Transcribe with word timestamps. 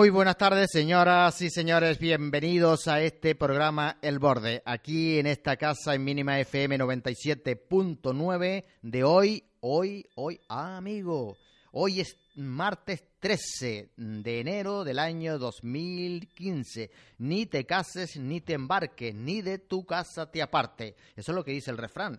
Muy 0.00 0.08
buenas 0.08 0.38
tardes, 0.38 0.70
señoras 0.72 1.42
y 1.42 1.50
señores. 1.50 1.98
Bienvenidos 1.98 2.88
a 2.88 3.02
este 3.02 3.34
programa 3.34 3.98
El 4.00 4.18
Borde, 4.18 4.62
aquí 4.64 5.18
en 5.18 5.26
esta 5.26 5.58
casa 5.58 5.94
en 5.94 6.04
Mínima 6.04 6.40
FM 6.40 6.78
97.9 6.78 8.64
de 8.80 9.04
hoy, 9.04 9.44
hoy, 9.60 10.06
hoy, 10.14 10.40
ah, 10.48 10.78
amigo. 10.78 11.36
Hoy 11.72 12.00
es 12.00 12.16
martes 12.34 13.04
13 13.18 13.90
de 13.94 14.40
enero 14.40 14.84
del 14.84 14.98
año 14.98 15.38
2015. 15.38 16.90
Ni 17.18 17.44
te 17.44 17.66
cases 17.66 18.16
ni 18.16 18.40
te 18.40 18.54
embarques, 18.54 19.14
ni 19.14 19.42
de 19.42 19.58
tu 19.58 19.84
casa 19.84 20.30
te 20.30 20.40
aparte. 20.40 20.96
Eso 21.14 21.32
es 21.32 21.36
lo 21.36 21.44
que 21.44 21.52
dice 21.52 21.70
el 21.70 21.76
refrán. 21.76 22.18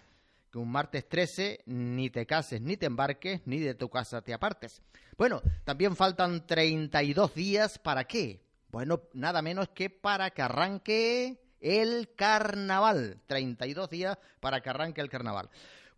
Que 0.52 0.60
un 0.60 0.72
martes 0.72 1.08
13 1.08 1.62
ni 1.66 2.10
te 2.10 2.26
cases 2.26 2.62
ni 2.62 2.76
te 2.78 2.86
embarques, 2.86 3.42
ni 3.46 3.60
de 3.60 3.74
tu 3.74 3.90
casa 3.90 4.22
te 4.22 4.34
apartes. 4.34 4.82
Bueno, 5.18 5.42
también 5.64 5.96
faltan 5.96 6.46
32 6.46 7.34
días 7.34 7.80
para 7.80 8.04
qué? 8.04 8.44
Bueno, 8.70 9.02
nada 9.14 9.42
menos 9.42 9.70
que 9.70 9.90
para 9.90 10.32
que 10.32 10.42
arranque 10.42 11.42
el 11.62 12.14
carnaval. 12.16 13.22
32 13.28 13.90
días 13.90 14.18
para 14.40 14.62
que 14.62 14.70
arranque 14.70 15.02
el 15.02 15.10
carnaval. 15.10 15.50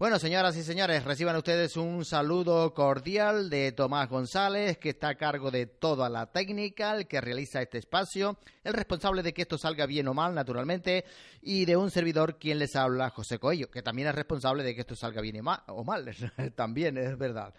Bueno, 0.04 0.20
señoras 0.20 0.58
y 0.58 0.64
señores, 0.64 1.06
reciban 1.06 1.38
ustedes 1.38 1.78
un 1.78 2.04
saludo 2.04 2.74
cordial 2.74 3.50
de 3.50 3.72
Tomás 3.72 4.10
González, 4.10 4.78
que 4.78 4.90
está 4.90 5.08
a 5.08 5.16
cargo 5.16 5.50
de 5.50 5.66
toda 5.66 6.10
la 6.10 6.30
técnica, 6.30 6.94
el 6.94 7.08
que 7.08 7.22
realiza 7.22 7.62
este 7.62 7.78
espacio, 7.78 8.38
el 8.66 8.74
responsable 8.74 9.24
de 9.24 9.34
que 9.34 9.44
esto 9.44 9.58
salga 9.58 9.86
bien 9.86 10.10
o 10.10 10.14
mal, 10.14 10.36
naturalmente, 10.36 11.06
y 11.42 11.64
de 11.64 11.78
un 11.78 11.90
servidor 11.90 12.38
quien 12.38 12.60
les 12.60 12.76
habla, 12.76 13.12
José 13.12 13.40
Coello, 13.40 13.72
que 13.72 13.82
también 13.82 14.10
es 14.10 14.16
responsable 14.16 14.64
de 14.64 14.76
que 14.76 14.82
esto 14.82 14.98
salga 14.98 15.22
bien 15.22 15.40
o 15.68 15.84
mal, 15.86 16.14
también 16.58 16.98
es 16.98 17.18
verdad. 17.18 17.54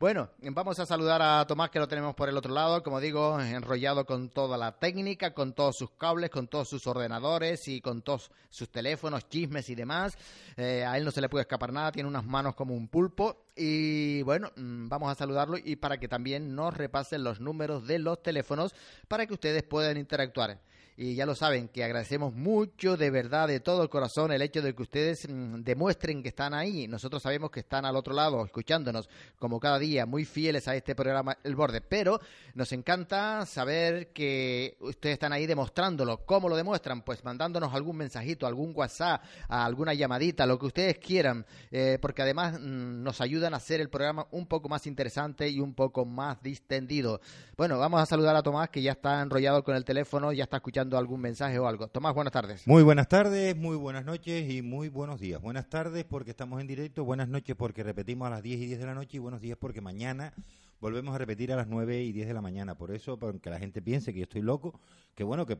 Bueno, 0.00 0.30
vamos 0.40 0.78
a 0.80 0.86
saludar 0.86 1.20
a 1.20 1.46
Tomás 1.46 1.68
que 1.68 1.78
lo 1.78 1.86
tenemos 1.86 2.14
por 2.14 2.30
el 2.30 2.36
otro 2.38 2.54
lado, 2.54 2.82
como 2.82 3.00
digo, 3.00 3.38
enrollado 3.38 4.06
con 4.06 4.30
toda 4.30 4.56
la 4.56 4.78
técnica, 4.78 5.34
con 5.34 5.52
todos 5.52 5.76
sus 5.76 5.90
cables, 5.90 6.30
con 6.30 6.48
todos 6.48 6.70
sus 6.70 6.86
ordenadores 6.86 7.68
y 7.68 7.82
con 7.82 8.00
todos 8.00 8.30
sus 8.48 8.70
teléfonos, 8.70 9.28
chismes 9.28 9.68
y 9.68 9.74
demás. 9.74 10.16
Eh, 10.56 10.86
a 10.86 10.96
él 10.96 11.04
no 11.04 11.10
se 11.10 11.20
le 11.20 11.28
puede 11.28 11.42
escapar 11.42 11.70
nada, 11.70 11.92
tiene 11.92 12.08
unas 12.08 12.24
manos 12.24 12.54
como 12.54 12.74
un 12.74 12.88
pulpo. 12.88 13.44
Y 13.54 14.22
bueno, 14.22 14.50
mm, 14.56 14.88
vamos 14.88 15.12
a 15.12 15.14
saludarlo 15.14 15.58
y 15.62 15.76
para 15.76 16.00
que 16.00 16.08
también 16.08 16.54
nos 16.54 16.74
repasen 16.74 17.22
los 17.22 17.38
números 17.38 17.86
de 17.86 17.98
los 17.98 18.22
teléfonos 18.22 18.74
para 19.06 19.26
que 19.26 19.34
ustedes 19.34 19.64
puedan 19.64 19.98
interactuar 19.98 20.60
y 21.02 21.14
ya 21.14 21.24
lo 21.24 21.34
saben, 21.34 21.68
que 21.68 21.82
agradecemos 21.82 22.34
mucho 22.34 22.98
de 22.98 23.10
verdad, 23.10 23.48
de 23.48 23.60
todo 23.60 23.82
el 23.82 23.88
corazón, 23.88 24.32
el 24.32 24.42
hecho 24.42 24.60
de 24.60 24.74
que 24.74 24.82
ustedes 24.82 25.26
mm, 25.26 25.62
demuestren 25.62 26.22
que 26.22 26.28
están 26.28 26.52
ahí. 26.52 26.86
Nosotros 26.88 27.22
sabemos 27.22 27.50
que 27.50 27.60
están 27.60 27.86
al 27.86 27.96
otro 27.96 28.12
lado, 28.12 28.44
escuchándonos, 28.44 29.08
como 29.38 29.58
cada 29.58 29.78
día, 29.78 30.04
muy 30.04 30.26
fieles 30.26 30.68
a 30.68 30.76
este 30.76 30.94
programa 30.94 31.38
El 31.42 31.56
Borde, 31.56 31.80
pero 31.80 32.20
nos 32.52 32.70
encanta 32.72 33.46
saber 33.46 34.08
que 34.08 34.76
ustedes 34.80 35.14
están 35.14 35.32
ahí 35.32 35.46
demostrándolo. 35.46 36.18
¿Cómo 36.26 36.50
lo 36.50 36.56
demuestran? 36.56 37.00
Pues 37.00 37.24
mandándonos 37.24 37.72
algún 37.72 37.96
mensajito, 37.96 38.46
algún 38.46 38.74
WhatsApp, 38.76 39.24
alguna 39.48 39.94
llamadita, 39.94 40.44
lo 40.44 40.58
que 40.58 40.66
ustedes 40.66 40.98
quieran, 40.98 41.46
eh, 41.70 41.96
porque 41.98 42.20
además 42.20 42.60
mm, 42.60 43.02
nos 43.02 43.22
ayudan 43.22 43.54
a 43.54 43.56
hacer 43.56 43.80
el 43.80 43.88
programa 43.88 44.26
un 44.32 44.46
poco 44.46 44.68
más 44.68 44.86
interesante 44.86 45.48
y 45.48 45.60
un 45.60 45.72
poco 45.72 46.04
más 46.04 46.42
distendido. 46.42 47.22
Bueno, 47.56 47.78
vamos 47.78 48.02
a 48.02 48.06
saludar 48.06 48.36
a 48.36 48.42
Tomás, 48.42 48.68
que 48.68 48.82
ya 48.82 48.92
está 48.92 49.22
enrollado 49.22 49.64
con 49.64 49.74
el 49.74 49.84
teléfono, 49.86 50.30
ya 50.32 50.44
está 50.44 50.58
escuchando 50.58 50.89
algún 50.98 51.20
mensaje 51.20 51.58
o 51.58 51.66
algo. 51.66 51.88
Tomás, 51.88 52.14
buenas 52.14 52.32
tardes. 52.32 52.66
Muy 52.66 52.82
buenas 52.82 53.08
tardes, 53.08 53.56
muy 53.56 53.76
buenas 53.76 54.04
noches 54.04 54.50
y 54.50 54.62
muy 54.62 54.88
buenos 54.88 55.20
días. 55.20 55.40
Buenas 55.40 55.68
tardes 55.68 56.04
porque 56.04 56.30
estamos 56.30 56.60
en 56.60 56.66
directo, 56.66 57.04
buenas 57.04 57.28
noches 57.28 57.56
porque 57.56 57.82
repetimos 57.82 58.26
a 58.26 58.30
las 58.30 58.42
10 58.42 58.60
y 58.60 58.66
10 58.66 58.80
de 58.80 58.86
la 58.86 58.94
noche 58.94 59.16
y 59.16 59.20
buenos 59.20 59.40
días 59.40 59.58
porque 59.60 59.80
mañana 59.80 60.32
volvemos 60.80 61.14
a 61.14 61.18
repetir 61.18 61.52
a 61.52 61.56
las 61.56 61.68
9 61.68 62.02
y 62.02 62.12
10 62.12 62.28
de 62.28 62.34
la 62.34 62.40
mañana. 62.40 62.74
Por 62.76 62.90
eso, 62.90 63.18
para 63.18 63.38
que 63.38 63.50
la 63.50 63.58
gente 63.58 63.82
piense 63.82 64.12
que 64.12 64.20
yo 64.20 64.24
estoy 64.24 64.42
loco, 64.42 64.80
que 65.14 65.24
bueno, 65.24 65.46
que 65.46 65.58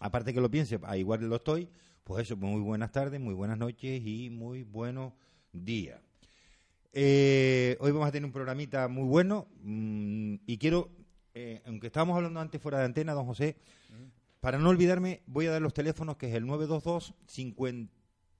aparte 0.00 0.32
que 0.32 0.40
lo 0.40 0.50
piense, 0.50 0.78
a 0.82 0.96
igual 0.96 1.20
lo 1.28 1.36
estoy, 1.36 1.68
pues 2.04 2.22
eso, 2.24 2.36
muy 2.36 2.60
buenas 2.60 2.92
tardes, 2.92 3.20
muy 3.20 3.34
buenas 3.34 3.58
noches 3.58 4.02
y 4.04 4.30
muy 4.30 4.62
buenos 4.62 5.12
días. 5.52 6.00
Eh, 6.92 7.76
hoy 7.80 7.92
vamos 7.92 8.08
a 8.08 8.12
tener 8.12 8.24
un 8.24 8.32
programita 8.32 8.88
muy 8.88 9.04
bueno 9.04 9.48
mm, 9.62 10.36
y 10.46 10.56
quiero, 10.56 10.88
eh, 11.34 11.60
aunque 11.66 11.88
estábamos 11.88 12.16
hablando 12.16 12.40
antes 12.40 12.60
fuera 12.60 12.78
de 12.78 12.86
antena, 12.86 13.12
don 13.12 13.26
José, 13.26 13.56
para 14.46 14.60
no 14.60 14.68
olvidarme, 14.68 15.22
voy 15.26 15.48
a 15.48 15.50
dar 15.50 15.60
los 15.60 15.74
teléfonos 15.74 16.18
que 16.18 16.28
es 16.28 16.34
el 16.36 16.46
922 16.46 17.14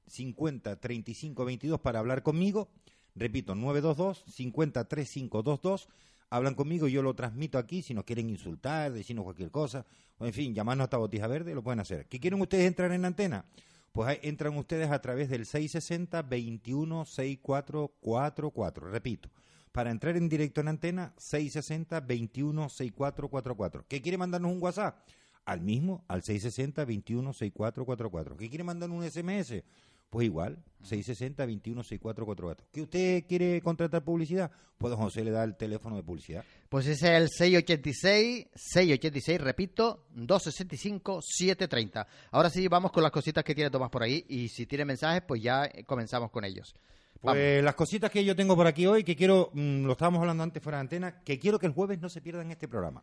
50, 0.06 0.76
35 0.76 1.44
22 1.44 1.80
para 1.80 1.98
hablar 1.98 2.22
conmigo. 2.22 2.68
Repito, 3.16 3.56
922 3.56 4.22
50 4.32 4.84
3522. 4.84 5.88
Hablan 6.30 6.54
conmigo, 6.54 6.86
yo 6.86 7.02
lo 7.02 7.16
transmito 7.16 7.58
aquí. 7.58 7.82
Si 7.82 7.92
nos 7.92 8.04
quieren 8.04 8.30
insultar, 8.30 8.92
decirnos 8.92 9.24
cualquier 9.24 9.50
cosa, 9.50 9.84
o 10.18 10.26
en 10.26 10.32
fin, 10.32 10.54
llamarnos 10.54 10.84
hasta 10.84 10.96
Botija 10.96 11.26
Verde, 11.26 11.56
lo 11.56 11.64
pueden 11.64 11.80
hacer. 11.80 12.06
¿Qué 12.06 12.20
quieren 12.20 12.40
ustedes 12.40 12.68
entrar 12.68 12.92
en 12.92 13.04
antena? 13.04 13.44
Pues 13.90 14.20
entran 14.22 14.56
ustedes 14.56 14.92
a 14.92 15.02
través 15.02 15.28
del 15.28 15.44
660 15.44 16.22
21 16.22 17.04
6444. 17.04 18.90
Repito, 18.92 19.28
para 19.72 19.90
entrar 19.90 20.16
en 20.16 20.28
directo 20.28 20.60
en 20.60 20.68
antena, 20.68 21.14
660 21.16 21.98
21 21.98 22.68
6444. 22.68 23.86
¿Qué 23.88 24.00
quiere 24.00 24.18
mandarnos 24.18 24.52
un 24.52 24.62
WhatsApp? 24.62 25.00
Al 25.46 25.62
mismo, 25.62 26.04
al 26.08 26.20
660-216444. 26.22 28.36
¿Qué 28.36 28.50
quiere 28.50 28.64
mandar 28.64 28.90
un 28.90 29.08
SMS? 29.08 29.62
Pues 30.10 30.26
igual, 30.26 30.62
660-216444. 30.82 32.64
¿Que 32.72 32.82
usted 32.82 33.24
quiere 33.26 33.62
contratar 33.62 34.04
publicidad? 34.04 34.50
Pues 34.78 34.90
don 34.90 35.00
José 35.00 35.24
le 35.24 35.30
da 35.30 35.42
el 35.44 35.56
teléfono 35.56 35.96
de 35.96 36.02
publicidad. 36.02 36.44
Pues 36.68 36.86
ese 36.86 37.06
es 37.06 37.12
el 37.22 37.30
686, 37.30 38.48
686, 38.54 39.40
repito, 39.40 40.04
265-730. 40.14 42.06
Ahora 42.30 42.50
sí, 42.50 42.68
vamos 42.68 42.92
con 42.92 43.02
las 43.02 43.12
cositas 43.12 43.42
que 43.42 43.54
tiene 43.54 43.70
Tomás 43.70 43.88
por 43.90 44.02
ahí 44.02 44.26
y 44.28 44.48
si 44.48 44.66
tiene 44.66 44.84
mensajes, 44.84 45.22
pues 45.26 45.42
ya 45.42 45.66
comenzamos 45.86 46.30
con 46.30 46.44
ellos. 46.44 46.74
Pues 47.20 47.64
las 47.64 47.74
cositas 47.74 48.10
que 48.10 48.24
yo 48.24 48.36
tengo 48.36 48.54
por 48.54 48.66
aquí 48.66 48.86
hoy, 48.86 49.02
que 49.02 49.16
quiero, 49.16 49.50
mm, 49.52 49.84
lo 49.84 49.92
estábamos 49.92 50.20
hablando 50.20 50.42
antes 50.42 50.62
fuera 50.62 50.78
de 50.78 50.82
antena, 50.82 51.22
que 51.22 51.38
quiero 51.38 51.58
que 51.58 51.66
el 51.66 51.72
jueves 51.72 52.00
no 52.00 52.08
se 52.08 52.20
pierdan 52.20 52.50
este 52.50 52.68
programa. 52.68 53.02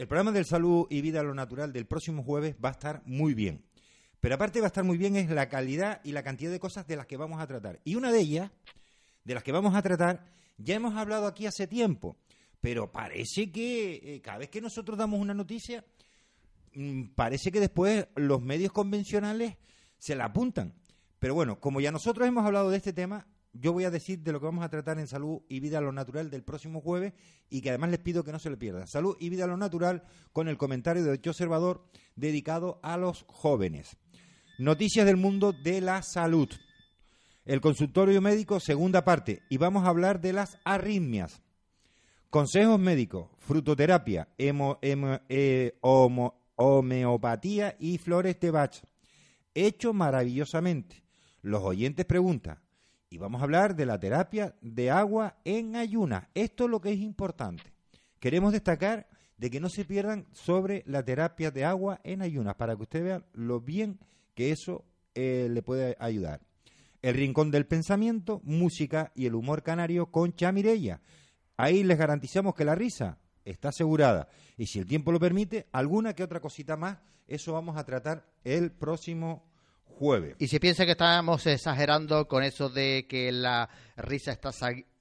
El 0.00 0.08
programa 0.08 0.32
del 0.32 0.46
salud 0.46 0.86
y 0.88 1.02
vida 1.02 1.20
a 1.20 1.22
lo 1.22 1.34
natural 1.34 1.74
del 1.74 1.84
próximo 1.84 2.22
jueves 2.22 2.56
va 2.64 2.70
a 2.70 2.72
estar 2.72 3.02
muy 3.04 3.34
bien. 3.34 3.66
Pero 4.18 4.34
aparte 4.34 4.58
va 4.58 4.68
a 4.68 4.72
estar 4.72 4.82
muy 4.82 4.96
bien 4.96 5.14
es 5.16 5.28
la 5.28 5.50
calidad 5.50 6.00
y 6.04 6.12
la 6.12 6.22
cantidad 6.22 6.50
de 6.50 6.58
cosas 6.58 6.86
de 6.86 6.96
las 6.96 7.06
que 7.06 7.18
vamos 7.18 7.38
a 7.38 7.46
tratar. 7.46 7.80
Y 7.84 7.96
una 7.96 8.10
de 8.10 8.20
ellas, 8.20 8.50
de 9.24 9.34
las 9.34 9.42
que 9.42 9.52
vamos 9.52 9.74
a 9.74 9.82
tratar, 9.82 10.24
ya 10.56 10.74
hemos 10.74 10.96
hablado 10.96 11.26
aquí 11.26 11.44
hace 11.44 11.66
tiempo. 11.66 12.16
Pero 12.62 12.90
parece 12.90 13.52
que 13.52 14.00
eh, 14.02 14.22
cada 14.22 14.38
vez 14.38 14.48
que 14.48 14.62
nosotros 14.62 14.96
damos 14.96 15.20
una 15.20 15.34
noticia, 15.34 15.84
mm, 16.72 17.08
parece 17.14 17.52
que 17.52 17.60
después 17.60 18.06
los 18.16 18.40
medios 18.40 18.72
convencionales 18.72 19.58
se 19.98 20.14
la 20.14 20.24
apuntan. 20.24 20.72
Pero 21.18 21.34
bueno, 21.34 21.60
como 21.60 21.78
ya 21.82 21.92
nosotros 21.92 22.26
hemos 22.26 22.46
hablado 22.46 22.70
de 22.70 22.78
este 22.78 22.94
tema, 22.94 23.26
yo 23.52 23.72
voy 23.72 23.84
a 23.84 23.90
decir 23.90 24.20
de 24.20 24.32
lo 24.32 24.40
que 24.40 24.46
vamos 24.46 24.64
a 24.64 24.68
tratar 24.68 24.98
en 24.98 25.06
Salud 25.06 25.42
y 25.48 25.60
Vida 25.60 25.78
a 25.78 25.80
lo 25.80 25.92
Natural 25.92 26.30
del 26.30 26.44
próximo 26.44 26.80
jueves 26.80 27.14
y 27.48 27.60
que 27.60 27.70
además 27.70 27.90
les 27.90 27.98
pido 27.98 28.22
que 28.22 28.32
no 28.32 28.38
se 28.38 28.50
le 28.50 28.56
pierdan. 28.56 28.86
Salud 28.86 29.16
y 29.18 29.28
Vida 29.28 29.44
a 29.44 29.48
lo 29.48 29.56
Natural 29.56 30.04
con 30.32 30.48
el 30.48 30.56
comentario 30.56 31.02
de 31.02 31.10
Ocho 31.10 31.30
Observador 31.30 31.84
dedicado 32.14 32.78
a 32.82 32.96
los 32.96 33.24
jóvenes. 33.28 33.96
Noticias 34.58 35.06
del 35.06 35.16
mundo 35.16 35.52
de 35.52 35.80
la 35.80 36.02
salud. 36.02 36.48
El 37.44 37.60
consultorio 37.60 38.20
médico, 38.20 38.60
segunda 38.60 39.04
parte. 39.04 39.42
Y 39.48 39.56
vamos 39.56 39.84
a 39.84 39.88
hablar 39.88 40.20
de 40.20 40.32
las 40.32 40.58
arritmias. 40.64 41.42
Consejos 42.28 42.78
médicos, 42.78 43.30
frutoterapia, 43.38 44.28
eh, 44.38 45.78
homeopatía 46.54 47.76
y 47.80 47.98
flores 47.98 48.38
de 48.38 48.50
Bach. 48.52 48.76
Hecho 49.54 49.92
maravillosamente. 49.92 51.02
Los 51.42 51.62
oyentes 51.64 52.06
preguntan, 52.06 52.60
y 53.12 53.18
vamos 53.18 53.40
a 53.40 53.44
hablar 53.44 53.74
de 53.74 53.86
la 53.86 53.98
terapia 53.98 54.54
de 54.60 54.88
agua 54.88 55.36
en 55.44 55.74
ayunas. 55.74 56.28
Esto 56.32 56.64
es 56.64 56.70
lo 56.70 56.80
que 56.80 56.92
es 56.92 57.00
importante. 57.00 57.64
Queremos 58.20 58.52
destacar 58.52 59.08
de 59.36 59.50
que 59.50 59.58
no 59.58 59.68
se 59.68 59.84
pierdan 59.84 60.26
sobre 60.32 60.84
la 60.86 61.02
terapia 61.02 61.50
de 61.50 61.64
agua 61.64 62.00
en 62.04 62.22
ayunas, 62.22 62.54
para 62.54 62.76
que 62.76 62.82
usted 62.82 63.02
vea 63.02 63.24
lo 63.32 63.60
bien 63.60 63.98
que 64.34 64.52
eso 64.52 64.84
eh, 65.16 65.48
le 65.50 65.60
puede 65.60 65.96
ayudar. 65.98 66.40
El 67.02 67.14
Rincón 67.14 67.50
del 67.50 67.66
Pensamiento, 67.66 68.42
música 68.44 69.10
y 69.16 69.26
el 69.26 69.34
humor 69.34 69.64
canario 69.64 70.06
con 70.12 70.32
Chamirella. 70.32 71.00
Ahí 71.56 71.82
les 71.82 71.98
garantizamos 71.98 72.54
que 72.54 72.64
la 72.64 72.76
risa 72.76 73.18
está 73.44 73.70
asegurada. 73.70 74.28
Y 74.56 74.66
si 74.66 74.78
el 74.78 74.86
tiempo 74.86 75.10
lo 75.10 75.18
permite, 75.18 75.66
alguna 75.72 76.14
que 76.14 76.22
otra 76.22 76.38
cosita 76.38 76.76
más, 76.76 76.98
eso 77.26 77.54
vamos 77.54 77.76
a 77.76 77.84
tratar 77.84 78.24
el 78.44 78.70
próximo 78.70 79.49
y 80.38 80.48
si 80.48 80.58
piensa 80.58 80.86
que 80.86 80.92
estamos 80.92 81.46
exagerando 81.46 82.26
con 82.26 82.42
eso 82.42 82.70
de 82.70 83.06
que 83.06 83.30
la 83.30 83.68
risa 83.98 84.32
está 84.32 84.50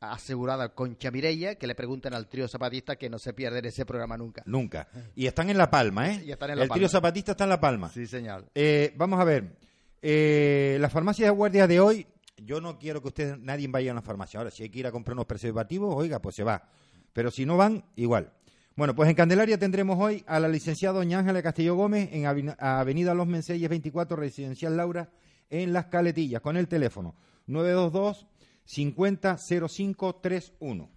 asegurada 0.01 0.75
con 0.75 0.97
Chamirella, 0.97 1.55
que 1.55 1.67
le 1.67 1.75
pregunten 1.75 2.13
al 2.13 2.27
trío 2.27 2.49
zapatista 2.49 2.97
que 2.97 3.09
no 3.09 3.17
se 3.17 3.33
pierden 3.33 3.63
ese 3.63 3.85
programa 3.85 4.17
nunca. 4.17 4.43
Nunca. 4.45 4.89
Y 5.15 5.25
están 5.25 5.49
en 5.49 5.57
La 5.57 5.69
Palma, 5.69 6.09
¿eh? 6.09 6.25
el 6.27 6.69
trío 6.69 6.89
zapatista 6.89 7.31
está 7.31 7.45
en 7.45 7.49
La 7.49 7.61
Palma. 7.61 7.89
Sí, 7.89 8.07
señor. 8.07 8.49
Eh, 8.53 8.93
vamos 8.97 9.21
a 9.21 9.23
ver. 9.23 9.55
Eh, 10.01 10.77
las 10.81 10.91
farmacias 10.91 11.27
de 11.27 11.31
guardia 11.31 11.65
de 11.65 11.79
hoy, 11.79 12.05
yo 12.35 12.59
no 12.59 12.77
quiero 12.77 13.01
que 13.01 13.07
usted, 13.07 13.37
nadie 13.37 13.69
vaya 13.69 13.91
a 13.91 13.93
una 13.93 14.01
farmacia. 14.01 14.39
Ahora, 14.39 14.51
si 14.51 14.63
hay 14.63 14.69
que 14.69 14.79
ir 14.79 14.87
a 14.87 14.91
comprar 14.91 15.13
unos 15.13 15.27
preservativos, 15.27 15.95
oiga, 15.95 16.21
pues 16.21 16.35
se 16.35 16.43
va. 16.43 16.69
Pero 17.13 17.31
si 17.31 17.45
no 17.45 17.55
van, 17.55 17.85
igual. 17.95 18.33
Bueno, 18.75 18.95
pues 18.95 19.10
en 19.10 19.16
Candelaria 19.16 19.57
tendremos 19.57 19.98
hoy 20.00 20.24
a 20.25 20.39
la 20.39 20.48
licenciada 20.48 21.00
doña 21.00 21.19
Ángela 21.19 21.44
Castillo 21.44 21.75
Gómez 21.75 22.10
en 22.13 22.24
Aveni- 22.24 22.56
Avenida 22.60 23.13
Los 23.13 23.27
Menseyes 23.27 23.69
24, 23.69 24.16
Residencial 24.16 25.10
en 25.50 25.74
Las 25.74 25.88
Caletillas, 25.88 26.42
con 26.42 26.56
el 26.56 26.68
teléfono 26.69 27.16
922 27.48 28.27
50 28.63 29.38
0531. 29.38 30.89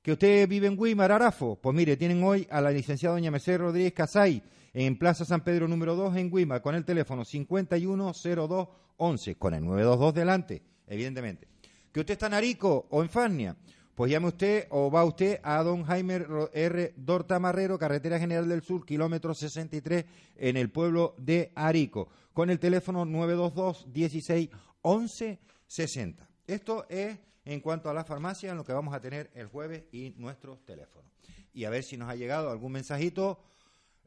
¿Que 0.00 0.12
usted 0.12 0.48
vive 0.48 0.68
en 0.68 0.76
Guimar, 0.76 1.10
Arafo? 1.12 1.58
Pues 1.60 1.74
mire, 1.76 1.96
tienen 1.96 2.22
hoy 2.22 2.46
a 2.50 2.60
la 2.60 2.70
licenciada 2.70 3.16
doña 3.16 3.30
Mercedes 3.30 3.60
Rodríguez 3.60 3.92
Casay 3.92 4.42
en 4.72 4.96
Plaza 4.98 5.24
San 5.24 5.42
Pedro 5.42 5.66
número 5.68 5.96
2 5.96 6.16
en 6.16 6.30
Guimar, 6.30 6.62
con 6.62 6.74
el 6.76 6.84
teléfono 6.84 7.24
510211, 7.24 9.34
con 9.34 9.52
el 9.54 9.64
922 9.64 10.14
delante, 10.14 10.62
evidentemente. 10.86 11.48
¿Que 11.92 12.00
usted 12.00 12.12
está 12.12 12.28
en 12.28 12.34
Arico 12.34 12.86
o 12.90 13.02
en 13.02 13.08
Farnia? 13.10 13.56
Pues 13.96 14.10
llame 14.10 14.28
usted 14.28 14.66
o 14.68 14.90
va 14.90 15.06
usted 15.06 15.40
a 15.42 15.62
don 15.62 15.82
Jaime 15.82 16.22
R. 16.52 16.92
Dorta 16.98 17.38
Marrero, 17.38 17.78
Carretera 17.78 18.18
General 18.18 18.46
del 18.46 18.60
Sur, 18.60 18.84
kilómetro 18.84 19.32
63, 19.32 20.04
en 20.36 20.58
el 20.58 20.68
pueblo 20.68 21.14
de 21.16 21.50
Arico, 21.54 22.10
con 22.34 22.50
el 22.50 22.58
teléfono 22.58 23.06
922 23.06 23.86
16 23.94 24.50
11 24.82 25.38
60. 25.66 26.28
Esto 26.46 26.84
es 26.90 27.18
en 27.46 27.60
cuanto 27.60 27.88
a 27.88 27.94
la 27.94 28.04
farmacia, 28.04 28.50
en 28.50 28.58
lo 28.58 28.64
que 28.66 28.74
vamos 28.74 28.94
a 28.94 29.00
tener 29.00 29.30
el 29.32 29.46
jueves 29.46 29.84
y 29.92 30.10
nuestros 30.18 30.62
teléfonos. 30.66 31.10
Y 31.54 31.64
a 31.64 31.70
ver 31.70 31.82
si 31.82 31.96
nos 31.96 32.10
ha 32.10 32.16
llegado 32.16 32.50
algún 32.50 32.72
mensajito. 32.72 33.40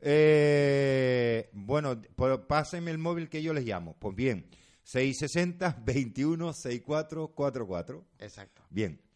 Eh, 0.01 1.49
bueno, 1.51 1.99
pues 2.15 2.37
pásenme 2.47 2.91
el 2.91 2.99
móvil 2.99 3.27
que 3.27 3.41
yo 3.41 3.55
les 3.55 3.65
llamo. 3.65 3.95
Pues 3.97 4.15
bien, 4.15 4.45
660 4.83 5.81
21 5.83 6.53
6444. 6.53 8.05
Exacto. 8.19 8.61
Bien. 8.69 9.08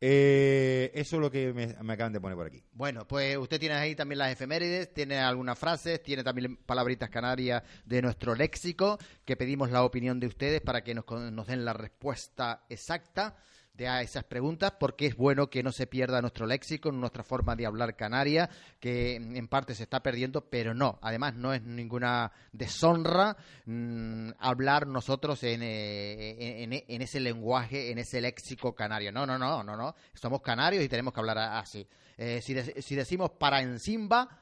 Eh, 0.00 0.90
eso 0.94 1.16
es 1.16 1.22
lo 1.22 1.30
que 1.30 1.52
me, 1.54 1.92
acaban 1.92 2.12
de 2.12 2.20
poner 2.20 2.36
por 2.36 2.46
aquí. 2.46 2.62
Bueno, 2.72 3.06
pues 3.06 3.36
usted 3.36 3.58
tiene 3.58 3.76
ahí 3.76 3.94
también 3.94 4.18
las 4.18 4.32
efemérides, 4.32 4.92
tiene 4.92 5.18
algunas 5.18 5.58
frases, 5.58 6.02
tiene 6.02 6.22
también 6.22 6.56
palabritas 6.56 7.08
canarias 7.08 7.62
de 7.84 8.02
nuestro 8.02 8.34
léxico, 8.34 8.98
que 9.24 9.36
pedimos 9.36 9.70
la 9.70 9.84
opinión 9.84 10.20
de 10.20 10.26
ustedes 10.26 10.60
para 10.60 10.82
que 10.84 10.94
nos, 10.94 11.06
nos 11.08 11.46
den 11.46 11.64
la 11.64 11.72
respuesta 11.72 12.64
exacta 12.68 13.36
de 13.76 13.88
a 13.88 14.00
esas 14.00 14.24
preguntas, 14.24 14.72
porque 14.80 15.06
es 15.06 15.16
bueno 15.16 15.48
que 15.50 15.62
no 15.62 15.70
se 15.70 15.86
pierda 15.86 16.20
nuestro 16.22 16.46
léxico, 16.46 16.90
nuestra 16.90 17.22
forma 17.22 17.54
de 17.56 17.66
hablar 17.66 17.94
canaria, 17.94 18.48
que 18.80 19.16
en 19.16 19.48
parte 19.48 19.74
se 19.74 19.82
está 19.82 20.00
perdiendo, 20.02 20.42
pero 20.48 20.72
no, 20.74 20.98
además 21.02 21.34
no 21.34 21.52
es 21.52 21.62
ninguna 21.62 22.32
deshonra 22.52 23.36
mm, 23.66 24.30
hablar 24.38 24.86
nosotros 24.86 25.42
en, 25.42 25.62
eh, 25.62 26.62
en, 26.62 26.72
en- 26.72 27.02
ese 27.02 27.20
lenguaje, 27.20 27.90
en 27.90 27.98
ese 27.98 28.20
léxico 28.20 28.74
canario. 28.74 29.12
No, 29.12 29.26
no, 29.26 29.38
no, 29.38 29.62
no, 29.62 29.76
no, 29.76 29.94
somos 30.14 30.40
canarios 30.40 30.82
y 30.82 30.88
tenemos 30.88 31.12
que 31.12 31.20
hablar 31.20 31.38
así. 31.38 31.86
Eh, 32.16 32.40
si, 32.42 32.54
de- 32.54 32.80
si 32.80 32.94
decimos 32.94 33.30
para 33.32 33.60
encimba, 33.60 34.40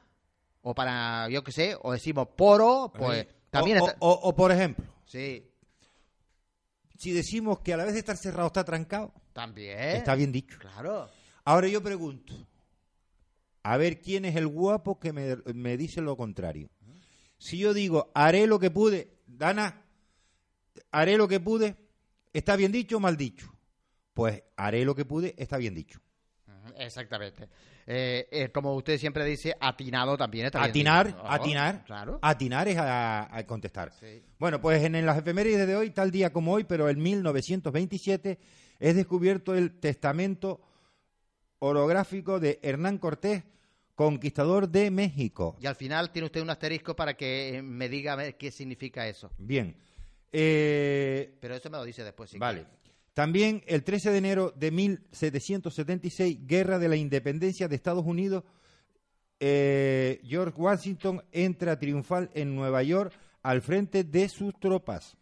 o 0.61 0.73
para, 0.73 1.27
yo 1.29 1.43
qué 1.43 1.51
sé, 1.51 1.77
o 1.81 1.91
decimos 1.91 2.29
poro, 2.35 2.91
pues 2.97 3.27
también... 3.51 3.79
o- 3.99 4.11
o, 4.23 4.35
por 4.35 4.51
ejemplo, 4.51 4.85
Sí, 5.05 5.45
si 7.05 7.11
decimos 7.11 7.59
que 7.59 7.71
a 7.71 7.77
la 7.77 7.85
vez 7.85 7.93
de 7.93 7.99
estar 7.99 8.17
cerrado 8.17 8.47
está 8.47 8.63
trancado, 8.63 9.13
también. 9.31 9.77
está 9.77 10.15
bien 10.15 10.31
dicho. 10.31 10.57
Claro. 10.57 11.07
Ahora 11.43 11.67
yo 11.67 11.83
pregunto, 11.83 12.33
a 13.61 13.77
ver 13.77 14.01
quién 14.01 14.25
es 14.25 14.35
el 14.35 14.47
guapo 14.47 14.99
que 14.99 15.13
me, 15.13 15.35
me 15.53 15.77
dice 15.77 16.01
lo 16.01 16.17
contrario. 16.17 16.67
Si 17.37 17.59
yo 17.59 17.75
digo, 17.75 18.11
haré 18.15 18.47
lo 18.47 18.57
que 18.57 18.71
pude, 18.71 19.19
Dana, 19.27 19.83
haré 20.89 21.15
lo 21.15 21.27
que 21.27 21.39
pude, 21.39 21.75
¿está 22.33 22.55
bien 22.55 22.71
dicho 22.71 22.97
o 22.97 22.99
mal 22.99 23.17
dicho? 23.17 23.53
Pues 24.15 24.41
haré 24.57 24.83
lo 24.83 24.95
que 24.95 25.05
pude, 25.05 25.35
está 25.37 25.57
bien 25.57 25.75
dicho. 25.75 26.01
Exactamente. 26.77 27.47
Eh, 27.87 28.27
eh, 28.31 28.49
como 28.51 28.73
usted 28.75 28.97
siempre 28.97 29.23
dice, 29.25 29.55
atinado 29.59 30.17
también 30.17 30.47
está 30.47 30.59
bien 30.59 30.69
Atinar. 30.71 31.15
Oh, 31.23 31.27
atinar, 31.29 31.83
Claro. 31.85 32.19
atinar 32.21 32.67
es 32.67 32.77
a, 32.77 33.35
a 33.35 33.45
contestar. 33.45 33.91
Sí. 33.99 34.23
Bueno, 34.39 34.59
pues 34.59 34.83
en, 34.83 34.95
en 34.95 35.05
las 35.05 35.17
efemérides 35.17 35.67
de 35.67 35.75
hoy, 35.75 35.91
tal 35.91 36.09
día 36.11 36.33
como 36.33 36.53
hoy, 36.53 36.63
pero 36.63 36.89
en 36.89 37.01
1927, 37.01 38.39
es 38.79 38.95
descubierto 38.95 39.53
el 39.55 39.79
testamento 39.79 40.61
orográfico 41.59 42.39
de 42.39 42.59
Hernán 42.61 42.97
Cortés, 42.97 43.43
conquistador 43.95 44.67
de 44.69 44.91
México. 44.91 45.55
Y 45.61 45.67
al 45.67 45.75
final 45.75 46.11
tiene 46.11 46.25
usted 46.25 46.41
un 46.41 46.49
asterisco 46.49 46.95
para 46.95 47.13
que 47.15 47.57
eh, 47.57 47.61
me 47.61 47.87
diga 47.87 48.13
a 48.13 48.15
ver 48.17 48.35
qué 48.35 48.51
significa 48.51 49.07
eso. 49.07 49.31
Bien. 49.37 49.75
Eh, 50.31 51.37
Pero 51.39 51.55
eso 51.55 51.69
me 51.69 51.77
lo 51.77 51.83
dice 51.85 52.03
después. 52.03 52.29
si 52.29 52.37
vale. 52.37 52.63
quiere. 52.63 52.75
También 53.15 53.63
el 53.65 53.85
13 53.85 54.11
de 54.11 54.17
enero 54.17 54.53
de 54.57 54.71
1776, 54.71 56.39
Guerra 56.45 56.79
de 56.79 56.89
la 56.89 56.97
Independencia 56.97 57.69
de 57.69 57.75
Estados 57.77 58.05
Unidos, 58.05 58.43
eh, 59.39 60.19
George 60.25 60.59
Washington 60.59 61.23
entra 61.31 61.79
triunfal 61.79 62.29
en 62.33 62.53
Nueva 62.53 62.83
York 62.83 63.13
al 63.41 63.61
frente 63.61 64.03
de 64.03 64.27
sus 64.27 64.59
tropas. 64.59 65.15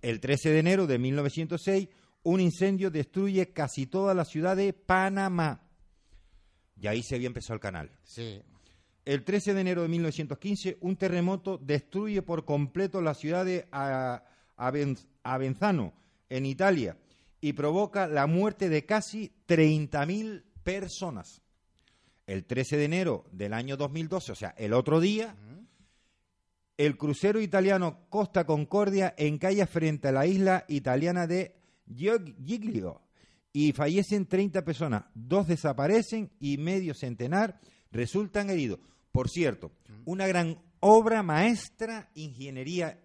El 0.00 0.18
13 0.18 0.50
de 0.50 0.58
enero 0.58 0.88
de 0.88 0.98
1906, 0.98 1.88
un 2.24 2.40
incendio 2.40 2.90
destruye 2.90 3.52
casi 3.52 3.86
toda 3.86 4.14
la 4.14 4.24
ciudad 4.24 4.56
de 4.56 4.72
Panamá. 4.72 5.62
Y 6.76 6.88
ahí 6.88 7.04
se 7.04 7.14
había 7.14 7.28
empezado 7.28 7.54
el 7.54 7.60
canal. 7.60 7.92
Sí. 8.02 8.42
El 9.04 9.22
13 9.22 9.54
de 9.54 9.60
enero 9.60 9.82
de 9.82 9.88
1915, 9.88 10.78
un 10.80 10.96
terremoto 10.96 11.56
destruye 11.56 12.20
por 12.22 12.44
completo 12.44 13.00
la 13.00 13.14
ciudad 13.14 13.44
de 13.44 13.68
Avenzano, 15.22 15.92
en 16.28 16.46
Italia, 16.46 16.96
y 17.42 17.52
provoca 17.54 18.06
la 18.06 18.26
muerte 18.26 18.70
de 18.70 18.86
casi 18.86 19.34
30.000 19.48 20.44
personas. 20.62 21.42
El 22.24 22.44
13 22.44 22.76
de 22.76 22.84
enero 22.84 23.24
del 23.32 23.52
año 23.52 23.76
2012, 23.76 24.32
o 24.32 24.34
sea, 24.36 24.54
el 24.56 24.72
otro 24.72 25.00
día, 25.00 25.34
el 26.78 26.96
crucero 26.96 27.40
italiano 27.40 28.06
Costa 28.08 28.46
Concordia 28.46 29.12
encalla 29.18 29.66
frente 29.66 30.08
a 30.08 30.12
la 30.12 30.24
isla 30.24 30.64
italiana 30.68 31.26
de 31.26 31.56
Giglio 31.92 33.02
y 33.52 33.72
fallecen 33.72 34.26
30 34.26 34.64
personas, 34.64 35.04
dos 35.12 35.48
desaparecen 35.48 36.30
y 36.38 36.58
medio 36.58 36.94
centenar 36.94 37.60
resultan 37.90 38.50
heridos. 38.50 38.78
Por 39.10 39.28
cierto, 39.28 39.72
una 40.04 40.28
gran 40.28 40.62
obra 40.78 41.24
maestra, 41.24 42.08
ingeniería 42.14 43.00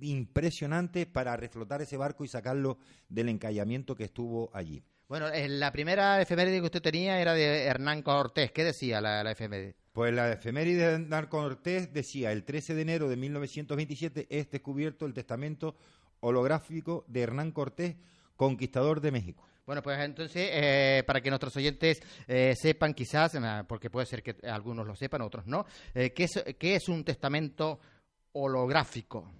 impresionante 0.00 1.06
para 1.06 1.36
reflotar 1.36 1.82
ese 1.82 1.96
barco 1.96 2.24
y 2.24 2.28
sacarlo 2.28 2.78
del 3.08 3.28
encallamiento 3.28 3.94
que 3.94 4.04
estuvo 4.04 4.50
allí. 4.52 4.82
Bueno, 5.08 5.28
eh, 5.28 5.48
la 5.48 5.72
primera 5.72 6.20
efeméride 6.20 6.60
que 6.60 6.66
usted 6.66 6.82
tenía 6.82 7.20
era 7.20 7.32
de 7.32 7.64
Hernán 7.64 8.02
Cortés. 8.02 8.52
¿Qué 8.52 8.64
decía 8.64 9.00
la, 9.00 9.24
la 9.24 9.32
efeméride? 9.32 9.74
Pues 9.92 10.12
la 10.12 10.32
efeméride 10.32 10.86
de 10.86 10.94
Hernán 10.94 11.26
Cortés 11.26 11.92
decía, 11.92 12.30
el 12.32 12.44
13 12.44 12.74
de 12.74 12.82
enero 12.82 13.08
de 13.08 13.16
1927 13.16 14.26
es 14.30 14.50
descubierto 14.50 15.06
el 15.06 15.14
testamento 15.14 15.76
holográfico 16.20 17.04
de 17.08 17.22
Hernán 17.22 17.52
Cortés, 17.52 17.96
conquistador 18.36 19.00
de 19.00 19.12
México. 19.12 19.48
Bueno, 19.68 19.82
pues 19.82 19.98
entonces, 19.98 20.48
eh, 20.50 21.02
para 21.06 21.20
que 21.20 21.28
nuestros 21.28 21.54
oyentes 21.54 22.00
eh, 22.26 22.54
sepan 22.56 22.94
quizás, 22.94 23.36
porque 23.66 23.90
puede 23.90 24.06
ser 24.06 24.22
que 24.22 24.34
algunos 24.48 24.86
lo 24.86 24.96
sepan, 24.96 25.20
otros 25.20 25.46
no, 25.46 25.66
eh, 25.94 26.14
¿qué, 26.14 26.24
es, 26.24 26.42
qué 26.58 26.76
es 26.76 26.88
un 26.88 27.04
testamento 27.04 27.78
holográfico? 27.97 27.97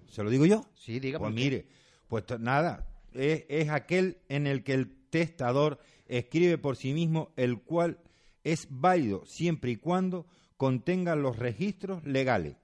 ¿Se 0.08 0.22
lo 0.22 0.30
digo 0.30 0.46
yo? 0.46 0.64
Sí, 0.74 1.00
diga. 1.00 1.18
Pues 1.18 1.32
mire, 1.32 1.66
pues 2.08 2.24
nada, 2.40 2.86
es, 3.12 3.44
es 3.48 3.68
aquel 3.68 4.18
en 4.28 4.46
el 4.46 4.64
que 4.64 4.74
el 4.74 4.96
testador 5.10 5.78
escribe 6.06 6.58
por 6.58 6.76
sí 6.76 6.92
mismo, 6.92 7.32
el 7.36 7.60
cual 7.60 7.98
es 8.44 8.66
válido 8.70 9.24
siempre 9.26 9.72
y 9.72 9.76
cuando 9.76 10.26
contenga 10.56 11.14
los 11.14 11.38
registros 11.38 12.04
legales. 12.04 12.56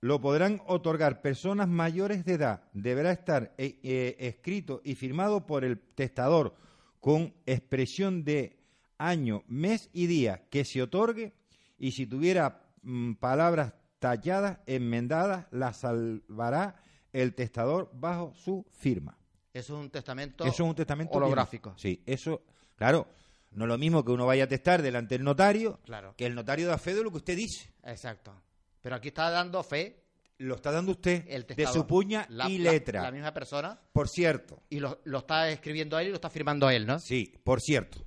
Lo 0.00 0.20
podrán 0.20 0.62
otorgar 0.66 1.20
personas 1.20 1.68
mayores 1.68 2.24
de 2.24 2.34
edad. 2.34 2.62
Deberá 2.72 3.12
estar 3.12 3.54
eh, 3.58 3.78
eh, 3.82 4.16
escrito 4.18 4.80
y 4.82 4.94
firmado 4.94 5.46
por 5.46 5.64
el 5.64 5.78
testador 5.78 6.54
con 7.00 7.34
expresión 7.44 8.24
de 8.24 8.58
año, 8.96 9.44
mes 9.46 9.90
y 9.92 10.06
día 10.06 10.46
que 10.50 10.64
se 10.64 10.82
otorgue 10.82 11.34
y 11.78 11.92
si 11.92 12.06
tuviera 12.06 12.62
mm, 12.82 13.14
palabras 13.14 13.74
talladas, 14.00 14.58
enmendadas, 14.66 15.46
las 15.52 15.78
salvará 15.80 16.74
el 17.12 17.34
testador 17.34 17.90
bajo 17.94 18.34
su 18.34 18.66
firma. 18.70 19.16
Eso 19.52 19.74
es 19.76 19.80
un 19.84 19.90
testamento 19.90 20.44
Eso 20.44 20.62
es 20.64 20.68
un 20.68 20.74
testamento 20.74 21.12
holográfico. 21.18 21.74
Sí, 21.76 22.02
eso, 22.06 22.42
claro, 22.76 23.06
no 23.52 23.64
es 23.64 23.68
lo 23.68 23.78
mismo 23.78 24.04
que 24.04 24.12
uno 24.12 24.26
vaya 24.26 24.44
a 24.44 24.48
testar 24.48 24.80
delante 24.82 25.16
del 25.16 25.24
notario, 25.24 25.78
Claro. 25.84 26.14
que 26.16 26.26
el 26.26 26.34
notario 26.34 26.66
da 26.68 26.78
fe 26.78 26.94
de 26.94 27.02
lo 27.04 27.10
que 27.10 27.16
usted 27.18 27.36
dice. 27.36 27.72
Exacto. 27.84 28.32
Pero 28.80 28.96
aquí 28.96 29.08
está 29.08 29.28
dando 29.30 29.62
fe 29.62 29.96
Lo 30.38 30.54
está 30.54 30.70
dando 30.72 30.92
usted 30.92 31.24
el 31.28 31.46
de 31.46 31.66
su 31.66 31.86
puña 31.86 32.24
La- 32.30 32.48
y 32.48 32.58
la- 32.58 32.72
letra. 32.72 33.02
La, 33.02 33.10
misma 33.12 33.34
persona. 33.34 33.78
Por 33.92 34.08
cierto, 34.08 34.62
Y 34.70 34.80
lo, 34.80 35.00
lo 35.04 35.18
está 35.18 35.50
escribiendo 35.50 35.98
él 35.98 36.06
y 36.06 36.10
lo 36.10 36.14
está 36.14 36.30
firmando 36.30 36.70
él, 36.70 36.86
¿no? 36.86 36.98
sí, 36.98 37.34
por 37.44 37.60
cierto, 37.60 38.06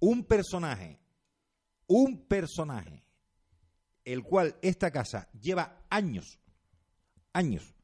un 0.00 0.24
personaje, 0.24 1.00
un 1.86 2.26
personaje, 2.26 3.02
el 4.12 4.22
cual 4.22 4.56
esta 4.62 4.90
casa 4.90 5.28
lleva 5.38 5.84
años, 5.90 6.38
años, 7.34 7.74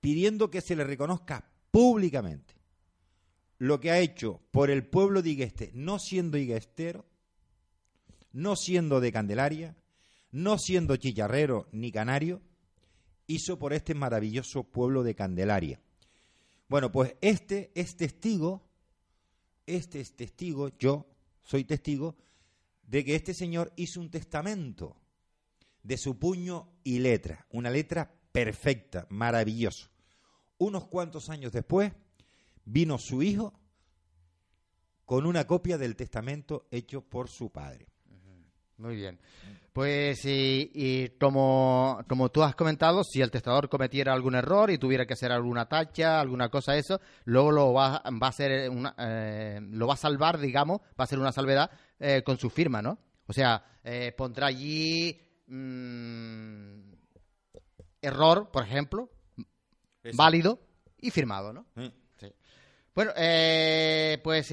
pidiendo 0.00 0.50
que 0.50 0.60
se 0.60 0.74
le 0.74 0.82
reconozca 0.82 1.48
públicamente 1.70 2.54
lo 3.58 3.78
que 3.78 3.92
ha 3.92 4.00
hecho 4.00 4.40
por 4.50 4.70
el 4.70 4.84
pueblo 4.84 5.22
de 5.22 5.30
Igueste, 5.30 5.70
no 5.74 6.00
siendo 6.00 6.36
iguestero, 6.36 7.06
no 8.32 8.56
siendo 8.56 9.00
de 9.00 9.12
Candelaria, 9.12 9.76
no 10.32 10.58
siendo 10.58 10.96
chicharrero 10.96 11.68
ni 11.70 11.92
canario, 11.92 12.42
hizo 13.28 13.58
por 13.58 13.72
este 13.72 13.94
maravilloso 13.94 14.64
pueblo 14.64 15.04
de 15.04 15.14
Candelaria. 15.14 15.80
Bueno, 16.68 16.90
pues 16.90 17.14
este 17.20 17.70
es 17.76 17.96
testigo, 17.96 18.68
este 19.66 20.00
es 20.00 20.16
testigo, 20.16 20.70
yo 20.76 21.06
soy 21.44 21.64
testigo, 21.64 22.16
de 22.82 23.04
que 23.04 23.14
este 23.14 23.32
señor 23.32 23.72
hizo 23.76 24.00
un 24.00 24.10
testamento 24.10 24.96
de 25.82 25.96
su 25.96 26.18
puño 26.18 26.68
y 26.84 26.98
letra, 26.98 27.46
una 27.50 27.70
letra 27.70 28.12
perfecta, 28.32 29.06
maravilloso. 29.10 29.88
Unos 30.58 30.88
cuantos 30.88 31.30
años 31.30 31.52
después 31.52 31.92
vino 32.64 32.98
su 32.98 33.22
hijo 33.22 33.54
con 35.04 35.24
una 35.24 35.46
copia 35.46 35.78
del 35.78 35.96
testamento 35.96 36.66
hecho 36.70 37.00
por 37.00 37.28
su 37.28 37.50
padre. 37.50 37.86
Muy 38.78 38.94
bien. 38.94 39.18
Pues 39.72 40.20
y, 40.24 41.10
como, 41.20 42.00
como 42.08 42.30
tú 42.30 42.42
has 42.42 42.54
comentado, 42.54 43.02
si 43.04 43.20
el 43.20 43.30
testador 43.30 43.68
cometiera 43.68 44.12
algún 44.12 44.34
error 44.34 44.70
y 44.70 44.78
tuviera 44.78 45.06
que 45.06 45.14
hacer 45.14 45.32
alguna 45.32 45.68
tacha, 45.68 46.20
alguna 46.20 46.48
cosa 46.48 46.76
eso, 46.76 47.00
luego 47.24 47.50
lo 47.50 47.72
va, 47.72 48.02
va 48.04 48.26
a 48.26 48.30
hacer 48.30 48.70
eh, 48.98 49.60
lo 49.62 49.86
va 49.86 49.94
a 49.94 49.96
salvar, 49.96 50.38
digamos, 50.38 50.80
va 50.80 51.04
a 51.04 51.06
ser 51.06 51.18
una 51.18 51.32
salvedad 51.32 51.70
eh, 51.98 52.22
con 52.24 52.38
su 52.38 52.50
firma, 52.50 52.82
¿no? 52.82 52.98
O 53.26 53.32
sea, 53.32 53.64
eh, 53.82 54.12
pondrá 54.16 54.46
allí 54.48 55.27
mm, 55.48 56.92
error, 58.02 58.50
por 58.50 58.64
ejemplo, 58.64 59.10
válido 60.14 60.60
y 60.98 61.10
firmado, 61.10 61.52
¿no? 61.52 61.66
Sí. 62.20 62.32
Bueno, 62.94 63.12
pues 64.22 64.48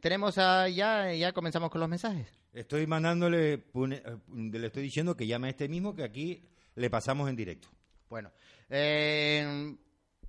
tenemos 0.00 0.34
ya, 0.34 1.12
ya 1.12 1.32
comenzamos 1.32 1.70
con 1.70 1.80
los 1.80 1.88
mensajes. 1.88 2.36
Estoy 2.56 2.86
mandándole, 2.86 3.52
eh, 3.52 3.62
le 4.34 4.66
estoy 4.66 4.82
diciendo 4.82 5.14
que 5.14 5.26
llame 5.26 5.48
a 5.48 5.50
este 5.50 5.68
mismo, 5.68 5.94
que 5.94 6.04
aquí 6.04 6.48
le 6.74 6.88
pasamos 6.88 7.28
en 7.28 7.36
directo. 7.36 7.68
Bueno, 8.08 8.32
eh, 8.70 9.76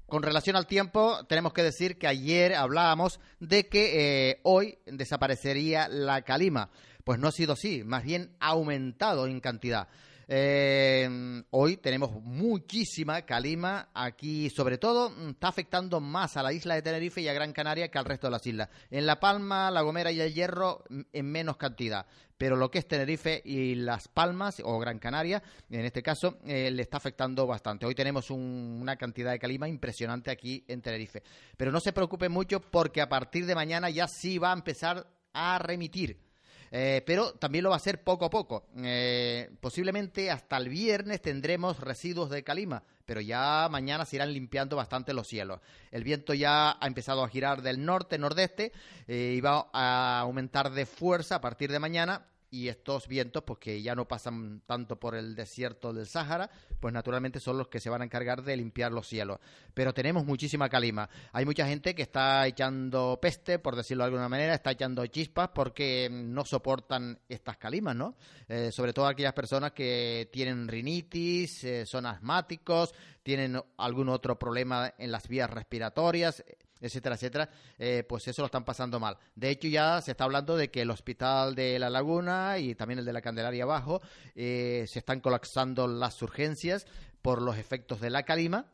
con 0.06 0.24
relación 0.24 0.58
al 0.58 0.68
tiempo, 0.68 1.26
tenemos 1.28 1.54
que 1.54 1.64
decir 1.64 1.98
que 1.98 2.06
ayer 2.06 2.54
hablábamos 2.54 3.22
de 3.40 3.70
que 3.70 4.32
eh, 4.32 4.42
hoy 4.44 4.78
desaparecería 4.86 5.88
la 5.88 6.24
calima. 6.24 6.70
Pues 7.08 7.20
no 7.20 7.30
ha 7.30 7.32
sido 7.32 7.54
así, 7.54 7.86
más 7.86 8.04
bien 8.04 8.36
ha 8.42 8.48
aumentado 8.48 9.28
en 9.28 9.40
cantidad. 9.40 9.88
Eh, 10.28 11.42
hoy 11.52 11.78
tenemos 11.78 12.12
muchísima 12.22 13.22
calima 13.22 13.92
aquí, 13.94 14.50
sobre 14.50 14.78
todo 14.78 15.12
mm, 15.12 15.30
está 15.30 15.48
afectando 15.48 16.02
más 16.02 16.36
a 16.36 16.44
la 16.44 16.52
isla 16.52 16.76
de 16.76 16.82
Tenerife 16.82 17.22
y 17.22 17.30
a 17.30 17.34
Gran 17.34 17.54
Canaria 17.54 17.88
que 17.88 17.98
al 17.98 18.04
resto 18.04 18.28
de 18.28 18.32
las 18.32 18.46
islas. 18.46 18.68
En 18.92 19.06
La 19.06 19.22
Palma, 19.22 19.72
La 19.72 19.84
Gomera 19.84 20.12
y 20.12 20.20
el 20.20 20.34
Hierro 20.34 20.84
mm, 20.90 21.00
en 21.14 21.32
menos 21.32 21.56
cantidad, 21.56 22.06
pero 22.38 22.58
lo 22.58 22.70
que 22.70 22.80
es 22.80 22.88
Tenerife 22.90 23.42
y 23.46 23.76
Las 23.76 24.10
Palmas 24.10 24.62
o 24.62 24.78
Gran 24.78 25.00
Canaria, 25.00 25.42
en 25.70 25.86
este 25.86 26.04
caso, 26.04 26.40
eh, 26.46 26.70
le 26.72 26.82
está 26.82 26.98
afectando 26.98 27.48
bastante. 27.48 27.86
Hoy 27.86 27.96
tenemos 27.96 28.30
una 28.32 28.98
cantidad 28.98 29.32
de 29.32 29.40
calima 29.40 29.70
impresionante 29.70 30.30
aquí 30.30 30.66
en 30.68 30.82
Tenerife. 30.82 31.24
Pero 31.56 31.72
no 31.72 31.80
se 31.80 31.94
preocupe 31.94 32.28
mucho 32.28 32.60
porque 32.60 33.00
a 33.00 33.08
partir 33.08 33.46
de 33.46 33.56
mañana 33.56 33.90
ya 33.90 34.10
sí 34.10 34.40
va 34.40 34.50
a 34.50 34.56
empezar 34.56 35.08
a 35.32 35.58
remitir 35.58 36.27
eh, 36.72 37.04
pero 37.06 37.34
también 37.34 37.64
lo 37.64 37.70
va 37.70 37.76
a 37.76 37.78
hacer 37.78 38.04
poco 38.04 38.26
a 38.26 38.30
poco. 38.30 38.66
Eh, 38.78 39.50
posiblemente 39.60 40.32
hasta 40.32 40.58
el 40.58 40.70
viernes 40.70 41.22
tendremos 41.22 41.80
residuos 41.80 42.30
de 42.30 42.44
calima, 42.44 42.84
pero 43.06 43.22
ya 43.22 43.68
mañana 43.70 44.06
se 44.06 44.18
irán 44.18 44.34
limpiando 44.34 44.76
bastante 44.76 45.14
los 45.14 45.28
cielos. 45.28 45.62
El 45.92 46.04
viento 46.04 46.34
ya 46.34 46.78
ha 46.80 46.88
empezado 46.88 47.24
a 47.24 47.30
girar 47.30 47.62
del 47.62 47.84
norte-nordeste 47.84 48.72
eh, 49.08 49.36
y 49.38 49.42
va 49.42 49.70
a 49.74 50.20
aumentar 50.20 50.72
de 50.72 50.86
fuerza 50.86 51.36
a 51.36 51.42
partir 51.42 51.72
de 51.72 51.80
mañana 51.80 52.26
y 52.58 52.70
estos 52.70 53.08
vientos, 53.08 53.44
pues 53.44 53.60
que 53.60 53.84
ya 53.84 53.94
no 53.94 54.08
pasan 54.08 54.62
tanto 54.66 55.00
por 55.00 55.14
el 55.14 55.36
desierto 55.36 55.94
del 55.94 56.08
Sáhara, 56.08 56.50
pues 56.80 56.92
naturalmente 56.92 57.40
son 57.40 57.60
los 57.60 57.68
que 57.68 57.80
se 57.80 57.90
van 57.92 58.02
a 58.02 58.06
encargar 58.06 58.42
de 58.42 58.58
limpiar 58.58 58.92
los 58.92 59.08
cielos. 59.08 59.40
Pero 59.76 59.94
tenemos 59.94 60.26
muchísima 60.26 60.68
calima. 60.68 61.08
Hay 61.34 61.46
mucha 61.46 61.68
gente 61.68 61.94
que 61.94 62.02
está 62.02 62.48
echando 62.48 63.20
peste, 63.22 63.60
por 63.60 63.76
decirlo 63.76 64.04
de 64.04 64.08
alguna 64.08 64.28
manera, 64.28 64.56
está 64.56 64.72
echando 64.72 65.06
chispas 65.06 65.50
porque 65.54 66.10
no 66.12 66.46
soportan 66.46 67.20
estas 67.30 67.58
calimas, 67.58 67.96
¿no? 67.96 68.16
Eh, 68.48 68.72
sobre 68.72 68.92
todo 68.92 69.06
aquellas 69.06 69.34
personas 69.34 69.74
que 69.74 70.28
tienen 70.32 70.68
rinitis, 70.68 71.64
eh, 71.64 71.86
son 71.86 72.08
asmáticos, 72.08 72.92
tienen 73.22 73.62
algún 73.78 74.10
otro 74.10 74.40
problema 74.40 74.96
en 74.98 75.12
las 75.12 75.28
vías 75.28 75.50
respiratorias, 75.50 76.44
etcétera, 76.82 77.16
etcétera, 77.16 77.50
eh, 77.78 78.04
pues 78.08 78.28
eso 78.28 78.42
lo 78.42 78.48
están 78.48 78.66
pasando 78.66 79.00
mal. 79.00 79.18
De 79.36 79.50
hecho, 79.50 79.68
ya 79.68 80.02
se 80.02 80.12
está 80.12 80.24
hablando 80.24 80.58
de 80.58 80.70
que 80.70 80.82
el 80.82 80.92
hospital 80.92 81.56
de 81.56 81.80
La 81.80 81.90
Laguna 81.90 82.58
y 82.60 82.76
también 82.76 83.00
el 83.00 83.06
de 83.06 83.14
la 83.14 83.22
Candelaria 83.22 83.64
Abajo 83.64 84.02
eh, 84.36 84.86
se 84.88 85.00
están 85.00 85.20
colapsando 85.20 85.88
las 85.88 86.22
urgencias 86.22 86.86
por 87.22 87.42
los 87.42 87.58
efectos 87.58 88.02
de 88.02 88.10
la 88.10 88.24
calima 88.24 88.68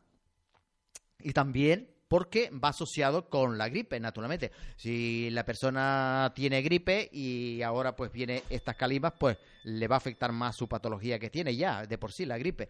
y 1.18 1.32
también 1.32 1.90
porque 2.08 2.50
va 2.50 2.68
asociado 2.68 3.28
con 3.28 3.58
la 3.58 3.68
gripe, 3.68 3.98
naturalmente. 3.98 4.52
Si 4.76 5.30
la 5.30 5.44
persona 5.44 6.32
tiene 6.34 6.62
gripe 6.62 7.08
y 7.12 7.62
ahora 7.62 7.96
pues 7.96 8.12
viene 8.12 8.44
estas 8.50 8.76
calimas, 8.76 9.14
pues 9.18 9.38
le 9.64 9.88
va 9.88 9.96
a 9.96 9.98
afectar 9.98 10.30
más 10.30 10.54
su 10.54 10.68
patología 10.68 11.18
que 11.18 11.30
tiene 11.30 11.56
ya 11.56 11.86
de 11.86 11.98
por 11.98 12.12
sí 12.12 12.24
la 12.26 12.38
gripe. 12.38 12.68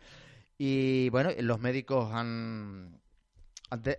Y 0.57 1.09
bueno, 1.11 1.31
los 1.41 1.61
médicos 1.61 2.12
han 2.12 3.00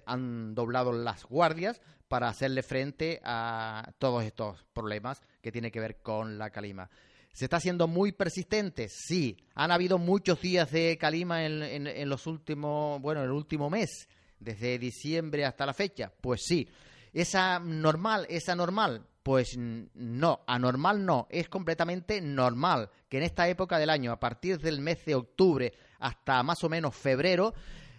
han 0.05 0.55
doblado 0.55 0.91
las 0.91 1.25
guardias 1.25 1.81
para 2.07 2.29
hacerle 2.29 2.63
frente 2.63 3.19
a 3.23 3.91
todos 3.97 4.23
estos 4.23 4.63
problemas 4.73 5.21
que 5.41 5.51
tienen 5.51 5.71
que 5.71 5.79
ver 5.79 6.01
con 6.01 6.37
la 6.37 6.49
calima. 6.49 6.89
¿Se 7.33 7.45
está 7.45 7.57
haciendo 7.57 7.87
muy 7.87 8.13
persistente? 8.13 8.87
Sí. 8.87 9.37
¿Han 9.55 9.71
habido 9.71 9.97
muchos 9.97 10.39
días 10.39 10.71
de 10.71 10.97
calima 10.97 11.45
en, 11.45 12.09
los 12.09 12.27
últimos, 12.27 13.01
bueno, 13.01 13.23
el 13.23 13.31
último 13.31 13.69
mes, 13.69 14.07
desde 14.39 14.79
diciembre 14.79 15.43
hasta 15.43 15.65
la 15.65 15.73
fecha? 15.73 16.13
Pues 16.21 16.43
sí. 16.45 16.69
¿Es 17.11 17.33
normal? 17.33 18.25
¿Es 18.29 18.47
anormal? 18.47 19.05
Pues 19.21 19.57
no, 19.57 20.43
anormal 20.47 21.03
no, 21.03 21.27
es 21.31 21.49
completamente 21.49 22.21
normal 22.21 22.91
que 23.09 23.17
en 23.17 23.23
esta 23.23 23.49
época 23.49 23.79
del 23.79 23.89
año, 23.89 24.11
a 24.11 24.19
partir 24.19 24.59
del 24.59 24.79
mes 24.79 25.03
de 25.03 25.15
octubre 25.15 25.73
hasta 25.99 26.43
más 26.43 26.63
o 26.63 26.69
menos 26.69 26.95
febrero, 26.95 27.53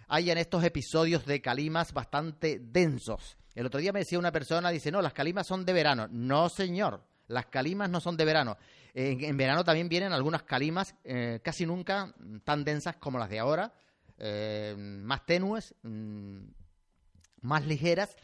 hayan 0.07 0.37
estos 0.37 0.63
episodios 0.63 1.25
de 1.25 1.41
calimas 1.41 1.93
bastante 1.93 2.59
densos. 2.59 3.37
El 3.55 3.65
otro 3.65 3.79
día 3.79 3.91
me 3.91 3.99
decía 3.99 4.19
una 4.19 4.31
persona, 4.31 4.69
dice, 4.69 4.91
no, 4.91 5.01
las 5.01 5.13
calimas 5.13 5.47
son 5.47 5.65
de 5.65 5.73
verano. 5.73 6.07
No, 6.11 6.49
señor, 6.49 7.03
las 7.27 7.47
calimas 7.47 7.89
no 7.89 7.99
son 7.99 8.15
de 8.15 8.25
verano. 8.25 8.57
En, 8.93 9.37
verano 9.37 9.63
también 9.63 9.89
vienen 9.89 10.13
algunas 10.13 10.43
calimas, 10.43 10.95
eh, 11.03 11.39
casi 11.43 11.65
nunca 11.65 12.13
tan 12.43 12.63
densas 12.63 12.95
como 12.97 13.19
las 13.19 13.29
de 13.29 13.39
ahora, 13.39 13.73
eh, 14.17 14.75
más 14.77 15.25
tenues, 15.25 15.75
mm, 15.83 16.39
más 17.41 17.65
ligeras. 17.65 18.15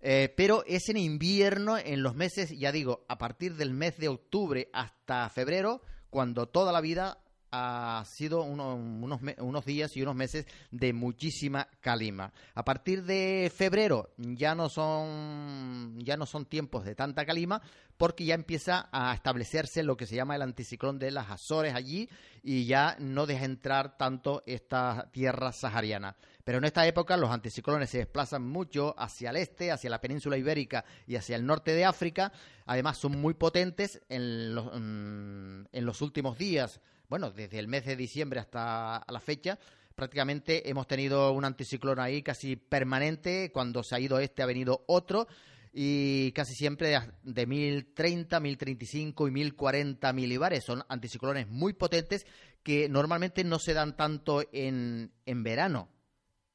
Eh, 0.00 0.32
pero 0.36 0.64
es 0.66 0.88
en 0.88 0.96
invierno, 0.96 1.78
en 1.78 2.02
los 2.02 2.14
meses, 2.14 2.50
ya 2.58 2.72
digo, 2.72 3.04
a 3.08 3.18
partir 3.18 3.54
del 3.54 3.72
mes 3.72 3.98
de 3.98 4.08
octubre 4.08 4.68
hasta 4.72 5.28
febrero, 5.28 5.80
cuando 6.10 6.48
toda 6.48 6.72
la 6.72 6.80
vida 6.80 7.21
ha 7.52 8.02
sido 8.06 8.42
unos, 8.42 9.20
unos 9.38 9.64
días 9.66 9.94
y 9.96 10.02
unos 10.02 10.16
meses 10.16 10.46
de 10.70 10.94
muchísima 10.94 11.68
calima. 11.80 12.32
A 12.54 12.64
partir 12.64 13.04
de 13.04 13.52
febrero 13.54 14.10
ya 14.16 14.54
no 14.54 14.70
son 14.70 15.98
ya 15.98 16.16
no 16.16 16.24
son 16.24 16.46
tiempos 16.46 16.84
de 16.84 16.94
tanta 16.94 17.26
calima 17.26 17.60
porque 17.98 18.24
ya 18.24 18.34
empieza 18.34 18.88
a 18.90 19.14
establecerse 19.14 19.82
lo 19.82 19.96
que 19.96 20.06
se 20.06 20.16
llama 20.16 20.34
el 20.34 20.42
anticiclón 20.42 20.98
de 20.98 21.10
las 21.10 21.30
Azores 21.30 21.74
allí 21.74 22.08
y 22.42 22.64
ya 22.64 22.96
no 22.98 23.26
deja 23.26 23.44
entrar 23.44 23.98
tanto 23.98 24.42
esta 24.46 25.10
tierra 25.12 25.52
sahariana. 25.52 26.16
Pero 26.44 26.58
en 26.58 26.64
esta 26.64 26.86
época 26.86 27.16
los 27.16 27.30
anticiclones 27.30 27.90
se 27.90 27.98
desplazan 27.98 28.42
mucho 28.42 28.94
hacia 28.98 29.30
el 29.30 29.36
este, 29.36 29.70
hacia 29.70 29.90
la 29.90 30.00
península 30.00 30.38
ibérica 30.38 30.84
y 31.06 31.16
hacia 31.16 31.36
el 31.36 31.46
norte 31.46 31.74
de 31.74 31.84
África. 31.84 32.32
Además 32.64 32.96
son 32.96 33.20
muy 33.20 33.34
potentes 33.34 34.00
en 34.08 34.54
los, 34.54 34.66
mm, 34.72 35.66
en 35.70 35.84
los 35.84 36.00
últimos 36.00 36.38
días 36.38 36.80
bueno, 37.12 37.30
desde 37.30 37.58
el 37.58 37.68
mes 37.68 37.84
de 37.84 37.94
diciembre 37.94 38.40
hasta 38.40 39.04
la 39.06 39.20
fecha, 39.20 39.58
prácticamente 39.94 40.70
hemos 40.70 40.86
tenido 40.86 41.30
un 41.32 41.44
anticiclón 41.44 42.00
ahí 42.00 42.22
casi 42.22 42.56
permanente. 42.56 43.52
Cuando 43.52 43.82
se 43.82 43.94
ha 43.94 44.00
ido 44.00 44.18
este 44.18 44.42
ha 44.42 44.46
venido 44.46 44.82
otro 44.86 45.28
y 45.74 46.32
casi 46.32 46.54
siempre 46.54 46.98
de, 47.22 47.46
1030, 47.46 48.40
1035 48.40 49.28
y 49.28 49.30
1040 49.30 50.10
milibares. 50.14 50.64
Son 50.64 50.82
anticiclones 50.88 51.48
muy 51.48 51.74
potentes 51.74 52.24
que 52.62 52.88
normalmente 52.88 53.44
no 53.44 53.58
se 53.58 53.74
dan 53.74 53.94
tanto 53.94 54.42
en, 54.50 55.12
en 55.26 55.42
verano 55.42 55.90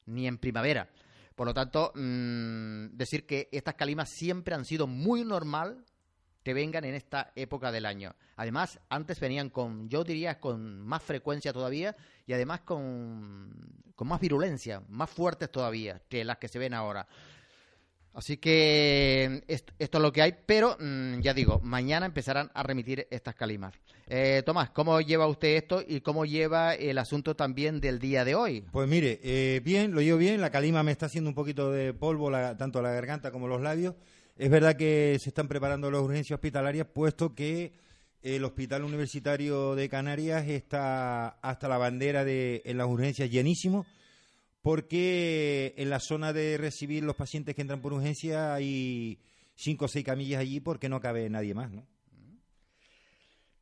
ni 0.07 0.25
en 0.25 0.39
primavera. 0.39 0.89
Por 1.35 1.45
lo 1.45 1.53
tanto, 1.53 1.91
mm, 1.93 2.97
decir 2.97 3.27
que 3.27 3.47
estas 3.51 3.75
calimas 3.75 4.09
siempre 4.09 4.55
han 4.55 4.65
sido 4.65 4.87
muy 4.87 5.23
normal 5.23 5.85
que 6.47 6.53
vengan 6.53 6.85
en 6.85 6.95
esta 6.95 7.33
época 7.35 7.73
del 7.73 7.85
año. 7.85 8.15
Además, 8.37 8.79
antes 8.87 9.19
venían 9.19 9.49
con, 9.49 9.89
yo 9.89 10.05
diría, 10.05 10.39
con 10.39 10.79
más 10.79 11.03
frecuencia 11.03 11.51
todavía 11.51 11.93
y 12.25 12.31
además 12.31 12.61
con, 12.61 13.51
con 13.95 14.07
más 14.07 14.21
virulencia, 14.21 14.81
más 14.87 15.09
fuertes 15.09 15.51
todavía 15.51 16.01
que 16.07 16.23
las 16.23 16.37
que 16.37 16.47
se 16.47 16.57
ven 16.57 16.73
ahora. 16.73 17.05
Así 18.13 18.37
que 18.37 19.43
esto, 19.49 19.73
esto 19.77 19.97
es 19.97 20.01
lo 20.01 20.13
que 20.13 20.21
hay, 20.21 20.35
pero 20.45 20.77
mm, 20.79 21.19
ya 21.19 21.33
digo, 21.33 21.59
mañana 21.61 22.05
empezarán 22.05 22.49
a 22.53 22.63
remitir 22.63 23.05
estas 23.11 23.35
calimas. 23.35 23.73
Eh, 24.07 24.41
Tomás, 24.45 24.69
¿cómo 24.69 25.01
lleva 25.01 25.27
usted 25.27 25.49
esto 25.57 25.83
y 25.85 25.99
cómo 25.99 26.23
lleva 26.25 26.75
el 26.75 26.97
asunto 26.97 27.35
también 27.35 27.81
del 27.81 27.99
día 27.99 28.23
de 28.23 28.35
hoy? 28.35 28.61
Pues 28.71 28.87
mire, 28.87 29.19
eh, 29.21 29.59
bien, 29.65 29.91
lo 29.93 29.99
llevo 29.99 30.17
bien. 30.17 30.39
La 30.39 30.49
calima 30.49 30.81
me 30.81 30.93
está 30.93 31.07
haciendo 31.07 31.29
un 31.29 31.35
poquito 31.35 31.71
de 31.73 31.93
polvo, 31.93 32.31
la- 32.31 32.55
tanto 32.55 32.81
la 32.81 32.91
garganta 32.93 33.31
como 33.31 33.49
los 33.49 33.61
labios. 33.61 33.95
Es 34.37 34.51
verdad 34.51 34.75
que 34.75 35.17
se 35.19 35.29
están 35.29 35.47
preparando 35.47 35.89
las 35.89 36.01
urgencias 36.01 36.37
hospitalarias, 36.37 36.85
puesto 36.93 37.33
que 37.33 37.73
el 38.21 38.43
Hospital 38.43 38.83
Universitario 38.83 39.73
de 39.73 39.89
Canarias 39.89 40.47
está 40.47 41.29
hasta 41.41 41.67
la 41.67 41.79
bandera 41.79 42.23
de 42.23 42.61
en 42.65 42.77
las 42.77 42.85
urgencias 42.85 43.31
llenísimo, 43.31 43.87
porque 44.61 45.73
en 45.77 45.89
la 45.89 45.99
zona 45.99 46.33
de 46.33 46.57
recibir 46.57 47.03
los 47.03 47.15
pacientes 47.15 47.55
que 47.55 47.61
entran 47.61 47.81
por 47.81 47.93
urgencia 47.93 48.53
hay 48.53 49.19
cinco 49.55 49.85
o 49.85 49.87
seis 49.87 50.05
camillas 50.05 50.39
allí 50.39 50.59
porque 50.59 50.87
no 50.87 50.99
cabe 50.99 51.27
nadie 51.31 51.55
más, 51.55 51.71
¿no? 51.71 51.87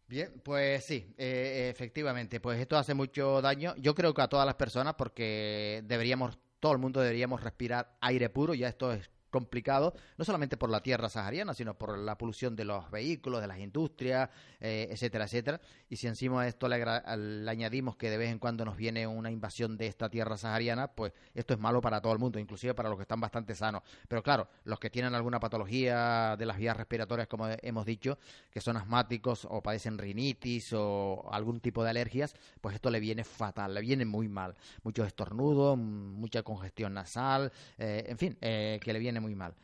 Bien, 0.09 0.41
pues 0.43 0.83
sí, 0.83 1.15
eh, 1.17 1.69
efectivamente, 1.73 2.41
pues 2.41 2.59
esto 2.59 2.77
hace 2.77 2.93
mucho 2.93 3.41
daño. 3.41 3.75
Yo 3.77 3.95
creo 3.95 4.13
que 4.13 4.21
a 4.21 4.27
todas 4.27 4.45
las 4.45 4.55
personas, 4.55 4.95
porque 4.95 5.83
deberíamos, 5.85 6.37
todo 6.59 6.73
el 6.73 6.79
mundo 6.79 6.99
deberíamos 6.99 7.41
respirar 7.41 7.97
aire 8.01 8.29
puro, 8.29 8.53
ya 8.53 8.67
esto 8.67 8.91
es 8.91 9.09
complicado, 9.35 9.93
no 10.17 10.23
solamente 10.23 10.55
por 10.55 10.69
la 10.69 10.81
tierra 10.81 11.09
sahariana, 11.09 11.53
sino 11.53 11.77
por 11.77 11.97
la 11.97 12.17
polución 12.17 12.55
de 12.55 12.63
los 12.63 12.89
vehículos, 12.89 13.41
de 13.41 13.47
las 13.47 13.59
industrias, 13.59 14.29
eh, 14.61 14.87
etcétera, 14.89 15.25
etcétera. 15.25 15.59
Y 15.89 15.97
si 15.97 16.07
encima 16.07 16.43
a 16.43 16.47
esto 16.47 16.69
le, 16.69 16.81
añadimos 16.81 17.97
que 17.97 18.09
de 18.09 18.17
vez 18.17 18.31
en 18.31 18.39
cuando 18.39 18.63
nos 18.63 18.77
viene 18.77 19.05
una 19.07 19.29
invasión 19.31 19.75
de 19.75 19.87
esta 19.87 20.09
tierra 20.09 20.37
sahariana, 20.37 20.87
pues 20.87 21.11
esto 21.33 21.53
es 21.53 21.59
malo 21.59 21.81
para 21.81 21.99
todo 21.99 22.13
el 22.13 22.19
mundo, 22.19 22.39
inclusive 22.39 22.73
para 22.73 22.87
los 22.87 22.97
que 22.97 23.01
están 23.01 23.19
bastante 23.19 23.55
sanos. 23.55 23.83
Pero 24.07 24.23
claro, 24.23 24.47
los 24.63 24.79
que 24.79 24.89
tienen 24.89 25.13
alguna 25.13 25.41
patología 25.41 26.37
de 26.37 26.45
las 26.45 26.57
vías 26.57 26.77
respiratorias, 26.77 27.27
como 27.27 27.49
hemos 27.61 27.85
dicho, 27.85 28.17
que 28.49 28.61
son 28.61 28.77
asmáticos 28.77 29.45
o 29.49 29.61
padecen 29.61 29.97
rinitis 29.97 30.71
o 30.71 31.27
algún 31.29 31.59
tipo 31.59 31.83
de 31.83 31.89
alergias, 31.89 32.35
pues 32.61 32.75
esto 32.75 32.89
le 32.89 33.01
viene 33.01 33.25
fatal, 33.25 33.73
le 33.73 33.81
viene 33.81 34.05
muy 34.05 34.29
mal. 34.29 34.55
Muchos 34.83 35.05
estornudos, 35.07 35.77
mucha 35.77 36.41
congestión 36.41 36.93
nasal, 36.93 37.51
eh, 37.77 38.05
en 38.07 38.17
fin, 38.17 38.37
eh, 38.39 38.79
que 38.81 38.93
le 38.93 38.99
viene 38.99 39.19
muy 39.19 39.24
mal. 39.33 39.55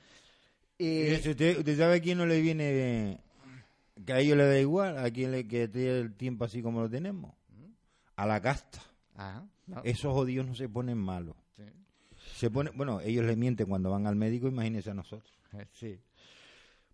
Y- 0.79 1.13
¿Usted, 1.13 1.59
usted 1.59 1.77
sabe 1.77 1.97
a 1.97 2.01
quién 2.01 2.17
no 2.17 2.25
le 2.25 2.41
viene 2.41 3.19
que 4.03 4.13
a 4.13 4.19
ellos 4.19 4.35
le 4.37 4.45
da 4.47 4.57
igual, 4.59 4.97
a 4.97 5.11
quién 5.11 5.31
le 5.31 5.47
que 5.47 5.67
tiene 5.67 5.99
el 5.99 6.15
tiempo 6.15 6.45
así 6.45 6.63
como 6.63 6.81
lo 6.81 6.89
tenemos? 6.89 7.35
A 8.15 8.25
la 8.25 8.41
casta. 8.41 8.79
Ajá, 9.15 9.45
¿no? 9.67 9.81
Esos 9.83 10.11
jodidos 10.13 10.47
no 10.47 10.55
se 10.55 10.67
ponen 10.69 10.97
malos. 10.97 11.35
Sí. 11.55 11.63
Se 12.37 12.49
pone, 12.49 12.71
bueno, 12.73 12.99
ellos 13.01 13.25
le 13.25 13.35
mienten 13.35 13.67
cuando 13.67 13.91
van 13.91 14.07
al 14.07 14.15
médico, 14.15 14.47
imagínense 14.47 14.89
a 14.89 14.93
nosotros. 14.95 15.31
Eh, 15.53 15.67
Sí. 15.73 15.99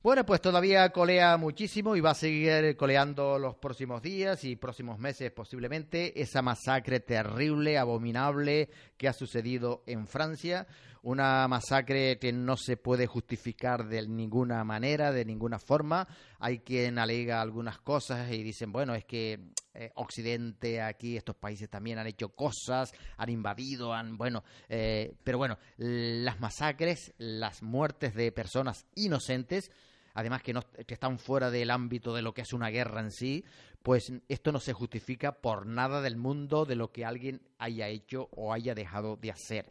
Bueno, 0.04 0.26
pues 0.26 0.40
todavía 0.40 0.90
colea 0.92 1.36
muchísimo 1.38 1.96
y 1.96 2.02
va 2.02 2.12
a 2.12 2.16
seguir 2.16 2.78
coleando 2.78 3.38
los 3.40 3.56
próximos 3.56 4.02
días 4.02 4.44
y 4.46 4.56
próximos 4.56 5.00
meses 5.00 5.32
posiblemente 5.32 6.22
esa 6.22 6.42
masacre 6.42 7.00
terrible, 7.02 7.78
abominable 7.78 8.70
que 8.96 9.08
ha 9.10 9.14
sucedido 9.14 9.84
en 9.86 10.08
Francia. 10.08 10.66
Una 11.08 11.48
masacre 11.48 12.20
que 12.20 12.34
no 12.34 12.58
se 12.58 12.76
puede 12.76 13.08
justificar 13.08 13.88
de 13.88 14.06
ninguna 14.06 14.62
manera, 14.66 15.14
de 15.14 15.24
ninguna 15.24 15.58
forma. 15.58 16.06
Hay 16.38 16.60
quien 16.60 17.00
alega 17.00 17.42
algunas 17.42 17.80
cosas 17.80 18.30
y 18.30 18.44
dicen, 18.44 18.74
bueno, 18.74 18.94
es 18.94 19.06
que 19.06 19.54
eh, 19.74 19.90
Occidente, 19.96 20.82
aquí 20.82 21.16
estos 21.16 21.38
países 21.38 21.70
también 21.70 21.98
han 21.98 22.08
hecho 22.08 22.36
cosas, 22.36 22.92
han 23.16 23.30
invadido, 23.30 23.94
han, 23.94 24.18
bueno, 24.18 24.44
eh, 24.68 25.16
pero 25.24 25.38
bueno, 25.38 25.58
las 25.78 26.42
masacres, 26.42 27.14
las 27.18 27.64
muertes 27.64 28.14
de 28.14 28.34
personas 28.34 28.86
inocentes, 28.94 29.72
además 30.14 30.44
que, 30.44 30.52
no, 30.52 30.62
que 30.86 30.94
están 30.94 31.20
fuera 31.20 31.50
del 31.50 31.72
ámbito 31.72 32.14
de 32.14 32.22
lo 32.22 32.34
que 32.34 32.42
es 32.42 32.52
una 32.52 32.68
guerra 32.68 33.00
en 33.00 33.12
sí, 33.12 33.46
pues 33.82 34.12
esto 34.28 34.52
no 34.52 34.60
se 34.60 34.74
justifica 34.74 35.40
por 35.40 35.68
nada 35.68 36.02
del 36.02 36.18
mundo 36.18 36.66
de 36.66 36.76
lo 36.76 36.92
que 36.92 37.06
alguien 37.06 37.48
haya 37.60 37.88
hecho 37.88 38.28
o 38.32 38.52
haya 38.52 38.76
dejado 38.76 39.16
de 39.16 39.32
hacer. 39.32 39.70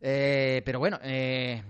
Eh, 0.00 0.62
pero 0.64 0.78
bueno, 0.78 0.98
eh, 1.02 1.62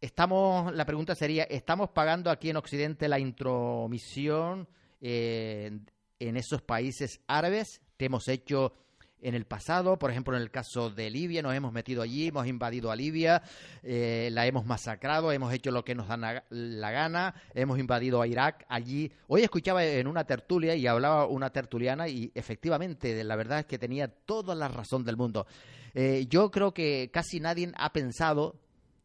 estamos, 0.00 0.74
la 0.74 0.84
pregunta 0.84 1.14
sería, 1.14 1.44
¿estamos 1.44 1.90
pagando 1.90 2.30
aquí 2.30 2.50
en 2.50 2.56
Occidente 2.56 3.08
la 3.08 3.18
intromisión 3.18 4.68
eh, 5.00 5.78
en 6.18 6.36
esos 6.36 6.62
países 6.62 7.20
árabes 7.26 7.80
que 7.96 8.06
hemos 8.06 8.28
hecho 8.28 8.74
en 9.22 9.34
el 9.34 9.46
pasado? 9.46 9.98
Por 9.98 10.10
ejemplo, 10.10 10.36
en 10.36 10.42
el 10.42 10.50
caso 10.50 10.90
de 10.90 11.08
Libia, 11.08 11.40
nos 11.40 11.54
hemos 11.54 11.72
metido 11.72 12.02
allí, 12.02 12.28
hemos 12.28 12.46
invadido 12.46 12.90
a 12.90 12.96
Libia, 12.96 13.42
eh, 13.82 14.28
la 14.30 14.46
hemos 14.46 14.66
masacrado, 14.66 15.32
hemos 15.32 15.52
hecho 15.54 15.70
lo 15.70 15.84
que 15.84 15.94
nos 15.94 16.06
da 16.06 16.44
la 16.50 16.90
gana, 16.90 17.34
hemos 17.54 17.78
invadido 17.78 18.20
a 18.20 18.26
Irak 18.26 18.66
allí. 18.68 19.10
Hoy 19.26 19.42
escuchaba 19.42 19.84
en 19.84 20.06
una 20.06 20.24
tertulia 20.24 20.74
y 20.74 20.86
hablaba 20.86 21.26
una 21.26 21.50
tertuliana 21.50 22.08
y 22.08 22.30
efectivamente, 22.34 23.24
la 23.24 23.36
verdad 23.36 23.60
es 23.60 23.66
que 23.66 23.78
tenía 23.78 24.08
toda 24.08 24.54
la 24.54 24.68
razón 24.68 25.02
del 25.02 25.16
mundo. 25.16 25.46
Eh, 25.94 26.26
yo 26.28 26.50
creo 26.50 26.74
que 26.74 27.10
casi 27.12 27.40
nadie 27.40 27.70
ha 27.76 27.92
pensado 27.92 28.60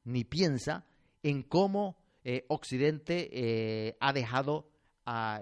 ni 0.05 0.23
piensa 0.23 0.85
en 1.23 1.43
cómo 1.43 1.97
eh, 2.23 2.45
Occidente 2.49 3.29
eh, 3.31 3.95
ha 3.99 4.11
dejado 4.13 4.69
a, 5.05 5.41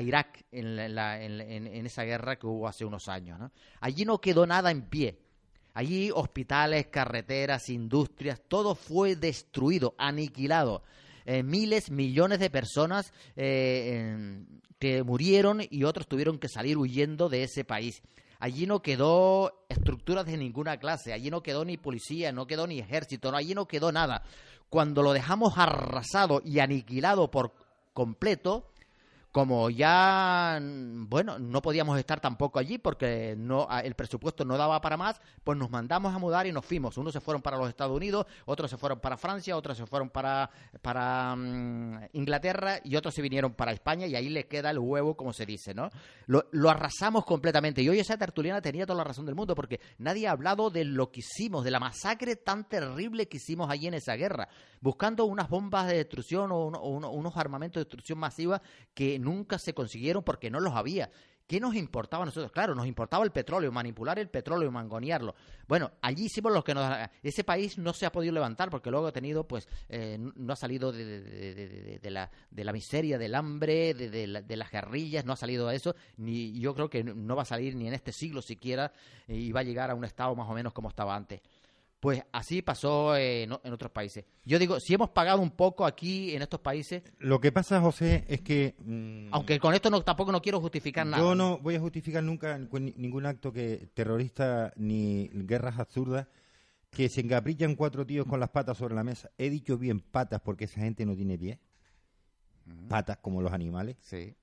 Irak 0.00 0.44
en, 0.52 0.94
la- 0.94 1.22
en 1.22 1.40
en- 1.40 1.66
en- 1.66 1.86
esa 1.86 2.04
guerra 2.04 2.36
que 2.38 2.46
hubo 2.46 2.68
hace 2.68 2.84
unos 2.84 3.08
años. 3.08 3.38
Allí 3.80 4.04
no 4.04 4.20
quedó 4.20 4.46
nada 4.46 4.70
en 4.70 4.82
pie. 4.88 5.18
Allí 5.74 6.10
hospitales, 6.14 6.86
carreteras, 6.86 7.68
industrias, 7.68 8.40
todo 8.48 8.74
fue 8.74 9.16
destruido, 9.16 9.94
aniquilado. 9.98 10.82
Eh, 11.24 11.42
miles, 11.42 11.90
millones 11.90 12.38
de 12.38 12.50
personas 12.50 13.12
que 13.34 15.02
murieron 15.04 15.60
y 15.68 15.84
otros 15.84 16.06
tuvieron 16.06 16.38
que 16.38 16.48
salir 16.48 16.76
huyendo 16.78 17.28
de 17.28 17.42
ese 17.44 17.64
país. 17.64 18.02
Allí 18.38 18.66
no 18.66 18.82
quedó 18.82 19.64
estructuras 19.68 20.26
de 20.26 20.36
ninguna 20.36 20.78
clase, 20.78 21.12
allí 21.12 21.30
no 21.30 21.42
quedó 21.42 21.64
ni 21.64 21.76
policía, 21.76 22.32
no 22.32 22.46
quedó 22.46 22.66
ni 22.66 22.78
ejército, 22.78 23.34
allí 23.34 23.54
no 23.54 23.66
quedó 23.66 23.92
nada. 23.92 24.22
Cuando 24.68 25.02
lo 25.02 25.12
dejamos 25.12 25.56
arrasado 25.56 26.42
y 26.44 26.58
aniquilado 26.58 27.30
por 27.30 27.52
completo, 27.92 28.70
como 29.36 29.68
ya, 29.68 30.58
mm, 30.62 31.10
bueno, 31.10 31.38
no 31.38 31.60
podíamos 31.60 31.98
estar 31.98 32.20
tampoco 32.20 32.58
allí 32.58 32.78
porque 32.78 33.34
no 33.36 33.68
el 33.84 33.94
presupuesto 33.94 34.46
no 34.46 34.56
daba 34.56 34.80
para 34.80 34.96
más, 34.96 35.20
pues 35.44 35.58
nos 35.58 35.68
mandamos 35.68 36.14
a 36.14 36.18
mudar 36.18 36.46
y 36.46 36.52
nos 36.52 36.64
fuimos. 36.64 36.96
Unos 36.96 37.12
se 37.12 37.20
fueron 37.20 37.42
para 37.42 37.58
los 37.58 37.68
Estados 37.68 37.94
Unidos, 37.94 38.24
otros 38.46 38.70
se 38.70 38.78
fueron 38.78 38.98
para 38.98 39.18
Francia, 39.18 39.54
otros 39.54 39.76
se 39.76 39.84
fueron 39.84 40.08
para, 40.08 40.48
para 40.80 41.36
mm, 41.36 41.98
Inglaterra 42.14 42.80
y 42.82 42.96
otros 42.96 43.12
se 43.12 43.20
vinieron 43.20 43.52
para 43.52 43.72
España 43.72 44.06
y 44.06 44.14
ahí 44.16 44.30
le 44.30 44.46
queda 44.46 44.70
el 44.70 44.78
huevo, 44.78 45.18
como 45.18 45.34
se 45.34 45.44
dice, 45.44 45.74
¿no? 45.74 45.90
Lo, 46.26 46.70
arrasamos 46.70 47.26
completamente. 47.26 47.82
Y 47.82 47.90
hoy 47.90 47.98
esa 48.00 48.16
tertuliana 48.16 48.62
tenía 48.62 48.86
toda 48.86 48.96
la 48.96 49.04
razón 49.04 49.26
del 49.26 49.34
mundo 49.34 49.54
porque 49.54 49.80
nadie 49.98 50.28
ha 50.28 50.30
hablado 50.30 50.70
de 50.70 50.86
lo 50.86 51.10
que 51.12 51.20
hicimos, 51.20 51.62
de 51.62 51.72
la 51.72 51.78
masacre 51.78 52.36
tan 52.36 52.66
terrible 52.70 53.28
que 53.28 53.36
hicimos 53.36 53.68
allí 53.68 53.86
en 53.86 53.92
esa 53.92 54.14
guerra, 54.14 54.48
buscando 54.80 55.26
unas 55.26 55.50
bombas 55.50 55.88
de 55.88 55.96
destrucción 55.98 56.50
o, 56.52 56.64
uno- 56.68 56.78
o 56.78 56.88
uno- 56.88 57.10
unos 57.10 57.36
armamentos 57.36 57.80
de 57.80 57.84
destrucción 57.84 58.18
masiva 58.18 58.62
que 58.94 59.18
nunca 59.26 59.58
se 59.58 59.74
consiguieron 59.74 60.22
porque 60.22 60.50
no 60.50 60.60
los 60.60 60.72
había. 60.74 61.10
¿Qué 61.46 61.60
nos 61.60 61.76
importaba 61.76 62.24
a 62.24 62.26
nosotros? 62.26 62.50
Claro, 62.50 62.74
nos 62.74 62.88
importaba 62.88 63.24
el 63.24 63.30
petróleo, 63.30 63.70
manipular 63.70 64.18
el 64.18 64.28
petróleo 64.28 64.68
mangonearlo. 64.72 65.36
Bueno, 65.68 65.92
allí 66.02 66.24
hicimos 66.24 66.52
lo 66.52 66.64
que 66.64 66.74
nos... 66.74 66.92
Ese 67.22 67.44
país 67.44 67.78
no 67.78 67.92
se 67.92 68.04
ha 68.04 68.10
podido 68.10 68.32
levantar 68.34 68.68
porque 68.68 68.90
luego 68.90 69.06
ha 69.06 69.12
tenido, 69.12 69.46
pues, 69.46 69.68
eh, 69.88 70.18
no 70.18 70.52
ha 70.52 70.56
salido 70.56 70.90
de, 70.90 72.00
de- 72.02 72.10
la, 72.10 72.32
de 72.50 72.64
la 72.64 72.72
miseria, 72.72 73.16
del 73.16 73.36
hambre, 73.36 73.94
de 73.94 74.56
las 74.56 74.70
guerrillas, 74.72 75.24
no 75.24 75.34
ha 75.34 75.36
salido 75.36 75.68
de 75.68 75.76
eso, 75.76 75.94
ni 76.16 76.58
yo 76.58 76.74
creo 76.74 76.90
que 76.90 77.04
no 77.04 77.36
va 77.36 77.42
a 77.42 77.46
salir 77.46 77.76
ni 77.76 77.86
en 77.86 77.94
este 77.94 78.10
siglo 78.10 78.42
siquiera 78.42 78.92
eh, 79.28 79.36
y 79.36 79.52
va 79.52 79.60
a 79.60 79.64
llegar 79.64 79.90
a 79.92 79.94
un 79.94 80.04
estado 80.04 80.34
más 80.34 80.48
o 80.50 80.52
menos 80.52 80.72
como 80.72 80.88
estaba 80.88 81.14
antes. 81.14 81.42
Pues 82.00 82.22
así 82.30 82.60
pasó 82.62 83.16
en, 83.16 83.52
otros 83.52 83.90
países. 83.90 84.24
Yo 84.44 84.58
digo, 84.58 84.78
si 84.80 84.94
hemos 84.94 85.10
pagado 85.10 85.40
un 85.40 85.50
poco 85.50 85.86
aquí 85.86 86.34
en 86.36 86.42
estos 86.42 86.60
países, 86.60 87.02
Lo 87.18 87.40
que 87.40 87.50
pasa, 87.52 87.80
José, 87.80 88.24
es 88.28 88.42
que... 88.42 88.76
mm, 88.78 89.28
aunque 89.32 89.58
con 89.58 89.74
esto 89.74 89.90
no, 89.90 90.02
tampoco 90.02 90.30
no 90.30 90.42
quiero 90.42 90.60
justificar 90.60 91.06
nada. 91.06 91.22
Yo 91.22 91.34
no 91.34 91.58
voy 91.58 91.74
a 91.76 91.80
justificar 91.80 92.22
nunca 92.22 92.58
ni- 92.58 92.92
ningún 92.96 93.24
acto 93.26 93.50
que 93.52 93.88
terrorista 93.94 94.72
ni 94.76 95.28
guerras 95.32 95.78
absurdas 95.78 96.28
que 96.90 97.08
se 97.08 97.22
encaprichan 97.22 97.74
cuatro 97.74 98.06
tíos 98.06 98.26
con 98.26 98.40
las 98.40 98.50
patas 98.50 98.76
sobre 98.76 98.94
la 98.94 99.02
mesa. 99.02 99.30
He 99.38 99.50
dicho 99.50 99.76
bien 99.78 100.00
patas 100.00 100.40
porque 100.42 100.64
esa 100.66 100.80
gente 100.80 101.04
no 101.06 101.16
tiene 101.16 101.38
pies. 101.38 101.58
Patas 102.88 103.18
como 103.18 103.42
los 103.42 103.52
animales. 103.52 103.96
Sí. 104.00 104.34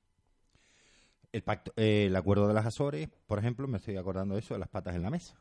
El 1.31 1.43
pacto, 1.43 1.73
eh, 1.75 2.05
el 2.07 2.15
acuerdo 2.15 2.47
de 2.47 2.53
las 2.53 2.65
Azores, 2.65 3.09
por 3.27 3.39
ejemplo, 3.39 3.67
me 3.67 3.77
estoy 3.77 3.97
acordando 3.97 4.35
de 4.35 4.41
eso, 4.41 4.53
de 4.53 4.59
las 4.59 4.69
patas 4.69 4.95
en 4.95 5.01
la 5.01 5.09
mesa. 5.09 5.35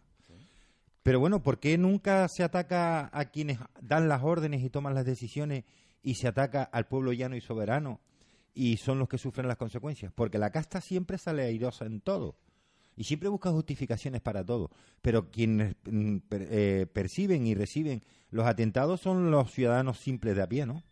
Pero 1.03 1.19
bueno, 1.19 1.43
¿por 1.43 1.59
qué 1.59 1.77
nunca 1.79 2.29
se 2.29 2.45
ataca 2.45 3.11
a 3.13 3.25
quienes 3.27 3.59
dan 3.81 4.09
las 4.09 4.23
órdenes 4.23 4.63
y 4.63 4.71
toman 4.71 4.95
las 4.95 5.05
decisiones 5.05 5.65
y 6.03 6.15
se 6.15 6.29
ataca 6.29 6.63
al 6.63 6.87
pueblo 6.87 7.13
llano 7.13 7.37
y 7.37 7.41
soberano 7.41 8.01
y 8.55 8.77
son 8.77 8.99
los 8.99 9.09
que 9.09 9.19
sufren 9.19 9.49
las 9.49 9.57
consecuencias? 9.57 10.13
Porque 10.15 10.39
la 10.39 10.51
casta 10.51 10.81
siempre 10.81 11.19
sale 11.19 11.43
airosa 11.43 11.87
en 11.87 12.01
todo. 12.01 12.37
y 12.95 13.05
siempre 13.05 13.31
busca 13.31 13.51
justificaciones 13.51 14.21
para 14.21 14.45
todo. 14.45 14.71
Pero 15.01 15.31
quienes 15.31 15.75
mm, 15.91 16.19
eh, 16.31 16.87
perciben 16.93 17.47
y 17.47 17.55
reciben 17.55 18.03
los 18.31 18.47
atentados 18.47 19.01
son 19.01 19.31
los 19.31 19.51
ciudadanos 19.51 19.99
simples 19.99 20.37
de 20.37 20.43
a 20.43 20.47
pie, 20.47 20.67
¿no? 20.67 20.83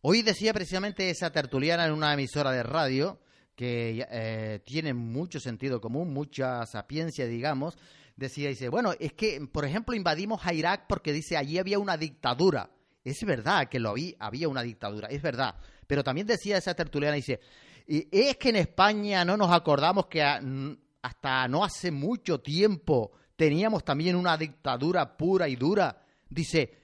Hoy 0.00 0.22
decía 0.22 0.52
precisamente 0.52 1.10
esa 1.10 1.32
tertuliana 1.32 1.84
en 1.84 1.92
una 1.92 2.14
emisora 2.14 2.52
de 2.52 2.62
radio 2.62 3.18
que 3.56 4.06
eh, 4.08 4.60
tiene 4.64 4.94
mucho 4.94 5.40
sentido 5.40 5.80
común, 5.80 6.12
mucha 6.12 6.64
sapiencia, 6.66 7.26
digamos. 7.26 7.76
Decía, 8.18 8.48
dice, 8.48 8.68
bueno, 8.68 8.94
es 8.98 9.12
que, 9.12 9.46
por 9.46 9.64
ejemplo, 9.64 9.94
invadimos 9.94 10.44
a 10.44 10.52
Irak 10.52 10.86
porque 10.88 11.12
dice, 11.12 11.36
allí 11.36 11.56
había 11.56 11.78
una 11.78 11.96
dictadura. 11.96 12.68
Es 13.04 13.24
verdad 13.24 13.68
que 13.68 13.78
lo 13.78 13.90
había, 13.90 14.14
había 14.18 14.48
una 14.48 14.62
dictadura, 14.62 15.06
es 15.06 15.22
verdad. 15.22 15.54
Pero 15.86 16.02
también 16.02 16.26
decía 16.26 16.56
esa 16.56 16.74
tertuliana, 16.74 17.14
dice, 17.14 17.38
es 17.86 18.36
que 18.36 18.48
en 18.48 18.56
España 18.56 19.24
no 19.24 19.36
nos 19.36 19.52
acordamos 19.52 20.06
que 20.06 20.20
hasta 20.20 21.46
no 21.46 21.62
hace 21.62 21.92
mucho 21.92 22.40
tiempo 22.40 23.12
teníamos 23.36 23.84
también 23.84 24.16
una 24.16 24.36
dictadura 24.36 25.16
pura 25.16 25.48
y 25.48 25.54
dura. 25.54 26.02
Dice, 26.28 26.76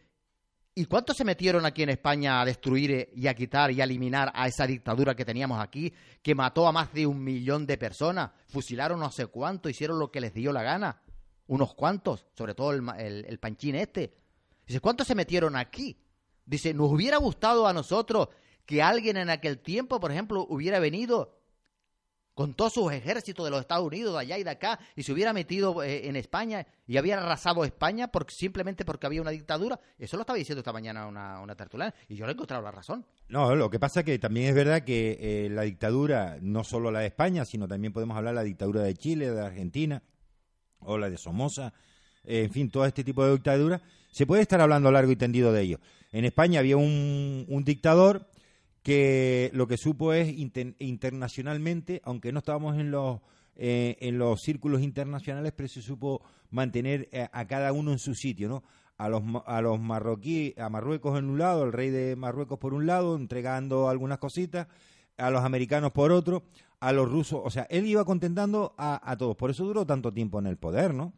¿Y 0.77 0.87
cuántos 0.87 1.16
se 1.16 1.25
metieron 1.25 1.64
aquí 1.66 1.85
en 1.85 1.90
España 1.90 2.40
a 2.40 2.44
destruir 2.44 2.90
eh, 2.90 3.11
y 3.14 3.29
a 3.29 3.35
quitar 3.35 3.70
y 3.70 3.81
a 3.81 3.85
eliminar 3.85 4.33
a 4.35 4.49
esa 4.49 4.66
dictadura 4.66 5.14
que 5.14 5.25
teníamos 5.25 5.61
aquí, 5.61 5.92
que 6.20 6.35
mató 6.35 6.66
a 6.66 6.73
más 6.73 6.92
de 6.92 7.07
un 7.07 7.23
millón 7.23 7.64
de 7.64 7.79
personas, 7.79 8.33
fusilaron 8.49 8.99
no 8.99 9.12
sé 9.12 9.27
cuánto, 9.27 9.68
hicieron 9.68 10.01
lo 10.01 10.11
que 10.11 10.20
les 10.20 10.35
dio 10.35 10.53
la 10.53 10.64
gana? 10.64 11.01
Unos 11.46 11.74
cuantos, 11.74 12.26
sobre 12.37 12.54
todo 12.54 12.72
el, 12.72 12.83
el- 12.98 13.24
el 13.26 13.38
panchín 13.38 13.74
este. 13.74 14.14
Dice, 14.66 14.80
¿cuántos 14.80 15.07
se 15.07 15.14
metieron 15.14 15.57
aquí? 15.57 15.98
Dice, 16.46 16.72
nos 16.74 16.90
hubiera 16.90 17.18
gustado 17.18 17.66
a 17.66 17.72
nosotros 17.72 18.28
que 18.64 18.83
alguien 18.83 19.16
en 19.18 19.28
aquel 19.30 19.59
tiempo, 19.59 20.00
por 20.00 20.11
ejemplo, 20.11 20.46
hubiera 20.48 20.78
venido 20.78 21.38
con 22.33 22.52
todos 22.54 22.72
sus 22.72 22.92
ejércitos 22.92 23.44
de 23.44 23.50
los 23.52 23.61
Estados 23.61 23.87
Unidos, 23.87 24.14
de 24.14 24.18
allá 24.20 24.38
y 24.38 24.42
de 24.42 24.50
acá, 24.50 24.80
y 24.96 25.04
se 25.04 25.12
hubiera 25.12 25.33
metido 25.33 25.85
eh, 25.85 26.09
en 26.09 26.16
España 26.16 26.66
y 26.85 26.98
hubiera 26.98 27.22
arrasado 27.22 27.64
España 27.64 28.09
por, 28.09 28.28
simplemente 28.33 28.85
porque 28.85 29.07
había 29.07 29.20
una 29.22 29.30
dictadura. 29.30 29.78
Eso 29.98 30.16
lo 30.16 30.22
estaba 30.22 30.37
diciendo 30.38 30.59
esta 30.61 30.72
mañana 30.72 31.07
una, 31.07 31.40
una 31.40 31.54
tertuliana, 31.54 31.94
y 32.09 32.16
yo 32.16 32.26
le 32.26 32.33
he 32.33 32.35
encontrado 32.35 32.62
la 32.64 32.72
razón. 32.72 33.07
No, 33.28 33.54
lo 33.54 33.70
que 33.70 33.78
pasa 33.78 34.00
es 34.00 34.07
que 34.07 34.18
también 34.18 34.48
es 34.48 34.54
verdad 34.57 34.83
que 34.83 35.16
eh, 35.20 35.48
la 35.50 35.62
dictadura, 35.62 36.38
no 36.40 36.64
solo 36.64 36.90
la 36.90 37.00
de 37.00 37.07
España, 37.07 37.44
sino 37.44 37.68
también 37.68 37.92
podemos 37.92 38.16
hablar 38.16 38.33
de 38.35 38.40
la 38.40 38.44
dictadura 38.44 38.83
de 38.83 38.94
Chile, 38.94 39.30
de 39.30 39.40
Argentina, 39.40 40.02
o 40.85 40.99
la 40.99 41.11
de 41.11 41.18
Somoza, 41.18 41.73
eh, 42.25 42.44
en 42.44 42.51
fin, 42.51 42.70
todo 42.70 42.87
este 42.87 43.05
tipo 43.05 43.25
de 43.25 43.33
dictaduras, 43.33 43.81
se 44.11 44.27
puede 44.27 44.42
estar 44.42 44.61
hablando 44.61 44.90
largo 44.90 45.11
y 45.11 45.16
tendido 45.16 45.53
de 45.53 45.62
ello. 45.62 45.81
En 46.12 46.25
España 46.25 46.61
había 46.61 46.77
un, 46.77 47.44
un 47.49 47.64
dictador 47.64 48.29
que 48.83 49.51
lo 49.55 49.66
que 49.66 49.77
supo 49.77 50.12
es 50.12 50.29
inter- 50.29 50.77
internacionalmente, 50.79 52.01
aunque 52.05 52.33
no 52.33 52.38
estábamos 52.40 52.79
en 52.79 52.90
los 52.90 53.20
eh, 53.57 53.97
en 54.01 54.18
los 54.18 54.42
círculos 54.42 54.83
internacionales, 54.83 55.53
pero 55.57 55.68
se 55.68 55.81
supo 55.81 56.23
mantener 56.51 57.09
eh, 57.12 57.29
a 57.33 57.47
cada 57.47 57.73
uno 57.73 57.92
en 57.92 57.99
su 57.99 58.14
sitio, 58.14 58.49
¿no? 58.49 58.64
A 58.99 59.09
los 59.09 59.23
a 59.47 59.61
los 59.61 59.81
marroquíes, 59.81 60.59
a 60.59 60.68
Marruecos 60.68 61.18
en 61.18 61.27
un 61.27 61.38
lado, 61.38 61.64
el 61.64 61.73
rey 61.73 61.90
de 61.90 62.14
Marruecos 62.16 62.59
por 62.59 62.75
un 62.75 62.87
lado, 62.87 63.16
entregando 63.16 63.88
algunas 63.88 64.18
cositas, 64.18 64.66
a 65.16 65.31
los 65.31 65.44
americanos 65.44 65.92
por 65.92 66.12
otro, 66.12 66.42
a 66.85 66.92
los 66.92 67.11
rusos, 67.11 67.40
o 67.42 67.51
sea, 67.51 67.66
él 67.70 67.87
iba 67.87 68.05
contentando 68.05 68.75
a, 68.77 69.11
a 69.11 69.16
todos, 69.16 69.37
por 69.37 69.51
eso 69.51 69.64
duró 69.64 69.87
tanto 69.87 70.12
tiempo 70.12 70.38
en 70.38 70.47
el 70.47 70.59
poder, 70.59 70.92
¿no? 70.92 71.14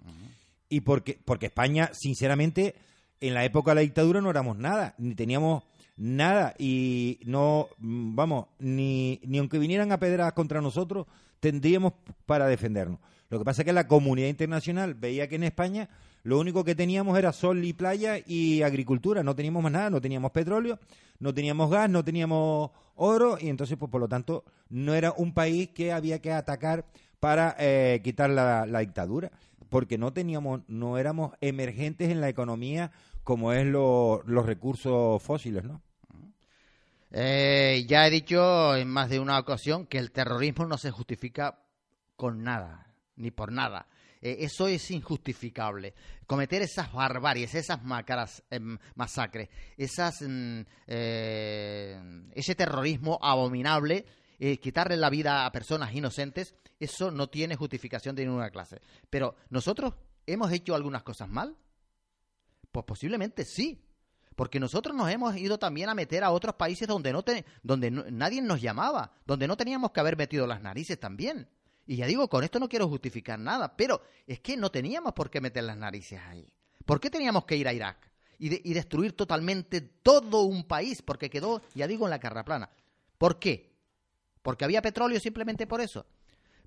Y 0.68 0.80
porque 0.80 1.18
porque 1.24 1.46
España, 1.46 1.90
sinceramente, 1.92 2.76
en 3.20 3.34
la 3.34 3.44
época 3.44 3.72
de 3.72 3.76
la 3.76 3.80
dictadura 3.80 4.20
no 4.20 4.30
éramos 4.30 4.56
nada, 4.56 4.94
ni 4.98 5.14
teníamos 5.14 5.64
nada 5.96 6.54
y 6.58 7.18
no, 7.24 7.68
vamos, 7.78 8.46
ni, 8.60 9.20
ni 9.24 9.38
aunque 9.38 9.58
vinieran 9.58 9.90
a 9.90 9.98
pedras 9.98 10.32
contra 10.34 10.60
nosotros, 10.60 11.06
tendríamos 11.40 11.94
para 12.26 12.46
defendernos. 12.46 13.00
Lo 13.28 13.38
que 13.38 13.44
pasa 13.44 13.62
es 13.62 13.66
que 13.66 13.72
la 13.72 13.88
comunidad 13.88 14.28
internacional 14.28 14.94
veía 14.94 15.28
que 15.28 15.34
en 15.34 15.44
España 15.44 15.88
lo 16.26 16.40
único 16.40 16.64
que 16.64 16.74
teníamos 16.74 17.16
era 17.16 17.32
sol 17.32 17.64
y 17.64 17.72
playa 17.72 18.18
y 18.26 18.62
agricultura, 18.62 19.22
no 19.22 19.36
teníamos 19.36 19.62
más 19.62 19.70
nada, 19.70 19.90
no 19.90 20.00
teníamos 20.00 20.32
petróleo, 20.32 20.80
no 21.20 21.32
teníamos 21.32 21.70
gas, 21.70 21.88
no 21.88 22.02
teníamos 22.02 22.72
oro 22.96 23.38
y 23.40 23.48
entonces, 23.48 23.76
pues 23.78 23.92
por 23.92 24.00
lo 24.00 24.08
tanto, 24.08 24.42
no 24.68 24.94
era 24.96 25.12
un 25.16 25.32
país 25.32 25.68
que 25.68 25.92
había 25.92 26.20
que 26.20 26.32
atacar 26.32 26.84
para 27.20 27.54
eh, 27.60 28.00
quitar 28.02 28.30
la, 28.30 28.66
dictadura, 28.80 29.30
porque 29.68 29.98
no 29.98 30.12
teníamos, 30.12 30.62
no 30.66 30.98
éramos 30.98 31.30
emergentes 31.40 32.10
en 32.10 32.20
la 32.20 32.28
economía 32.28 32.90
como 33.22 33.52
es 33.52 33.64
lo- 33.64 34.24
los 34.26 34.46
recursos 34.46 35.22
fósiles, 35.22 35.62
¿no? 35.62 35.80
Eh, 37.12 37.86
ya 37.88 38.04
he 38.04 38.10
dicho 38.10 38.74
en 38.74 38.88
más 38.88 39.10
de 39.10 39.20
una 39.20 39.38
ocasión 39.38 39.86
que 39.86 39.98
el 39.98 40.10
terrorismo 40.10 40.66
no 40.66 40.76
se 40.76 40.90
justifica 40.90 41.60
con 42.16 42.42
nada, 42.42 42.88
ni 43.14 43.30
por 43.30 43.52
nada. 43.52 43.86
Eh, 44.22 44.36
eso 44.40 44.66
es 44.66 44.90
injustificable. 44.90 45.94
Cometer 46.26 46.62
esas 46.62 46.92
barbaries, 46.92 47.54
esas 47.54 47.82
macaras, 47.84 48.42
em, 48.50 48.78
masacres, 48.94 49.48
esas, 49.76 50.22
mm, 50.22 50.60
eh, 50.86 52.24
ese 52.34 52.54
terrorismo 52.54 53.18
abominable, 53.22 54.04
eh, 54.38 54.58
quitarle 54.58 54.96
la 54.96 55.10
vida 55.10 55.46
a 55.46 55.52
personas 55.52 55.94
inocentes, 55.94 56.54
eso 56.78 57.10
no 57.10 57.28
tiene 57.28 57.56
justificación 57.56 58.14
de 58.16 58.24
ninguna 58.26 58.50
clase. 58.50 58.80
Pero 59.08 59.34
nosotros 59.50 59.94
hemos 60.26 60.52
hecho 60.52 60.74
algunas 60.74 61.02
cosas 61.02 61.28
mal. 61.28 61.56
Pues 62.72 62.84
posiblemente 62.84 63.44
sí. 63.44 63.82
Porque 64.34 64.60
nosotros 64.60 64.94
nos 64.94 65.10
hemos 65.10 65.34
ido 65.36 65.58
también 65.58 65.88
a 65.88 65.94
meter 65.94 66.22
a 66.22 66.30
otros 66.30 66.56
países 66.56 66.86
donde 66.86 67.10
no 67.10 67.22
te- 67.22 67.46
donde 67.62 67.90
nadie 67.90 68.42
nos 68.42 68.60
llamaba, 68.60 69.12
donde 69.24 69.48
no 69.48 69.56
teníamos 69.56 69.92
que 69.92 70.00
haber 70.00 70.18
metido 70.18 70.46
las 70.46 70.60
narices 70.60 71.00
también. 71.00 71.48
Y 71.86 71.96
ya 71.96 72.06
digo, 72.06 72.28
con 72.28 72.42
esto 72.44 72.58
no 72.58 72.68
quiero 72.68 72.88
justificar 72.88 73.38
nada, 73.38 73.76
pero 73.76 74.02
es 74.26 74.40
que 74.40 74.56
no 74.56 74.70
teníamos 74.70 75.12
por 75.12 75.30
qué 75.30 75.40
meter 75.40 75.64
las 75.64 75.76
narices 75.76 76.20
ahí. 76.26 76.48
¿Por 76.84 77.00
qué 77.00 77.10
teníamos 77.10 77.44
que 77.44 77.56
ir 77.56 77.68
a 77.68 77.72
Irak 77.72 78.10
y, 78.38 78.48
de- 78.48 78.60
y 78.64 78.74
destruir 78.74 79.12
totalmente 79.12 79.80
todo 79.80 80.42
un 80.42 80.64
país? 80.64 81.02
Porque 81.02 81.30
quedó, 81.30 81.62
ya 81.74 81.86
digo, 81.86 82.06
en 82.06 82.10
la 82.10 82.18
carra 82.18 82.44
plana. 82.44 82.70
¿Por 83.18 83.38
qué? 83.38 83.72
¿Porque 84.42 84.64
había 84.64 84.82
petróleo 84.82 85.18
simplemente 85.20 85.66
por 85.66 85.80
eso? 85.80 86.06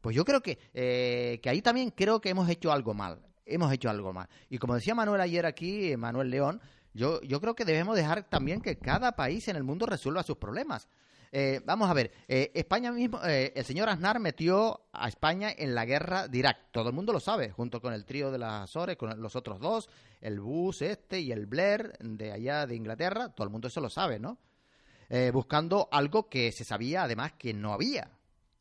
Pues 0.02 0.16
yo 0.16 0.24
creo 0.24 0.42
que, 0.42 0.58
eh, 0.74 1.40
que 1.44 1.50
ahí 1.50 1.62
también 1.62 1.92
creo 1.92 2.22
que 2.22 2.30
hemos 2.30 2.50
hecho 2.50 2.72
algo 2.72 2.94
mal. 2.94 3.22
Hemos 3.46 3.72
hecho 3.74 3.90
algo 3.90 4.14
mal. 4.14 4.30
Y 4.50 4.58
como 4.58 4.76
decía 4.76 4.96
Manuel 4.96 5.20
ayer 5.22 5.46
aquí, 5.46 5.92
eh, 5.92 5.98
Manuel 5.98 6.30
León, 6.30 6.62
yo, 6.94 7.22
yo 7.22 7.42
creo 7.42 7.56
que 7.56 7.66
debemos 7.66 7.96
dejar 7.96 8.24
también 8.30 8.62
que 8.62 8.78
cada 8.78 9.16
país 9.16 9.48
en 9.48 9.56
el 9.58 9.64
mundo 9.64 9.86
resuelva 9.86 10.24
sus 10.24 10.38
problemas. 10.38 10.88
Eh, 11.32 11.62
vamos 11.64 11.90
a 11.90 11.94
ver, 11.94 12.12
eh, 12.28 12.52
España 12.56 12.92
mismo, 12.92 13.20
eh, 13.24 13.54
el 13.56 13.64
señor 13.64 13.88
Aznar 13.90 14.20
metió 14.20 14.88
a 14.92 15.08
España 15.08 15.52
en 15.56 15.76
la 15.76 15.86
guerra 15.86 16.28
de 16.28 16.38
Irak. 16.40 16.72
Todo 16.72 16.90
el 16.90 16.96
mundo 16.96 17.14
lo 17.14 17.20
sabe, 17.20 17.52
junto 17.52 17.82
con 17.82 17.94
el 17.94 18.06
trío 18.06 18.32
de 18.32 18.40
las 18.40 18.64
Azores, 18.64 18.98
con 18.98 19.22
los 19.22 19.36
otros 19.36 19.60
dos, 19.60 19.90
el 20.22 20.40
Bush 20.40 20.82
este 20.82 21.20
y 21.20 21.32
el 21.32 21.46
Blair 21.46 21.94
de 22.00 22.32
allá 22.32 22.66
de 22.66 22.76
Inglaterra. 22.76 23.30
Todo 23.30 23.46
el 23.46 23.52
mundo 23.52 23.68
eso 23.68 23.80
lo 23.80 23.90
sabe, 23.90 24.20
¿no? 24.20 24.40
eh, 25.10 25.32
buscando 25.34 25.90
algo 25.92 26.30
que 26.30 26.52
se 26.52 26.64
sabía 26.64 27.04
además 27.04 27.34
que 27.34 27.54
no 27.54 27.74
había. 27.74 28.12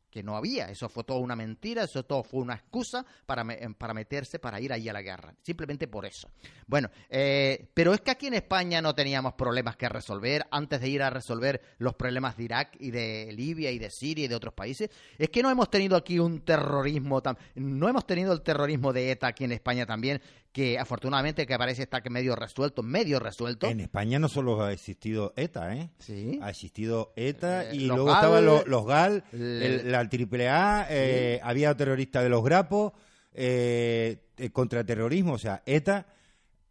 Que 0.09 0.23
no 0.23 0.35
había. 0.35 0.69
Eso 0.69 0.89
fue 0.89 1.03
toda 1.03 1.19
una 1.19 1.35
mentira, 1.35 1.83
eso 1.83 2.03
todo 2.03 2.23
fue 2.23 2.41
una 2.41 2.55
excusa 2.55 3.05
para, 3.25 3.43
me- 3.43 3.57
para 3.77 3.93
meterse, 3.93 4.39
para 4.39 4.59
ir 4.59 4.73
ahí 4.73 4.89
a 4.89 4.93
la 4.93 5.01
guerra. 5.03 5.35
Simplemente 5.43 5.87
por 5.87 6.05
eso. 6.05 6.29
Bueno, 6.65 6.89
eh, 7.09 7.69
pero 7.73 7.93
es 7.93 8.01
que 8.01 8.11
aquí 8.11 8.27
en 8.27 8.33
España 8.33 8.81
no 8.81 8.95
teníamos 8.95 9.33
problemas 9.33 9.75
que 9.75 9.87
resolver 9.87 10.47
antes 10.51 10.81
de 10.81 10.89
ir 10.89 11.03
a 11.03 11.09
resolver 11.11 11.61
los 11.77 11.93
problemas 11.93 12.37
de 12.37 12.43
Irak 12.43 12.75
y 12.79 12.89
de 12.91 13.31
Libia 13.33 13.69
y 13.71 13.77
de 13.79 13.89
Siria 13.91 14.25
y 14.25 14.27
de 14.27 14.35
otros 14.35 14.53
países. 14.53 14.89
Es 15.17 15.29
que 15.29 15.43
no 15.43 15.51
hemos 15.51 15.69
tenido 15.69 15.95
aquí 15.95 16.17
un 16.19 16.41
terrorismo, 16.41 17.21
tam- 17.21 17.37
no 17.55 17.87
hemos 17.87 18.07
tenido 18.07 18.33
el 18.33 18.41
terrorismo 18.41 18.91
de 18.93 19.11
ETA 19.11 19.27
aquí 19.27 19.43
en 19.43 19.51
España 19.51 19.85
también, 19.85 20.21
que 20.51 20.79
afortunadamente 20.79 21.45
que 21.45 21.57
parece 21.57 21.83
estar 21.83 22.01
que 22.01 22.09
medio 22.09 22.35
resuelto, 22.35 22.81
medio 22.81 23.19
resuelto. 23.19 23.67
En 23.67 23.79
España 23.81 24.17
no 24.17 24.27
solo 24.29 24.61
ha 24.63 24.73
existido 24.73 25.31
ETA, 25.35 25.75
¿eh? 25.75 25.89
Sí. 25.99 26.39
Ha 26.41 26.49
existido 26.49 27.13
ETA 27.15 27.69
Eh, 27.69 27.75
y 27.75 27.79
luego 27.85 28.05
GAL, 28.05 28.15
estaban 28.15 28.45
los, 28.45 28.67
los 28.67 28.85
GAL, 28.85 29.23
el- 29.31 29.41
el- 29.61 29.91
la 29.91 29.99
AAA, 29.99 30.87
eh, 30.89 31.39
había 31.43 31.75
terroristas 31.77 32.23
de 32.23 32.29
los 32.29 32.43
grapos, 32.43 32.93
eh, 33.33 34.23
eh, 34.37 34.49
contraterrorismo, 34.49 35.33
o 35.33 35.37
sea, 35.37 35.61
ETA 35.67 36.07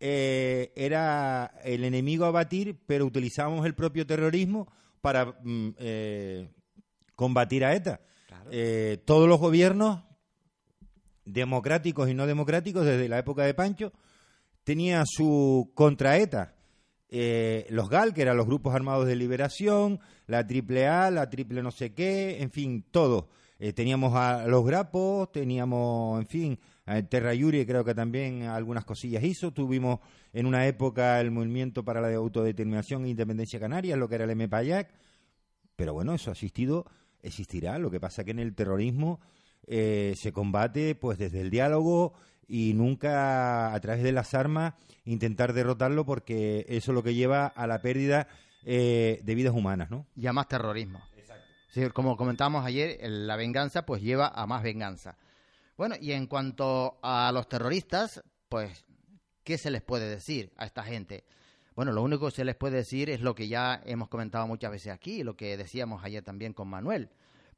eh, 0.01 0.73
era 0.77 1.53
el 1.65 1.85
enemigo 1.85 2.25
a 2.25 2.31
batir, 2.33 2.79
pero 2.87 3.07
utilizábamos 3.07 3.65
el 3.65 3.75
propio 3.75 4.07
terrorismo 4.07 4.67
para 5.01 5.27
mm, 5.43 5.71
combatir 7.15 7.65
a 7.65 7.75
ETA. 7.75 8.01
Claro. 8.27 8.51
Todos 9.05 9.29
los 9.29 9.39
gobiernos, 9.41 10.03
democráticos 11.29 12.09
y 12.09 12.15
no 12.15 12.27
democráticos, 12.27 12.85
desde 12.85 13.09
la 13.09 13.19
época 13.19 13.45
de 13.45 13.55
Pancho, 13.55 13.93
tenía 14.65 15.03
su 15.07 15.71
contraeta. 15.75 16.55
Eh, 17.11 17.67
los 17.71 17.89
GAL, 17.89 18.13
que 18.13 18.23
eran 18.23 18.37
los 18.37 18.47
grupos 18.47 18.75
armados 18.75 19.07
de 19.07 19.17
liberación, 19.17 19.99
la 20.27 20.41
AAA, 20.41 21.11
la 21.11 21.31
triple 21.31 21.63
no 21.63 21.71
sé 21.71 21.95
qué, 21.95 22.43
en 22.43 22.51
fin, 22.51 22.85
todo. 22.91 23.29
Eh, 23.59 23.73
teníamos 23.73 24.15
a 24.15 24.47
los 24.47 24.65
grapos, 24.65 25.33
teníamos, 25.33 26.21
en 26.21 26.27
fin, 26.27 26.59
a 26.87 27.03
Terra 27.03 27.35
Yuri, 27.35 27.67
creo 27.67 27.85
que 27.85 27.95
también 27.95 28.43
algunas 28.43 28.85
cosillas 28.85 29.25
hizo. 29.25 29.53
Tuvimos 29.53 30.01
en 30.33 30.47
una 30.47 30.67
época 30.67 31.21
el 31.21 31.31
movimiento 31.31 31.85
para 31.85 32.01
la 32.01 32.15
autodeterminación 32.15 33.05
e 33.05 33.11
independencia 33.11 33.59
canaria, 33.59 33.97
lo 33.97 34.09
que 34.09 34.15
era 34.15 34.25
el 34.25 34.37
MPAYAC. 34.37 34.91
Pero 35.77 35.95
bueno, 35.95 36.15
eso 36.15 36.31
ha 36.31 36.35
existido, 36.35 36.87
existirá. 37.23 37.79
Lo 37.79 37.91
que 37.91 38.01
pasa 38.01 38.25
que 38.25 38.31
en 38.31 38.39
el 38.39 38.55
terrorismo 38.55 39.21
eh, 39.69 40.15
se 40.17 40.33
combate 40.33 40.95
pues 40.95 41.19
desde 41.19 41.41
el 41.41 41.51
diálogo 41.51 42.15
y 42.47 42.73
nunca 42.75 43.75
a 43.75 43.81
través 43.81 44.03
de 44.03 44.13
las 44.13 44.33
armas 44.35 44.75
intentar 45.05 45.53
derrotarlo 45.53 46.05
porque 46.07 46.65
eso 46.69 46.93
es 46.93 46.95
lo 46.95 47.03
que 47.03 47.15
lleva 47.15 47.47
a 47.47 47.67
la 47.67 47.83
pérdida 47.83 48.29
eh, 48.65 49.21
de 49.23 49.35
vidas 49.35 49.55
humanas, 49.55 49.91
¿no? 49.91 50.07
Y 50.17 50.27
a 50.27 50.33
más 50.33 50.49
terrorismo. 50.49 51.01
Exacto. 51.17 51.95
como 51.95 52.17
comentábamos 52.17 52.65
ayer, 52.65 52.99
la 53.03 53.37
venganza 53.37 53.85
pues 53.85 54.03
lleva 54.03 54.29
a 54.29 54.47
más 54.47 54.63
venganza. 54.63 55.17
Bueno, 55.77 55.95
y 56.01 56.13
en 56.13 56.27
cuanto 56.27 56.99
a 57.03 57.31
los 57.33 57.49
terroristas, 57.49 58.23
pues, 58.49 58.85
¿qué 59.45 59.59
se 59.59 59.71
les 59.71 59.83
puede 59.83 60.09
decir 60.09 60.53
a 60.57 60.67
esta 60.67 60.83
gente? 60.83 61.25
Bueno, 61.77 61.93
lo 61.93 62.03
único 62.03 62.27
que 62.27 62.35
se 62.35 62.45
les 62.45 62.57
puede 62.57 62.79
decir 62.79 63.09
es 63.09 63.21
lo 63.21 63.37
que 63.37 63.47
ya 63.47 63.81
hemos 63.85 64.09
comentado 64.09 64.47
muchas 64.49 64.73
veces 64.73 64.93
aquí, 64.93 65.23
lo 65.23 65.37
que 65.37 65.57
decíamos 65.57 66.03
ayer 66.03 66.25
también 66.25 66.53
con 66.53 66.69
Manuel. 66.69 67.11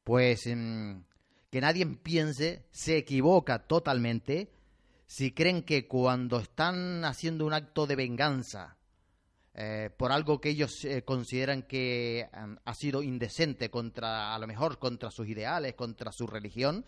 Pues 0.03 0.45
mm, 0.45 0.99
que 1.51 1.61
nadie 1.61 1.85
piense, 1.85 2.65
se 2.71 2.97
equivoca 2.97 3.67
totalmente 3.67 4.51
si 5.05 5.33
creen 5.33 5.63
que 5.63 5.87
cuando 5.87 6.39
están 6.39 7.03
haciendo 7.03 7.45
un 7.45 7.53
acto 7.53 7.85
de 7.85 7.97
venganza 7.97 8.77
eh, 9.53 9.89
por 9.97 10.13
algo 10.13 10.39
que 10.39 10.49
ellos 10.49 10.85
eh, 10.85 11.03
consideran 11.03 11.63
que 11.63 12.29
ha 12.31 12.73
sido 12.73 13.03
indecente 13.03 13.69
contra, 13.69 14.33
a 14.33 14.39
lo 14.39 14.47
mejor 14.47 14.79
contra 14.79 15.11
sus 15.11 15.27
ideales, 15.27 15.73
contra 15.73 16.13
su 16.13 16.25
religión, 16.25 16.85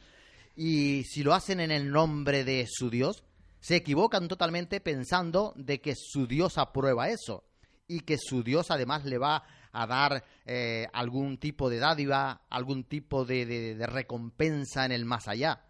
y 0.56 1.04
si 1.04 1.24
lo 1.24 1.34
hacen 1.34 1.60
en 1.60 1.72
el 1.72 1.92
nombre 1.92 2.46
de 2.46 2.66
su 2.70 2.90
Dios, 2.90 3.26
se 3.60 3.76
equivocan 3.76 4.30
totalmente 4.30 4.80
pensando 4.80 5.54
de 5.58 5.82
que 5.82 5.94
su 5.98 6.26
Dios 6.26 6.58
aprueba 6.58 7.10
eso 7.10 7.44
y 7.86 8.02
que 8.02 8.18
su 8.18 8.44
Dios 8.44 8.72
además 8.72 9.04
le 9.04 9.18
va 9.18 9.36
a 9.36 9.44
dar 9.74 10.24
eh, 10.46 10.88
algún 10.94 11.38
tipo 11.38 11.70
de 11.70 11.80
dádiva, 11.80 12.42
algún 12.50 12.84
tipo 12.84 13.26
de 13.26 13.86
recompensa 13.88 14.86
en 14.86 14.92
el 14.92 15.06
más 15.06 15.28
allá. 15.28 15.64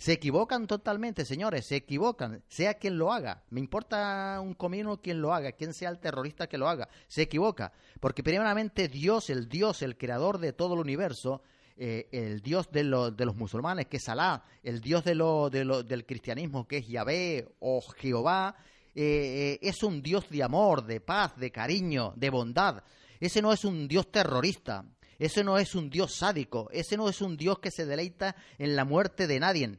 Se 0.00 0.12
equivocan 0.12 0.66
totalmente, 0.66 1.26
señores, 1.26 1.66
se 1.66 1.76
equivocan, 1.76 2.42
sea 2.48 2.72
quien 2.72 2.96
lo 2.96 3.12
haga. 3.12 3.44
Me 3.50 3.60
importa 3.60 4.40
un 4.40 4.54
comino 4.54 5.02
quien 5.02 5.20
lo 5.20 5.34
haga, 5.34 5.52
quien 5.52 5.74
sea 5.74 5.90
el 5.90 5.98
terrorista 5.98 6.46
que 6.46 6.56
lo 6.56 6.70
haga. 6.70 6.88
Se 7.06 7.20
equivoca, 7.20 7.74
porque 8.00 8.22
primeramente 8.22 8.88
Dios, 8.88 9.28
el 9.28 9.46
Dios, 9.46 9.82
el 9.82 9.98
creador 9.98 10.38
de 10.38 10.54
todo 10.54 10.72
el 10.72 10.80
universo, 10.80 11.42
eh, 11.76 12.08
el 12.12 12.40
Dios 12.40 12.70
de, 12.72 12.84
de, 13.14 13.24
los 13.26 13.36
musulmanes, 13.36 13.88
que 13.88 13.98
es 13.98 14.08
Alá, 14.08 14.42
el 14.62 14.80
Dios 14.80 15.04
de 15.04 15.14
lo, 15.14 15.50
del 15.50 16.06
cristianismo, 16.06 16.66
que 16.66 16.78
es 16.78 16.88
Yahvé 16.88 17.56
o 17.58 17.82
Jehová, 17.82 18.56
eh, 18.94 19.58
eh, 19.62 19.68
es 19.68 19.82
un 19.82 20.00
Dios 20.00 20.30
de 20.30 20.42
amor, 20.42 20.86
de 20.86 21.02
paz, 21.02 21.36
de 21.36 21.52
cariño, 21.52 22.14
de 22.16 22.30
bondad. 22.30 22.82
Ese 23.20 23.42
no 23.42 23.52
es 23.52 23.64
un 23.64 23.86
Dios 23.86 24.10
terrorista, 24.10 24.84
ese 25.18 25.44
no 25.44 25.58
es 25.58 25.74
un 25.74 25.90
Dios 25.90 26.14
sádico, 26.14 26.70
ese 26.72 26.96
no 26.96 27.08
es 27.08 27.20
un 27.20 27.36
Dios 27.36 27.58
que 27.58 27.70
se 27.70 27.84
deleita 27.84 28.34
en 28.58 28.74
la 28.74 28.86
muerte 28.86 29.26
de 29.26 29.38
nadie. 29.38 29.78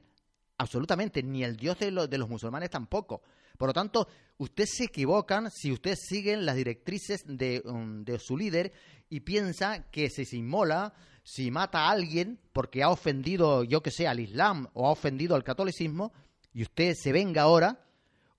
Absolutamente, 0.60 1.24
ni 1.24 1.44
el 1.44 1.58
Dios 1.58 1.80
de, 1.80 1.90
los 1.90 2.30
musulmanes 2.30 2.70
tampoco. 2.70 3.24
Por 3.58 3.70
lo 3.70 3.74
tanto, 3.74 4.08
ustedes 4.38 4.76
se 4.76 4.84
equivocan 4.86 5.50
si 5.50 5.72
ustedes 5.72 6.02
siguen 6.08 6.46
las 6.46 6.56
directrices 6.56 7.24
de, 7.26 7.64
um, 7.66 8.04
de 8.04 8.20
su 8.20 8.38
líder 8.38 8.72
y 9.10 9.22
piensa 9.22 9.90
que 9.90 10.12
si 10.12 10.26
se 10.26 10.38
inmola, 10.38 10.94
si 11.24 11.50
mata 11.50 11.86
a 11.86 11.92
alguien 11.92 12.40
porque 12.54 12.84
ha 12.84 12.90
ofendido, 12.90 13.64
yo 13.64 13.82
que 13.82 13.90
sé, 13.90 14.08
al 14.08 14.20
Islam 14.20 14.68
o 14.74 14.88
ha 14.88 14.92
ofendido 14.92 15.36
al 15.36 15.44
catolicismo, 15.44 16.14
y 16.54 16.62
usted 16.62 16.94
se 16.96 17.12
venga 17.12 17.44
ahora, 17.44 17.84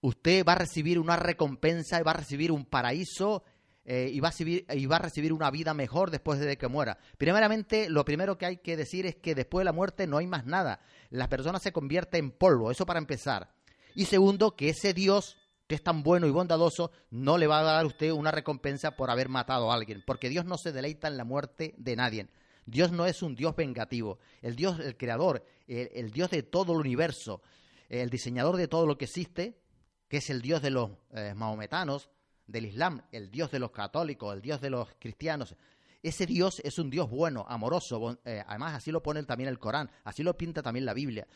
usted 0.01 0.45
va 0.47 0.53
a 0.53 0.59
recibir 0.59 0.99
una 0.99 1.17
recompensa 1.17 1.99
y 1.99 2.05
va 2.05 2.13
a 2.13 2.19
recibir 2.19 2.53
un 2.53 2.65
paraíso 2.65 3.43
eh, 3.85 4.11
y, 4.13 4.21
va 4.21 4.29
a 4.29 4.31
recibir, 4.31 4.67
y 4.73 4.87
va 4.87 4.97
a 4.97 5.01
recibir 5.01 5.33
una 5.33 5.51
vida 5.51 5.75
mejor 5.75 6.11
después 6.11 6.39
de 6.39 6.57
que 6.57 6.69
muera. 6.69 6.99
Primeramente, 7.19 7.89
lo 7.89 8.05
primero 8.05 8.39
que 8.39 8.47
hay 8.47 8.57
que 8.59 8.77
decir 8.77 9.07
es 9.07 9.17
que 9.17 9.35
después 9.35 9.63
de 9.63 9.67
la 9.67 9.73
muerte 9.73 10.07
no 10.07 10.19
hay 10.19 10.27
más 10.27 10.47
nada. 10.47 10.81
La 11.11 11.29
persona 11.29 11.59
se 11.59 11.73
convierte 11.73 12.19
en 12.19 12.31
polvo, 12.31 12.71
eso 12.71 12.87
para 12.87 12.99
empezar. 12.99 13.55
Y 13.95 14.07
segundo, 14.07 14.57
que 14.57 14.71
ese 14.71 14.95
Dios 14.95 15.37
que 15.73 15.77
es 15.77 15.83
tan 15.83 16.03
bueno 16.03 16.27
y 16.27 16.31
bondadoso, 16.31 16.91
no 17.09 17.39
le 17.39 17.47
va 17.47 17.61
a 17.61 17.63
dar 17.63 17.83
a 17.83 17.87
usted 17.87 18.11
una 18.11 18.31
recompensa 18.31 18.91
por 18.91 19.11
haber 19.11 19.31
matado 19.31 19.73
a 19.73 19.75
alguien, 19.75 20.03
porque 20.07 20.29
Dios 20.29 20.45
no 20.45 20.59
se 20.59 20.71
deleita 20.71 21.09
en 21.09 21.17
la 21.17 21.25
muerte 21.25 21.75
de 21.79 21.97
nadie. 21.97 22.29
Dios 22.67 22.93
no 22.93 23.07
es 23.07 23.23
un 23.23 23.35
Dios 23.35 23.57
vengativo. 23.57 24.19
El 24.43 24.55
Dios, 24.55 24.79
el 24.81 24.99
creador, 24.99 25.47
el, 25.67 26.11
Dios 26.11 26.31
de 26.31 26.43
todo 26.43 26.75
el 26.75 26.81
universo, 26.81 27.41
el 27.89 28.11
diseñador 28.11 28.59
de 28.59 28.69
todo 28.69 28.87
lo 28.87 28.99
que 28.99 29.07
existe, 29.07 29.63
que 30.09 30.19
es 30.19 30.29
el 30.29 30.43
Dios 30.43 30.61
de 30.61 30.71
los 30.71 30.91
eh, 31.15 31.33
maometanos, 31.35 32.11
del 32.47 32.67
Islam, 32.67 33.03
el 33.13 33.31
Dios 33.31 33.51
de 33.51 33.59
los 33.59 33.71
católicos, 33.71 34.35
el 34.35 34.43
Dios 34.43 34.61
de 34.61 34.71
los 34.71 34.89
cristianos. 34.99 35.57
Ese 36.03 36.27
Dios 36.27 36.61
es 36.65 36.79
un 36.79 36.91
Dios 36.91 37.09
bueno, 37.09 37.47
amoroso. 37.49 38.19
Eh, 38.25 38.43
además, 38.47 38.75
así 38.75 38.91
lo 38.91 39.03
pone 39.03 39.23
también 39.23 39.49
el 39.49 39.59
Corán, 39.59 39.91
así 40.05 40.23
lo 40.23 40.37
pinta 40.37 40.63
también 40.63 40.85
la 40.85 40.95
Biblia. 40.95 41.27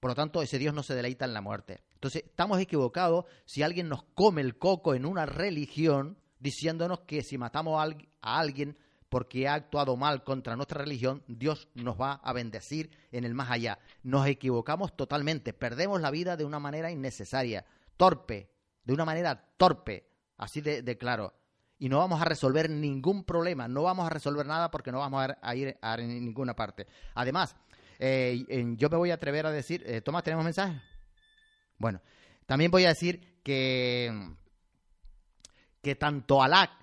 Por 0.00 0.10
lo 0.10 0.14
tanto, 0.14 0.42
ese 0.42 0.58
Dios 0.58 0.74
no 0.74 0.82
se 0.82 0.94
deleita 0.94 1.24
en 1.24 1.34
la 1.34 1.40
muerte. 1.40 1.82
Entonces, 1.94 2.24
estamos 2.24 2.58
equivocados 2.60 3.24
si 3.44 3.62
alguien 3.62 3.88
nos 3.88 4.02
come 4.14 4.40
el 4.40 4.58
coco 4.58 4.94
en 4.94 5.06
una 5.06 5.26
religión 5.26 6.18
diciéndonos 6.38 7.00
que 7.00 7.22
si 7.22 7.38
matamos 7.38 7.82
a 8.20 8.38
alguien 8.38 8.76
porque 9.08 9.46
ha 9.46 9.54
actuado 9.54 9.96
mal 9.96 10.24
contra 10.24 10.56
nuestra 10.56 10.82
religión, 10.82 11.22
Dios 11.28 11.68
nos 11.74 11.98
va 12.00 12.14
a 12.14 12.32
bendecir 12.32 12.90
en 13.12 13.24
el 13.24 13.32
más 13.32 13.50
allá. 13.50 13.78
Nos 14.02 14.26
equivocamos 14.26 14.96
totalmente, 14.96 15.52
perdemos 15.52 16.00
la 16.00 16.10
vida 16.10 16.36
de 16.36 16.44
una 16.44 16.58
manera 16.58 16.90
innecesaria, 16.90 17.64
torpe, 17.96 18.50
de 18.84 18.92
una 18.92 19.04
manera 19.04 19.54
torpe. 19.56 20.08
Así 20.36 20.60
de, 20.60 20.98
claro. 20.98 21.34
Y 21.78 21.88
no 21.88 21.98
vamos 21.98 22.20
a 22.20 22.24
resolver 22.24 22.70
ningún 22.70 23.24
problema, 23.24 23.68
no 23.68 23.82
vamos 23.82 24.06
a 24.06 24.10
resolver 24.10 24.46
nada 24.46 24.70
porque 24.70 24.92
no 24.92 24.98
vamos 25.00 25.26
a, 25.40 25.56
ir 25.56 25.76
a 25.82 25.96
ninguna 25.96 26.54
parte. 26.54 26.86
Además, 27.14 27.56
eh, 27.98 28.44
yo 28.76 28.88
me 28.88 28.96
voy 28.96 29.10
a 29.10 29.14
atrever 29.14 29.46
a 29.46 29.50
decir, 29.50 29.82
eh, 29.86 30.00
Tomás, 30.00 30.22
¿tenemos 30.22 30.44
mensaje? 30.44 30.80
Bueno, 31.78 32.00
también 32.46 32.70
voy 32.70 32.84
a 32.84 32.88
decir 32.88 33.40
que, 33.42 34.34
que 35.82 35.96
tanto 35.96 36.42
Alá, 36.42 36.78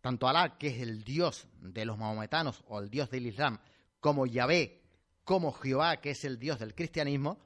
tanto 0.00 0.28
Alá, 0.28 0.58
que 0.58 0.68
es 0.68 0.80
el 0.80 1.02
Dios 1.02 1.48
de 1.60 1.84
los 1.84 1.98
maometanos 1.98 2.62
o 2.68 2.78
el 2.80 2.90
Dios 2.90 3.10
del 3.10 3.26
Islam, 3.26 3.58
como 4.00 4.26
Yahvé, 4.26 4.82
como 5.24 5.50
Jehová, 5.52 5.96
que 6.00 6.10
es 6.10 6.24
el 6.24 6.38
Dios 6.38 6.58
del 6.58 6.74
cristianismo, 6.74 7.38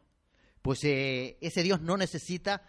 pues 0.61 0.85
eh, 0.85 1.39
ese 1.41 1.63
Dios 1.63 1.81
no 1.81 1.97
necesita 1.97 2.63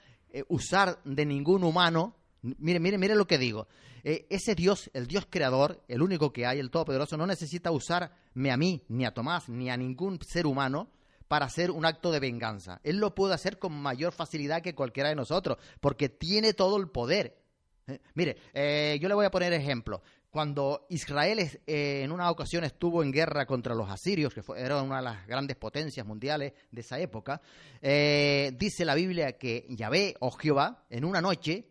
usar 0.48 1.02
de 1.04 1.26
ningún 1.26 1.65
humano 1.65 2.15
Mire, 2.41 2.80
mire, 2.80 2.97
mire 2.97 3.15
lo 3.15 3.27
que 3.27 3.38
digo. 3.38 3.67
Eh, 4.04 4.25
ese 4.30 4.56
Dios, 4.56 4.89
el 4.93 5.06
Dios 5.06 5.27
creador, 5.30 5.84
el 5.88 6.01
único 6.01 6.34
que 6.34 6.45
hay, 6.47 6.60
el 6.60 6.71
Todopoderoso, 6.71 7.15
no 7.17 7.27
necesita 7.27 7.71
usarme 7.71 8.51
a 8.51 8.58
mí, 8.58 8.84
ni 8.89 9.06
a 9.06 9.13
Tomás, 9.13 9.47
ni 9.47 9.69
a 9.69 9.77
ningún 9.77 10.19
ser 10.21 10.47
humano 10.47 10.89
para 11.27 11.45
hacer 11.45 11.69
un 11.69 11.86
acto 11.86 12.12
de 12.12 12.19
venganza. 12.19 12.82
Él 12.84 12.97
lo 12.97 13.13
puede 13.13 13.36
hacer 13.36 13.60
con 13.60 13.73
mayor 13.73 14.12
facilidad 14.12 14.62
que 14.62 14.73
cualquiera 14.73 15.10
de 15.10 15.15
nosotros, 15.15 15.58
porque 15.80 16.10
tiene 16.10 16.54
todo 16.54 16.77
el 16.77 16.89
poder. 16.89 17.38
Eh, 17.86 17.99
mire, 18.15 18.38
eh, 18.54 18.97
yo 18.99 19.08
le 19.08 19.13
voy 19.13 19.25
a 19.25 19.32
poner 19.32 19.54
ejemplo. 19.54 20.01
Cuando 20.32 20.88
Israel 20.89 21.62
en 21.67 22.10
una 22.10 22.32
ocasión 22.32 22.63
estuvo 22.63 23.04
en 23.04 23.12
guerra 23.12 23.45
contra 23.45 23.75
los 23.75 23.89
asirios, 23.89 24.34
que 24.34 24.41
fue, 24.41 24.63
una 24.82 24.97
de 24.97 25.01
las 25.01 25.27
grandes 25.27 25.58
potencias 25.58 26.08
mundiales 26.08 26.54
de 26.71 26.80
esa 26.80 26.97
época, 26.99 27.41
dice 27.82 28.86
la 28.86 28.95
Biblia 28.95 29.34
que 29.34 29.65
Yahvé 29.67 30.15
o 30.21 30.32
Jehová 30.32 30.86
en 30.89 31.04
una 31.04 31.19
noche 31.19 31.70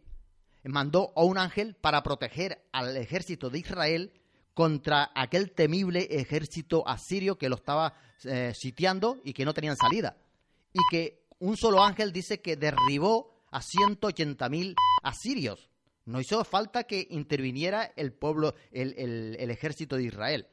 mandó 0.64 1.12
a 1.16 1.24
un 1.24 1.38
ángel 1.38 1.74
para 1.74 2.02
proteger 2.02 2.62
al 2.72 2.96
ejército 2.96 3.50
de 3.50 3.58
Israel 3.60 4.12
contra 4.54 5.10
aquel 5.14 5.52
temible 5.52 6.06
ejército 6.10 6.86
asirio 6.86 7.38
que 7.38 7.48
lo 7.48 7.56
estaba 7.56 7.94
eh, 8.24 8.52
sitiando 8.54 9.18
y 9.24 9.32
que 9.32 9.44
no 9.44 9.54
tenían 9.54 9.76
salida. 9.76 10.16
Y 10.72 10.80
que 10.90 11.24
un 11.38 11.56
solo 11.56 11.82
ángel 11.82 12.12
dice 12.12 12.40
que 12.40 12.56
derribó 12.56 13.44
a 13.50 13.60
180.000 13.60 14.74
asirios. 15.02 15.70
No 16.04 16.20
hizo 16.20 16.44
falta 16.44 16.84
que 16.84 17.06
interviniera 17.10 17.92
el 17.96 18.12
pueblo, 18.12 18.54
el, 18.72 19.36
ejército 19.50 19.96
de 19.96 20.04
Israel. 20.04 20.46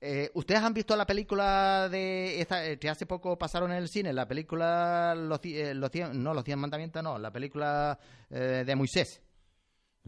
Eh, 0.00 0.30
¿Ustedes 0.34 0.60
han 0.60 0.74
visto 0.74 0.94
la 0.94 1.06
película 1.06 1.88
de 1.88 2.40
eh, 2.40 2.78
que 2.78 2.88
hace 2.88 3.06
poco 3.06 3.36
pasaron 3.36 3.72
en 3.72 3.78
el 3.78 3.88
cine? 3.88 4.12
La 4.12 4.28
película, 4.28 5.14
los, 5.16 5.40
no, 6.14 6.34
los 6.34 6.44
100 6.44 6.58
mandamientos, 6.58 7.02
no, 7.02 7.18
la 7.18 7.32
película 7.32 7.98
de 8.30 8.76
Moisés. 8.76 9.20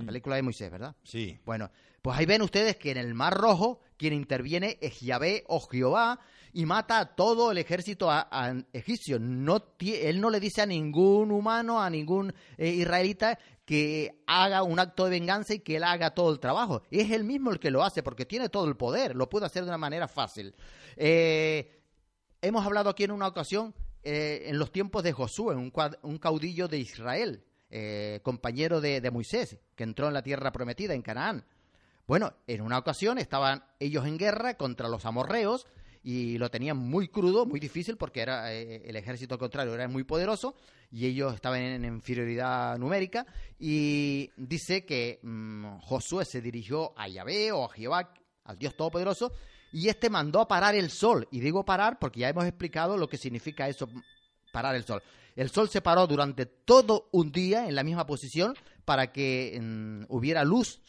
La 0.00 0.04
mm. 0.04 0.06
película 0.06 0.36
de 0.36 0.42
Moisés, 0.42 0.70
¿verdad? 0.70 0.96
Sí. 1.04 1.38
Bueno, 1.44 1.70
pues 2.02 2.18
ahí 2.18 2.26
ven 2.26 2.42
ustedes 2.42 2.76
que 2.76 2.90
en 2.90 2.96
el 2.96 3.14
Mar 3.14 3.34
Rojo 3.34 3.80
quien 3.96 4.14
interviene 4.14 4.78
es 4.80 5.00
Yahvé 5.00 5.44
o 5.46 5.60
Jehová 5.60 6.18
y 6.54 6.64
mata 6.64 6.98
a 6.98 7.14
todo 7.14 7.52
el 7.52 7.58
ejército 7.58 8.10
egipcio. 8.72 9.18
No, 9.18 9.74
él 9.78 10.20
no 10.20 10.30
le 10.30 10.40
dice 10.40 10.62
a 10.62 10.66
ningún 10.66 11.30
humano, 11.30 11.82
a 11.82 11.90
ningún 11.90 12.32
eh, 12.56 12.70
israelita 12.70 13.38
que 13.66 14.22
haga 14.26 14.62
un 14.62 14.78
acto 14.78 15.04
de 15.04 15.10
venganza 15.10 15.54
y 15.54 15.60
que 15.60 15.76
él 15.76 15.84
haga 15.84 16.14
todo 16.14 16.32
el 16.32 16.40
trabajo. 16.40 16.82
Es 16.90 17.10
él 17.10 17.24
mismo 17.24 17.50
el 17.50 17.60
que 17.60 17.70
lo 17.70 17.84
hace 17.84 18.02
porque 18.02 18.24
tiene 18.24 18.48
todo 18.48 18.66
el 18.66 18.76
poder, 18.76 19.14
lo 19.14 19.28
puede 19.28 19.46
hacer 19.46 19.64
de 19.64 19.68
una 19.68 19.78
manera 19.78 20.08
fácil. 20.08 20.54
Eh, 20.96 21.82
hemos 22.40 22.64
hablado 22.64 22.88
aquí 22.90 23.04
en 23.04 23.12
una 23.12 23.28
ocasión, 23.28 23.74
eh, 24.02 24.44
en 24.46 24.58
los 24.58 24.72
tiempos 24.72 25.02
de 25.02 25.12
Josué, 25.12 25.54
un 25.54 26.18
caudillo 26.18 26.68
de 26.68 26.78
Israel, 26.78 27.44
eh, 27.70 28.20
compañero 28.22 28.80
de, 28.80 29.08
Moisés, 29.10 29.58
que 29.74 29.84
entró 29.84 30.08
en 30.08 30.14
la 30.14 30.22
tierra 30.22 30.52
prometida, 30.52 30.94
en 30.94 31.02
Canaán. 31.02 31.44
Bueno, 32.06 32.34
en 32.46 32.62
una 32.62 32.78
ocasión 32.78 33.18
estaban 33.18 33.64
ellos 33.78 34.06
en 34.06 34.18
guerra 34.18 34.54
contra 34.54 34.88
los 34.88 35.06
amorreos 35.06 35.66
y 36.02 36.38
lo 36.38 36.50
tenían 36.50 36.76
muy 36.76 37.08
crudo, 37.08 37.46
muy 37.46 37.60
difícil 37.60 37.96
porque 37.96 38.22
era 38.22 38.52
eh, 38.52 38.82
el 38.86 38.96
ejército 38.96 39.38
contrario 39.38 39.74
era 39.74 39.86
muy 39.86 40.02
poderoso 40.02 40.56
y 40.90 41.06
ellos 41.06 41.34
estaban 41.34 41.60
en, 41.60 41.84
inferioridad 41.84 42.78
numérica 42.78 43.26
y 43.58 44.30
dice 44.36 44.84
que 44.84 45.20
mm, 45.22 45.78
Josué 45.80 46.24
se 46.24 46.40
dirigió 46.40 46.92
a 46.98 47.06
Yahvé 47.06 47.52
o 47.52 47.64
a 47.64 47.68
Jehová, 47.68 48.12
al 48.44 48.58
Dios 48.58 48.74
Todopoderoso, 48.74 49.32
y 49.72 49.88
este 49.88 50.10
mandó 50.10 50.40
a 50.40 50.48
parar 50.48 50.74
el 50.74 50.90
sol. 50.90 51.28
Y 51.30 51.40
digo 51.40 51.64
parar 51.64 51.98
porque 51.98 52.20
ya 52.20 52.28
hemos 52.28 52.44
explicado 52.44 52.96
lo 52.96 53.08
que 53.08 53.16
significa 53.16 53.68
eso, 53.68 53.88
parar 54.52 54.74
el 54.74 54.84
sol. 54.84 55.02
El 55.36 55.50
sol 55.50 55.68
se 55.68 55.80
paró 55.80 56.06
durante 56.06 56.46
todo 56.46 57.08
un 57.12 57.32
día 57.32 57.68
en 57.68 57.74
la 57.74 57.84
misma 57.84 58.06
posición 58.06 58.54
para 58.84 59.12
que 59.12 59.58
mm, 59.60 60.04
hubiera 60.08 60.44
luz 60.44 60.80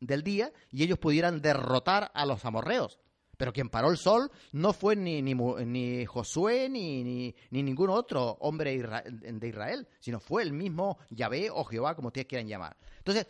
del 0.00 0.22
día 0.22 0.52
y 0.70 0.82
ellos 0.82 0.98
pudieran 0.98 1.40
derrotar 1.40 2.10
a 2.14 2.26
los 2.26 2.44
amorreos. 2.44 2.98
Pero 3.36 3.54
quien 3.54 3.70
paró 3.70 3.90
el 3.90 3.96
sol 3.96 4.30
no 4.52 4.74
fue 4.74 4.96
ni, 4.96 5.22
ni, 5.22 6.04
Josué 6.04 6.68
ni, 6.68 7.02
ni, 7.02 7.62
ningún 7.62 7.88
otro 7.88 8.32
hombre 8.40 8.76
de 8.76 9.48
Israel, 9.48 9.88
sino 9.98 10.20
fue 10.20 10.42
el 10.42 10.52
mismo 10.52 10.98
Yahvé 11.08 11.48
o 11.50 11.64
Jehová, 11.64 11.94
como 11.94 12.08
ustedes 12.08 12.26
quieran 12.26 12.48
llamar. 12.48 12.76
Entonces, 12.98 13.26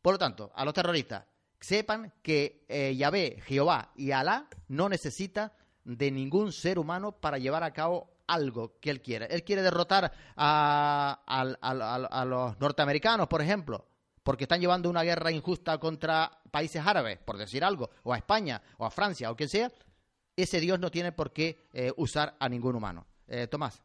por 0.00 0.14
lo 0.14 0.18
tanto, 0.18 0.50
a 0.54 0.64
los 0.64 0.72
terroristas, 0.72 1.26
sepan 1.60 2.14
que 2.22 2.64
eh, 2.68 2.96
Yahvé, 2.96 3.42
Jehová 3.44 3.92
y 3.94 4.12
Alá 4.12 4.48
no 4.68 4.88
necesita 4.88 5.52
de 5.84 6.10
ningún 6.10 6.52
ser 6.52 6.78
humano 6.78 7.12
para 7.12 7.36
llevar 7.36 7.62
a 7.62 7.72
cabo 7.74 8.10
algo 8.30 8.78
que 8.80 8.90
él 8.90 9.00
quiere. 9.00 9.26
Él 9.26 9.42
quiere 9.42 9.62
derrotar 9.62 10.12
a, 10.36 11.20
a, 11.26 12.24
los 12.24 12.60
norteamericanos, 12.60 13.26
por 13.26 13.42
ejemplo, 13.42 13.86
porque 14.22 14.44
están 14.44 14.60
llevando 14.60 14.88
una 14.88 15.02
guerra 15.02 15.32
injusta 15.32 15.78
contra 15.78 16.30
países 16.50 16.82
árabes, 16.84 17.18
por 17.18 17.36
decir 17.36 17.64
algo, 17.64 17.90
o 18.04 18.12
a 18.12 18.16
España, 18.16 18.62
o 18.78 18.86
a 18.86 18.90
Francia, 18.90 19.30
o 19.30 19.36
quien 19.36 19.48
sea. 19.48 19.70
Ese 20.36 20.60
Dios 20.60 20.78
no 20.78 20.90
tiene 20.90 21.12
por 21.12 21.32
qué 21.32 21.58
eh, 21.72 21.92
usar 21.96 22.36
a 22.38 22.48
ningún 22.48 22.76
humano. 22.76 23.06
Eh, 23.26 23.46
Tomás. 23.48 23.82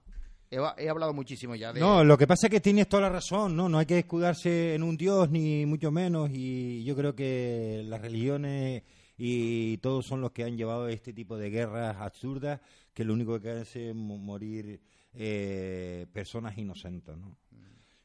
He, 0.52 0.90
hablado 0.90 1.12
muchísimo 1.12 1.56
ya 1.56 1.74
de... 1.74 1.80
No, 1.80 2.04
lo 2.04 2.18
que 2.18 2.28
pasa 2.28 2.48
es 2.48 2.52
que 2.52 2.62
tienes 2.62 2.88
toda 2.88 3.04
la 3.04 3.10
razón, 3.10 3.58
¿no? 3.58 3.68
No 3.68 3.80
hay 3.80 3.86
que 3.86 4.00
escudarse 4.00 4.76
en 4.76 4.84
un 4.84 4.96
Dios, 4.96 5.30
ni 5.30 5.66
mucho 5.66 5.92
menos, 5.92 6.30
y 6.32 6.84
yo 6.86 6.96
creo 6.96 7.16
que 7.16 7.82
las 7.86 8.00
religiones 8.00 8.84
y 9.18 9.78
todos 9.78 10.06
son 10.06 10.22
los 10.22 10.32
que 10.32 10.44
han 10.44 10.58
llevado 10.58 10.88
este 10.88 11.14
tipo 11.14 11.38
de 11.38 11.50
guerras 11.50 11.98
absurdas 12.00 12.60
que 12.94 13.06
lo 13.06 13.14
único 13.14 13.40
que 13.40 13.52
hace 13.52 13.90
es 13.90 13.96
morir 13.96 14.82
eh, 15.14 16.08
personas 16.14 16.58
inocentes, 16.58 17.16
¿no? 17.18 17.38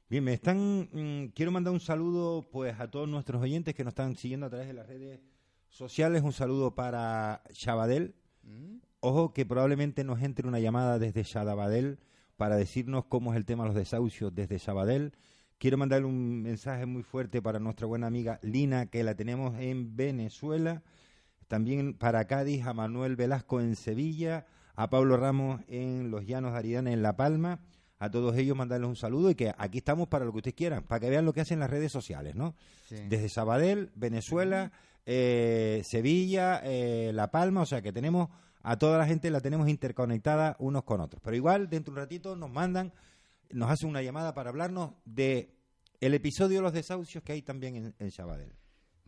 Bien, 0.08 0.24
me 0.24 0.32
están. 0.32 0.88
Mm, 0.92 1.26
quiero 1.34 1.52
mandar 1.52 1.72
un 1.72 1.78
saludo, 1.78 2.48
pues, 2.50 2.78
a 2.80 2.90
todos 2.90 3.08
nuestros 3.08 3.40
oyentes 3.40 3.74
que 3.76 3.84
nos 3.84 3.92
están 3.92 4.16
siguiendo 4.16 4.46
a 4.46 4.50
través 4.50 4.66
de 4.66 4.74
las 4.74 4.88
redes 4.88 5.20
sociales. 5.68 6.22
Un 6.22 6.32
saludo 6.32 6.74
para 6.74 7.44
Chabadel. 7.52 8.16
Mm. 8.42 8.78
Ojo 8.98 9.32
que 9.32 9.46
probablemente 9.46 10.02
nos 10.02 10.20
entre 10.22 10.48
una 10.48 10.58
llamada 10.58 10.98
desde 10.98 11.22
Chabadel 11.22 12.00
para 12.36 12.56
decirnos 12.56 13.04
cómo 13.04 13.32
es 13.32 13.36
el 13.36 13.44
tema 13.44 13.64
de 13.64 13.68
los 13.68 13.76
desahucios 13.76 14.34
desde 14.34 14.58
Sabadell. 14.58 15.12
Quiero 15.58 15.76
mandarle 15.76 16.06
un 16.06 16.42
mensaje 16.42 16.86
muy 16.86 17.02
fuerte 17.02 17.40
para 17.40 17.58
nuestra 17.60 17.86
buena 17.86 18.06
amiga 18.06 18.40
Lina, 18.42 18.86
que 18.86 19.04
la 19.04 19.14
tenemos 19.14 19.58
en 19.60 19.94
Venezuela. 19.94 20.82
También 21.50 21.94
para 21.94 22.28
Cádiz, 22.28 22.64
a 22.64 22.72
Manuel 22.74 23.16
Velasco 23.16 23.60
en 23.60 23.74
Sevilla, 23.74 24.46
a 24.76 24.88
Pablo 24.88 25.16
Ramos 25.16 25.60
en 25.66 26.12
Los 26.12 26.24
Llanos 26.24 26.52
de 26.52 26.58
Aridane 26.58 26.92
en 26.92 27.02
La 27.02 27.16
Palma. 27.16 27.58
A 27.98 28.08
todos 28.08 28.36
ellos 28.36 28.56
mandarles 28.56 28.88
un 28.88 28.94
saludo 28.94 29.30
y 29.30 29.34
que 29.34 29.52
aquí 29.58 29.78
estamos 29.78 30.06
para 30.06 30.24
lo 30.24 30.30
que 30.30 30.36
ustedes 30.36 30.54
quieran, 30.54 30.84
para 30.84 31.00
que 31.00 31.10
vean 31.10 31.24
lo 31.24 31.32
que 31.32 31.40
hacen 31.40 31.58
las 31.58 31.68
redes 31.68 31.90
sociales, 31.90 32.36
¿no? 32.36 32.54
Desde 32.88 33.28
Sabadell, 33.28 33.90
Venezuela, 33.96 34.70
eh, 35.04 35.82
Sevilla, 35.84 36.60
eh, 36.62 37.10
La 37.12 37.32
Palma, 37.32 37.62
o 37.62 37.66
sea 37.66 37.82
que 37.82 37.92
tenemos 37.92 38.28
a 38.62 38.78
toda 38.78 38.96
la 38.96 39.06
gente 39.06 39.28
la 39.28 39.40
tenemos 39.40 39.68
interconectada 39.68 40.54
unos 40.60 40.84
con 40.84 41.00
otros. 41.00 41.20
Pero 41.20 41.34
igual, 41.34 41.68
dentro 41.68 41.92
de 41.92 41.98
un 41.98 42.04
ratito 42.04 42.36
nos 42.36 42.52
mandan, 42.52 42.92
nos 43.50 43.68
hacen 43.72 43.88
una 43.88 44.02
llamada 44.02 44.34
para 44.34 44.50
hablarnos 44.50 44.92
de 45.04 45.56
el 46.00 46.14
episodio 46.14 46.58
de 46.58 46.62
los 46.62 46.72
desahucios 46.72 47.24
que 47.24 47.32
hay 47.32 47.42
también 47.42 47.74
en, 47.74 47.94
en 47.98 48.10
Sabadell. 48.12 48.59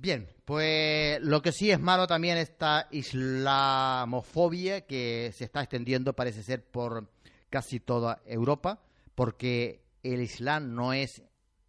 Bien, 0.03 0.27
pues 0.45 1.21
lo 1.23 1.43
que 1.43 1.53
sí 1.53 1.71
es 1.71 1.79
malo 1.79 2.09
también 2.09 2.37
esta 2.37 2.89
islamofobia 2.91 4.81
que 4.81 5.31
se 5.33 5.45
está 5.45 5.61
extendiendo, 5.61 6.13
parece 6.17 6.43
ser, 6.43 6.65
por 6.65 7.09
casi 7.51 7.79
toda 7.79 8.21
Europa, 8.27 8.83
porque 9.15 9.85
el 10.03 10.21
Islam 10.21 10.75
no 10.75 10.93
es 10.93 11.23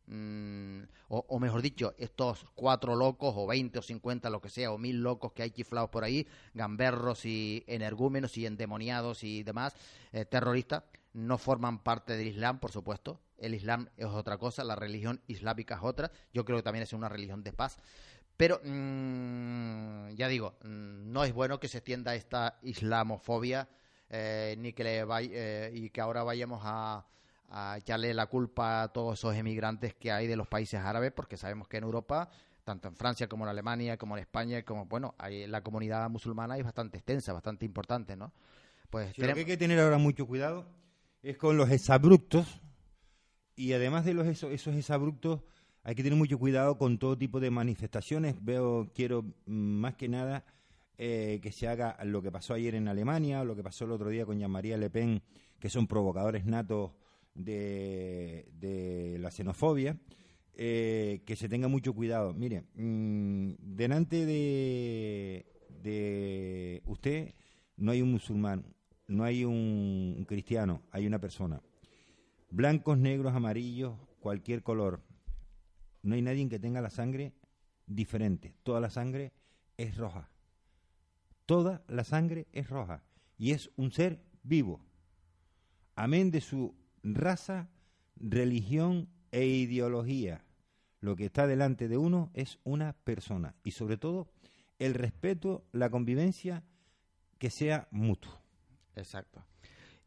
Mm, 0.06 0.84
o, 1.08 1.40
mejor 1.40 1.62
dicho, 1.62 1.94
estos 1.98 2.46
cuatro 2.56 2.96
locos, 2.96 3.34
o 3.38 3.48
veinte 3.48 3.80
o 3.80 3.82
cincuenta, 3.82 4.30
lo 4.30 4.42
que 4.42 4.50
sea, 4.50 4.72
o 4.72 4.78
mil 4.78 5.02
locos 5.02 5.32
que 5.34 5.44
hay 5.44 5.52
chiflados 5.52 5.90
por 5.90 6.04
ahí, 6.04 6.28
gamberros 6.54 7.26
y 7.26 7.64
energúmenos 7.68 8.38
y 8.38 8.46
endemoniados 8.46 9.24
y 9.24 9.44
demás, 9.44 9.76
eh, 10.12 10.26
terroristas, 10.26 10.84
no 11.14 11.38
forman 11.38 11.84
parte 11.84 12.18
del 12.18 12.28
Islam, 12.28 12.60
por 12.60 12.72
supuesto. 12.72 13.22
El 13.38 13.54
Islam 13.54 13.90
es 13.98 14.06
otra 14.06 14.38
cosa, 14.38 14.64
la 14.64 14.76
religión 14.76 15.22
islámica 15.28 15.76
es 15.76 15.82
otra. 15.84 16.12
Yo 16.34 16.44
creo 16.44 16.58
que 16.58 16.64
también 16.64 16.84
es 16.84 16.94
una 16.94 17.10
religión 17.10 17.44
de 17.44 17.54
paz. 17.54 17.78
Pero, 18.38 18.60
mm, 18.64 20.16
ya 20.16 20.28
digo, 20.28 20.58
mm, 20.64 21.12
no 21.12 21.24
es 21.24 21.34
bueno 21.34 21.60
que 21.60 21.68
se 21.68 21.80
extienda 21.80 22.16
esta 22.16 22.60
islamofobia, 22.64 23.70
eh, 24.10 24.56
ni 24.58 24.74
que 24.74 24.84
le 24.84 25.04
vaya, 25.04 25.30
eh, 25.32 25.72
y 25.74 25.90
que 25.90 26.02
ahora 26.02 26.24
vayamos 26.24 26.62
a 26.64 27.06
a 27.54 27.78
echarle 27.78 28.14
la 28.16 28.26
culpa 28.26 28.82
a 28.82 28.88
todos 28.88 29.20
esos 29.20 29.36
emigrantes 29.36 29.94
que 29.94 30.12
hay 30.12 30.26
de 30.26 30.36
los 30.36 30.48
países 30.48 30.80
árabes, 30.80 31.12
porque 31.12 31.38
sabemos 31.38 31.68
que 31.68 31.78
en 31.78 31.84
Europa, 31.84 32.30
tanto 32.64 32.88
en 32.88 32.96
Francia 32.96 33.28
como 33.28 33.46
en 33.46 33.50
Alemania, 33.50 33.96
como 33.96 34.18
en 34.18 34.24
España, 34.24 34.64
como, 34.64 34.88
bueno, 34.88 35.14
hay, 35.20 35.46
la 35.46 35.62
comunidad 35.62 36.10
musulmana 36.10 36.58
es 36.58 36.64
bastante 36.64 36.98
extensa, 36.98 37.32
bastante 37.32 37.64
importante, 37.66 38.16
¿no? 38.16 38.34
Pues 38.90 39.16
Lo 39.20 39.32
que 39.34 39.40
hay 39.40 39.46
que 39.46 39.58
tener 39.58 39.80
ahora 39.80 40.00
mucho 40.00 40.26
cuidado 40.26 40.66
es 41.22 41.38
con 41.38 41.58
los 41.58 41.70
exabruptos, 41.70 42.60
y 43.56 43.74
además 43.74 44.04
de 44.04 44.16
los 44.16 44.26
esos, 44.26 44.52
esos 44.52 44.76
exabruptos, 44.76 45.42
hay 45.84 45.96
que 45.96 46.04
tener 46.04 46.18
mucho 46.18 46.40
cuidado 46.40 46.78
con 46.78 46.98
todo 46.98 47.18
tipo 47.18 47.40
de 47.40 47.52
manifestaciones. 47.52 48.36
Veo, 48.44 48.92
quiero 48.94 49.24
mm, 49.24 49.52
más 49.52 49.96
que 49.96 50.08
nada 50.08 50.46
eh, 50.98 51.40
que 51.42 51.52
se 51.52 51.68
haga 51.68 51.98
lo 52.06 52.22
que 52.22 52.32
pasó 52.32 52.54
ayer 52.54 52.76
en 52.76 52.88
Alemania, 52.88 53.44
lo 53.44 53.56
que 53.56 53.64
pasó 53.64 53.86
el 53.86 53.92
otro 53.92 54.10
día 54.10 54.26
con 54.26 54.40
Jean-Marie 54.40 54.78
Le 54.78 54.90
Pen, 54.90 55.22
que 55.60 55.70
son 55.70 55.88
provocadores 55.88 56.46
natos 56.46 56.92
de, 57.36 59.18
la 59.20 59.32
xenofobia, 59.32 59.98
eh, 60.56 61.24
que 61.26 61.36
se 61.36 61.50
tenga 61.50 61.68
mucho 61.68 61.94
cuidado. 61.94 62.34
Mire, 62.34 62.64
mm, 62.76 63.54
delante 63.60 64.26
de, 64.26 65.46
de 65.82 66.82
usted 66.86 67.34
no 67.78 67.92
hay 67.92 68.02
un 68.02 68.12
musulmán, 68.12 68.66
no 69.08 69.24
hay 69.24 69.46
un, 69.46 70.26
cristiano, 70.28 70.82
hay 70.92 71.06
una 71.06 71.20
persona. 71.20 71.62
Blancos, 72.50 72.98
negros, 72.98 73.34
amarillos, 73.34 73.96
cualquier 74.20 74.64
color. 74.64 75.02
No 76.04 76.16
hay 76.16 76.22
nadie 76.22 76.48
que 76.48 76.60
tenga 76.60 76.82
la 76.82 76.90
sangre 76.90 77.34
diferente. 77.88 78.56
Toda 78.64 78.80
la 78.80 78.90
sangre 78.90 79.34
es 79.78 79.98
roja. 79.98 80.30
Toda 81.46 81.84
la 81.88 82.04
sangre 82.04 82.48
es 82.52 82.70
roja. 82.70 83.04
Y 83.38 83.52
es 83.52 83.72
un 83.76 83.92
ser 83.92 84.22
vivo. 84.44 84.86
Amén 85.96 86.30
de 86.30 86.42
su 86.42 86.76
raza, 87.04 87.70
religión 88.16 89.10
e 89.32 89.46
ideología. 89.46 90.46
Lo 91.00 91.16
que 91.16 91.26
está 91.26 91.48
delante 91.48 91.88
de 91.88 91.98
uno 91.98 92.32
es 92.34 92.60
una 92.64 92.94
persona 92.94 93.56
y 93.64 93.72
sobre 93.72 93.98
todo 93.98 94.30
el 94.80 94.94
respeto, 94.94 95.66
la 95.72 95.90
convivencia 95.90 96.64
que 97.38 97.50
sea 97.50 97.88
mutuo. 97.92 98.42
Exacto. 98.96 99.44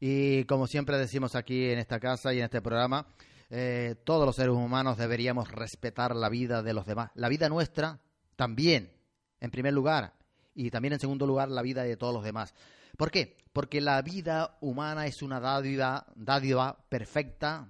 Y 0.00 0.44
como 0.44 0.66
siempre 0.66 0.98
decimos 0.98 1.34
aquí 1.34 1.66
en 1.70 1.78
esta 1.78 2.00
casa 2.00 2.32
y 2.32 2.38
en 2.38 2.44
este 2.44 2.62
programa, 2.62 3.06
eh, 3.50 3.94
todos 4.04 4.26
los 4.26 4.36
seres 4.36 4.54
humanos 4.54 4.96
deberíamos 4.96 5.50
respetar 5.50 6.16
la 6.16 6.28
vida 6.28 6.62
de 6.62 6.72
los 6.72 6.86
demás. 6.86 7.10
La 7.14 7.28
vida 7.28 7.48
nuestra 7.48 8.00
también, 8.36 8.92
en 9.40 9.50
primer 9.50 9.72
lugar, 9.72 10.14
y 10.54 10.70
también 10.70 10.94
en 10.94 11.00
segundo 11.00 11.26
lugar 11.26 11.50
la 11.50 11.62
vida 11.62 11.84
de 11.84 11.96
todos 11.96 12.14
los 12.14 12.24
demás. 12.24 12.54
¿Por 12.96 13.10
qué? 13.10 13.36
Porque 13.52 13.80
la 13.80 14.00
vida 14.02 14.56
humana 14.60 15.06
es 15.06 15.22
una 15.22 15.38
dádiva, 15.38 16.06
dádiva 16.14 16.78
perfecta 16.88 17.68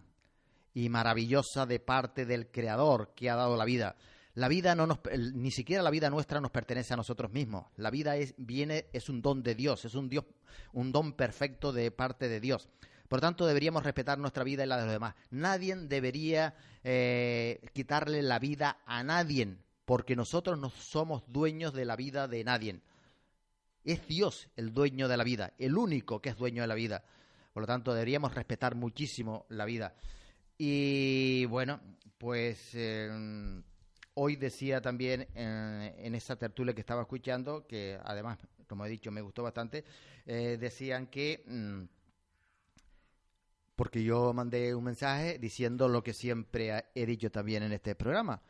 y 0.73 0.89
maravillosa 0.89 1.67
de 1.67 1.81
parte 1.81 2.27
del 2.27 2.51
Creador 2.51 3.13
que 3.15 3.29
ha 3.29 3.37
dado 3.37 3.57
la 3.57 3.65
vida. 3.65 3.97
La 4.35 4.49
vida 4.49 4.75
no 4.75 4.87
nos, 4.87 4.99
ni 5.35 5.51
siquiera 5.51 5.83
la 5.83 5.91
vida 5.91 6.11
nuestra 6.11 6.41
nos 6.41 6.51
pertenece 6.51 6.93
a 6.93 6.97
nosotros 6.99 7.33
mismos. 7.33 7.67
La 7.77 7.91
vida 7.91 8.17
es, 8.17 8.35
viene, 8.37 8.87
es 8.93 9.09
un 9.09 9.23
don 9.23 9.43
de 9.43 9.55
Dios, 9.55 9.85
es 9.85 9.95
un 9.95 10.09
Dios, 10.09 10.27
un 10.75 10.93
don 10.93 11.15
perfecto 11.15 11.73
de 11.73 11.91
parte 11.91 12.29
de 12.29 12.41
Dios. 12.41 12.69
Por 13.09 13.21
tanto, 13.21 13.47
deberíamos 13.47 13.85
respetar 13.85 14.19
nuestra 14.19 14.45
vida 14.45 14.65
y 14.65 14.67
la 14.67 14.77
de 14.77 14.85
los 14.85 14.93
demás. 14.93 15.15
Nadie 15.31 15.77
debería 15.77 16.55
eh, 16.83 17.61
quitarle 17.73 18.23
la 18.23 18.39
vida 18.39 18.79
a 18.87 19.03
nadie, 19.03 19.57
porque 19.85 20.17
nosotros 20.17 20.59
no 20.59 20.71
somos 20.71 21.23
dueños 21.29 21.73
de 21.73 21.85
la 21.85 21.97
vida 21.97 22.29
de 22.29 22.45
nadie. 22.45 22.81
Es 23.85 24.07
Dios 24.09 24.49
el 24.57 24.73
dueño 24.73 25.09
de 25.09 25.17
la 25.17 25.25
vida, 25.25 25.53
el 25.59 25.77
único 25.77 26.21
que 26.21 26.31
es 26.31 26.37
dueño 26.37 26.63
de 26.63 26.69
la 26.69 26.75
vida. 26.75 27.05
Por 27.53 27.63
lo 27.63 27.67
tanto, 27.67 27.95
deberíamos 27.95 28.35
respetar 28.35 28.75
muchísimo 28.75 29.47
la 29.49 29.65
vida. 29.65 29.95
Y 30.59 31.45
bueno, 31.47 31.81
pues 32.19 32.71
eh, 32.75 33.63
hoy 34.15 34.37
decía 34.37 34.81
también 34.81 35.29
en, 35.35 36.15
esa 36.15 36.37
tertulia 36.37 36.75
que 36.75 36.81
estaba 36.81 37.03
escuchando 37.03 37.67
que 37.67 37.99
además 38.03 38.39
como 38.67 38.85
he 38.85 38.89
dicho, 38.89 39.11
me 39.11 39.21
gustó 39.21 39.43
bastante, 39.43 39.85
eh, 40.27 40.57
decían 40.61 41.07
que, 41.07 41.45
mm, 41.47 41.83
porque 43.77 44.03
yo 44.03 44.33
mandé 44.33 44.75
un 44.75 44.85
mensaje 44.85 45.39
diciendo 45.39 45.89
lo 45.89 46.03
que 46.03 46.15
siempre 46.15 46.87
he 46.95 47.07
dicho 47.07 47.31
también 47.31 47.63
en 47.63 47.73
este 47.73 47.95
programa, 47.95 48.43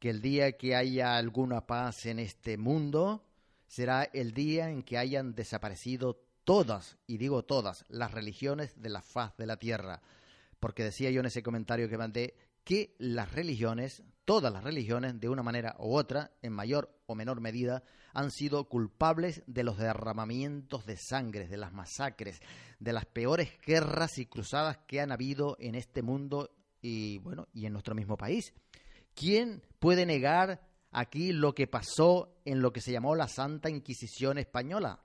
que 0.00 0.10
el 0.10 0.20
día 0.20 0.52
que 0.58 0.74
haya 0.74 1.16
alguna 1.16 1.66
paz 1.66 2.06
en 2.06 2.18
este 2.18 2.58
mundo 2.58 3.24
será 3.68 4.02
el 4.02 4.34
día 4.34 4.68
en 4.68 4.82
que 4.82 4.98
hayan 4.98 5.34
desaparecido 5.34 6.20
todas, 6.44 6.98
y 7.06 7.18
digo 7.18 7.44
todas, 7.44 7.84
las 7.88 8.10
religiones 8.10 8.82
de 8.82 8.90
la 8.90 9.00
faz 9.00 9.36
de 9.36 9.46
la 9.46 9.56
tierra. 9.56 10.02
Porque 10.58 10.82
decía 10.82 11.10
yo 11.10 11.20
en 11.20 11.26
ese 11.26 11.44
comentario 11.44 11.88
que 11.88 11.96
mandé 11.96 12.34
que 12.64 12.96
las 12.98 13.32
religiones, 13.32 14.02
todas 14.24 14.52
las 14.52 14.64
religiones, 14.64 15.20
de 15.20 15.28
una 15.28 15.42
manera 15.42 15.76
u 15.78 15.96
otra, 15.96 16.32
en 16.42 16.52
mayor 16.52 16.96
o 17.06 17.14
menor 17.14 17.40
medida, 17.40 17.82
han 18.14 18.30
sido 18.30 18.68
culpables 18.68 19.42
de 19.46 19.64
los 19.64 19.78
derramamientos 19.78 20.86
de 20.86 20.96
sangre, 20.96 21.48
de 21.48 21.56
las 21.56 21.72
masacres, 21.72 22.40
de 22.78 22.92
las 22.92 23.06
peores 23.06 23.50
guerras 23.64 24.18
y 24.18 24.26
cruzadas 24.26 24.78
que 24.86 25.00
han 25.00 25.12
habido 25.12 25.56
en 25.58 25.74
este 25.74 26.02
mundo 26.02 26.50
y 26.80 27.18
bueno, 27.18 27.48
y 27.52 27.66
en 27.66 27.72
nuestro 27.72 27.94
mismo 27.94 28.16
país. 28.16 28.52
¿Quién 29.14 29.62
puede 29.78 30.06
negar 30.06 30.60
aquí 30.90 31.32
lo 31.32 31.54
que 31.54 31.66
pasó 31.66 32.40
en 32.44 32.60
lo 32.60 32.72
que 32.72 32.80
se 32.80 32.92
llamó 32.92 33.14
la 33.14 33.28
Santa 33.28 33.70
Inquisición 33.70 34.38
española? 34.38 35.02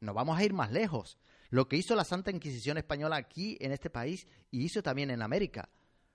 No 0.00 0.14
vamos 0.14 0.38
a 0.38 0.44
ir 0.44 0.52
más 0.52 0.72
lejos. 0.72 1.18
Lo 1.50 1.68
que 1.68 1.76
hizo 1.76 1.94
la 1.94 2.04
Santa 2.04 2.30
Inquisición 2.30 2.78
española 2.78 3.16
aquí 3.16 3.56
en 3.60 3.72
este 3.72 3.90
país 3.90 4.26
y 4.50 4.64
hizo 4.64 4.82
también 4.82 5.10
en 5.10 5.22
América 5.22 5.68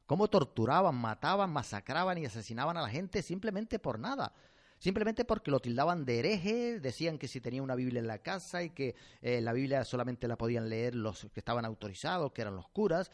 cómo 0.07 0.29
torturaban, 0.29 0.95
mataban, 0.95 1.51
masacraban 1.51 2.17
y 2.17 2.25
asesinaban 2.25 2.77
a 2.77 2.81
la 2.81 2.89
gente 2.89 3.21
simplemente 3.21 3.77
por 3.77 3.99
nada. 3.99 4.33
Simplemente 4.79 5.25
porque 5.25 5.51
lo 5.51 5.59
tildaban 5.59 6.05
de 6.05 6.19
hereje, 6.19 6.79
decían 6.79 7.17
que 7.17 7.27
si 7.27 7.41
tenía 7.41 7.61
una 7.61 7.75
Biblia 7.75 7.99
en 7.99 8.07
la 8.07 8.19
casa 8.19 8.63
y 8.63 8.69
que 8.69 8.95
eh, 9.21 9.41
la 9.41 9.51
Biblia 9.51 9.83
solamente 9.83 10.27
la 10.27 10.37
podían 10.37 10.69
leer 10.69 10.95
los 10.95 11.27
que 11.33 11.39
estaban 11.39 11.65
autorizados, 11.65 12.31
que 12.31 12.41
eran 12.41 12.55
los 12.55 12.69
curas, 12.69 13.11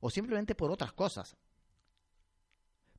o 0.00 0.08
simplemente 0.08 0.54
por 0.54 0.70
otras 0.70 0.92
cosas. 0.92 1.36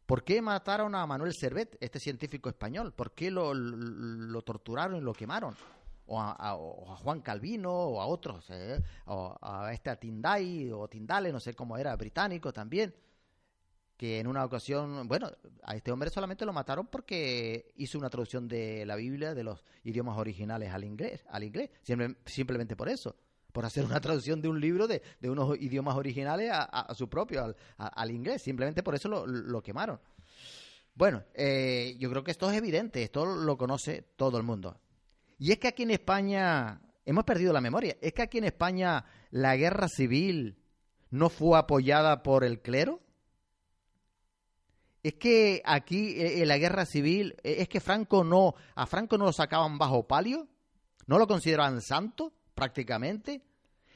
¿Por 0.06 0.24
qué 0.26 0.42
mataron 0.42 0.94
a 0.94 1.06
Manuel 1.08 1.34
Servet, 1.34 1.78
este 1.80 2.00
científico 2.00 2.50
español? 2.50 2.94
¿Por 2.94 3.14
qué 3.14 3.32
lo, 3.32 4.42
torturaron 4.44 4.98
y 4.98 5.02
lo 5.02 5.14
quemaron? 5.14 5.56
O 6.08 6.20
a, 6.20 6.54
Juan 6.98 7.22
Calvino 7.22 7.72
o 7.72 8.02
a 8.02 8.06
otros, 8.06 8.46
eh, 8.50 8.84
o 9.06 9.38
a 9.42 9.72
este 9.72 9.96
Tindai 9.96 10.70
o 10.70 10.90
Tindale, 10.90 11.32
no 11.32 11.40
sé 11.40 11.54
cómo 11.54 11.78
era, 11.78 11.96
británico 11.96 12.52
también 12.52 12.94
que 14.02 14.20
en 14.20 14.26
una 14.26 14.44
ocasión, 14.44 15.08
bueno, 15.08 15.30
a 15.62 15.76
este 15.76 15.92
hombre 15.92 16.10
solamente 16.10 16.44
lo 16.44 16.52
mataron 16.52 16.88
porque 16.88 17.72
hizo 17.76 18.00
una 18.00 18.10
traducción 18.10 18.48
de 18.48 18.84
la 18.84 18.96
Biblia 18.96 19.36
de 19.36 19.44
los 19.44 19.64
idiomas 19.84 20.18
originales 20.18 20.74
al 20.74 20.84
inglés, 20.84 21.24
al 21.30 21.44
inglés, 21.44 21.70
simplemente 22.26 22.76
por 22.76 22.90
eso, 22.90 23.16
por 23.52 23.64
hacer 23.64 23.86
una 23.86 24.02
traducción 24.02 24.42
de 24.42 24.50
un 24.50 24.60
libro 24.60 24.88
de, 24.88 25.04
unos 25.22 25.56
idiomas 25.62 25.96
originales 25.98 26.50
a, 26.52 26.92
su 26.96 27.10
propio, 27.10 27.56
al, 27.78 28.10
inglés, 28.10 28.42
simplemente 28.42 28.82
por 28.82 28.96
eso 28.96 29.08
lo, 29.08 29.62
quemaron. 29.62 30.00
Bueno, 30.96 31.24
eh, 31.36 31.96
yo 32.00 32.10
creo 32.10 32.24
que 32.24 32.32
esto 32.32 32.50
es 32.50 32.58
evidente, 32.58 33.04
esto 33.04 33.28
lo 33.28 33.56
conoce 33.56 34.04
todo 34.16 34.40
el 34.40 34.44
mundo. 34.44 34.80
Y 35.38 35.52
es 35.52 35.60
que 35.60 35.68
aquí 35.68 35.84
en 35.84 35.92
España 35.92 36.82
hemos 37.06 37.24
perdido 37.24 37.54
la 37.54 37.62
memoria, 37.62 37.96
es 38.02 38.14
que 38.14 38.24
aquí 38.24 38.40
en 38.40 38.46
España 38.46 39.06
la 39.30 39.56
guerra 39.56 39.88
civil 39.88 40.58
no 41.12 41.30
fue 41.30 41.60
apoyada 41.60 42.24
por 42.24 42.44
el 42.44 42.62
clero. 42.62 43.00
Es 45.04 45.16
que 45.16 45.62
aquí 45.66 46.20
eh, 46.20 46.42
en 46.42 46.48
la 46.48 46.58
guerra 46.58 46.86
civil, 46.86 47.36
eh, 47.44 47.58
es 47.60 47.70
que 47.70 47.80
Franco 47.80 48.24
no, 48.24 48.56
a 48.76 48.86
Franco 48.86 49.18
no 49.18 49.26
lo 49.26 49.34
sacaban 49.34 49.78
bajo 49.78 50.08
palio, 50.08 50.48
no 51.08 51.18
lo 51.18 51.28
consideraban 51.28 51.82
santo 51.82 52.34
prácticamente. 52.54 53.42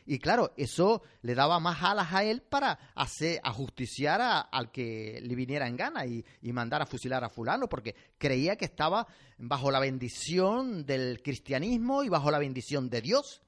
Y 0.07 0.19
claro, 0.19 0.53
eso 0.55 1.01
le 1.21 1.33
daba 1.33 1.59
más 1.59 1.81
alas 1.81 2.13
a 2.13 2.23
él 2.23 2.43
para 2.43 2.77
hacer, 2.93 3.39
ajusticiar 3.43 4.21
al 4.51 4.71
que 4.71 5.19
le 5.21 5.35
viniera 5.35 5.67
en 5.67 5.77
gana 5.77 6.05
y, 6.05 6.23
y, 6.41 6.53
mandar 6.53 6.83
a 6.83 6.85
fusilar 6.85 7.23
a 7.23 7.29
fulano, 7.29 7.67
porque 7.67 7.95
creía 8.19 8.55
que 8.55 8.65
estaba 8.65 9.07
bajo 9.39 9.71
la 9.71 9.79
bendición 9.79 10.85
del 10.85 11.23
cristianismo 11.23 12.03
y 12.03 12.09
bajo 12.09 12.29
la 12.29 12.37
bendición 12.37 12.87
de 12.87 13.01
Dios. 13.01 13.41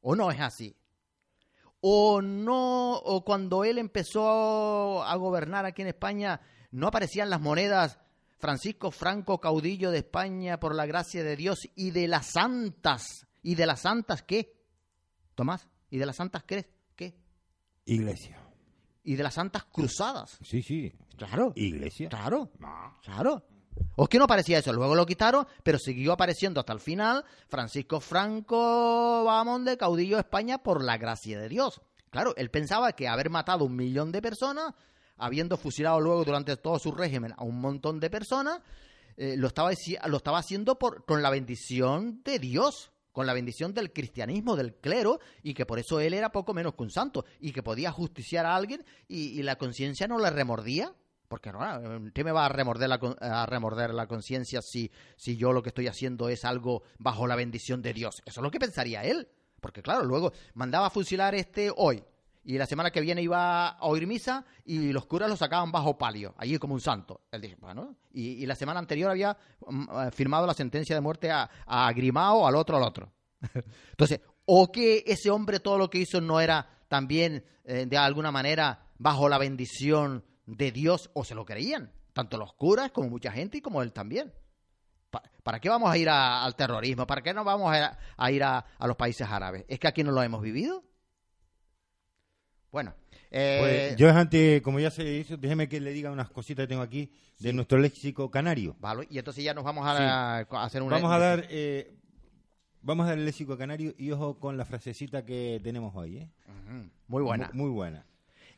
¿O 0.00 0.16
no 0.16 0.30
es 0.30 0.40
así? 0.40 0.74
O 1.80 2.20
no, 2.22 2.94
o 2.94 3.24
cuando 3.24 3.64
él 3.64 3.78
empezó 3.78 5.02
a 5.02 5.14
gobernar 5.16 5.64
aquí 5.64 5.82
en 5.82 5.88
España, 5.88 6.40
no 6.70 6.86
aparecían 6.88 7.30
las 7.30 7.40
monedas 7.40 7.98
Francisco 8.38 8.90
Franco, 8.90 9.38
caudillo 9.38 9.90
de 9.90 9.98
España 9.98 10.58
por 10.58 10.74
la 10.74 10.86
gracia 10.86 11.22
de 11.22 11.36
Dios 11.36 11.68
y 11.74 11.90
de 11.90 12.08
las 12.08 12.32
santas. 12.32 13.26
¿Y 13.42 13.54
de 13.54 13.66
las 13.66 13.80
santas 13.80 14.22
qué? 14.22 14.54
Tomás, 15.34 15.68
¿y 15.90 15.98
de 15.98 16.06
las 16.06 16.16
santas 16.16 16.44
qué? 16.44 16.70
¿Qué? 16.96 17.14
Iglesia. 17.84 18.38
¿Y 19.02 19.16
de 19.16 19.22
las 19.22 19.34
santas 19.34 19.64
cruzadas? 19.64 20.38
Sí, 20.42 20.62
sí. 20.62 20.92
Claro. 21.16 21.52
Iglesia. 21.54 22.08
Claro. 22.08 22.50
Claro. 23.02 23.44
¿O 23.96 24.04
es 24.04 24.08
que 24.08 24.18
no 24.18 24.24
aparecía 24.24 24.58
eso? 24.58 24.72
Luego 24.72 24.94
lo 24.94 25.06
quitaron, 25.06 25.46
pero 25.62 25.78
siguió 25.78 26.12
apareciendo 26.12 26.60
hasta 26.60 26.72
el 26.72 26.80
final 26.80 27.24
Francisco 27.48 28.00
Franco 28.00 29.24
vamos, 29.24 29.64
de 29.64 29.76
caudillo 29.76 30.16
de 30.16 30.22
España 30.22 30.58
por 30.58 30.82
la 30.82 30.98
gracia 30.98 31.38
de 31.38 31.48
Dios. 31.48 31.80
Claro, 32.10 32.34
él 32.36 32.50
pensaba 32.50 32.92
que 32.92 33.08
haber 33.08 33.30
matado 33.30 33.64
un 33.64 33.76
millón 33.76 34.10
de 34.10 34.20
personas, 34.20 34.74
habiendo 35.16 35.56
fusilado 35.56 36.00
luego 36.00 36.24
durante 36.24 36.56
todo 36.56 36.78
su 36.78 36.92
régimen 36.92 37.34
a 37.36 37.44
un 37.44 37.60
montón 37.60 38.00
de 38.00 38.10
personas, 38.10 38.60
eh, 39.16 39.36
lo, 39.36 39.48
estaba, 39.48 39.70
lo 40.06 40.16
estaba 40.16 40.38
haciendo 40.38 40.78
por, 40.78 41.04
con 41.04 41.22
la 41.22 41.30
bendición 41.30 42.22
de 42.24 42.38
Dios, 42.38 42.90
con 43.12 43.26
la 43.26 43.34
bendición 43.34 43.74
del 43.74 43.92
cristianismo, 43.92 44.56
del 44.56 44.74
clero, 44.74 45.20
y 45.42 45.54
que 45.54 45.66
por 45.66 45.78
eso 45.78 46.00
él 46.00 46.14
era 46.14 46.32
poco 46.32 46.54
menos 46.54 46.74
que 46.74 46.82
un 46.82 46.90
santo, 46.90 47.24
y 47.38 47.52
que 47.52 47.62
podía 47.62 47.92
justiciar 47.92 48.46
a 48.46 48.56
alguien 48.56 48.84
y 49.08 49.42
la 49.42 49.56
conciencia 49.56 50.08
no 50.08 50.18
le 50.18 50.30
remordía. 50.30 50.94
Porque 51.30 51.52
no, 51.52 51.60
¿qué 52.12 52.24
me 52.24 52.32
va 52.32 52.46
a 52.46 52.48
remorder 52.48 52.88
la, 52.88 52.98
a 53.20 53.46
remorder 53.46 53.94
la 53.94 54.08
conciencia 54.08 54.60
si, 54.62 54.90
si 55.14 55.36
yo 55.36 55.52
lo 55.52 55.62
que 55.62 55.68
estoy 55.68 55.86
haciendo 55.86 56.28
es 56.28 56.44
algo 56.44 56.82
bajo 56.98 57.28
la 57.28 57.36
bendición 57.36 57.82
de 57.82 57.92
Dios? 57.92 58.20
Eso 58.26 58.40
es 58.40 58.42
lo 58.42 58.50
que 58.50 58.58
pensaría 58.58 59.04
él. 59.04 59.28
Porque 59.60 59.80
claro, 59.80 60.02
luego 60.02 60.32
mandaba 60.54 60.88
a 60.88 60.90
fusilar 60.90 61.36
este 61.36 61.70
hoy. 61.76 62.02
Y 62.42 62.58
la 62.58 62.66
semana 62.66 62.90
que 62.90 63.00
viene 63.00 63.22
iba 63.22 63.68
a 63.68 63.86
oír 63.86 64.08
misa 64.08 64.44
y 64.64 64.90
los 64.90 65.06
curas 65.06 65.30
lo 65.30 65.36
sacaban 65.36 65.70
bajo 65.70 65.96
palio, 65.96 66.34
allí 66.36 66.58
como 66.58 66.74
un 66.74 66.80
santo. 66.80 67.20
Él 67.30 67.42
dice, 67.42 67.56
bueno, 67.60 67.94
y, 68.12 68.44
la 68.44 68.56
semana 68.56 68.80
anterior 68.80 69.12
había 69.12 69.36
mm, 69.68 69.84
eh, 69.88 70.10
firmado 70.10 70.48
la 70.48 70.54
sentencia 70.54 70.96
de 70.96 71.00
muerte 71.00 71.30
a, 71.30 71.48
a 71.64 71.92
Grimao, 71.92 72.44
al 72.44 72.56
otro, 72.56 72.76
al 72.76 72.82
otro. 72.82 73.12
Entonces, 73.90 74.20
o 74.46 74.72
que 74.72 75.04
ese 75.06 75.30
hombre 75.30 75.60
todo 75.60 75.78
lo 75.78 75.88
que 75.88 75.98
hizo 75.98 76.20
no 76.20 76.40
era 76.40 76.68
también 76.88 77.44
eh, 77.62 77.86
de 77.86 77.96
alguna 77.96 78.32
manera 78.32 78.86
bajo 78.98 79.28
la 79.28 79.38
bendición 79.38 80.24
de 80.46 80.72
Dios 80.72 81.10
o 81.14 81.24
se 81.24 81.34
lo 81.34 81.44
creían, 81.44 81.92
tanto 82.12 82.36
los 82.36 82.52
curas 82.54 82.90
como 82.90 83.08
mucha 83.08 83.32
gente 83.32 83.58
y 83.58 83.60
como 83.60 83.82
él 83.82 83.92
también. 83.92 84.32
¿Para 85.42 85.58
qué 85.58 85.68
vamos 85.68 85.90
a 85.90 85.98
ir 85.98 86.08
al 86.08 86.54
terrorismo? 86.54 87.06
¿Para 87.06 87.22
qué 87.22 87.34
no 87.34 87.42
vamos 87.44 87.74
a, 87.74 88.30
ir 88.30 88.42
a, 88.44 88.64
los 88.80 88.96
países 88.96 89.26
árabes? 89.28 89.64
¿Es 89.68 89.78
que 89.78 89.88
aquí 89.88 90.04
no 90.04 90.12
lo 90.12 90.22
hemos 90.22 90.42
vivido? 90.42 90.84
Bueno. 92.70 92.94
Eh, 93.32 93.58
pues 93.60 93.96
yo 93.96 94.10
antes, 94.10 94.60
como 94.62 94.80
ya 94.80 94.90
se 94.90 95.04
hizo, 95.04 95.36
déjeme 95.36 95.68
que 95.68 95.80
le 95.80 95.92
diga 95.92 96.10
unas 96.10 96.30
cositas 96.30 96.64
que 96.64 96.68
tengo 96.68 96.82
aquí 96.82 97.12
de 97.38 97.52
nuestro 97.52 97.78
léxico 97.78 98.30
canario. 98.30 98.76
Vale, 98.80 99.06
y 99.10 99.18
entonces 99.18 99.42
ya 99.42 99.54
nos 99.54 99.64
vamos 99.64 99.84
a, 99.86 100.38
hacer 100.38 100.82
un... 100.82 100.90
Vamos 100.90 101.12
a 101.12 101.18
dar... 101.18 101.46
Eh, 101.48 101.96
vamos 102.82 103.04
a 103.06 103.10
dar 103.10 103.18
el 103.18 103.24
léxico 103.24 103.56
canario 103.56 103.94
y 103.98 104.10
ojo 104.10 104.38
con 104.38 104.56
la 104.56 104.64
frasecita 104.64 105.24
que 105.24 105.60
tenemos 105.62 105.94
hoy. 105.96 106.18
¿eh? 106.18 106.30
Muy 107.08 107.22
buena. 107.22 107.50
muy 107.52 107.70
buena 107.70 108.04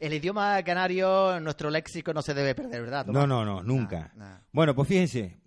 el 0.03 0.14
idioma 0.14 0.61
canario, 0.64 1.38
nuestro 1.40 1.70
léxico 1.70 2.12
no 2.12 2.22
se 2.22 2.34
debe 2.34 2.57
perder, 2.57 2.82
¿verdad? 2.82 3.07
No, 3.07 3.24
no, 3.24 3.44
no, 3.44 3.62
nunca. 3.62 4.12
Bueno, 4.53 4.74
pues 4.74 4.88
fíjense, 4.88 5.38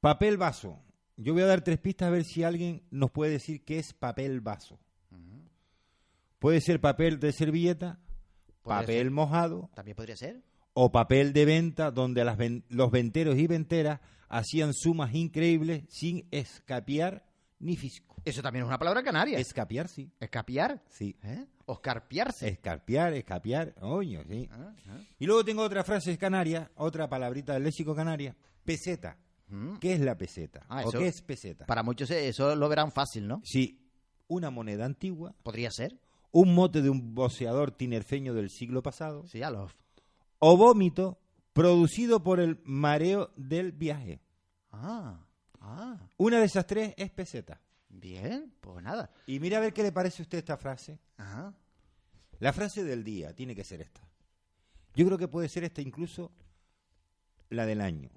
papel 0.00 0.36
vaso. 0.36 0.80
Yo 1.16 1.32
voy 1.32 1.42
a 1.42 1.46
dar 1.46 1.62
tres 1.62 1.78
pistas 1.78 2.08
a 2.08 2.10
ver 2.10 2.24
si 2.24 2.44
alguien 2.44 2.84
nos 2.90 3.10
puede 3.10 3.32
decir 3.32 3.64
qué 3.64 3.78
es 3.78 3.92
papel 3.92 4.40
vaso. 4.40 4.78
Puede 6.38 6.60
ser 6.60 6.80
papel 6.80 7.18
de 7.18 7.32
servilleta, 7.32 7.98
papel 8.62 9.10
mojado. 9.10 9.70
También 9.74 9.96
podría 9.96 10.16
ser. 10.16 10.42
O 10.74 10.92
papel 10.92 11.32
de 11.32 11.44
venta 11.44 11.90
donde 11.90 12.24
los 12.68 12.90
venteros 12.90 13.36
y 13.36 13.46
venteras 13.46 14.00
hacían 14.28 14.74
sumas 14.74 15.14
increíbles 15.14 15.84
sin 15.88 16.28
escapiar 16.30 17.26
ni 17.58 17.76
fisco. 17.76 18.14
Eso 18.24 18.42
también 18.42 18.64
es 18.64 18.68
una 18.68 18.78
palabra 18.78 19.02
canaria. 19.02 19.38
Escapiar, 19.38 19.88
sí. 19.88 20.10
¿Escapiar? 20.20 20.82
Sí. 20.88 21.16
¿Eh? 21.22 21.46
Oscarpiarse. 21.66 22.48
Escarpiar, 22.48 23.14
escapiar, 23.14 23.74
oño, 23.80 24.22
sí. 24.28 24.48
Ah, 24.52 24.74
ah. 24.88 24.98
Y 25.18 25.26
luego 25.26 25.44
tengo 25.44 25.62
otra 25.62 25.82
frase 25.84 26.16
canaria, 26.18 26.70
otra 26.76 27.08
palabrita 27.08 27.54
del 27.54 27.64
léxico 27.64 27.94
canaria, 27.94 28.36
peseta. 28.64 29.16
Mm. 29.48 29.76
¿Qué 29.76 29.94
es 29.94 30.00
la 30.00 30.16
peseta? 30.16 30.64
Ah, 30.68 30.82
¿O 30.84 30.90
qué 30.90 31.06
es 31.06 31.22
peseta? 31.22 31.66
Para 31.66 31.82
muchos 31.82 32.10
eso 32.10 32.54
lo 32.56 32.68
verán 32.68 32.92
fácil, 32.92 33.26
¿no? 33.26 33.40
Sí. 33.44 33.80
Una 34.26 34.50
moneda 34.50 34.84
antigua. 34.84 35.34
Podría 35.42 35.70
ser. 35.70 36.00
Un 36.32 36.54
mote 36.54 36.82
de 36.82 36.90
un 36.90 37.14
boceador 37.14 37.70
tinerfeño 37.70 38.34
del 38.34 38.50
siglo 38.50 38.82
pasado. 38.82 39.26
Sí, 39.26 39.42
a 39.42 39.50
los... 39.50 39.72
O 40.38 40.56
vómito 40.56 41.18
producido 41.52 42.22
por 42.22 42.40
el 42.40 42.60
mareo 42.64 43.30
del 43.36 43.72
viaje. 43.72 44.20
Ah, 44.72 45.24
ah. 45.60 46.08
Una 46.16 46.40
de 46.40 46.46
esas 46.46 46.66
tres 46.66 46.92
es 46.96 47.10
peseta. 47.10 47.60
Bien, 47.94 48.52
pues 48.60 48.82
nada. 48.82 49.10
Y 49.26 49.40
mira 49.40 49.58
a 49.58 49.60
ver 49.60 49.72
qué 49.72 49.82
le 49.82 49.92
parece 49.92 50.22
a 50.22 50.24
usted 50.24 50.38
esta 50.38 50.56
frase. 50.56 50.98
Ajá. 51.16 51.54
La 52.40 52.52
frase 52.52 52.84
del 52.84 53.04
día 53.04 53.34
tiene 53.34 53.54
que 53.54 53.64
ser 53.64 53.80
esta. 53.80 54.06
Yo 54.94 55.06
creo 55.06 55.18
que 55.18 55.28
puede 55.28 55.48
ser 55.48 55.64
esta 55.64 55.80
incluso 55.80 56.32
la 57.50 57.66
del 57.66 57.80
año. 57.80 58.10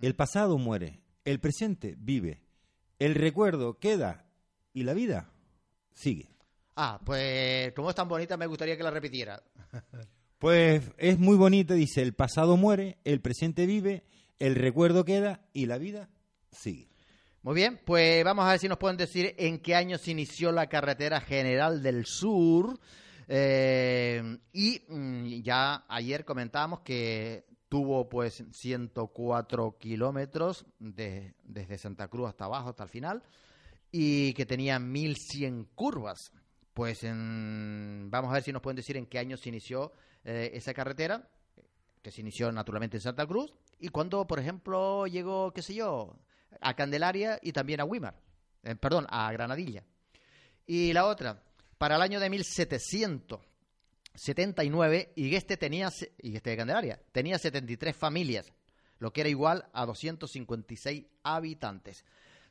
El 0.00 0.14
pasado 0.14 0.56
muere, 0.58 1.00
el 1.24 1.40
presente 1.40 1.94
vive, 1.98 2.42
el 2.98 3.14
recuerdo 3.14 3.78
queda 3.78 4.26
y 4.72 4.82
la 4.84 4.94
vida 4.94 5.30
sigue. 5.92 6.34
Ah, 6.76 7.00
pues 7.04 7.72
como 7.74 7.90
es 7.90 7.96
tan 7.96 8.08
bonita 8.08 8.36
me 8.36 8.46
gustaría 8.46 8.76
que 8.76 8.82
la 8.82 8.90
repitiera. 8.90 9.42
Pues 10.40 10.82
es 10.96 11.18
muy 11.18 11.36
bonita, 11.36 11.74
dice, 11.74 12.00
el 12.00 12.14
pasado 12.14 12.56
muere, 12.56 12.96
el 13.04 13.20
presente 13.20 13.66
vive, 13.66 14.04
el 14.38 14.54
recuerdo 14.54 15.04
queda 15.04 15.46
y 15.52 15.66
la 15.66 15.76
vida 15.76 16.08
sigue. 16.50 16.89
Muy 17.42 17.54
bien, 17.54 17.80
pues 17.86 18.22
vamos 18.22 18.44
a 18.44 18.50
ver 18.50 18.58
si 18.58 18.68
nos 18.68 18.76
pueden 18.78 18.98
decir 18.98 19.34
en 19.38 19.58
qué 19.60 19.74
año 19.74 19.96
se 19.96 20.10
inició 20.10 20.52
la 20.52 20.68
carretera 20.68 21.20
general 21.20 21.82
del 21.82 22.04
sur. 22.04 22.78
Eh, 23.28 24.38
y 24.52 24.82
mm, 24.88 25.40
ya 25.42 25.84
ayer 25.88 26.24
comentábamos 26.24 26.80
que 26.80 27.46
tuvo 27.68 28.08
pues 28.08 28.44
104 28.52 29.78
kilómetros 29.78 30.66
de- 30.80 31.34
desde 31.44 31.78
Santa 31.78 32.08
Cruz 32.08 32.28
hasta 32.28 32.44
abajo, 32.44 32.70
hasta 32.70 32.82
el 32.82 32.88
final, 32.90 33.22
y 33.90 34.34
que 34.34 34.44
tenía 34.44 34.78
1100 34.78 35.64
curvas. 35.74 36.32
Pues 36.74 37.04
en- 37.04 38.08
vamos 38.10 38.30
a 38.30 38.34
ver 38.34 38.42
si 38.42 38.52
nos 38.52 38.60
pueden 38.62 38.76
decir 38.76 38.96
en 38.98 39.06
qué 39.06 39.18
año 39.18 39.36
se 39.36 39.48
inició 39.48 39.92
eh, 40.24 40.50
esa 40.52 40.74
carretera, 40.74 41.26
que 42.02 42.10
se 42.10 42.20
inició 42.20 42.52
naturalmente 42.52 42.98
en 42.98 43.00
Santa 43.02 43.26
Cruz, 43.26 43.54
y 43.78 43.88
cuando, 43.88 44.26
por 44.26 44.38
ejemplo, 44.38 45.06
llegó, 45.06 45.52
qué 45.52 45.62
sé 45.62 45.72
yo, 45.74 46.14
a 46.60 46.74
Candelaria 46.74 47.40
y 47.42 47.52
también 47.52 47.80
a 47.80 47.84
Wimar, 47.84 48.14
eh, 48.62 48.76
perdón, 48.76 49.06
a 49.10 49.32
Granadilla. 49.32 49.82
Y 50.66 50.92
la 50.92 51.06
otra, 51.06 51.42
para 51.78 51.96
el 51.96 52.02
año 52.02 52.20
de 52.20 52.30
1779, 52.30 55.12
Igueste 55.16 55.56
tenía, 55.56 55.90
Igueste 56.18 56.50
de 56.50 56.56
Candelaria, 56.56 57.02
tenía 57.12 57.36
73 57.38 57.96
familias, 57.96 58.52
lo 58.98 59.12
que 59.12 59.22
era 59.22 59.30
igual 59.30 59.68
a 59.72 59.86
256 59.86 61.06
habitantes. 61.22 62.04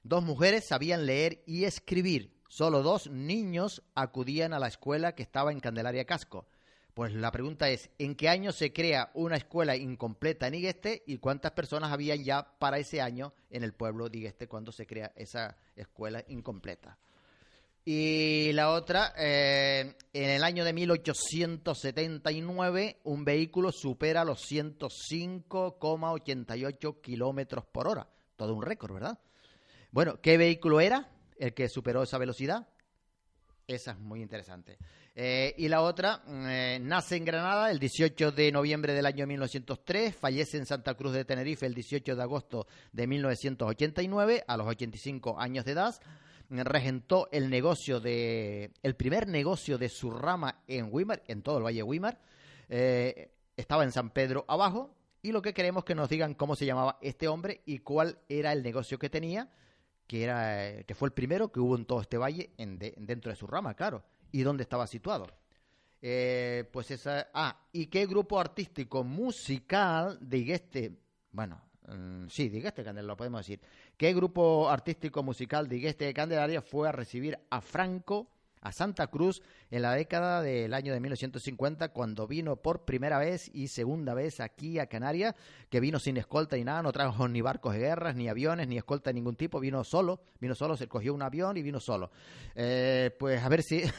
Dos 0.03 0.23
mujeres 0.23 0.65
sabían 0.65 1.05
leer 1.05 1.43
y 1.45 1.65
escribir. 1.65 2.33
Solo 2.47 2.81
dos 2.81 3.11
niños 3.11 3.83
acudían 3.93 4.53
a 4.53 4.59
la 4.59 4.67
escuela 4.67 5.13
que 5.13 5.21
estaba 5.21 5.51
en 5.51 5.59
Candelaria 5.59 6.05
Casco. 6.05 6.47
Pues 6.99 7.13
la 7.13 7.31
pregunta 7.31 7.69
es, 7.69 7.89
¿en 7.97 8.13
qué 8.13 8.27
año 8.27 8.51
se 8.51 8.73
crea 8.73 9.09
una 9.13 9.37
escuela 9.37 9.77
incompleta 9.77 10.47
en 10.47 10.55
Igueste 10.55 11.01
y 11.07 11.19
cuántas 11.19 11.53
personas 11.53 11.93
habían 11.93 12.25
ya 12.25 12.45
para 12.59 12.77
ese 12.77 12.99
año 12.99 13.31
en 13.49 13.63
el 13.63 13.71
pueblo 13.71 14.09
de 14.09 14.17
Igueste 14.17 14.49
cuando 14.49 14.73
se 14.73 14.85
crea 14.85 15.13
esa 15.15 15.55
escuela 15.77 16.21
incompleta? 16.27 16.97
Y 17.85 18.51
la 18.51 18.71
otra, 18.71 19.13
eh, 19.17 19.95
en 20.11 20.29
el 20.29 20.43
año 20.43 20.65
de 20.65 20.73
1879, 20.73 22.99
un 23.05 23.23
vehículo 23.23 23.71
supera 23.71 24.25
los 24.25 24.41
105,88 24.51 26.99
kilómetros 26.99 27.65
por 27.65 27.87
hora. 27.87 28.09
Todo 28.35 28.53
un 28.53 28.61
récord, 28.61 28.95
¿verdad? 28.95 29.17
Bueno, 29.91 30.19
¿qué 30.21 30.37
vehículo 30.37 30.81
era 30.81 31.09
el 31.37 31.53
que 31.53 31.69
superó 31.69 32.03
esa 32.03 32.17
velocidad? 32.17 32.67
Esa 33.69 33.91
es 33.91 33.99
muy 33.99 34.23
interesante. 34.23 34.79
Eh, 35.13 35.53
y 35.59 35.67
la 35.67 35.81
otra, 35.81 36.23
mm, 36.25 36.47
eh, 36.47 36.79
nace 36.81 37.17
en 37.17 37.23
Granada 37.23 37.69
el 37.69 37.77
18 37.77 38.31
de 38.31 38.51
noviembre 38.51 38.93
del 38.93 39.05
año 39.05 39.27
1903, 39.27 40.15
fallece 40.15 40.57
en 40.57 40.65
Santa 40.65 40.95
Cruz 40.95 41.13
de 41.13 41.23
Tenerife 41.23 41.67
el 41.67 41.75
18 41.75 42.15
de 42.15 42.23
agosto 42.23 42.65
de 42.91 43.05
1989, 43.05 44.43
a 44.47 44.57
los 44.57 44.65
85 44.65 45.39
años 45.39 45.65
de 45.65 45.73
edad. 45.73 45.93
Regentó 46.49 47.29
el 47.31 47.51
negocio 47.51 47.99
de, 47.99 48.71
el 48.81 48.95
primer 48.95 49.27
negocio 49.27 49.77
de 49.77 49.89
su 49.89 50.09
rama 50.09 50.63
en 50.65 50.89
Wimar, 50.91 51.21
en 51.27 51.43
todo 51.43 51.59
el 51.59 51.63
Valle 51.63 51.77
de 51.77 51.83
Wimar. 51.83 52.19
Eh, 52.69 53.31
estaba 53.55 53.83
en 53.83 53.91
San 53.91 54.09
Pedro 54.09 54.45
abajo. 54.47 54.95
Y 55.21 55.31
lo 55.31 55.43
que 55.43 55.53
queremos 55.53 55.83
que 55.83 55.93
nos 55.93 56.09
digan 56.09 56.33
cómo 56.33 56.55
se 56.55 56.65
llamaba 56.65 56.97
este 57.01 57.27
hombre 57.27 57.61
y 57.67 57.79
cuál 57.79 58.17
era 58.29 58.51
el 58.51 58.63
negocio 58.63 58.97
que 58.97 59.11
tenía 59.11 59.51
que 60.09 60.23
era 60.23 60.81
que 60.85 60.95
fue 60.95 61.07
el 61.09 61.13
primero 61.13 61.51
que 61.51 61.59
hubo 61.59 61.75
en 61.75 61.85
todo 61.85 62.01
este 62.01 62.17
valle 62.17 62.49
en 62.57 62.79
de- 62.79 62.95
dentro 62.97 63.29
de 63.31 63.35
su 63.35 63.45
rama, 63.45 63.75
claro, 63.75 64.03
y 64.31 64.41
dónde 64.41 64.63
estaba 64.63 64.87
situado. 64.87 65.27
Eh, 66.01 66.67
pues 66.71 66.89
esa. 66.89 67.27
Ah, 67.31 67.67
¿y 67.71 67.85
qué 67.85 68.07
grupo 68.07 68.39
artístico 68.39 69.03
musical 69.03 70.17
de 70.19 70.37
Igueste? 70.39 70.97
Bueno, 71.31 71.61
mm, 71.87 72.27
sí, 72.27 72.49
de 72.49 72.57
Igueste 72.57 72.81
de 72.81 72.85
Candelaria, 72.85 73.07
lo 73.07 73.17
podemos 73.17 73.41
decir. 73.41 73.61
¿Qué 73.95 74.11
grupo 74.15 74.67
artístico 74.67 75.21
musical 75.21 75.67
de 75.69 75.75
Candelaria 76.15 76.63
fue 76.63 76.89
a 76.89 76.91
recibir 76.91 77.37
a 77.51 77.61
Franco, 77.61 78.31
a 78.61 78.71
Santa 78.71 79.07
Cruz, 79.07 79.41
en 79.71 79.81
la 79.81 79.93
década 79.93 80.41
del 80.41 80.73
año 80.73 80.93
de 80.93 80.99
1950, 80.99 81.89
cuando 81.89 82.27
vino 82.27 82.57
por 82.57 82.85
primera 82.85 83.17
vez 83.17 83.49
y 83.53 83.67
segunda 83.67 84.13
vez 84.13 84.39
aquí 84.39 84.79
a 84.79 84.87
Canarias, 84.87 85.35
que 85.69 85.79
vino 85.79 85.99
sin 85.99 86.17
escolta 86.17 86.55
ni 86.55 86.63
nada, 86.63 86.81
no 86.81 86.91
trajo 86.91 87.27
ni 87.27 87.41
barcos 87.41 87.73
de 87.73 87.79
guerras, 87.79 88.15
ni 88.15 88.27
aviones, 88.27 88.67
ni 88.67 88.77
escolta 88.77 89.09
de 89.09 89.15
ningún 89.15 89.35
tipo, 89.35 89.59
vino 89.59 89.83
solo, 89.83 90.21
vino 90.39 90.55
solo, 90.55 90.75
se 90.75 90.87
cogió 90.87 91.13
un 91.13 91.21
avión 91.21 91.57
y 91.57 91.61
vino 91.61 91.79
solo. 91.79 92.11
Eh, 92.55 93.15
pues 93.17 93.41
a 93.41 93.49
ver 93.49 93.63
si. 93.63 93.83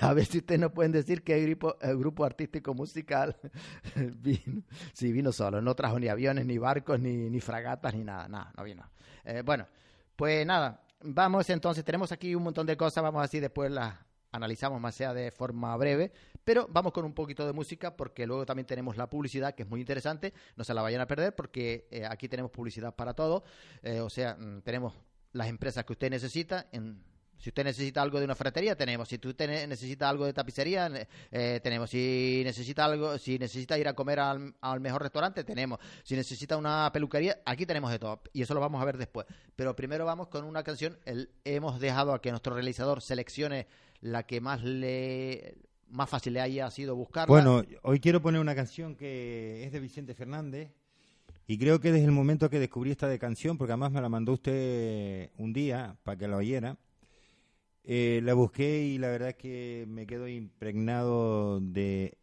A 0.00 0.14
ver 0.14 0.26
si 0.26 0.38
ustedes 0.38 0.60
nos 0.60 0.70
pueden 0.70 0.92
decir 0.92 1.24
qué 1.24 1.44
grupo, 1.44 1.76
eh, 1.82 1.92
grupo 1.96 2.24
artístico 2.24 2.72
musical 2.72 3.36
vino. 3.96 4.62
Sí, 4.92 5.10
vino 5.10 5.32
solo. 5.32 5.60
No 5.60 5.74
trajo 5.74 5.98
ni 5.98 6.06
aviones, 6.06 6.46
ni 6.46 6.56
barcos, 6.56 7.00
ni, 7.00 7.28
ni 7.28 7.40
fragatas, 7.40 7.92
ni 7.94 8.04
nada. 8.04 8.28
Nada, 8.28 8.52
no 8.56 8.62
vino. 8.62 8.88
Eh, 9.24 9.42
bueno, 9.44 9.66
pues 10.14 10.46
nada. 10.46 10.80
Vamos 11.02 11.48
entonces. 11.50 11.84
Tenemos 11.84 12.12
aquí 12.12 12.34
un 12.34 12.42
montón 12.42 12.66
de 12.66 12.76
cosas. 12.76 13.02
Vamos 13.02 13.22
así 13.22 13.40
después 13.40 13.70
las 13.70 13.94
analizamos 14.32 14.80
más 14.80 14.94
sea 14.94 15.14
de 15.14 15.30
forma 15.30 15.76
breve. 15.76 16.12
Pero 16.44 16.66
vamos 16.70 16.92
con 16.92 17.04
un 17.04 17.14
poquito 17.14 17.46
de 17.46 17.52
música 17.52 17.96
porque 17.96 18.26
luego 18.26 18.46
también 18.46 18.66
tenemos 18.66 18.96
la 18.96 19.08
publicidad 19.08 19.54
que 19.54 19.62
es 19.62 19.68
muy 19.68 19.80
interesante. 19.80 20.32
No 20.56 20.64
se 20.64 20.74
la 20.74 20.82
vayan 20.82 21.00
a 21.00 21.06
perder 21.06 21.34
porque 21.34 21.88
eh, 21.90 22.04
aquí 22.06 22.28
tenemos 22.28 22.50
publicidad 22.50 22.94
para 22.94 23.14
todo. 23.14 23.44
Eh, 23.82 24.00
o 24.00 24.10
sea, 24.10 24.34
mm, 24.34 24.62
tenemos 24.62 24.94
las 25.32 25.48
empresas 25.48 25.84
que 25.84 25.92
usted 25.92 26.10
necesita 26.10 26.68
en 26.72 27.02
si 27.40 27.48
usted 27.48 27.64
necesita 27.64 28.02
algo 28.02 28.18
de 28.18 28.26
una 28.26 28.34
ferretería, 28.34 28.76
tenemos. 28.76 29.08
Si 29.08 29.16
usted 29.16 29.48
ne- 29.48 29.66
necesita 29.66 30.08
algo 30.08 30.26
de 30.26 30.32
tapicería, 30.32 30.90
eh, 31.32 31.60
tenemos. 31.62 31.88
Si 31.90 32.42
necesita 32.44 32.84
algo, 32.84 33.16
si 33.18 33.38
necesita 33.38 33.78
ir 33.78 33.88
a 33.88 33.94
comer 33.94 34.20
al, 34.20 34.54
al 34.60 34.80
mejor 34.80 35.02
restaurante, 35.02 35.42
tenemos. 35.42 35.78
Si 36.04 36.14
necesita 36.14 36.56
una 36.56 36.90
peluquería, 36.92 37.40
aquí 37.46 37.64
tenemos 37.66 37.90
de 37.90 37.98
todo. 37.98 38.20
Y 38.34 38.42
eso 38.42 38.52
lo 38.54 38.60
vamos 38.60 38.80
a 38.80 38.84
ver 38.84 38.98
después. 38.98 39.26
Pero 39.56 39.74
primero 39.74 40.04
vamos 40.04 40.28
con 40.28 40.44
una 40.44 40.62
canción. 40.62 40.98
El- 41.06 41.30
hemos 41.44 41.80
dejado 41.80 42.12
a 42.12 42.20
que 42.20 42.30
nuestro 42.30 42.54
realizador 42.54 43.00
seleccione 43.00 43.66
la 44.02 44.22
que 44.24 44.40
más 44.40 44.62
le 44.62 45.56
más 45.88 46.08
fácil 46.08 46.34
le 46.34 46.40
haya 46.40 46.70
sido 46.70 46.94
buscarla. 46.94 47.26
Bueno, 47.26 47.64
hoy 47.82 47.98
quiero 47.98 48.22
poner 48.22 48.40
una 48.40 48.54
canción 48.54 48.94
que 48.94 49.64
es 49.64 49.72
de 49.72 49.80
Vicente 49.80 50.14
Fernández 50.14 50.70
y 51.48 51.58
creo 51.58 51.80
que 51.80 51.90
desde 51.90 52.04
el 52.04 52.12
momento 52.12 52.48
que 52.48 52.60
descubrí 52.60 52.92
esta 52.92 53.18
canción, 53.18 53.58
porque 53.58 53.72
además 53.72 53.90
me 53.90 54.00
la 54.00 54.08
mandó 54.08 54.34
usted 54.34 55.30
un 55.38 55.52
día 55.52 55.96
para 56.04 56.16
que 56.16 56.28
la 56.28 56.36
oyera, 56.36 56.76
eh, 57.84 58.20
la 58.22 58.34
busqué 58.34 58.84
y 58.84 58.98
la 58.98 59.08
verdad 59.08 59.30
es 59.30 59.36
que 59.36 59.84
me 59.88 60.06
quedo 60.06 60.28
impregnado 60.28 61.60
de 61.60 62.18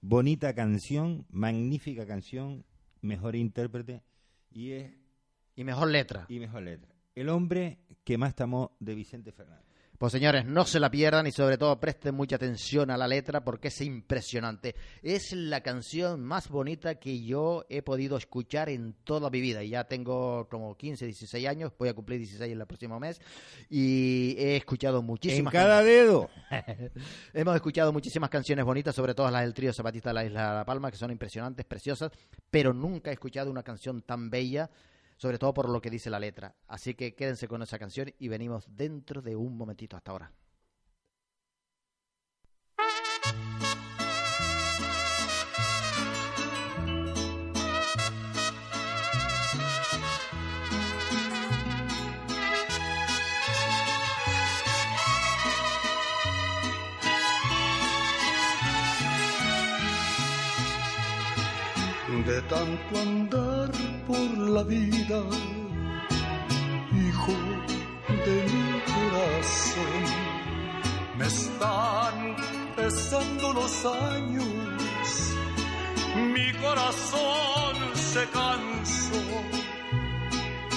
bonita 0.00 0.54
canción, 0.54 1.26
magnífica 1.30 2.06
canción, 2.06 2.64
mejor 3.00 3.36
intérprete 3.36 4.02
y 4.50 4.72
es 4.72 4.92
y 5.56 5.64
mejor 5.64 5.88
letra. 5.88 6.26
y 6.28 6.38
mejor 6.38 6.62
letra. 6.62 6.90
El 7.14 7.28
hombre 7.28 7.78
que 8.04 8.18
más 8.18 8.34
te 8.34 8.42
amó 8.42 8.76
de 8.80 8.94
Vicente 8.94 9.32
Fernández. 9.32 9.71
Pues 10.02 10.10
señores, 10.10 10.44
no 10.44 10.64
se 10.64 10.80
la 10.80 10.90
pierdan 10.90 11.28
y 11.28 11.30
sobre 11.30 11.56
todo 11.56 11.78
presten 11.78 12.16
mucha 12.16 12.34
atención 12.34 12.90
a 12.90 12.96
la 12.96 13.06
letra 13.06 13.44
porque 13.44 13.68
es 13.68 13.80
impresionante. 13.82 14.74
Es 15.00 15.32
la 15.32 15.60
canción 15.60 16.20
más 16.24 16.48
bonita 16.48 16.96
que 16.96 17.22
yo 17.22 17.64
he 17.68 17.82
podido 17.82 18.16
escuchar 18.16 18.68
en 18.68 18.96
toda 19.04 19.30
mi 19.30 19.40
vida. 19.40 19.62
Y 19.62 19.68
ya 19.68 19.84
tengo 19.84 20.48
como 20.48 20.76
15, 20.76 21.06
16 21.06 21.46
años, 21.46 21.72
voy 21.78 21.88
a 21.88 21.94
cumplir 21.94 22.18
16 22.18 22.52
el 22.52 22.66
próximo 22.66 22.98
mes 22.98 23.20
y 23.70 24.34
he 24.38 24.56
escuchado 24.56 24.98
En 24.98 25.06
muchísimas 25.06 25.52
cada 25.52 25.84
dedo. 25.84 26.28
Hemos 27.32 27.54
escuchado 27.54 27.92
muchísimas 27.92 28.28
canciones 28.28 28.64
bonitas, 28.64 28.96
sobre 28.96 29.14
todo 29.14 29.30
las 29.30 29.42
del 29.42 29.54
trío 29.54 29.72
Zapatista 29.72 30.10
de 30.10 30.14
la 30.14 30.24
Isla 30.24 30.48
de 30.48 30.56
La 30.56 30.64
Palma, 30.64 30.90
que 30.90 30.96
son 30.96 31.12
impresionantes, 31.12 31.64
preciosas, 31.64 32.10
pero 32.50 32.74
nunca 32.74 33.10
he 33.10 33.12
escuchado 33.12 33.52
una 33.52 33.62
canción 33.62 34.02
tan 34.02 34.30
bella, 34.30 34.68
sobre 35.22 35.38
todo 35.38 35.54
por 35.54 35.68
lo 35.68 35.80
que 35.80 35.88
dice 35.88 36.10
la 36.10 36.18
letra. 36.18 36.56
Así 36.66 36.94
que 36.94 37.14
quédense 37.14 37.46
con 37.46 37.62
esa 37.62 37.78
canción 37.78 38.12
y 38.18 38.26
venimos 38.26 38.66
dentro 38.68 39.22
de 39.22 39.36
un 39.36 39.56
momentito 39.56 39.96
hasta 39.96 40.10
ahora. 40.10 40.32
de 62.26 62.40
tanto 62.42 63.00
andar 63.00 63.91
la 64.52 64.62
vida 64.64 65.22
hijo 66.92 67.32
de 68.26 68.36
mi 68.52 68.80
corazón. 68.92 70.02
Me 71.16 71.26
están 71.26 72.36
pesando 72.76 73.52
los 73.54 73.86
años, 73.86 74.46
mi 76.34 76.52
corazón 76.60 77.74
se 77.94 78.24
cansó. 78.28 79.22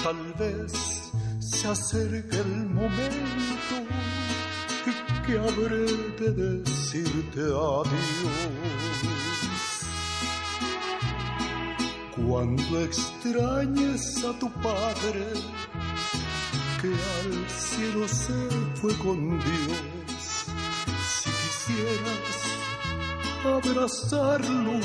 Tal 0.02 0.32
vez 0.38 1.12
se 1.38 1.68
acerque 1.68 2.36
el 2.38 2.66
momento 2.70 3.76
que 5.26 5.38
habré 5.38 5.86
de 6.20 6.60
decirte 6.60 7.40
adiós. 7.40 8.85
Cuando 12.16 12.80
extrañes 12.80 14.24
a 14.24 14.32
tu 14.38 14.50
padre, 14.62 15.34
que 16.80 16.88
al 16.88 17.50
cielo 17.50 18.08
se 18.08 18.48
fue 18.80 18.94
con 18.96 19.38
Dios, 19.38 20.46
si 21.08 21.30
quisieras 21.30 22.40
abrazarlo 23.44 24.80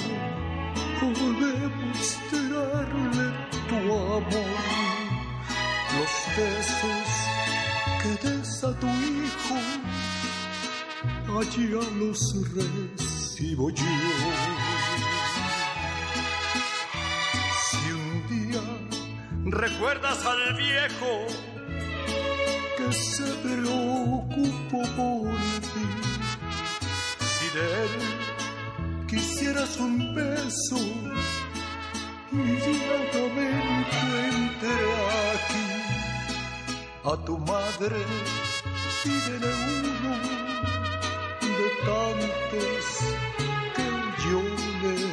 o 1.02 1.08
demostrarle 1.40 3.26
tu 3.70 3.76
amor, 3.78 4.62
los 5.96 6.14
besos 6.36 7.08
que 8.02 8.12
des 8.28 8.64
a 8.66 8.72
tu 8.78 8.88
hijo, 8.88 9.58
allá 11.40 11.84
los 11.98 12.20
recibo 12.54 13.70
yo. 13.70 14.61
Recuerdas 19.52 20.26
al 20.26 20.54
viejo 20.56 21.28
que 22.78 22.94
se 22.94 23.26
preocupó 23.44 24.82
por 24.96 25.36
ti. 25.60 25.88
Si 27.20 27.48
de 27.58 27.84
él 27.84 27.94
quisieras 29.08 29.78
un 29.78 30.16
beso, 30.16 30.78
inmediatamente 32.32 33.98
entré 34.34 34.82
aquí. 35.34 35.68
A 37.04 37.18
tu 37.26 37.38
madre 37.38 37.98
pídele 39.04 39.52
uno 39.88 40.14
de 41.58 41.68
tantos 41.86 42.86
que 43.76 43.88
yo 44.30 44.42
le 44.82 45.11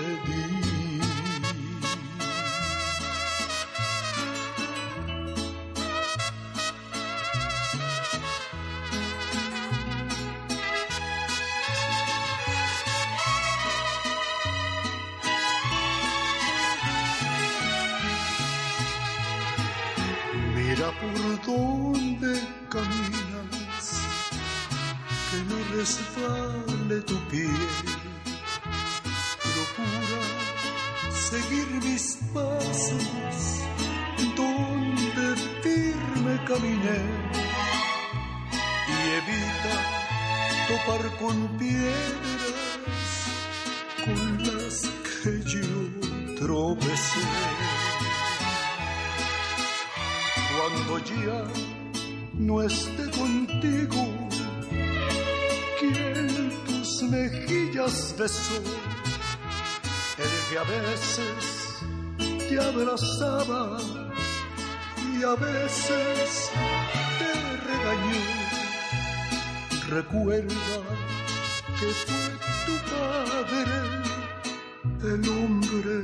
dónde 21.44 22.40
caminas, 22.70 23.86
que 25.30 25.38
no 25.48 25.58
resbale 25.76 27.00
tu 27.02 27.18
pie. 27.28 27.50
Procura 29.42 30.22
seguir 31.12 31.68
mis 31.82 32.18
pasos, 32.32 33.38
donde 34.36 35.36
firme 35.62 36.34
caminé, 36.46 37.00
y 38.88 38.98
evita 39.20 39.76
topar 40.68 41.16
con 41.16 41.36
piedras 41.58 43.08
con 44.04 44.20
las 44.44 44.82
que 45.24 45.42
yo 45.44 46.36
tropecé 46.38 47.47
ya 51.26 51.44
no 52.34 52.62
esté 52.62 53.10
contigo, 53.10 54.28
quien 55.78 56.52
tus 56.66 57.02
mejillas 57.02 58.14
besó, 58.18 58.62
el 60.18 60.32
que 60.50 60.58
a 60.58 60.64
veces 60.64 61.78
te 62.48 62.60
abrazaba 62.60 63.78
y 65.12 65.22
a 65.22 65.34
veces 65.34 66.50
te 67.18 67.32
regañó. 67.68 68.22
Recuerda 69.88 70.78
que 71.78 71.88
fue 72.06 72.28
tu 72.66 72.74
padre, 72.92 73.76
el 75.02 75.28
hombre 75.28 75.96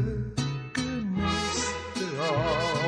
que 0.73 0.89
más 1.13 1.57
te 1.95 2.07
amó. 2.29 2.84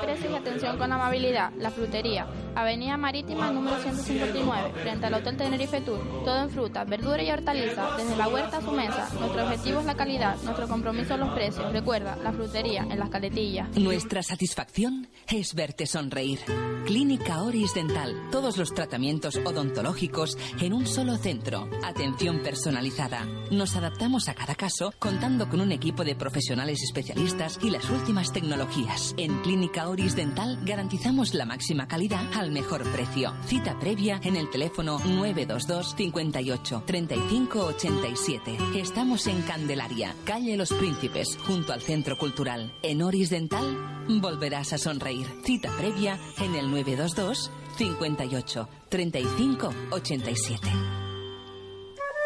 Precios 0.00 0.32
y 0.32 0.34
atención 0.34 0.78
con 0.78 0.92
amabilidad, 0.92 1.52
La 1.56 1.70
Frutería, 1.70 2.26
Avenida 2.54 2.96
Marítima 2.96 3.50
número 3.50 3.78
159, 3.78 4.72
frente 4.82 5.06
al 5.06 5.14
Hotel 5.14 5.36
Tenerife 5.36 5.80
Tour. 5.80 6.00
Todo 6.24 6.42
en 6.42 6.50
fruta, 6.50 6.84
verdura 6.84 7.22
y 7.22 7.30
hortaliza, 7.30 7.96
desde 7.96 8.16
la 8.16 8.28
huerta 8.28 8.58
a 8.58 8.62
su 8.62 8.72
mesa. 8.72 9.08
Nuestro 9.18 9.44
objetivo 9.44 9.80
es 9.80 9.86
la 9.86 9.94
calidad, 9.94 10.36
nuestro 10.42 10.68
compromiso 10.68 11.16
los 11.16 11.32
precios. 11.34 11.72
Recuerda, 11.72 12.16
La 12.16 12.32
Frutería, 12.32 12.86
en 12.90 12.98
las 12.98 13.10
caletillas. 13.10 13.68
Nuestra 13.76 14.22
satisfacción 14.22 15.08
es 15.28 15.54
verte 15.54 15.86
sonreír. 15.86 16.40
Clínica 16.86 17.42
Oris 17.42 17.74
Dental. 17.74 18.28
Todos 18.32 18.56
los 18.56 18.74
tratamientos 18.74 19.36
odontológicos 19.36 20.36
en 20.60 20.72
un 20.72 20.86
solo 20.86 21.16
centro. 21.16 21.68
Atención 21.84 22.42
personalizada. 22.42 23.26
Nos 23.50 23.76
adaptamos 23.76 24.28
a 24.28 24.34
cada 24.34 24.54
caso 24.54 24.92
contando 24.98 25.48
con 25.48 25.60
un 25.60 25.72
equipo 25.72 26.04
de 26.04 26.16
profesionales 26.16 26.82
especialistas 26.82 27.58
y 27.62 27.70
las 27.70 27.88
últimas 27.90 28.32
tecnologías. 28.32 29.14
En 29.16 29.40
Clínica 29.42 29.59
Oris 29.86 30.16
Dental 30.16 30.58
garantizamos 30.64 31.34
la 31.34 31.44
máxima 31.44 31.86
calidad 31.86 32.24
al 32.34 32.50
mejor 32.50 32.82
precio. 32.92 33.34
Cita 33.44 33.78
previa 33.78 34.20
en 34.24 34.36
el 34.36 34.48
teléfono 34.50 34.98
922 34.98 35.94
58 35.96 36.82
35 36.86 37.66
87. 37.66 38.58
Estamos 38.76 39.26
en 39.26 39.42
Candelaria, 39.42 40.14
calle 40.24 40.56
Los 40.56 40.72
Príncipes, 40.72 41.36
junto 41.46 41.72
al 41.72 41.82
Centro 41.82 42.16
Cultural. 42.16 42.72
En 42.82 43.02
Oris 43.02 43.30
Dental 43.30 44.06
volverás 44.08 44.72
a 44.72 44.78
sonreír. 44.78 45.26
Cita 45.44 45.70
previa 45.76 46.18
en 46.38 46.54
el 46.54 46.70
922 46.70 47.50
58 47.76 48.68
35 48.88 49.74
87. 49.90 50.68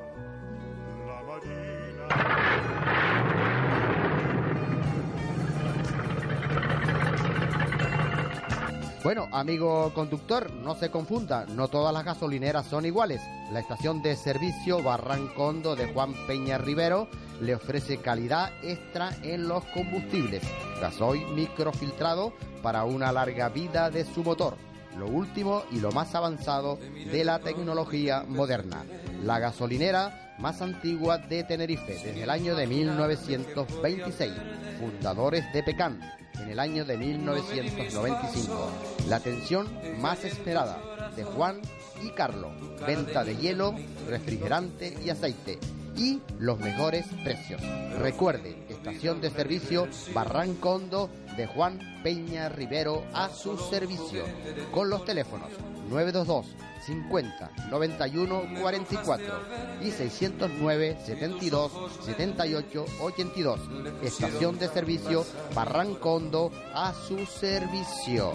Bueno, 9.05 9.29
amigo 9.33 9.93
conductor, 9.93 10.51
no 10.51 10.75
se 10.77 10.91
confunda, 10.91 11.45
no 11.45 11.69
todas 11.69 11.93
las 11.93 12.07
gasolineras 12.07 12.65
son 12.65 12.87
iguales. 12.87 13.21
La 13.53 13.61
estación 13.61 14.01
de 14.01 14.17
servicio 14.17 14.83
Barrancondo 14.83 15.77
de 15.77 15.93
Juan 15.93 16.15
Peña 16.27 16.57
Rivero 16.57 17.09
le 17.39 17.55
ofrece 17.55 17.99
calidad 17.99 18.51
extra 18.63 19.11
en 19.23 19.47
los 19.47 19.63
combustibles, 19.75 20.43
gasoil 20.81 21.27
microfiltrado 21.35 22.33
para 22.63 22.85
una 22.85 23.13
larga 23.13 23.51
vida 23.51 23.91
de 23.91 24.07
su 24.07 24.25
motor 24.25 24.57
lo 24.97 25.09
último 25.09 25.65
y 25.71 25.81
lo 25.81 25.91
más 25.93 26.15
avanzado 26.15 26.77
de 26.77 27.25
la 27.25 27.41
tecnología 27.41 28.25
moderna. 28.27 28.85
La 29.23 29.39
gasolinera 29.39 30.24
más 30.39 30.63
antigua 30.63 31.19
de 31.19 31.45
Tenerife 31.45 31.95
desde 31.95 32.23
el 32.23 32.31
año 32.31 32.55
de 32.55 32.67
1926. 32.67 34.33
Fundadores 34.79 35.45
de 35.53 35.63
Pecan 35.63 36.01
en 36.41 36.51
el 36.51 36.59
año 36.59 36.85
de 36.85 36.97
1995. 36.97 38.71
La 39.09 39.17
atención 39.17 39.69
más 40.01 40.25
esperada 40.25 40.79
de 41.17 41.25
Juan 41.25 41.61
y 42.03 42.11
Carlos. 42.11 42.53
Venta 42.87 43.25
de 43.25 43.37
hielo, 43.37 43.75
refrigerante 44.09 44.97
y 45.05 45.11
aceite. 45.11 45.59
Y 45.97 46.21
los 46.41 46.59
mejores 46.59 47.07
precios. 47.23 47.63
Recuerde, 48.01 48.57
estación 48.69 49.21
de 49.21 49.31
servicio 49.31 49.87
Barrancondo 50.13 51.09
de 51.37 51.47
Juan 51.47 51.94
Peña 52.05 52.51
Rivero 52.51 53.03
a 53.15 53.31
su 53.31 53.57
servicio. 53.57 54.25
Con 54.71 54.91
los 54.91 55.07
teléfonos 55.07 55.49
922 55.89 56.55
50 56.85 57.51
91 57.71 58.43
44 58.61 59.41
y 59.81 59.91
609 59.91 60.99
72 61.03 61.73
78 62.05 62.85
82. 63.01 63.61
Estación 64.03 64.59
de 64.59 64.69
servicio 64.69 65.25
Barrancondo 65.55 66.53
a 66.75 66.93
su 66.93 67.25
servicio. 67.25 68.35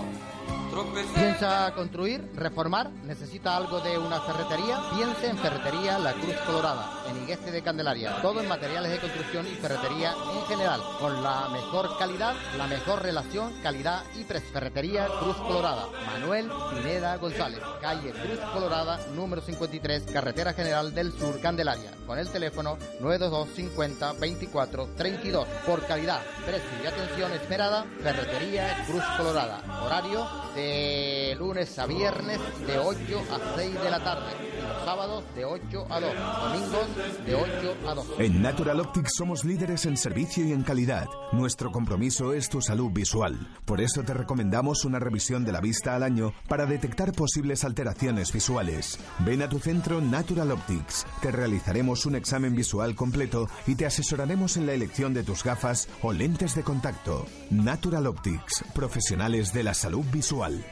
¿Piensa 1.16 1.74
construir, 1.76 2.32
reformar? 2.36 2.92
¿Necesita 3.06 3.58
algo 3.58 3.80
de 3.82 3.98
una 3.98 4.22
ferretería? 4.22 4.80
Piense 4.96 5.28
en 5.28 5.38
Ferretería 5.38 5.98
La 6.00 6.14
Cruz 6.14 6.36
Colorada, 6.46 7.04
en 7.10 7.24
Igueste 7.24 7.52
de 7.52 7.62
Candelaria. 7.62 8.22
Todo 8.22 8.42
en 8.42 8.48
materiales 8.48 8.92
de 8.92 9.00
construcción 9.00 9.48
y 9.48 9.56
ferretería 9.56 10.14
en 10.14 10.46
general, 10.46 10.82
con 11.00 11.24
la 11.24 11.50
mejor 11.50 11.98
calidad, 11.98 12.36
la 12.58 12.68
mejor 12.68 13.02
relación, 13.02 13.52
calidad 13.62 14.04
y 14.16 14.24
precio. 14.24 14.50
Ferretería 14.52 15.08
Cruz 15.20 15.38
Colorada, 15.38 15.88
Manuel 16.06 16.50
Pineda 16.72 17.18
González, 17.18 17.60
calle 17.82 18.12
Cruz 18.12 18.40
Colorada, 18.54 19.00
número 19.16 19.42
53, 19.42 20.04
Carretera 20.12 20.54
General 20.54 20.94
del 20.94 21.12
Sur, 21.12 21.40
Candelaria, 21.40 21.92
con 22.06 22.18
el 22.18 22.30
teléfono 22.30 22.78
922 23.00 23.50
50 23.56 24.14
24 24.14 24.90
32. 24.98 25.48
Por 25.66 25.86
calidad, 25.86 26.22
precio 26.46 26.70
y 26.84 26.88
atención 26.88 27.32
esperada, 27.34 27.86
Ferretería 28.02 28.86
Cruz 28.88 29.04
Colorada. 29.18 29.62
Horario 29.84 30.28
de 30.56 31.36
lunes 31.38 31.78
a 31.80 31.86
viernes 31.86 32.40
de 32.66 32.80
8 32.80 32.98
a 33.32 33.56
6 33.58 33.82
de 33.82 33.90
la 33.92 34.04
tarde 34.04 34.32
y 34.42 34.86
sábados 34.86 35.24
de 35.36 35.46
8 35.46 35.88
a 35.90 36.00
2, 36.00 36.14
domingos 36.44 37.26
de 37.26 37.36
8 37.36 37.78
a 37.88 37.94
2. 37.94 38.08
En 38.20 38.42
Natural 38.42 38.80
Optics 38.80 39.14
somos 39.16 39.44
líderes 39.46 39.86
en 39.86 39.98
servicio 39.98 40.46
y 40.46 40.52
en 40.52 40.64
calidad. 40.64 41.08
Nuestro 41.32 41.72
compromiso 41.72 42.34
es 42.34 42.50
tu 42.50 42.62
salud 42.62 42.92
visual. 42.92 43.38
Por 43.66 43.82
eso 43.82 44.04
te 44.04 44.14
recomendamos 44.14 44.86
una 44.86 45.00
revisión 45.00 45.46
de 45.46 45.52
la 45.52 45.62
vista 45.62 45.96
al 45.96 46.04
año 46.04 46.34
para 46.48 46.66
detectar 46.66 47.14
posibles 47.14 47.64
alteraciones 47.64 48.32
visuales. 48.34 49.00
Ven 49.20 49.42
a 49.42 49.50
tu 49.50 49.60
centro 49.60 50.02
Natural 50.02 50.52
Optics. 50.52 51.06
Te 51.22 51.32
realizaremos 51.32 52.06
un 52.06 52.16
examen 52.16 52.56
visual 52.56 52.96
completo 52.96 53.50
y 53.68 53.76
te 53.76 53.86
asesoraremos 53.86 54.58
en 54.58 54.66
la 54.66 54.74
elección 54.74 55.14
de 55.14 55.24
tus 55.24 55.44
gafas 55.44 55.88
o 56.02 56.14
lentes 56.14 56.56
de 56.56 56.64
contacto. 56.64 57.26
Natural 57.50 58.08
Optics, 58.08 58.64
profesionales 58.74 59.54
de 59.54 59.64
la 59.64 59.74
salud 59.74 60.06
visual. 60.12 60.64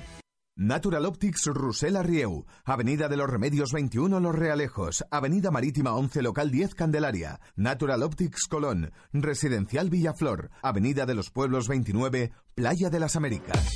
Natural 0.60 1.06
Optics 1.06 1.46
Rusela 1.54 2.02
Rieu, 2.02 2.48
Avenida 2.66 3.08
de 3.08 3.16
los 3.16 3.30
Remedios 3.30 3.72
21 3.74 4.20
Los 4.20 4.34
Realejos, 4.34 5.06
Avenida 5.12 5.52
Marítima 5.52 5.94
11 5.94 6.24
Local 6.24 6.50
10 6.50 6.74
Candelaria, 6.74 7.40
Natural 7.56 8.02
Optics 8.02 8.48
Colón, 8.48 8.92
Residencial 9.14 9.92
Villaflor, 9.92 10.50
Avenida 10.64 11.06
de 11.06 11.14
los 11.14 11.30
Pueblos 11.30 11.68
29, 11.68 12.32
Playa 12.58 12.90
de 12.90 13.00
las 13.00 13.16
Américas. 13.16 13.76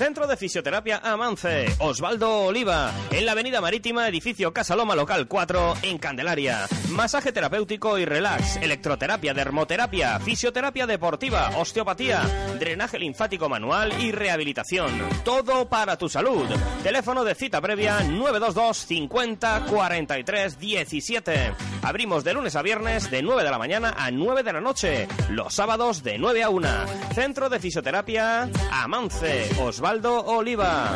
Centro 0.00 0.26
de 0.26 0.38
Fisioterapia 0.38 0.98
Amance, 1.04 1.66
Osvaldo 1.80 2.44
Oliva, 2.44 2.90
en 3.10 3.26
la 3.26 3.32
Avenida 3.32 3.60
Marítima, 3.60 4.08
edificio 4.08 4.50
Casa 4.54 4.74
Loma 4.74 4.96
Local 4.96 5.28
4, 5.28 5.74
en 5.82 5.98
Candelaria. 5.98 6.66
Masaje 6.88 7.32
terapéutico 7.32 7.98
y 7.98 8.06
relax, 8.06 8.56
electroterapia, 8.56 9.34
dermoterapia, 9.34 10.18
fisioterapia 10.20 10.86
deportiva, 10.86 11.50
osteopatía, 11.58 12.22
drenaje 12.58 12.98
linfático 12.98 13.50
manual 13.50 13.92
y 14.00 14.10
rehabilitación. 14.10 14.90
Todo 15.22 15.68
para 15.68 15.98
tu 15.98 16.08
salud. 16.08 16.46
Teléfono 16.82 17.22
de 17.22 17.34
cita 17.34 17.60
previa 17.60 18.00
922 18.00 18.78
50 18.78 19.66
43 19.66 20.58
17. 20.58 21.52
Abrimos 21.82 22.24
de 22.24 22.32
lunes 22.32 22.56
a 22.56 22.62
viernes 22.62 23.10
de 23.10 23.20
9 23.20 23.44
de 23.44 23.50
la 23.50 23.58
mañana 23.58 23.94
a 23.98 24.10
9 24.10 24.42
de 24.44 24.52
la 24.54 24.62
noche. 24.62 25.08
Los 25.28 25.52
sábados 25.52 26.02
de 26.02 26.16
9 26.16 26.42
a 26.42 26.48
1. 26.48 26.68
Centro 27.14 27.50
de 27.50 27.60
Fisioterapia 27.60 28.19
Amance, 28.20 29.50
Osvaldo 29.60 30.24
Oliva. 30.26 30.92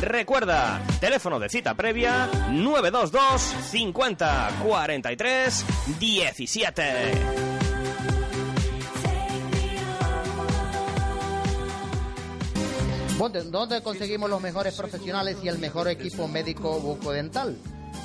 Recuerda, 0.00 0.80
teléfono 1.00 1.40
de 1.40 1.48
cita 1.48 1.74
previa 1.74 2.28
922 2.50 3.40
50 3.70 4.50
43 4.62 5.64
17. 5.98 6.82
¿Dónde, 13.50 13.82
conseguimos 13.82 14.30
los 14.30 14.40
mejores 14.40 14.74
profesionales 14.74 15.38
y 15.42 15.48
el 15.48 15.58
mejor 15.58 15.88
equipo 15.88 16.28
médico 16.28 16.80
bucodental? 16.80 17.58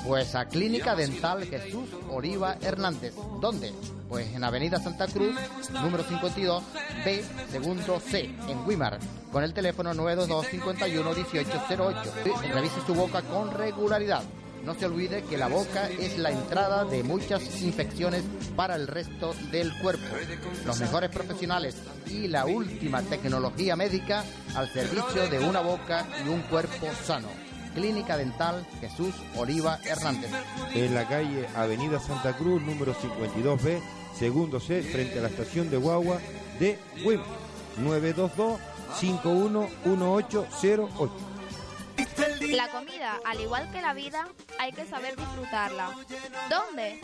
Pues 0.06 0.36
a 0.36 0.44
Clínica 0.44 0.94
Dental 0.94 1.44
Jesús 1.46 1.88
Oliva 2.10 2.56
Hernández. 2.62 3.14
¿Dónde? 3.40 3.72
Pues 4.08 4.32
en 4.34 4.44
Avenida 4.44 4.78
Santa 4.78 5.08
Cruz, 5.08 5.34
número 5.72 6.04
52, 6.04 6.62
B, 7.04 7.24
segundo 7.50 7.98
C, 7.98 8.30
en 8.48 8.64
Wimar, 8.66 9.00
con 9.32 9.42
el 9.42 9.52
teléfono 9.52 9.92
922 9.94 10.46
51 10.46 11.10
1808. 11.10 12.12
Revise 12.54 12.80
su 12.86 12.94
boca 12.94 13.22
con 13.22 13.50
regularidad. 13.50 14.22
No 14.64 14.74
se 14.74 14.86
olvide 14.86 15.22
que 15.22 15.36
la 15.36 15.48
boca 15.48 15.88
es 15.88 16.18
la 16.18 16.30
entrada 16.30 16.84
de 16.84 17.02
muchas 17.02 17.62
infecciones 17.62 18.22
para 18.54 18.76
el 18.76 18.86
resto 18.86 19.34
del 19.50 19.76
cuerpo. 19.80 20.06
Los 20.64 20.80
mejores 20.80 21.10
profesionales 21.10 21.76
y 22.06 22.28
la 22.28 22.46
última 22.46 23.02
tecnología 23.02 23.74
médica 23.74 24.24
al 24.54 24.72
servicio 24.72 25.28
de 25.28 25.40
una 25.40 25.60
boca 25.60 26.06
y 26.24 26.28
un 26.28 26.42
cuerpo 26.42 26.86
sano. 27.04 27.45
Clínica 27.76 28.16
Dental 28.16 28.66
Jesús 28.80 29.14
Oliva 29.36 29.78
Hernández. 29.84 30.32
En 30.74 30.94
la 30.94 31.06
calle 31.06 31.46
Avenida 31.54 32.00
Santa 32.00 32.34
Cruz, 32.34 32.62
número 32.62 32.94
52B, 32.94 33.82
segundo 34.18 34.58
C, 34.58 34.82
frente 34.82 35.18
a 35.18 35.22
la 35.22 35.28
estación 35.28 35.70
de 35.70 35.76
Guagua 35.76 36.18
de 36.58 36.78
WIM. 37.04 37.20
922 37.76 38.58
511808. 38.98 40.46
La 42.50 42.70
comida, 42.70 43.20
al 43.26 43.40
igual 43.40 43.70
que 43.70 43.82
la 43.82 43.92
vida, 43.92 44.26
hay 44.58 44.72
que 44.72 44.86
saber 44.86 45.14
disfrutarla. 45.16 45.90
¿Dónde? 46.48 46.98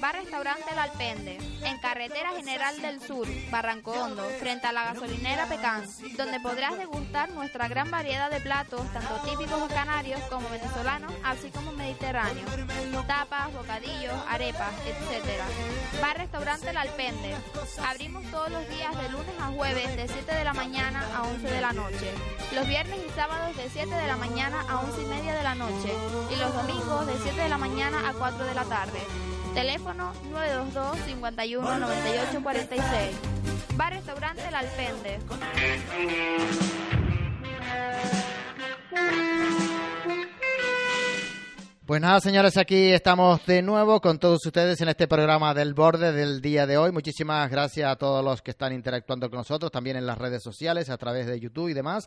Bar 0.00 0.14
Restaurante 0.14 0.70
El 0.70 0.78
Alpende, 0.78 1.38
en 1.64 1.78
Carretera 1.78 2.30
General 2.36 2.80
del 2.80 3.00
Sur, 3.00 3.26
Barranco 3.50 3.90
Hondo, 3.90 4.22
frente 4.38 4.66
a 4.66 4.72
la 4.72 4.84
gasolinera 4.84 5.46
Pecán, 5.46 5.84
donde 6.16 6.38
podrás 6.38 6.78
degustar 6.78 7.30
nuestra 7.30 7.66
gran 7.66 7.90
variedad 7.90 8.30
de 8.30 8.40
platos, 8.40 8.80
tanto 8.92 9.16
típicos 9.28 9.60
canarios 9.72 10.20
como 10.30 10.48
venezolanos, 10.50 11.12
así 11.24 11.50
como 11.50 11.72
mediterráneos. 11.72 12.48
Tapas, 13.08 13.52
bocadillos, 13.54 14.14
arepas, 14.28 14.72
etc. 14.86 15.40
Bar 16.02 16.18
Restaurante 16.18 16.70
El 16.70 16.76
Alpende. 16.76 17.34
Abrimos 17.84 18.22
todos 18.30 18.50
los 18.50 18.68
días 18.68 18.96
de 18.98 19.08
lunes 19.08 19.34
a 19.40 19.46
jueves 19.46 19.96
de 19.96 20.08
7 20.08 20.34
de 20.34 20.44
la 20.44 20.52
mañana 20.52 21.02
a 21.16 21.22
11 21.22 21.48
de 21.48 21.60
la 21.60 21.72
noche. 21.72 22.12
Los 22.54 22.68
viernes 22.68 22.98
y 23.06 23.10
sábados 23.14 23.56
de 23.56 23.68
7 23.70 23.88
de 23.94 24.06
la 24.06 24.16
mañana 24.16 24.60
a 24.68 24.80
11 24.80 25.02
y 25.02 25.06
media 25.06 25.34
de 25.34 25.42
la 25.42 25.54
noche. 25.54 25.92
Y 26.30 26.36
los 26.36 26.52
domingos 26.52 27.06
de 27.06 27.14
7 27.22 27.40
de 27.40 27.48
la 27.48 27.58
mañana 27.58 28.08
a 28.08 28.12
4 28.12 28.44
de 28.44 28.54
la 28.54 28.64
tarde. 28.64 29.00
Teléfono 29.58 30.12
922 30.30 31.04
51 31.04 31.78
98 31.80 32.42
46. 32.44 33.16
Bar 33.74 33.92
Restaurante 33.92 34.46
El 34.46 34.54
Alpende. 34.54 35.18
Pues 41.88 42.02
nada, 42.02 42.20
señores, 42.20 42.58
aquí 42.58 42.92
estamos 42.92 43.46
de 43.46 43.62
nuevo 43.62 44.02
con 44.02 44.18
todos 44.18 44.44
ustedes 44.44 44.78
en 44.82 44.90
este 44.90 45.08
programa 45.08 45.54
del 45.54 45.72
borde 45.72 46.12
del 46.12 46.42
día 46.42 46.66
de 46.66 46.76
hoy. 46.76 46.92
Muchísimas 46.92 47.50
gracias 47.50 47.90
a 47.90 47.96
todos 47.96 48.22
los 48.22 48.42
que 48.42 48.50
están 48.50 48.74
interactuando 48.74 49.30
con 49.30 49.38
nosotros, 49.38 49.72
también 49.72 49.96
en 49.96 50.04
las 50.04 50.18
redes 50.18 50.42
sociales, 50.42 50.90
a 50.90 50.98
través 50.98 51.26
de 51.26 51.40
YouTube 51.40 51.70
y 51.70 51.72
demás. 51.72 52.06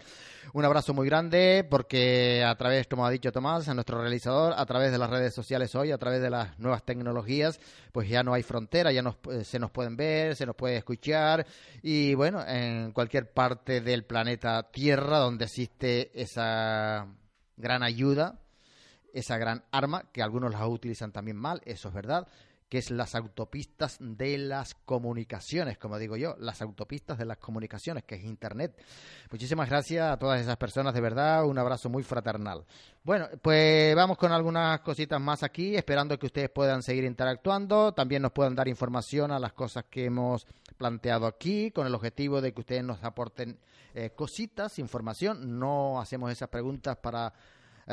Un 0.54 0.66
abrazo 0.66 0.94
muy 0.94 1.08
grande 1.08 1.66
porque 1.68 2.44
a 2.44 2.54
través, 2.54 2.86
como 2.86 3.08
ha 3.08 3.10
dicho 3.10 3.32
Tomás, 3.32 3.70
a 3.70 3.74
nuestro 3.74 4.00
realizador, 4.00 4.54
a 4.56 4.64
través 4.68 4.92
de 4.92 5.00
las 5.00 5.10
redes 5.10 5.34
sociales 5.34 5.74
hoy, 5.74 5.92
a 5.92 5.98
través 5.98 6.22
de 6.22 6.30
las 6.30 6.60
nuevas 6.60 6.86
tecnologías, 6.86 7.60
pues 7.92 8.08
ya 8.08 8.22
no 8.22 8.36
hay 8.36 8.44
frontera, 8.44 8.92
ya 8.92 9.02
nos, 9.02 9.16
eh, 9.32 9.44
se 9.44 9.58
nos 9.58 9.72
pueden 9.72 9.98
ver, 9.98 10.36
se 10.36 10.46
nos 10.46 10.56
puede 10.56 10.78
escuchar 10.78 11.44
y 11.82 12.14
bueno, 12.14 12.46
en 12.48 12.92
cualquier 12.92 13.34
parte 13.34 13.82
del 13.82 14.04
planeta 14.04 14.62
Tierra 14.62 15.18
donde 15.18 15.46
existe 15.46 16.12
esa 16.14 17.08
gran 17.58 17.82
ayuda 17.82 18.38
esa 19.14 19.38
gran 19.38 19.64
arma, 19.72 20.10
que 20.12 20.22
algunos 20.22 20.52
la 20.52 20.68
utilizan 20.68 21.12
también 21.12 21.38
mal, 21.38 21.62
eso 21.66 21.88
es 21.90 21.94
verdad, 21.94 22.28
que 22.72 22.78
es 22.78 22.90
las 22.90 23.16
autopistas 23.16 23.98
de 24.00 24.38
las 24.38 24.76
comunicaciones, 24.76 25.78
como 25.78 26.00
digo 26.00 26.16
yo, 26.16 26.38
las 26.40 26.62
autopistas 26.62 27.18
de 27.18 27.26
las 27.26 27.38
comunicaciones, 27.38 28.06
que 28.06 28.16
es 28.16 28.24
Internet. 28.24 28.82
Muchísimas 29.30 29.70
gracias 29.70 30.10
a 30.10 30.18
todas 30.18 30.40
esas 30.40 30.56
personas, 30.56 30.94
de 30.94 31.02
verdad, 31.02 31.44
un 31.44 31.58
abrazo 31.58 31.90
muy 31.90 32.02
fraternal. 32.02 32.64
Bueno, 33.04 33.28
pues 33.42 33.94
vamos 33.94 34.18
con 34.18 34.32
algunas 34.32 34.80
cositas 34.80 35.20
más 35.20 35.44
aquí, 35.44 35.76
esperando 35.76 36.18
que 36.18 36.28
ustedes 36.28 36.50
puedan 36.50 36.82
seguir 36.82 37.04
interactuando, 37.04 37.94
también 37.94 38.22
nos 38.22 38.32
puedan 38.32 38.56
dar 38.56 38.70
información 38.70 39.34
a 39.34 39.40
las 39.40 39.52
cosas 39.52 39.84
que 39.90 40.06
hemos 40.06 40.48
planteado 40.78 41.28
aquí, 41.28 41.72
con 41.72 41.86
el 41.86 41.94
objetivo 41.94 42.40
de 42.40 42.54
que 42.54 42.62
ustedes 42.62 42.86
nos 42.86 43.04
aporten 43.04 43.60
eh, 43.94 44.12
cositas, 44.16 44.80
información. 44.80 45.60
No 45.60 46.00
hacemos 46.00 46.32
esas 46.32 46.48
preguntas 46.48 46.96
para 46.96 47.34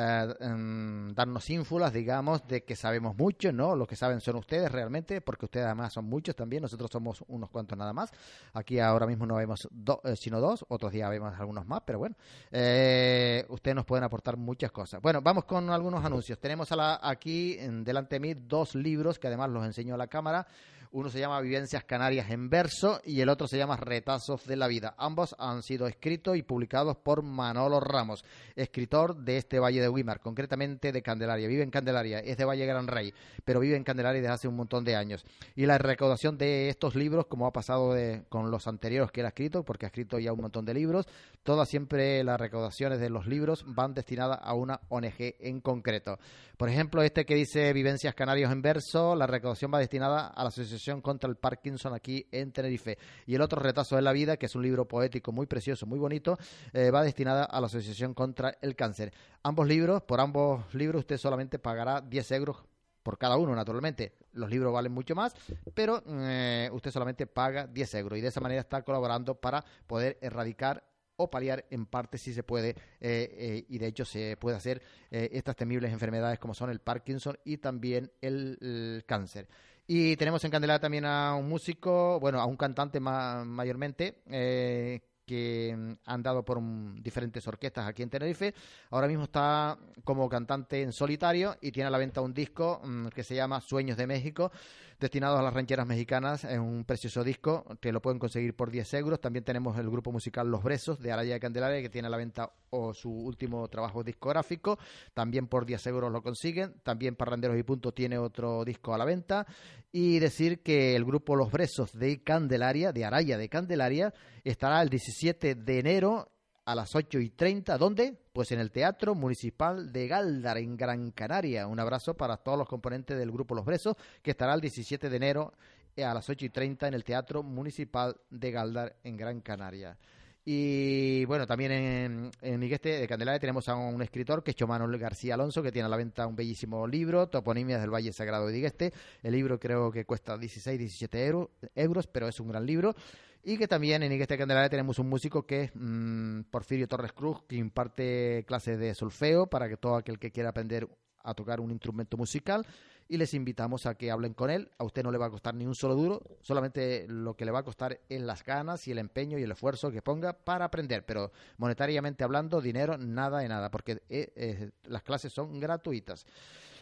eh, 0.01 0.35
em, 0.41 1.13
darnos 1.13 1.51
ínfulas, 1.51 1.93
digamos, 1.93 2.47
de 2.47 2.63
que 2.63 2.77
sabemos 2.77 3.17
mucho, 3.17 3.51
¿no? 3.53 3.75
Lo 3.75 3.87
que 3.87 3.97
saben 3.97 4.21
son 4.21 4.37
ustedes 4.37 4.71
realmente, 4.71 5.21
porque 5.21 5.47
ustedes 5.47 5.67
además 5.67 5.93
son 5.93 6.05
muchos 6.05 6.37
también, 6.37 6.63
nosotros 6.63 6.89
somos 6.93 7.25
unos 7.27 7.51
cuantos 7.51 7.77
nada 7.77 7.93
más. 7.93 8.13
Aquí 8.53 8.79
ahora 8.79 9.07
mismo 9.07 9.27
no 9.27 9.35
vemos 9.35 9.67
do- 9.73 10.01
eh, 10.05 10.15
sino 10.15 10.41
dos, 10.41 10.65
otros 10.69 10.93
días 10.93 11.11
vemos 11.11 11.35
algunos 11.39 11.67
más, 11.67 11.83
pero 11.85 11.99
bueno, 11.99 12.15
eh, 12.53 13.45
ustedes 13.49 13.75
nos 13.75 13.85
pueden 13.85 14.05
aportar 14.05 14.37
muchas 14.37 14.71
cosas. 14.71 15.03
Bueno, 15.03 15.21
vamos 15.21 15.45
con 15.45 15.69
algunos 15.71 16.05
anuncios. 16.05 16.39
Tenemos 16.39 16.71
a 16.73 16.77
la- 16.77 17.01
aquí 17.03 17.57
delante 17.57 18.17
de 18.17 18.21
mí 18.21 18.35
dos 18.35 18.75
libros 18.75 19.19
que 19.19 19.27
además 19.27 19.51
los 19.51 19.65
enseño 19.65 19.95
a 19.95 19.99
la 19.99 20.07
cámara. 20.07 20.47
Uno 20.91 21.11
se 21.11 21.21
llama 21.21 21.41
Vivencias 21.43 21.85
Canarias 21.85 22.31
en 22.31 22.49
verso 22.49 23.01
y 23.05 23.21
el 23.21 23.29
otro 23.29 23.47
se 23.47 23.59
llama 23.59 23.77
Retazos 23.77 24.47
de 24.47 24.57
la 24.57 24.69
Vida. 24.69 24.95
Ambos 24.97 25.37
han 25.39 25.63
sido 25.63 25.87
escritos 25.87 26.37
y 26.39 26.43
publicados 26.43 26.97
por 26.97 27.23
Manolo 27.23 27.79
Ramos, 27.79 28.25
escritor 28.57 29.15
de 29.17 29.37
este 29.37 29.59
Valle 29.59 29.83
de 29.83 29.89
Guimar, 29.89 30.21
concretamente 30.21 30.91
de 30.91 31.03
Candelaria. 31.03 31.47
Vive 31.47 31.63
en 31.63 31.71
Candelaria, 31.71 32.21
es 32.21 32.39
de 32.39 32.47
Valle 32.47 32.65
Gran 32.65 32.87
Rey, 32.87 33.13
pero 33.45 33.61
vive 33.61 33.77
en 33.77 33.85
Candelaria 33.85 34.23
desde 34.23 34.33
hace 34.33 34.49
un 34.49 34.57
montón 34.57 34.83
de 34.85 34.97
años. 34.97 35.27
Y 35.55 35.67
la 35.67 35.77
recaudación 35.77 36.39
de 36.39 36.71
estos 36.71 36.95
libros, 36.95 37.27
como 37.27 37.47
ha 37.47 37.53
pasado 37.53 37.95
con 38.31 38.51
los 38.51 38.67
anteriores 38.67 39.11
que 39.11 39.21
él 39.21 39.27
ha 39.27 39.31
escrito, 39.31 39.65
porque 39.65 39.85
ha 39.85 39.89
escrito 39.89 40.19
ya 40.19 40.33
un 40.33 40.41
montón 40.41 40.65
de 40.65 40.73
libros, 40.73 41.07
todas 41.43 41.69
siempre 41.69 42.25
las 42.25 42.41
recaudaciones 42.41 42.99
de 42.99 43.11
los 43.11 43.27
libros 43.27 43.65
van 43.67 43.93
destinadas 43.93 44.39
a 44.43 44.55
una 44.55 44.81
ONG 44.89 45.35
en 45.39 45.61
concreto. 45.61 46.19
Por 46.57 46.69
ejemplo, 46.69 47.03
este 47.03 47.25
que 47.25 47.35
dice 47.35 47.73
Vivencias 47.73 48.15
Canarios 48.15 48.51
en 48.51 48.63
verso, 48.63 49.15
la 49.15 49.27
recaudación 49.27 49.73
va 49.73 49.79
destinada 49.79 50.29
a 50.29 50.43
la 50.43 50.49
Asociación 50.49 50.78
contra 51.03 51.29
el 51.29 51.37
Parkinson 51.37 51.95
aquí 51.95 52.27
en 52.31 52.53
Tenerife. 52.53 52.99
Y 53.27 53.35
el 53.35 53.43
otro, 53.43 53.61
Retazo 53.61 53.97
de 53.97 54.03
la 54.03 54.13
Vida, 54.13 54.37
que 54.37 54.47
es 54.47 54.55
un 54.55 54.63
libro 54.63 54.87
poético 54.87 55.33
muy 55.33 55.47
precioso, 55.47 55.87
muy 55.87 55.99
bonito, 55.99 56.39
eh, 56.73 56.91
va 56.91 57.03
destinada 57.03 57.45
a 57.45 57.61
la 57.61 57.67
Asociación 57.67 58.15
contra 58.15 58.57
el 58.61 58.77
Cáncer. 58.77 59.13
Ambos 59.43 59.67
libros, 59.67 60.03
por 60.03 60.21
ambos 60.21 60.73
libros, 60.75 61.01
usted 61.01 61.19
solamente 61.19 61.59
pagará 61.59 62.01
10 62.01 62.33
euros 62.33 62.65
por 63.03 63.19
cada 63.19 63.37
uno, 63.37 63.55
naturalmente. 63.55 64.15
Los 64.33 64.51
libros 64.51 64.73
valen 64.73 64.93
mucho 64.93 65.15
más, 65.15 65.35
pero 65.75 66.03
eh, 66.07 66.69
usted 66.73 66.91
solamente 66.91 67.27
paga 67.27 67.67
10 67.67 67.95
euros 67.95 68.19
y 68.19 68.23
de 68.23 68.29
esa 68.29 68.41
manera 68.41 68.61
está 68.61 68.83
colaborando 68.83 69.35
para 69.35 69.65
poder 69.87 70.19
erradicar 70.21 70.85
o 71.17 71.31
paliar 71.31 71.65
en 71.71 71.87
parte 71.87 72.17
si 72.17 72.33
se 72.33 72.45
puede 72.45 72.77
eh, 73.01 73.65
y 73.69 73.79
de 73.79 73.87
hecho 73.89 74.05
se 74.05 74.37
puede 74.37 74.57
hacer 74.57 74.81
estas 75.11 75.57
temibles 75.57 75.93
enfermedades 75.93 76.39
como 76.39 76.55
son 76.55 76.71
el 76.71 76.79
Parkinson 76.79 77.37
y 77.45 77.57
también 77.57 78.13
el 78.21 79.03
cáncer. 79.05 79.49
Y 79.91 80.17
tenemos 80.17 80.45
en 80.45 80.51
Candelaria 80.51 80.81
también 80.81 81.07
a 81.07 81.35
un 81.35 81.49
músico, 81.49 82.21
bueno, 82.21 82.41
a 82.41 82.45
un 82.45 82.59
cantante 82.59 83.01
ma- 83.01 83.43
mayormente, 83.43 84.21
eh, 84.27 85.01
que 85.25 85.75
mm, 85.75 85.93
han 86.05 86.23
dado 86.23 86.45
por 86.45 86.61
diferentes 87.01 87.47
orquestas 87.49 87.87
aquí 87.89 88.03
en 88.03 88.11
Tenerife. 88.11 88.55
Ahora 88.91 89.09
mismo 89.09 89.25
está 89.25 89.79
como 90.05 90.29
cantante 90.29 90.83
en 90.83 90.93
solitario 90.93 91.57
y 91.63 91.73
tiene 91.73 91.87
a 91.87 91.91
la 91.91 91.97
venta 91.97 92.21
un 92.21 92.35
disco 92.35 92.83
mm, 92.85 93.07
que 93.09 93.25
se 93.25 93.35
llama 93.35 93.63
Sueños 93.63 93.97
de 93.97 94.07
México, 94.07 94.53
destinado 94.99 95.39
a 95.39 95.43
las 95.43 95.55
rancheras 95.55 95.87
mexicanas. 95.87 96.45
Es 96.45 96.59
un 96.59 96.85
precioso 96.85 97.23
disco 97.23 97.65
que 97.81 97.93
lo 97.93 98.03
pueden 98.03 98.19
conseguir 98.19 98.55
por 98.55 98.71
10 98.71 98.95
euros. 98.95 99.21
También 99.21 99.45
tenemos 99.45 99.79
el 99.79 99.89
grupo 99.89 100.13
musical 100.13 100.49
Los 100.51 100.63
Bresos 100.63 100.99
de 101.01 101.13
Araya 101.13 101.35
de 101.35 101.41
Candelaria 101.41 101.83
que 101.83 101.89
tiene 101.89 102.09
a 102.09 102.11
la 102.11 102.17
venta 102.17 102.53
o 102.71 102.93
su 102.93 103.11
último 103.11 103.67
trabajo 103.69 104.03
discográfico. 104.03 104.79
También 105.15 105.47
por 105.47 105.67
10 105.67 105.87
euros 105.87 106.13
lo 106.13 106.23
consiguen. 106.23 106.75
También 106.83 107.17
Parranderos 107.17 107.59
y 107.59 107.63
Punto 107.63 107.93
tiene 107.93 108.19
otro 108.19 108.65
disco 108.65 108.95
a 108.95 108.99
la 108.99 109.05
venta. 109.05 109.47
Y 109.93 110.19
decir 110.19 110.63
que 110.63 110.97
el 110.97 111.05
grupo 111.05 111.37
Los 111.37 111.51
Bresos 111.51 111.93
de 111.93 112.23
Candelaria, 112.23 112.93
de 112.93 113.05
Araya 113.05 113.39
de 113.39 113.49
Candelaria, 113.49 114.13
estará 114.45 114.83
el 114.83 114.89
17 114.89 115.55
de 115.55 115.79
enero 115.79 116.33
a 116.69 116.75
las 116.75 116.95
8 116.95 117.19
y 117.21 117.31
30. 117.31 117.79
¿Dónde? 117.79 118.15
Pues 118.33 118.53
en 118.53 118.61
el 118.61 118.71
Teatro 118.71 119.15
Municipal 119.15 119.91
de 119.91 120.07
Galdar, 120.07 120.59
en 120.59 120.77
Gran 120.77 121.13
Canaria. 121.13 121.67
Un 121.67 121.81
abrazo 121.81 122.15
para 122.15 122.37
todos 122.37 122.59
los 122.59 122.69
componentes 122.69 123.17
del 123.19 123.31
grupo 123.33 123.55
Los 123.55 123.65
Bresos, 123.65 123.97
que 124.23 124.33
estará 124.33 124.53
el 124.53 124.61
17 124.61 125.09
de 125.09 125.17
enero 125.17 125.55
eh, 125.97 126.05
a 126.05 126.13
las 126.13 126.29
8 126.29 126.45
y 126.45 126.51
30 126.51 126.89
en 126.89 126.93
el 126.95 127.05
Teatro 127.05 127.43
Municipal 127.43 128.17
de 128.29 128.51
Galdar, 128.51 128.97
en 129.03 129.17
Gran 129.17 129.41
Canaria. 129.41 129.97
Y 130.45 131.25
bueno, 131.27 131.47
también 131.47 131.73
en, 131.73 132.31
en 132.41 132.63
Igueste 132.63 133.01
de 133.01 133.09
Candelaria 133.09 133.39
tenemos 133.41 133.69
a 133.69 133.75
un 133.75 134.01
escritor 134.03 134.43
que 134.43 134.51
es 134.53 134.57
Chomanuel 134.57 134.99
García 134.99 135.35
Alonso, 135.35 135.63
que 135.63 135.73
tiene 135.73 135.87
a 135.87 135.89
la 135.91 135.97
venta 135.97 136.27
un 136.27 136.37
bellísimo 136.37 136.87
libro, 136.87 137.29
Toponimias 137.29 137.81
del 137.81 137.91
Valle 137.93 138.13
Sagrado 138.13 138.47
de 138.47 138.57
Igueste. 138.57 138.93
El 139.23 139.33
libro 139.33 139.59
creo 139.59 139.91
que 139.91 140.05
cuesta 140.07 140.39
16, 140.39 140.79
17 140.79 141.27
euro- 141.27 141.51
euros, 141.75 142.07
pero 142.07 142.29
es 142.29 142.41
un 142.41 142.49
gran 142.49 142.65
libro. 142.65 142.95
Y 143.43 143.57
que 143.57 143.69
también 143.69 144.03
en 144.03 144.13
Igueste 144.13 144.35
de 144.35 144.39
Candelaria 144.39 144.69
tenemos 144.69 144.99
un 144.99 145.09
músico 145.09 145.47
que 145.47 145.65
es 145.65 145.71
mm, 145.75 146.43
Porfirio 146.51 146.89
Torres 146.89 147.13
Cruz, 147.13 147.43
que 147.49 147.57
imparte 147.57 148.45
clases 148.47 148.79
de 148.79 148.95
solfeo 148.95 149.47
para 149.47 149.69
que 149.69 149.77
todo 149.77 149.97
aquel 149.97 150.19
que 150.19 150.31
quiera 150.31 150.51
aprender 150.51 150.89
a 151.23 151.35
tocar 151.35 151.61
un 151.61 151.71
instrumento 151.71 152.17
musical 152.17 152.67
y 153.09 153.17
les 153.17 153.33
invitamos 153.35 153.87
a 153.87 153.95
que 153.95 154.11
hablen 154.11 154.35
con 154.35 154.51
él. 154.51 154.71
A 154.79 154.85
usted 154.85 155.03
no 155.03 155.11
le 155.11 155.19
va 155.19 155.27
a 155.27 155.31
costar 155.31 155.55
ni 155.55 155.67
un 155.67 155.75
solo 155.75 155.95
duro, 155.95 156.23
solamente 156.43 157.07
lo 157.09 157.35
que 157.35 157.45
le 157.45 157.51
va 157.51 157.61
a 157.61 157.65
costar 157.65 158.01
es 158.09 158.21
las 158.21 158.45
ganas 158.45 158.87
y 158.87 158.93
el 158.93 158.99
empeño 158.99 159.39
y 159.39 159.43
el 159.43 159.51
esfuerzo 159.51 159.91
que 159.91 160.03
ponga 160.03 160.33
para 160.33 160.67
aprender. 160.67 161.05
Pero 161.07 161.33
monetariamente 161.57 162.25
hablando, 162.25 162.61
dinero, 162.61 162.99
nada 162.99 163.39
de 163.39 163.49
nada, 163.49 163.71
porque 163.71 164.03
eh, 164.09 164.33
eh, 164.37 164.71
las 164.85 165.03
clases 165.03 165.33
son 165.33 165.59
gratuitas. 165.59 166.27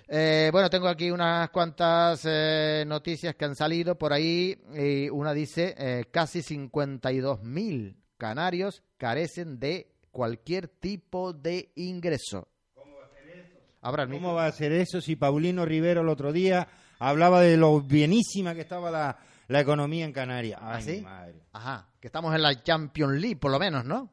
Eh, 0.08 0.50
bueno, 0.52 0.70
tengo 0.70 0.86
aquí 0.86 1.10
unas 1.10 1.50
cuantas 1.50 2.22
eh, 2.24 2.84
noticias 2.86 3.34
que 3.34 3.44
han 3.44 3.56
salido 3.56 3.96
por 3.96 4.12
ahí. 4.12 4.56
Y 4.74 5.08
una 5.10 5.32
dice, 5.32 5.74
eh, 5.76 6.04
casi 6.10 6.40
52.000 6.40 7.96
canarios 8.16 8.82
carecen 8.96 9.58
de 9.58 9.90
cualquier 10.10 10.68
tipo 10.68 11.32
de 11.32 11.72
ingreso. 11.74 12.48
Abra 13.82 14.04
el 14.04 14.08
¿Cómo 14.08 14.20
micro. 14.20 14.34
va 14.34 14.46
a 14.46 14.52
ser 14.52 14.72
eso 14.72 15.00
si 15.00 15.16
Paulino 15.16 15.64
Rivero 15.64 16.00
el 16.00 16.08
otro 16.08 16.32
día 16.32 16.66
hablaba 16.98 17.40
de 17.40 17.56
lo 17.56 17.80
bienísima 17.80 18.54
que 18.54 18.62
estaba 18.62 18.90
la, 18.90 19.18
la 19.48 19.60
economía 19.60 20.04
en 20.04 20.12
Canarias? 20.12 20.58
¿Ah, 20.62 20.80
sí? 20.80 21.02
madre. 21.02 21.42
Ajá, 21.52 21.88
que 22.00 22.08
estamos 22.08 22.34
en 22.34 22.42
la 22.42 22.60
Champions 22.62 23.20
League, 23.20 23.36
por 23.36 23.52
lo 23.52 23.58
menos, 23.60 23.84
¿no? 23.84 24.10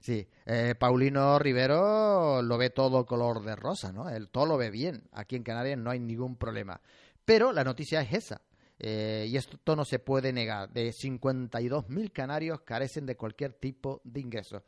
Sí, 0.00 0.26
eh, 0.46 0.74
Paulino 0.78 1.38
Rivero 1.38 2.40
lo 2.42 2.56
ve 2.56 2.70
todo 2.70 3.04
color 3.04 3.42
de 3.42 3.56
rosa, 3.56 3.92
¿no? 3.92 4.08
Él 4.08 4.28
todo 4.28 4.46
lo 4.46 4.56
ve 4.56 4.70
bien. 4.70 5.02
Aquí 5.12 5.36
en 5.36 5.42
Canarias 5.42 5.78
no 5.78 5.90
hay 5.90 5.98
ningún 5.98 6.36
problema. 6.36 6.80
Pero 7.24 7.52
la 7.52 7.64
noticia 7.64 8.00
es 8.00 8.12
esa. 8.12 8.40
eh, 8.78 9.26
y 9.28 9.36
esto 9.36 9.74
no 9.74 9.84
se 9.84 9.98
puede 9.98 10.32
negar. 10.32 10.70
De 10.72 10.90
52.000 10.92 12.12
canarios 12.12 12.60
carecen 12.60 13.06
de 13.06 13.16
cualquier 13.16 13.52
tipo 13.54 14.00
de 14.04 14.20
ingreso. 14.20 14.62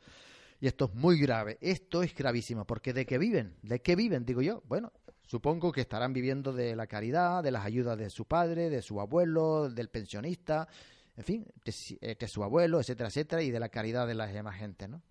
Y 0.59 0.67
esto 0.67 0.85
es 0.85 0.93
muy 0.93 1.17
grave. 1.19 1.57
Esto 1.61 2.03
es 2.03 2.13
gravísimo. 2.13 2.65
Porque 2.65 2.93
¿de 2.93 3.05
qué 3.05 3.17
viven? 3.17 3.55
¿De 3.63 3.81
qué 3.81 3.95
viven? 3.95 4.25
Digo 4.25 4.41
yo. 4.41 4.61
Bueno, 4.67 4.91
supongo 5.25 5.71
que 5.71 5.81
estarán 5.81 6.11
viviendo 6.13 6.51
de 6.53 6.75
la 6.75 6.87
caridad, 6.87 7.41
de 7.41 7.51
las 7.51 7.65
ayudas 7.65 7.97
de 7.97 8.09
su 8.09 8.25
padre, 8.25 8.69
de 8.69 8.81
su 8.81 8.99
abuelo, 8.99 9.69
del 9.69 9.89
pensionista, 9.89 10.67
en 11.15 11.23
fin, 11.23 11.45
de, 11.65 11.73
eh, 12.01 12.15
que 12.17 12.27
su 12.27 12.43
abuelo, 12.43 12.79
etcétera, 12.79 13.07
etcétera, 13.09 13.41
y 13.41 13.49
de 13.49 13.59
la 13.59 13.69
caridad 13.69 14.05
de 14.07 14.13
las 14.15 14.33
demás 14.33 14.57
gente, 14.57 14.87
¿no? 14.87 15.01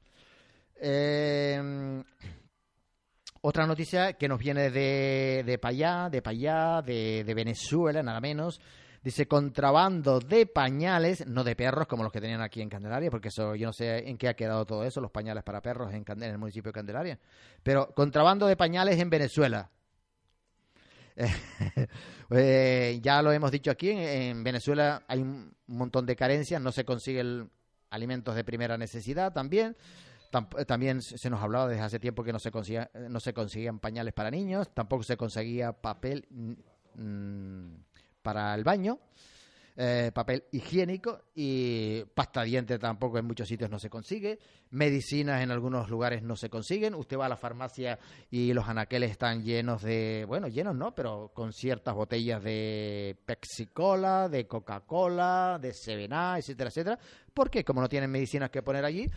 Eh, 0.81 2.03
otra 3.43 3.66
noticia 3.66 4.14
que 4.14 4.28
nos 4.28 4.39
viene 4.39 4.70
de, 4.70 5.43
de 5.45 5.59
allá, 5.62 6.09
de 6.11 6.22
allá, 6.24 6.83
de, 6.83 7.24
de 7.24 7.35
Venezuela, 7.35 8.03
nada 8.03 8.20
menos. 8.20 8.61
Dice 9.03 9.26
contrabando 9.26 10.20
de 10.20 10.45
pañales, 10.45 11.26
no 11.26 11.43
de 11.43 11.57
perros 11.57 11.87
como 11.87 12.03
los 12.03 12.12
que 12.12 12.20
tenían 12.20 12.43
aquí 12.43 12.61
en 12.61 12.68
Candelaria, 12.68 13.11
porque 13.11 13.28
eso 13.28 13.55
yo 13.55 13.68
no 13.68 13.72
sé 13.72 14.07
en 14.07 14.18
qué 14.18 14.28
ha 14.28 14.35
quedado 14.35 14.66
todo 14.66 14.85
eso, 14.85 15.01
los 15.01 15.11
pañales 15.11 15.43
para 15.43 15.62
perros 15.62 15.95
en, 15.95 16.05
en 16.07 16.22
el 16.22 16.37
municipio 16.37 16.68
de 16.68 16.74
Candelaria. 16.74 17.18
Pero 17.62 17.95
contrabando 17.95 18.47
de 18.47 18.57
pañales 18.57 18.99
en 18.99 19.11
Venezuela. 19.11 19.70
Eh, 22.33 23.01
ya 23.03 23.22
lo 23.22 23.33
hemos 23.33 23.51
dicho 23.51 23.72
aquí, 23.72 23.91
en, 23.91 23.99
en 23.99 24.45
Venezuela 24.45 25.03
hay 25.09 25.20
un 25.20 25.53
montón 25.66 26.07
de 26.07 26.14
carencias, 26.14 26.62
no 26.62 26.70
se 26.70 26.85
consiguen 26.85 27.51
alimentos 27.91 28.37
de 28.37 28.45
primera 28.45 28.78
necesidad 28.78 29.33
también. 29.33 29.76
Tamp- 30.31 30.64
También 30.66 31.03
se 31.03 31.28
nos 31.31 31.41
hablaba 31.43 31.68
desde 31.68 31.83
hace 31.83 31.99
tiempo 31.99 32.22
que 32.22 32.33
no 32.33 32.39
se, 32.39 32.51
consiga- 32.51 32.91
no 33.09 33.20
se 33.20 33.33
conseguían 33.35 33.78
pañales 33.81 34.14
para 34.14 34.31
niños, 34.31 34.72
tampoco 34.74 35.03
se 35.03 35.16
conseguía 35.16 35.72
papel 35.72 36.26
mm, 36.95 37.74
para 38.22 38.55
el 38.55 38.64
baño. 38.64 38.99
eh, 39.76 40.11
papel 40.12 40.45
higiénico 40.53 41.22
y 41.35 42.03
pasta 42.14 42.43
diente 42.43 42.78
tampoco 42.78 43.16
en 43.18 43.24
muchos 43.24 43.49
sitios 43.49 43.70
no 43.70 43.78
se 43.78 43.89
consigue, 43.89 44.39
medicinas 44.70 45.43
en 45.43 45.51
algunos 45.51 45.89
lugares 45.89 46.22
no 46.22 46.37
se 46.37 46.51
consiguen, 46.51 46.95
usted 46.95 47.16
va 47.16 47.26
a 47.26 47.28
la 47.31 47.37
farmacia 47.37 47.99
y 48.31 48.53
los 48.53 48.68
anaqueles 48.68 49.12
están 49.12 49.43
llenos 49.43 49.81
de, 49.83 50.24
bueno, 50.28 50.49
llenos 50.49 50.74
no, 50.74 50.95
pero 50.95 51.31
con 51.33 51.53
ciertas 51.55 51.95
botellas 51.95 52.43
de 52.43 53.16
Pepsi 53.24 53.66
Cola, 53.68 54.28
de 54.28 54.47
Coca-Cola, 54.47 55.59
de 55.62 55.72
Sevena, 55.72 56.37
etcétera, 56.37 56.68
etcétera, 56.68 56.99
porque 57.33 57.64
como 57.64 57.81
no 57.81 57.89
tienen 57.89 58.11
medicinas 58.11 58.51
que 58.51 58.62
poner 58.62 58.85
allí, 58.85 59.09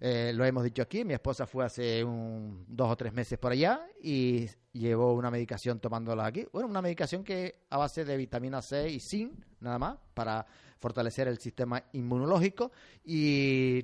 eh, 0.00 0.32
lo 0.34 0.46
hemos 0.46 0.64
dicho 0.64 0.80
aquí, 0.80 1.04
mi 1.04 1.12
esposa 1.12 1.46
fue 1.46 1.64
hace 1.64 2.02
un, 2.02 2.64
dos 2.66 2.90
o 2.90 2.96
tres 2.96 3.12
meses 3.12 3.38
por 3.38 3.52
allá 3.52 3.86
y 4.02 4.48
llevó 4.72 5.12
una 5.12 5.30
medicación 5.30 5.78
tomándola 5.78 6.24
aquí. 6.24 6.46
Bueno, 6.52 6.68
una 6.68 6.80
medicación 6.80 7.22
que 7.22 7.66
a 7.68 7.76
base 7.76 8.06
de 8.06 8.16
vitamina 8.16 8.62
C 8.62 8.88
y 8.88 8.98
zinc, 8.98 9.32
nada 9.60 9.78
más, 9.78 9.98
para 10.14 10.46
fortalecer 10.78 11.28
el 11.28 11.38
sistema 11.38 11.84
inmunológico. 11.92 12.72
Y 13.04 13.82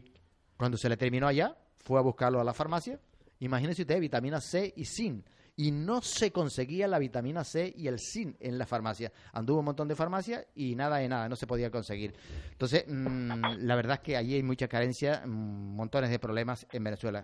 cuando 0.56 0.78
se 0.78 0.88
le 0.88 0.96
terminó 0.96 1.26
allá, 1.26 1.54
fue 1.76 1.98
a 1.98 2.02
buscarlo 2.02 2.40
a 2.40 2.44
la 2.44 2.54
farmacia. 2.54 2.98
Imagínese 3.40 3.82
usted, 3.82 4.00
vitamina 4.00 4.40
C 4.40 4.72
y 4.74 4.86
zinc 4.86 5.26
y 5.56 5.70
no 5.70 6.02
se 6.02 6.30
conseguía 6.32 6.86
la 6.86 6.98
vitamina 6.98 7.42
C 7.42 7.72
y 7.76 7.88
el 7.88 7.98
zinc 7.98 8.36
en 8.40 8.58
la 8.58 8.66
farmacia. 8.66 9.10
Anduvo 9.32 9.60
un 9.60 9.64
montón 9.64 9.88
de 9.88 9.96
farmacias 9.96 10.46
y 10.54 10.74
nada 10.74 10.98
de 10.98 11.08
nada, 11.08 11.28
no 11.28 11.36
se 11.36 11.46
podía 11.46 11.70
conseguir. 11.70 12.14
Entonces, 12.52 12.84
mm, 12.86 13.56
la 13.60 13.74
verdad 13.74 13.94
es 13.94 14.00
que 14.00 14.16
allí 14.16 14.34
hay 14.34 14.42
mucha 14.42 14.68
carencia, 14.68 15.22
mm, 15.24 15.74
montones 15.74 16.10
de 16.10 16.18
problemas 16.18 16.66
en 16.70 16.84
Venezuela. 16.84 17.22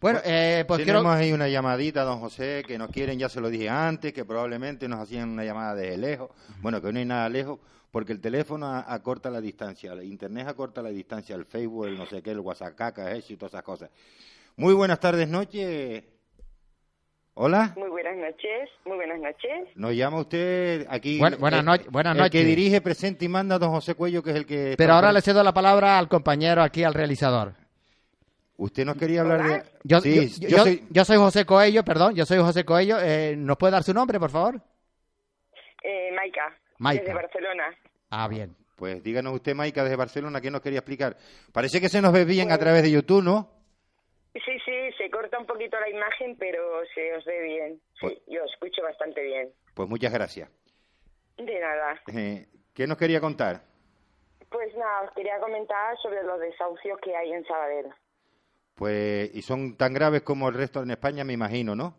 Bueno, 0.00 0.20
eh, 0.24 0.64
pues 0.66 0.78
Tenemos 0.78 1.02
quiero... 1.02 1.18
ahí 1.18 1.32
una 1.32 1.48
llamadita, 1.48 2.04
don 2.04 2.20
José, 2.20 2.64
que 2.66 2.78
nos 2.78 2.90
quieren, 2.90 3.18
ya 3.18 3.28
se 3.28 3.40
lo 3.40 3.50
dije 3.50 3.68
antes, 3.68 4.12
que 4.12 4.24
probablemente 4.24 4.88
nos 4.88 5.00
hacían 5.00 5.28
una 5.28 5.44
llamada 5.44 5.74
desde 5.74 5.98
lejos. 5.98 6.30
Bueno, 6.62 6.80
que 6.80 6.92
no 6.92 7.00
hay 7.00 7.04
nada 7.04 7.28
lejos, 7.28 7.58
porque 7.90 8.12
el 8.12 8.20
teléfono 8.20 8.66
acorta 8.66 9.28
la 9.28 9.40
distancia, 9.40 9.92
el 9.92 10.04
internet 10.04 10.46
acorta 10.46 10.82
la 10.82 10.90
distancia, 10.90 11.34
el 11.34 11.44
Facebook, 11.44 11.86
el 11.86 11.98
no 11.98 12.06
sé 12.06 12.22
qué, 12.22 12.30
el 12.30 12.38
WhatsApp, 12.38 12.80
eso 13.08 13.32
y 13.32 13.36
todas 13.36 13.52
esas 13.52 13.64
cosas. 13.64 13.90
Muy 14.56 14.72
buenas 14.72 15.00
tardes, 15.00 15.28
noche. 15.28 16.17
Hola. 17.40 17.72
Muy 17.76 17.88
buenas 17.88 18.16
noches, 18.16 18.68
muy 18.84 18.96
buenas 18.96 19.20
noches. 19.20 19.68
Nos 19.76 19.94
llama 19.94 20.18
usted 20.20 20.86
aquí. 20.90 21.18
Buen- 21.20 21.38
buenas 21.38 21.64
noches, 21.64 21.86
buenas 21.88 22.16
El 22.16 22.30
que 22.30 22.38
noches. 22.40 22.46
dirige, 22.46 22.80
presenta 22.80 23.24
y 23.24 23.28
manda, 23.28 23.58
don 23.60 23.70
José 23.70 23.94
Cuello, 23.94 24.24
que 24.24 24.30
es 24.30 24.36
el 24.36 24.44
que. 24.44 24.74
Pero 24.76 24.94
ahora 24.94 25.12
le 25.12 25.20
cedo 25.20 25.44
la 25.44 25.52
palabra 25.54 25.98
al 26.00 26.08
compañero 26.08 26.62
aquí, 26.62 26.82
al 26.82 26.94
realizador. 26.94 27.52
Usted 28.56 28.84
nos 28.84 28.96
quería 28.96 29.20
hablar 29.20 29.40
Hola. 29.42 29.58
de. 29.58 29.62
Yo, 29.84 30.00
Sí, 30.00 30.28
yo- 30.40 30.48
yo 30.48 30.56
yo- 30.56 30.62
soy- 30.64 30.82
yo 30.90 31.04
soy 31.04 31.16
José 31.16 31.44
Coello, 31.46 31.84
perdón, 31.84 32.16
yo 32.16 32.26
soy 32.26 32.38
José 32.38 32.64
Coello. 32.64 32.96
Eh, 33.00 33.36
¿Nos 33.36 33.56
puede 33.56 33.70
dar 33.70 33.84
su 33.84 33.94
nombre, 33.94 34.18
por 34.18 34.30
favor? 34.30 34.60
Eh, 35.84 36.10
Maika, 36.16 36.56
Maika. 36.78 37.02
desde 37.02 37.14
Barcelona. 37.14 37.64
Ah, 38.10 38.26
bien. 38.26 38.56
Pues 38.74 39.00
díganos 39.04 39.32
usted, 39.32 39.54
Maika, 39.54 39.84
desde 39.84 39.94
Barcelona, 39.94 40.40
¿qué 40.40 40.50
nos 40.50 40.60
quería 40.60 40.80
explicar? 40.80 41.16
Parece 41.52 41.80
que 41.80 41.88
se 41.88 42.02
nos 42.02 42.12
ve 42.12 42.24
bien 42.24 42.48
a 42.48 42.54
Pues- 42.56 42.60
través 42.60 42.82
de 42.82 42.90
YouTube, 42.90 43.22
¿no? 43.22 43.48
Sí, 44.34 44.52
sí, 44.64 44.72
se 44.96 45.10
corta 45.10 45.36
un 45.38 45.46
poquito 45.58 45.80
la 45.80 45.88
imagen, 45.90 46.36
pero 46.38 46.84
se 46.94 47.14
os 47.16 47.24
ve 47.24 47.40
bien. 47.42 47.80
Pues- 48.00 48.14
Sí, 48.14 48.22
yo 48.28 48.44
escucho 48.44 48.82
bastante 48.82 49.22
bien. 49.22 49.52
Pues 49.74 49.88
muchas 49.88 50.12
gracias. 50.12 50.48
De 51.36 51.60
nada. 51.60 52.00
Eh, 52.14 52.46
¿Qué 52.74 52.86
nos 52.86 52.96
quería 52.96 53.20
contar? 53.20 53.60
Pues 54.50 54.74
nada, 54.76 55.02
os 55.02 55.12
quería 55.14 55.38
comentar 55.40 55.96
sobre 55.98 56.22
los 56.22 56.40
desahucios 56.40 56.98
que 57.00 57.14
hay 57.14 57.32
en 57.32 57.44
Sabadell. 57.44 57.90
Pues, 58.76 59.34
y 59.34 59.42
son 59.42 59.76
tan 59.76 59.92
graves 59.92 60.22
como 60.22 60.48
el 60.48 60.54
resto 60.54 60.82
en 60.82 60.90
España, 60.92 61.24
me 61.24 61.32
imagino, 61.32 61.74
¿no? 61.74 61.94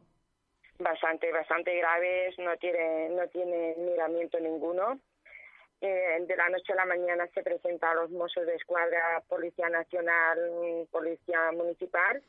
Bastante, 0.80 1.32
bastante 1.32 1.76
graves, 1.78 2.36
no 2.40 2.56
tiene, 2.58 3.10
no 3.10 3.28
tiene 3.28 3.76
miramiento 3.78 4.40
ninguno. 4.40 5.00
Eh, 5.82 6.18
de 6.26 6.36
la 6.36 6.50
noche 6.50 6.74
a 6.74 6.78
la 6.78 6.86
mañana 6.86 7.28
se 7.34 7.44
presentan 7.44 7.96
los 7.98 8.10
mozos 8.12 8.46
de 8.46 8.56
escuadra, 8.56 9.22
Policía 9.28 9.70
Nacional, 9.70 10.88
Policía 10.92 11.52
Municipal, 11.54 12.22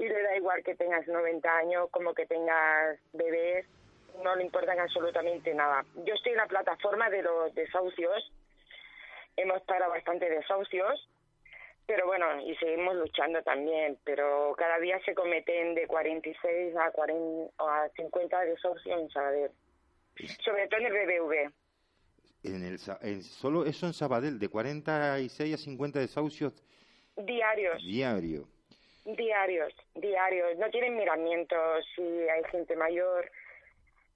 y 0.00 0.08
le 0.08 0.22
da 0.22 0.34
igual 0.34 0.64
que 0.64 0.74
tengas 0.74 1.06
90 1.06 1.56
años 1.58 1.90
como 1.90 2.14
que 2.14 2.24
tengas 2.24 2.98
bebés, 3.12 3.66
no 4.24 4.34
le 4.34 4.44
importan 4.44 4.80
absolutamente 4.80 5.52
nada. 5.54 5.84
Yo 6.06 6.14
estoy 6.14 6.32
en 6.32 6.38
la 6.38 6.46
plataforma 6.46 7.10
de 7.10 7.22
los 7.22 7.54
desahucios, 7.54 8.32
hemos 9.36 9.60
parado 9.62 9.90
bastante 9.90 10.30
desahucios, 10.30 11.06
pero 11.86 12.06
bueno, 12.06 12.40
y 12.40 12.56
seguimos 12.56 12.96
luchando 12.96 13.42
también, 13.42 13.98
pero 14.02 14.54
cada 14.56 14.78
día 14.78 14.98
se 15.04 15.14
cometen 15.14 15.74
de 15.74 15.86
46 15.86 16.74
a, 16.76 16.90
40, 16.92 17.62
o 17.62 17.68
a 17.68 17.90
50 17.90 18.40
desahucios 18.40 19.00
en 19.00 19.10
Sabadell, 19.10 19.50
sobre 20.42 20.66
todo 20.68 20.80
en 20.80 20.86
el 20.86 20.92
BBV. 20.92 21.52
En 22.42 22.64
el, 22.64 22.78
en 23.02 23.22
solo 23.22 23.66
eso 23.66 23.84
en 23.84 23.92
Sabadell, 23.92 24.38
de 24.38 24.48
46 24.48 25.54
a 25.54 25.58
50 25.58 25.98
desahucios 25.98 26.54
Diarios, 27.18 27.82
diarios. 27.82 28.59
Diarios, 29.04 29.72
diarios. 29.94 30.58
No 30.58 30.70
tienen 30.70 30.96
miramiento 30.96 31.56
si 31.94 32.02
hay 32.02 32.42
gente 32.50 32.76
mayor, 32.76 33.30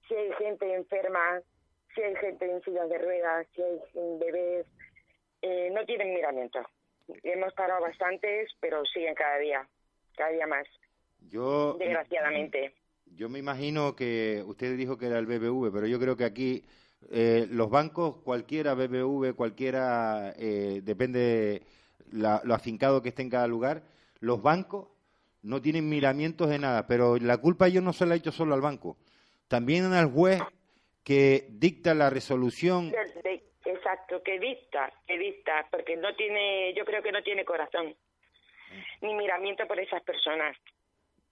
si 0.07 0.15
hay 0.15 0.31
gente 0.33 0.73
enferma, 0.73 1.41
si 1.93 2.01
hay 2.01 2.15
gente 2.15 2.49
en 2.49 2.61
sillas 2.63 2.89
de 2.89 2.97
ruedas, 2.97 3.47
si 3.55 3.61
hay 3.61 3.79
bebés. 4.19 4.65
Eh, 5.41 5.69
no 5.73 5.85
tienen 5.85 6.13
miramiento. 6.13 6.59
Hemos 7.23 7.53
parado 7.53 7.81
bastantes, 7.81 8.49
pero 8.59 8.83
siguen 8.85 9.13
cada 9.15 9.37
día, 9.37 9.67
cada 10.17 10.31
día 10.31 10.47
más, 10.47 10.65
Yo, 11.29 11.75
desgraciadamente. 11.77 12.73
yo 13.05 13.29
me 13.29 13.37
imagino 13.39 13.95
que 13.95 14.43
usted 14.47 14.75
dijo 14.75 14.97
que 14.97 15.05
era 15.07 15.19
el 15.19 15.27
BBV, 15.27 15.71
pero 15.71 15.85
yo 15.85 15.99
creo 15.99 16.15
que 16.15 16.25
aquí 16.25 16.65
eh, 17.11 17.45
los 17.51 17.69
bancos, 17.69 18.17
cualquiera 18.23 18.73
BBV, 18.73 19.35
cualquiera, 19.35 20.33
eh, 20.37 20.81
depende 20.83 21.61
la, 22.11 22.41
lo 22.43 22.55
afincado 22.55 23.03
que 23.03 23.09
esté 23.09 23.21
en 23.21 23.29
cada 23.29 23.47
lugar, 23.47 23.83
los 24.19 24.41
bancos 24.41 24.87
no 25.43 25.61
tienen 25.61 25.87
miramientos 25.87 26.49
de 26.49 26.59
nada, 26.59 26.87
pero 26.87 27.17
la 27.17 27.37
culpa 27.37 27.67
yo 27.67 27.81
no 27.81 27.93
se 27.93 28.05
la 28.05 28.15
he 28.15 28.17
hecho 28.17 28.31
solo 28.31 28.55
al 28.55 28.61
banco, 28.61 28.97
también 29.47 29.93
al 29.93 30.11
juez 30.11 30.41
que 31.03 31.47
dicta 31.51 31.93
la 31.93 32.09
resolución. 32.09 32.91
Exacto, 33.67 34.21
que 34.23 34.39
dicta, 34.39 34.91
que 35.07 35.17
dicta, 35.17 35.67
porque 35.71 35.95
no 35.97 36.15
tiene, 36.15 36.73
yo 36.75 36.85
creo 36.85 37.01
que 37.01 37.11
no 37.11 37.21
tiene 37.23 37.43
corazón, 37.45 37.95
ni 39.01 39.13
miramiento 39.15 39.67
por 39.67 39.79
esas 39.79 40.03
personas. 40.03 40.55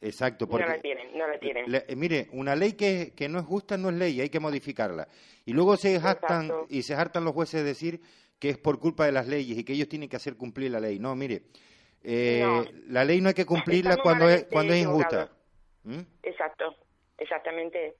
Exacto, 0.01 0.47
porque 0.47 0.65
no 0.65 0.71
la 0.73 0.81
tienen, 0.81 1.17
no 1.17 1.27
la 1.27 1.39
tienen. 1.39 1.71
Le- 1.71 1.86
eh, 1.88 1.95
mire, 1.95 2.27
una 2.34 2.55
ley 2.55 2.73
que, 2.73 3.13
que 3.15 3.29
no 3.29 3.39
es 3.39 3.45
justa 3.45 3.77
no 3.77 3.89
es 3.89 3.95
ley, 3.95 4.19
hay 4.19 4.29
que 4.29 4.39
modificarla. 4.39 5.07
Y 5.45 5.53
luego 5.53 5.77
se 5.77 5.99
jactan 5.99 6.45
Exacto. 6.45 6.67
y 6.69 6.81
se 6.81 6.93
hartan 6.95 7.23
los 7.23 7.34
jueces 7.34 7.61
de 7.61 7.67
decir 7.67 8.01
que 8.39 8.49
es 8.49 8.57
por 8.57 8.79
culpa 8.79 9.05
de 9.05 9.11
las 9.13 9.27
leyes 9.27 9.57
y 9.57 9.63
que 9.63 9.73
ellos 9.73 9.88
tienen 9.88 10.09
que 10.09 10.15
hacer 10.17 10.36
cumplir 10.36 10.71
la 10.71 10.79
ley. 10.79 10.99
No, 10.99 11.15
mire, 11.15 11.43
eh, 12.03 12.41
No. 12.43 12.65
la 12.87 13.03
ley 13.05 13.21
no 13.21 13.29
hay 13.29 13.33
que 13.33 13.45
cumplirla 13.45 13.97
cuando 13.97 14.29
es 14.29 14.45
cuando 14.51 14.73
es 14.73 14.79
injusta. 14.81 15.29
¿Mm? 15.83 16.01
Exacto, 16.23 16.75
exactamente, 17.17 17.95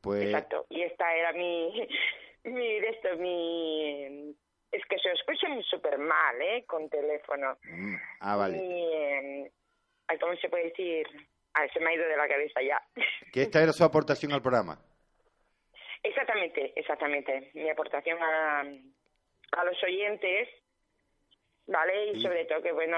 Pues 0.00 0.24
exacto. 0.26 0.66
Y 0.70 0.82
esta 0.82 1.14
era 1.14 1.32
mi, 1.32 1.88
mi, 2.44 2.76
esto, 2.76 3.16
mi, 3.18 4.34
es 4.72 4.82
que 4.88 4.98
se 4.98 5.10
escucha 5.12 5.46
súper 5.68 5.98
mal, 5.98 6.40
¿eh? 6.40 6.64
Con 6.66 6.88
teléfono. 6.88 7.56
mm, 7.64 7.94
ah, 8.20 8.36
vale. 8.36 8.56
Y, 8.56 8.82
eh, 8.94 9.52
ay, 10.08 10.18
¿cómo 10.18 10.36
se 10.36 10.48
puede 10.48 10.64
decir? 10.70 11.06
Ah, 11.54 11.66
se 11.72 11.80
me 11.80 11.90
ha 11.90 11.94
ido 11.94 12.06
de 12.08 12.16
la 12.16 12.28
cabeza 12.28 12.62
ya. 12.62 12.80
Que 13.32 13.42
esta 13.42 13.62
era 13.62 13.72
su 13.72 13.82
aportación 13.84 14.32
al 14.32 14.42
programa. 14.42 14.78
Exactamente, 16.02 16.72
exactamente. 16.76 17.50
Mi 17.54 17.68
aportación 17.68 18.18
a, 18.22 18.60
a 18.60 19.64
los 19.64 19.82
oyentes, 19.84 20.48
¿vale? 21.66 22.12
Y 22.12 22.22
sobre 22.22 22.44
todo 22.44 22.62
que, 22.62 22.72
bueno, 22.72 22.96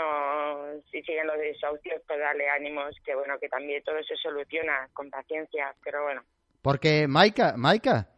si 0.90 1.02
siguen 1.02 1.26
los 1.26 1.38
desahucios, 1.38 2.02
pues 2.06 2.18
darle 2.18 2.48
ánimos, 2.48 2.94
que, 3.04 3.14
bueno, 3.14 3.38
que 3.38 3.48
también 3.48 3.82
todo 3.82 4.02
se 4.02 4.16
soluciona 4.16 4.88
con 4.92 5.10
paciencia, 5.10 5.74
pero 5.84 6.04
bueno. 6.04 6.22
Porque, 6.62 7.06
Maika, 7.08 7.54
Maika, 7.56 8.08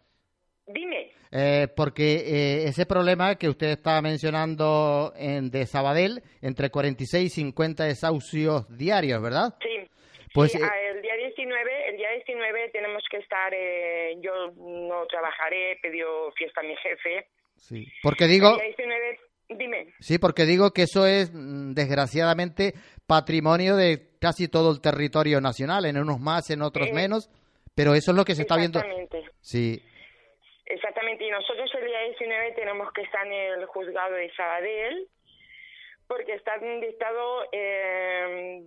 Dime, 0.67 1.11
eh, 1.31 1.69
porque 1.77 2.15
eh, 2.15 2.65
ese 2.69 2.87
problema 2.87 3.37
que 3.37 3.49
usted 3.49 3.67
estaba 3.69 4.01
mencionando 4.01 5.13
en, 5.17 5.51
de 5.51 5.67
Sabadell, 5.67 6.23
entre 6.41 6.71
46 6.71 7.27
y 7.27 7.29
50 7.29 7.85
desahucios 7.85 8.67
diarios, 8.79 9.21
¿verdad? 9.21 9.55
sí. 9.61 9.89
Pues, 10.33 10.51
Sí, 10.51 10.59
eh, 10.59 10.91
el 10.91 11.01
día 11.01 11.15
19, 11.15 11.89
el 11.91 11.97
día 11.97 12.11
19 12.11 12.69
tenemos 12.71 13.05
que 13.09 13.19
estar, 13.19 13.55
eh, 13.55 14.17
yo 14.21 14.51
no 14.57 15.07
trabajaré, 15.07 15.79
pedido 15.81 16.33
fiesta 16.33 16.61
a 16.61 16.65
mi 16.65 16.75
jefe. 16.77 17.27
Sí. 17.57 17.87
Porque 18.03 18.27
digo, 18.27 18.51
El 18.51 18.57
día 18.57 18.67
19, 18.67 19.21
dime. 19.49 19.93
sí, 20.01 20.19
porque 20.19 20.45
digo 20.45 20.71
que 20.73 20.83
eso 20.83 21.07
es 21.07 21.31
mm, 21.33 21.73
desgraciadamente 21.75 22.75
patrimonio 23.07 23.77
de 23.77 24.17
casi 24.21 24.49
todo 24.49 24.73
el 24.73 24.81
territorio 24.81 25.41
nacional, 25.41 25.85
en 25.87 25.99
unos 25.99 26.21
más, 26.21 26.51
en 26.51 26.63
otros 26.63 26.89
Eh, 26.89 26.93
menos, 26.95 27.29
pero 27.75 27.95
eso 27.95 28.11
es 28.13 28.17
lo 28.17 28.25
que 28.25 28.35
se 28.35 28.43
está 28.43 28.57
viendo. 28.57 28.79
Exactamente. 28.79 29.23
Sí, 29.41 29.83
Exactamente, 30.67 31.25
y 31.27 31.31
nosotros 31.31 31.71
el 31.75 31.87
día 31.87 32.01
19 32.09 32.53
tenemos 32.53 32.91
que 32.95 33.03
estar 33.03 33.27
en 33.27 33.33
el 33.33 33.67
juzgado 33.67 34.15
de 34.15 34.33
Sabadell 34.35 35.09
porque 36.09 36.33
están 36.35 36.81
dictado 36.81 37.45
eh, 37.53 38.63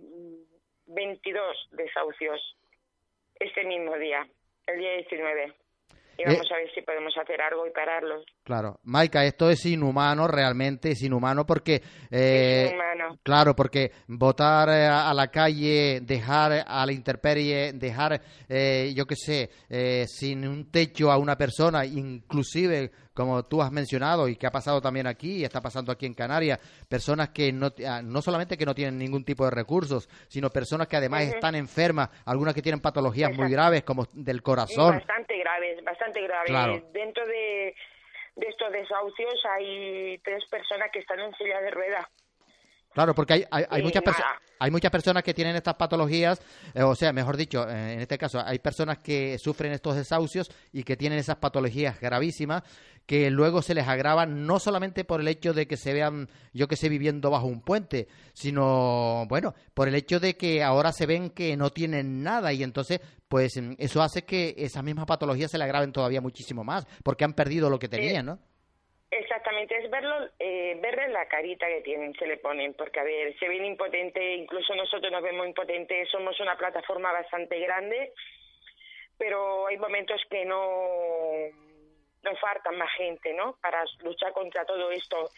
22 0.86 1.68
desahucios 1.72 2.56
este 3.40 3.64
mismo 3.64 3.96
día, 3.98 4.26
el 4.68 4.78
día 4.78 4.92
19. 4.94 5.52
Y 6.18 6.22
Eh. 6.22 6.24
vamos 6.26 6.50
a 6.52 6.56
ver 6.56 6.72
si 6.72 6.82
podemos 6.82 7.16
hacer 7.18 7.40
algo 7.42 7.66
y 7.66 7.70
pararlos. 7.70 8.24
Claro, 8.48 8.80
Maika, 8.84 9.26
esto 9.26 9.50
es 9.50 9.66
inhumano, 9.66 10.26
realmente 10.26 10.92
es 10.92 11.02
inhumano 11.02 11.44
porque, 11.44 11.82
eh, 12.10 12.72
claro, 13.22 13.54
porque 13.54 13.92
votar 14.06 14.70
eh, 14.70 14.86
a 14.86 15.12
la 15.12 15.28
calle, 15.28 16.00
dejar 16.00 16.64
a 16.66 16.86
la 16.86 16.92
intemperie, 16.92 17.74
dejar, 17.74 18.18
eh, 18.48 18.90
yo 18.96 19.04
qué 19.04 19.16
sé, 19.16 19.50
sin 20.06 20.48
un 20.48 20.70
techo 20.70 21.12
a 21.12 21.18
una 21.18 21.36
persona, 21.36 21.84
inclusive 21.84 22.90
como 23.12 23.44
tú 23.44 23.60
has 23.60 23.70
mencionado 23.70 24.28
y 24.28 24.36
que 24.36 24.46
ha 24.46 24.50
pasado 24.50 24.80
también 24.80 25.06
aquí 25.06 25.40
y 25.40 25.44
está 25.44 25.60
pasando 25.60 25.92
aquí 25.92 26.06
en 26.06 26.14
Canarias, 26.14 26.58
personas 26.88 27.28
que 27.28 27.52
no, 27.52 27.70
ah, 27.86 28.00
no 28.00 28.22
solamente 28.22 28.56
que 28.56 28.64
no 28.64 28.74
tienen 28.74 28.96
ningún 28.96 29.24
tipo 29.24 29.44
de 29.44 29.50
recursos, 29.50 30.08
sino 30.28 30.48
personas 30.48 30.86
que 30.86 30.96
además 30.96 31.24
están 31.24 31.54
enfermas, 31.54 32.08
algunas 32.24 32.54
que 32.54 32.62
tienen 32.62 32.80
patologías 32.80 33.36
muy 33.36 33.50
graves 33.50 33.82
como 33.82 34.06
del 34.14 34.40
corazón. 34.40 34.94
Bastante 34.94 35.36
graves, 35.36 35.84
bastante 35.84 36.22
graves. 36.22 36.84
Dentro 36.94 37.26
de 37.26 37.74
de 38.38 38.48
estos 38.48 38.72
desahucios 38.72 39.44
hay 39.44 40.18
tres 40.24 40.44
personas 40.48 40.90
que 40.92 41.00
están 41.00 41.20
en 41.20 41.34
silla 41.34 41.60
de 41.60 41.70
ruedas. 41.70 42.06
Claro, 42.98 43.14
porque 43.14 43.34
hay, 43.34 43.44
hay, 43.70 43.80
muchas 43.80 44.02
personas 44.02 44.32
hay 44.58 44.72
muchas 44.72 44.90
personas 44.90 45.22
que 45.22 45.32
tienen 45.32 45.54
estas 45.54 45.76
patologías, 45.76 46.40
eh, 46.74 46.82
o 46.82 46.96
sea, 46.96 47.12
mejor 47.12 47.36
dicho, 47.36 47.64
eh, 47.70 47.92
en 47.92 48.00
este 48.00 48.18
caso, 48.18 48.42
hay 48.44 48.58
personas 48.58 48.98
que 48.98 49.38
sufren 49.38 49.70
estos 49.70 49.94
desahucios 49.94 50.50
y 50.72 50.82
que 50.82 50.96
tienen 50.96 51.20
esas 51.20 51.36
patologías 51.36 52.00
gravísimas 52.00 52.64
que 53.06 53.30
luego 53.30 53.62
se 53.62 53.74
les 53.74 53.86
agravan 53.86 54.46
no 54.46 54.58
solamente 54.58 55.04
por 55.04 55.20
el 55.20 55.28
hecho 55.28 55.54
de 55.54 55.68
que 55.68 55.76
se 55.76 55.92
vean, 55.92 56.28
yo 56.52 56.66
que 56.66 56.74
sé, 56.74 56.88
viviendo 56.88 57.30
bajo 57.30 57.46
un 57.46 57.60
puente, 57.60 58.08
sino, 58.32 59.26
bueno, 59.28 59.54
por 59.74 59.86
el 59.86 59.94
hecho 59.94 60.18
de 60.18 60.36
que 60.36 60.64
ahora 60.64 60.90
se 60.90 61.06
ven 61.06 61.30
que 61.30 61.56
no 61.56 61.70
tienen 61.70 62.24
nada 62.24 62.52
y 62.52 62.64
entonces, 62.64 63.00
pues 63.28 63.56
eso 63.78 64.02
hace 64.02 64.24
que 64.24 64.56
esas 64.58 64.82
mismas 64.82 65.06
patologías 65.06 65.52
se 65.52 65.58
le 65.58 65.62
agraven 65.62 65.92
todavía 65.92 66.20
muchísimo 66.20 66.64
más, 66.64 66.84
porque 67.04 67.24
han 67.24 67.34
perdido 67.34 67.70
lo 67.70 67.78
que 67.78 67.88
tenían, 67.88 68.26
¿no? 68.26 68.40
Exactamente, 69.10 69.74
es 69.78 69.90
verlo, 69.90 70.28
eh, 70.38 70.78
verle 70.82 71.08
la 71.08 71.26
carita 71.28 71.66
que 71.66 71.80
tienen, 71.80 72.12
se 72.14 72.26
le 72.26 72.36
ponen, 72.36 72.74
porque 72.74 73.00
a 73.00 73.04
ver, 73.04 73.38
se 73.38 73.48
ven 73.48 73.64
impotente, 73.64 74.34
incluso 74.34 74.74
nosotros 74.74 75.10
nos 75.10 75.22
vemos 75.22 75.46
impotentes, 75.46 76.10
somos 76.10 76.38
una 76.40 76.58
plataforma 76.58 77.10
bastante 77.12 77.58
grande, 77.58 78.12
pero 79.16 79.66
hay 79.66 79.78
momentos 79.78 80.20
que 80.28 80.44
no 80.44 80.86
nos 82.22 82.38
faltan 82.38 82.76
más 82.76 82.90
gente, 82.98 83.32
¿no? 83.32 83.56
Para 83.62 83.82
luchar 84.02 84.32
contra 84.32 84.66
todo 84.66 84.90
esto. 84.90 85.30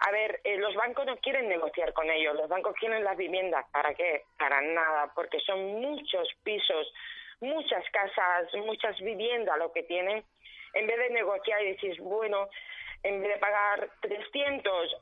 A 0.00 0.10
ver, 0.10 0.40
eh, 0.42 0.56
los 0.56 0.74
bancos 0.74 1.06
no 1.06 1.16
quieren 1.18 1.48
negociar 1.48 1.92
con 1.92 2.10
ellos, 2.10 2.34
los 2.34 2.48
bancos 2.48 2.74
quieren 2.80 3.04
las 3.04 3.16
viviendas, 3.16 3.64
¿para 3.70 3.94
qué? 3.94 4.24
Para 4.36 4.60
nada, 4.60 5.12
porque 5.14 5.38
son 5.40 5.80
muchos 5.80 6.28
pisos, 6.42 6.92
muchas 7.40 7.84
casas, 7.90 8.52
muchas 8.54 8.98
viviendas 8.98 9.56
lo 9.56 9.72
que 9.72 9.84
tienen. 9.84 10.24
En 10.72 10.88
vez 10.88 10.98
de 10.98 11.10
negociar 11.10 11.62
y 11.62 11.72
decir, 11.74 12.00
bueno, 12.00 12.48
en 13.04 13.20
vez 13.20 13.34
de 13.34 13.38
pagar 13.38 13.88
300, 14.00 14.96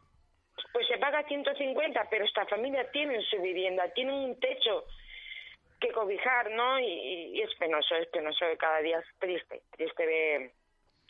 pues 0.72 0.86
se 0.88 0.98
paga 0.98 1.22
150, 1.22 2.08
pero 2.10 2.24
esta 2.24 2.44
familia 2.46 2.90
tiene 2.90 3.22
su 3.22 3.40
vivienda, 3.40 3.88
tiene 3.94 4.12
un 4.12 4.38
techo 4.38 4.84
que 5.80 5.92
cobijar, 5.92 6.50
¿no? 6.50 6.78
Y, 6.80 7.40
es 7.40 7.54
penoso, 7.58 7.94
es 7.96 8.08
penoso, 8.08 8.44
cada 8.58 8.80
día 8.80 8.98
es 8.98 9.06
triste, 9.18 9.62
triste 9.70 10.06
ver 10.06 10.50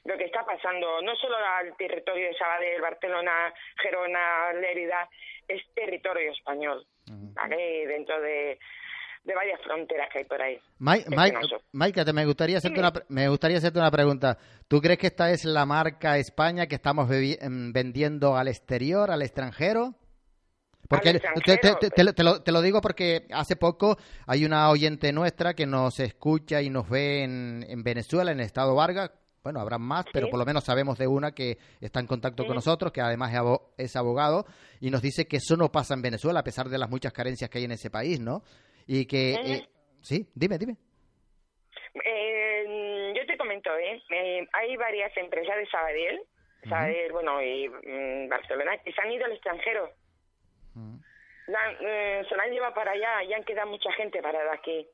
lo 0.05 0.17
que 0.19 0.25
está 0.25 0.45
pasando, 0.45 1.01
no 1.01 1.15
solo 1.17 1.37
al 1.37 1.77
territorio 1.77 2.27
de 2.27 2.35
Sabadell, 2.35 2.81
Barcelona, 2.81 3.55
Gerona, 3.81 4.53
Lérida, 4.55 5.09
es 5.47 5.63
territorio 5.75 6.33
español, 6.33 6.85
¿vale? 7.07 7.87
Dentro 7.87 8.21
de 8.21 8.59
de 9.25 9.35
varias 9.35 9.61
fronteras 9.63 10.09
que 10.13 10.19
hay 10.19 10.25
por 10.25 10.41
ahí. 10.43 10.59
Mike, 11.73 12.05
te 12.05 12.13
me 12.13 12.27
gustaría 12.27 12.59
hacerte 12.59 12.81
una 12.81 12.93
me 13.09 13.29
gustaría 13.29 13.59
hacerte 13.59 13.79
una 13.79 13.91
pregunta. 13.91 14.37
¿Tú 14.73 14.81
crees 14.81 14.99
que 14.99 15.09
esta 15.09 15.31
es 15.31 15.45
la 15.45 15.67
marca 15.67 16.17
España 16.17 16.67
que 16.67 16.77
estamos 16.77 17.07
em, 17.11 17.75
vendiendo 17.75 18.39
al 18.39 18.49
exterior, 18.49 19.11
al 19.11 19.21
extranjero? 19.21 19.95
Porque 20.89 21.21
te, 21.45 22.23
lo, 22.25 22.41
te, 22.41 22.53
lo, 22.53 22.63
digo 22.63 22.81
porque 22.81 23.27
hace 23.35 23.57
poco 23.57 23.99
hay 24.27 24.47
una 24.47 24.71
oyente 24.71 25.13
nuestra 25.13 25.53
que 25.53 25.67
nos 25.67 26.01
escucha 26.01 26.63
y 26.63 26.71
nos 26.71 26.89
ve 26.89 27.23
en, 27.23 27.67
en 27.69 27.83
Venezuela, 27.83 28.33
en 28.33 28.41
el 28.41 28.47
estado 28.47 28.75
Vargas. 28.75 29.11
Bueno, 29.45 29.61
habrá 29.61 29.77
más, 29.77 30.07
pero 30.11 30.31
por 30.31 30.39
lo 30.39 30.47
menos 30.47 30.65
sabemos 30.65 30.97
de 30.97 31.07
una 31.07 31.33
que 31.33 31.59
está 31.79 32.01
en 32.01 32.07
contacto 32.07 32.47
con 32.47 32.55
nosotros, 32.55 32.93
que 32.93 33.03
además 33.03 33.31
es 33.77 33.95
abogado, 33.95 34.47
y 34.81 34.89
nos 34.89 35.03
dice 35.03 35.27
que 35.27 35.37
eso 35.37 35.55
no 35.59 35.71
pasa 35.71 35.93
en 35.93 36.01
Venezuela, 36.01 36.41
a 36.41 36.45
pesar 36.45 36.71
de 36.71 36.79
las 36.79 36.89
muchas 36.89 37.13
carencias 37.13 37.51
que 37.51 37.59
hay 37.59 37.65
en 37.65 37.73
ese 37.73 37.91
país, 37.91 38.21
¿no? 38.21 38.43
Y 38.87 39.05
que... 39.05 39.35
Eh, 39.35 39.69
sí, 40.01 40.27
dime, 40.35 40.57
dime. 40.57 40.79
Eh, 41.95 42.82
¿eh? 43.53 44.03
¿eh? 44.11 44.49
Hay 44.53 44.77
varias 44.77 45.17
empresas 45.17 45.57
de 45.57 45.67
Sabadell, 45.67 46.23
Sabadell, 46.69 47.13
bueno, 47.13 47.43
y 47.43 47.69
mm, 47.69 48.29
Barcelona, 48.29 48.79
que 48.79 48.93
se 48.93 49.01
han 49.01 49.13
ido 49.13 49.25
al 49.25 49.33
extranjero. 49.33 49.91
se 51.47 52.37
la 52.37 52.43
han 52.45 52.51
llevado 52.51 52.75
para 52.75 52.93
allá 52.93 53.25
y 53.25 53.33
han 53.33 53.45
quedado 53.45 53.69
mucha 53.69 53.93
gente 53.93 54.23
parada 54.23 54.53
aquí. 54.55 54.87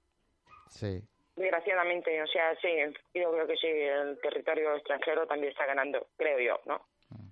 Sí. 0.68 1.02
Desgraciadamente, 1.36 2.20
o 2.22 2.26
sea, 2.26 2.56
sí, 2.56 2.68
yo 3.14 3.32
creo 3.32 3.46
que 3.46 3.56
sí, 3.56 3.68
el 3.68 4.18
territorio 4.20 4.74
extranjero 4.74 5.26
también 5.26 5.52
está 5.52 5.66
ganando, 5.66 6.08
creo 6.16 6.40
yo, 6.40 6.60
¿no? 6.66 6.76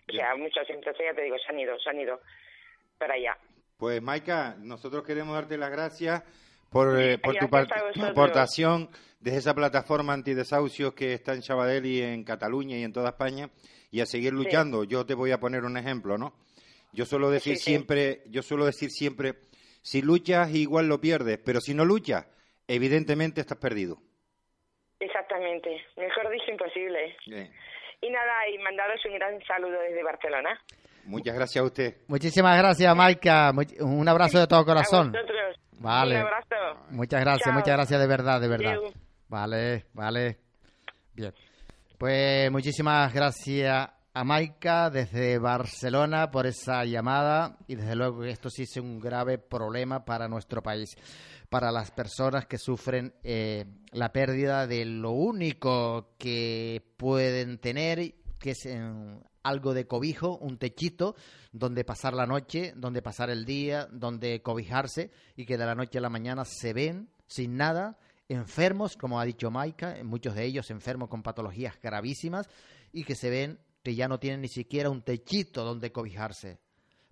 O 0.09 0.13
sea, 0.13 0.37
muchas 0.37 0.69
empresas, 0.71 1.03
ya 1.05 1.15
te 1.15 1.23
digo, 1.23 1.37
se 1.39 1.53
han 1.53 1.59
ido, 1.59 1.79
se 1.81 1.91
han 1.91 2.01
ido 2.01 2.21
para 2.99 3.15
allá. 3.15 3.37
Pues, 3.77 4.01
Maika, 4.01 4.55
nosotros 4.59 5.03
queremos 5.05 5.35
darte 5.35 5.59
las 5.59 5.71
gracias 5.71 6.23
por, 6.71 6.99
eh, 7.01 7.19
por 7.19 7.35
tu 7.37 7.47
aportación 8.05 8.89
desde 9.27 9.39
esa 9.39 9.55
plataforma 9.55 10.13
antidesahucios 10.13 10.95
que 10.95 11.13
está 11.13 11.33
en 11.35 11.43
Sabadell 11.43 11.85
y 11.85 12.01
en 12.01 12.23
Cataluña 12.23 12.77
y 12.77 12.85
en 12.85 12.93
toda 12.93 13.09
España 13.09 13.51
y 13.91 14.01
a 14.01 14.07
seguir 14.07 14.33
luchando. 14.33 14.85
Yo 14.85 15.05
te 15.05 15.15
voy 15.15 15.33
a 15.33 15.41
poner 15.41 15.65
un 15.65 15.77
ejemplo, 15.77 16.17
¿no? 16.17 16.33
Yo 16.93 17.05
suelo 17.07 17.29
decir 17.29 17.57
siempre, 17.57 18.23
yo 18.27 18.43
suelo 18.43 18.67
decir 18.67 18.91
siempre, 18.93 19.35
si 19.83 20.01
luchas 20.01 20.55
igual 20.55 20.87
lo 20.87 21.01
pierdes, 21.01 21.41
pero 21.45 21.61
si 21.61 21.75
no 21.75 21.85
luchas, 21.85 22.25
evidentemente 22.69 23.41
estás 23.41 23.59
perdido. 23.59 23.99
Exactamente, 25.01 25.71
mejor 25.97 26.31
dicho 26.31 26.53
imposible. 26.53 27.17
Y 27.27 28.09
nada, 28.09 28.49
y 28.49 28.59
mandaros 28.59 29.05
un 29.07 29.15
gran 29.15 29.43
saludo 29.43 29.81
desde 29.81 30.05
Barcelona. 30.05 30.57
Muchas 31.05 31.35
gracias 31.35 31.65
a 31.65 31.67
usted. 31.67 31.97
Muchísimas 32.07 32.57
gracias, 32.57 32.95
Maika. 32.95 33.51
Un 33.81 34.09
abrazo 34.09 34.39
de 34.39 34.47
todo 34.47 34.65
corazón. 34.65 35.13
Vale. 35.81 36.15
Un 36.15 36.21
abrazo. 36.21 36.87
Muchas 36.91 37.21
gracias, 37.21 37.53
muchas 37.53 37.75
gracias 37.75 38.01
de 38.01 38.07
verdad, 38.07 38.41
de 38.41 38.49
verdad. 38.49 38.77
Vale, 39.29 39.87
vale. 39.93 40.39
Bien. 41.15 41.33
Pues 41.99 42.51
muchísimas 42.51 43.13
gracias 43.13 43.89
a 44.13 44.25
Maika 44.25 44.89
desde 44.89 45.39
Barcelona 45.39 46.31
por 46.31 46.47
esa 46.47 46.85
llamada 46.85 47.59
y 47.67 47.75
desde 47.75 47.97
luego 47.97 48.21
que 48.21 48.31
esto 48.31 48.49
sí 48.49 48.63
es 48.63 48.77
un 48.77 49.01
grave 49.01 49.39
problema 49.39 50.05
para 50.05 50.29
nuestro 50.29 50.63
país, 50.63 50.97
para 51.51 51.73
las 51.73 51.91
personas 51.91 52.47
que 52.47 52.57
sufren 52.57 53.15
eh, 53.25 53.67
la 53.93 54.13
pérdida 54.13 54.67
de 54.67 54.85
lo 54.85 55.11
único 55.11 56.15
que 56.19 56.83
pueden 56.97 57.59
tener, 57.59 58.15
que 58.39 58.53
es 58.53 58.69
algo 59.43 59.75
de 59.75 59.87
cobijo, 59.87 60.39
un 60.39 60.59
techito 60.59 61.15
donde 61.53 61.85
pasar 61.85 62.15
la 62.15 62.27
noche, 62.27 62.73
donde 62.77 63.03
pasar 63.03 63.31
el 63.31 63.45
día, 63.45 63.87
donde 63.91 64.41
cobijarse 64.41 65.11
y 65.37 65.45
que 65.45 65.59
de 65.59 65.67
la 65.67 65.75
noche 65.75 65.99
a 65.99 66.03
la 66.03 66.11
mañana 66.11 66.45
se 66.45 66.73
ven 66.73 67.11
sin 67.27 67.57
nada, 67.57 67.99
enfermos, 68.29 68.97
como 68.97 69.21
ha 69.21 69.25
dicho 69.25 69.51
Maika, 69.51 69.97
muchos 70.05 70.35
de 70.35 70.45
ellos 70.45 70.71
enfermos 70.71 71.09
con 71.09 71.23
patologías 71.23 71.79
gravísimas 71.81 72.49
y 72.93 73.05
que 73.05 73.15
se 73.15 73.31
ven 73.31 73.59
que 73.83 73.95
ya 73.95 74.09
no 74.09 74.19
tienen 74.19 74.41
ni 74.41 74.49
siquiera 74.49 74.91
un 74.91 75.03
techito 75.03 75.65
donde 75.65 75.93
cobijarse. 75.93 76.59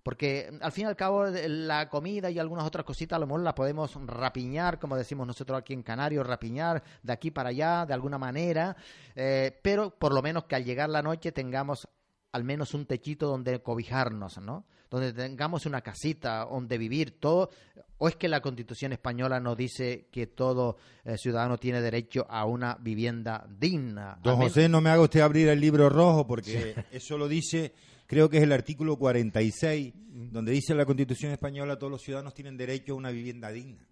Porque 0.02 0.52
al 0.60 0.70
fin 0.70 0.84
y 0.84 0.88
al 0.88 0.96
cabo 0.96 1.24
la 1.24 1.88
comida 1.88 2.30
y 2.30 2.38
algunas 2.38 2.66
otras 2.66 2.84
cositas 2.84 3.16
a 3.16 3.20
lo 3.20 3.26
mejor 3.26 3.40
las 3.40 3.54
podemos 3.54 3.94
rapiñar, 4.06 4.78
como 4.78 4.96
decimos 4.96 5.26
nosotros 5.26 5.58
aquí 5.58 5.72
en 5.72 5.82
Canarios, 5.82 6.26
rapiñar 6.26 6.82
de 7.02 7.12
aquí 7.12 7.30
para 7.30 7.48
allá 7.48 7.86
de 7.86 7.94
alguna 7.94 8.18
manera, 8.18 8.76
eh, 9.14 9.58
pero 9.62 9.90
por 9.98 10.12
lo 10.12 10.20
menos 10.20 10.44
que 10.44 10.56
al 10.56 10.64
llegar 10.64 10.90
la 10.90 11.00
noche 11.00 11.32
tengamos 11.32 11.88
al 12.34 12.42
menos 12.42 12.74
un 12.74 12.84
techito 12.84 13.28
donde 13.28 13.62
cobijarnos, 13.62 14.38
¿no? 14.38 14.66
Donde 14.90 15.12
tengamos 15.12 15.66
una 15.66 15.82
casita 15.82 16.44
donde 16.50 16.78
vivir, 16.78 17.20
todo. 17.20 17.50
¿O 17.98 18.08
es 18.08 18.16
que 18.16 18.28
la 18.28 18.40
Constitución 18.40 18.92
española 18.92 19.38
nos 19.38 19.56
dice 19.56 20.08
que 20.10 20.26
todo 20.26 20.76
eh, 21.04 21.16
ciudadano 21.16 21.58
tiene 21.58 21.80
derecho 21.80 22.26
a 22.28 22.44
una 22.44 22.74
vivienda 22.80 23.46
digna? 23.48 24.18
Don 24.20 24.36
José, 24.36 24.68
no 24.68 24.80
me 24.80 24.90
haga 24.90 25.02
usted 25.02 25.20
abrir 25.20 25.46
el 25.46 25.60
libro 25.60 25.88
rojo 25.88 26.26
porque 26.26 26.74
eso 26.90 27.16
lo 27.16 27.28
dice, 27.28 27.72
creo 28.08 28.28
que 28.28 28.38
es 28.38 28.42
el 28.42 28.50
artículo 28.50 28.96
46, 28.98 29.94
donde 30.32 30.50
dice 30.50 30.74
la 30.74 30.86
Constitución 30.86 31.30
española 31.30 31.78
todos 31.78 31.92
los 31.92 32.02
ciudadanos 32.02 32.34
tienen 32.34 32.56
derecho 32.56 32.94
a 32.94 32.96
una 32.96 33.12
vivienda 33.12 33.52
digna. 33.52 33.86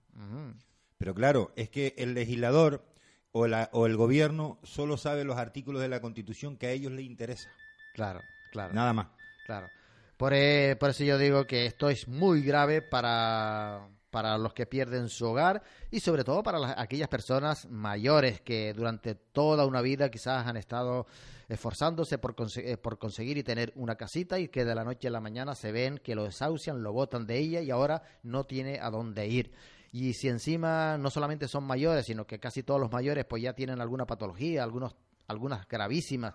Pero 0.98 1.14
claro, 1.14 1.52
es 1.54 1.68
que 1.68 1.94
el 1.96 2.14
legislador 2.14 2.84
o, 3.30 3.46
o 3.46 3.86
el 3.86 3.96
gobierno 3.96 4.58
solo 4.64 4.96
sabe 4.96 5.22
los 5.22 5.38
artículos 5.38 5.80
de 5.80 5.88
la 5.88 6.00
Constitución 6.00 6.56
que 6.56 6.66
a 6.66 6.72
ellos 6.72 6.90
les 6.90 7.06
interesa. 7.06 7.48
Claro, 7.92 8.22
claro. 8.50 8.72
Nada 8.74 8.92
más. 8.92 9.06
Claro. 9.46 9.68
Por, 10.16 10.32
eh, 10.34 10.76
por 10.78 10.90
eso 10.90 11.04
yo 11.04 11.18
digo 11.18 11.46
que 11.46 11.66
esto 11.66 11.88
es 11.90 12.06
muy 12.06 12.42
grave 12.42 12.80
para, 12.80 13.88
para 14.10 14.38
los 14.38 14.54
que 14.54 14.66
pierden 14.66 15.08
su 15.08 15.26
hogar 15.26 15.62
y 15.90 16.00
sobre 16.00 16.22
todo 16.22 16.42
para 16.42 16.58
las- 16.58 16.78
aquellas 16.78 17.08
personas 17.08 17.66
mayores 17.68 18.40
que 18.40 18.72
durante 18.72 19.14
toda 19.14 19.66
una 19.66 19.80
vida 19.80 20.10
quizás 20.10 20.46
han 20.46 20.56
estado 20.56 21.06
esforzándose 21.48 22.18
por, 22.18 22.36
conse- 22.36 22.62
eh, 22.64 22.76
por 22.78 22.98
conseguir 22.98 23.36
y 23.36 23.42
tener 23.42 23.72
una 23.74 23.96
casita 23.96 24.38
y 24.38 24.48
que 24.48 24.64
de 24.64 24.74
la 24.74 24.84
noche 24.84 25.08
a 25.08 25.10
la 25.10 25.20
mañana 25.20 25.54
se 25.54 25.72
ven 25.72 25.98
que 25.98 26.14
lo 26.14 26.24
desahucian, 26.24 26.82
lo 26.82 26.92
botan 26.92 27.26
de 27.26 27.38
ella 27.38 27.60
y 27.60 27.70
ahora 27.70 28.02
no 28.22 28.44
tiene 28.44 28.78
a 28.80 28.90
dónde 28.90 29.26
ir. 29.26 29.52
Y 29.90 30.14
si 30.14 30.28
encima 30.28 30.96
no 30.98 31.10
solamente 31.10 31.48
son 31.48 31.64
mayores, 31.64 32.06
sino 32.06 32.26
que 32.26 32.38
casi 32.38 32.62
todos 32.62 32.80
los 32.80 32.90
mayores 32.92 33.24
pues 33.26 33.42
ya 33.42 33.52
tienen 33.54 33.80
alguna 33.80 34.06
patología, 34.06 34.62
algunos, 34.62 34.94
algunas 35.26 35.66
gravísimas, 35.68 36.32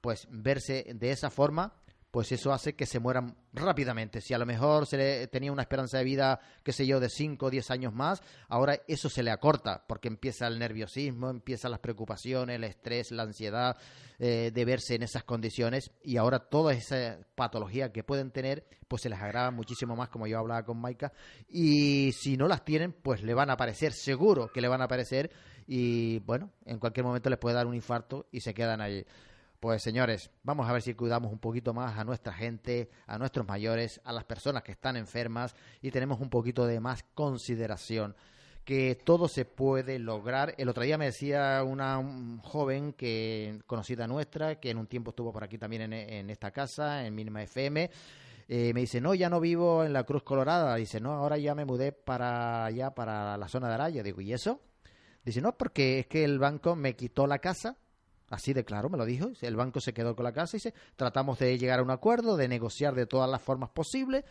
pues 0.00 0.26
verse 0.30 0.86
de 0.94 1.10
esa 1.10 1.30
forma, 1.30 1.74
pues 2.16 2.32
eso 2.32 2.50
hace 2.50 2.74
que 2.74 2.86
se 2.86 2.98
mueran 2.98 3.36
rápidamente. 3.52 4.22
Si 4.22 4.32
a 4.32 4.38
lo 4.38 4.46
mejor 4.46 4.86
se 4.86 4.96
le 4.96 5.26
tenía 5.26 5.52
una 5.52 5.60
esperanza 5.60 5.98
de 5.98 6.04
vida, 6.04 6.40
qué 6.62 6.72
sé 6.72 6.86
yo, 6.86 6.98
de 6.98 7.10
5 7.10 7.44
o 7.44 7.50
10 7.50 7.70
años 7.70 7.92
más, 7.92 8.22
ahora 8.48 8.80
eso 8.88 9.10
se 9.10 9.22
le 9.22 9.30
acorta, 9.30 9.84
porque 9.86 10.08
empieza 10.08 10.46
el 10.46 10.58
nerviosismo, 10.58 11.28
empiezan 11.28 11.72
las 11.72 11.80
preocupaciones, 11.80 12.56
el 12.56 12.64
estrés, 12.64 13.10
la 13.10 13.24
ansiedad 13.24 13.76
eh, 14.18 14.50
de 14.50 14.64
verse 14.64 14.94
en 14.94 15.02
esas 15.02 15.24
condiciones, 15.24 15.90
y 16.02 16.16
ahora 16.16 16.38
toda 16.38 16.72
esa 16.72 17.18
patología 17.34 17.92
que 17.92 18.02
pueden 18.02 18.30
tener, 18.30 18.66
pues 18.88 19.02
se 19.02 19.10
les 19.10 19.20
agrava 19.20 19.50
muchísimo 19.50 19.94
más, 19.94 20.08
como 20.08 20.26
yo 20.26 20.38
hablaba 20.38 20.64
con 20.64 20.80
Maika, 20.80 21.12
y 21.50 22.12
si 22.12 22.38
no 22.38 22.48
las 22.48 22.64
tienen, 22.64 22.92
pues 22.92 23.22
le 23.22 23.34
van 23.34 23.50
a 23.50 23.54
aparecer, 23.54 23.92
seguro 23.92 24.50
que 24.50 24.62
le 24.62 24.68
van 24.68 24.80
a 24.80 24.84
aparecer, 24.84 25.30
y 25.66 26.20
bueno, 26.20 26.50
en 26.64 26.78
cualquier 26.78 27.04
momento 27.04 27.28
les 27.28 27.38
puede 27.38 27.56
dar 27.56 27.66
un 27.66 27.74
infarto 27.74 28.26
y 28.32 28.40
se 28.40 28.54
quedan 28.54 28.80
ahí. 28.80 29.04
Pues 29.60 29.82
señores, 29.82 30.30
vamos 30.42 30.68
a 30.68 30.72
ver 30.72 30.82
si 30.82 30.94
cuidamos 30.94 31.32
un 31.32 31.38
poquito 31.38 31.72
más 31.72 31.98
a 31.98 32.04
nuestra 32.04 32.32
gente, 32.32 32.90
a 33.06 33.18
nuestros 33.18 33.46
mayores, 33.48 34.00
a 34.04 34.12
las 34.12 34.24
personas 34.24 34.62
que 34.62 34.72
están 34.72 34.96
enfermas 34.96 35.54
y 35.80 35.90
tenemos 35.90 36.20
un 36.20 36.28
poquito 36.28 36.66
de 36.66 36.78
más 36.78 37.04
consideración. 37.14 38.14
Que 38.64 38.96
todo 38.96 39.28
se 39.28 39.44
puede 39.44 39.98
lograr. 39.98 40.54
El 40.58 40.68
otro 40.68 40.82
día 40.82 40.98
me 40.98 41.06
decía 41.06 41.62
una 41.64 41.98
un 41.98 42.38
joven 42.40 42.92
que 42.92 43.60
conocida 43.66 44.06
nuestra, 44.08 44.58
que 44.60 44.70
en 44.70 44.78
un 44.78 44.88
tiempo 44.88 45.10
estuvo 45.10 45.32
por 45.32 45.44
aquí 45.44 45.56
también 45.56 45.82
en, 45.82 45.92
en 45.92 46.30
esta 46.30 46.50
casa, 46.50 47.06
en 47.06 47.14
Mínima 47.14 47.42
FM. 47.44 47.90
eh, 48.48 48.72
me 48.74 48.80
dice, 48.80 49.00
no, 49.00 49.14
ya 49.14 49.30
no 49.30 49.40
vivo 49.40 49.84
en 49.84 49.92
la 49.92 50.04
Cruz 50.04 50.22
Colorada. 50.22 50.74
Dice, 50.76 51.00
no, 51.00 51.12
ahora 51.12 51.38
ya 51.38 51.54
me 51.54 51.64
mudé 51.64 51.92
para 51.92 52.64
allá, 52.66 52.90
para 52.94 53.36
la 53.38 53.48
zona 53.48 53.68
de 53.68 53.74
Araya. 53.74 54.02
Digo, 54.02 54.20
¿y 54.20 54.32
eso? 54.32 54.60
Dice, 55.24 55.40
no, 55.40 55.56
porque 55.56 56.00
es 56.00 56.06
que 56.06 56.24
el 56.24 56.38
banco 56.38 56.76
me 56.76 56.94
quitó 56.96 57.26
la 57.26 57.38
casa 57.38 57.76
Así 58.28 58.52
de 58.52 58.64
claro, 58.64 58.88
me 58.88 58.98
lo 58.98 59.04
dijo. 59.04 59.30
El 59.40 59.56
banco 59.56 59.80
se 59.80 59.92
quedó 59.94 60.16
con 60.16 60.24
la 60.24 60.32
casa 60.32 60.56
y 60.56 60.58
dice, 60.58 60.74
tratamos 60.96 61.38
de 61.38 61.56
llegar 61.58 61.78
a 61.78 61.82
un 61.82 61.90
acuerdo, 61.90 62.36
de 62.36 62.48
negociar 62.48 62.94
de 62.94 63.06
todas 63.06 63.30
las 63.30 63.40
formas 63.42 63.70
posibles. 63.70 64.24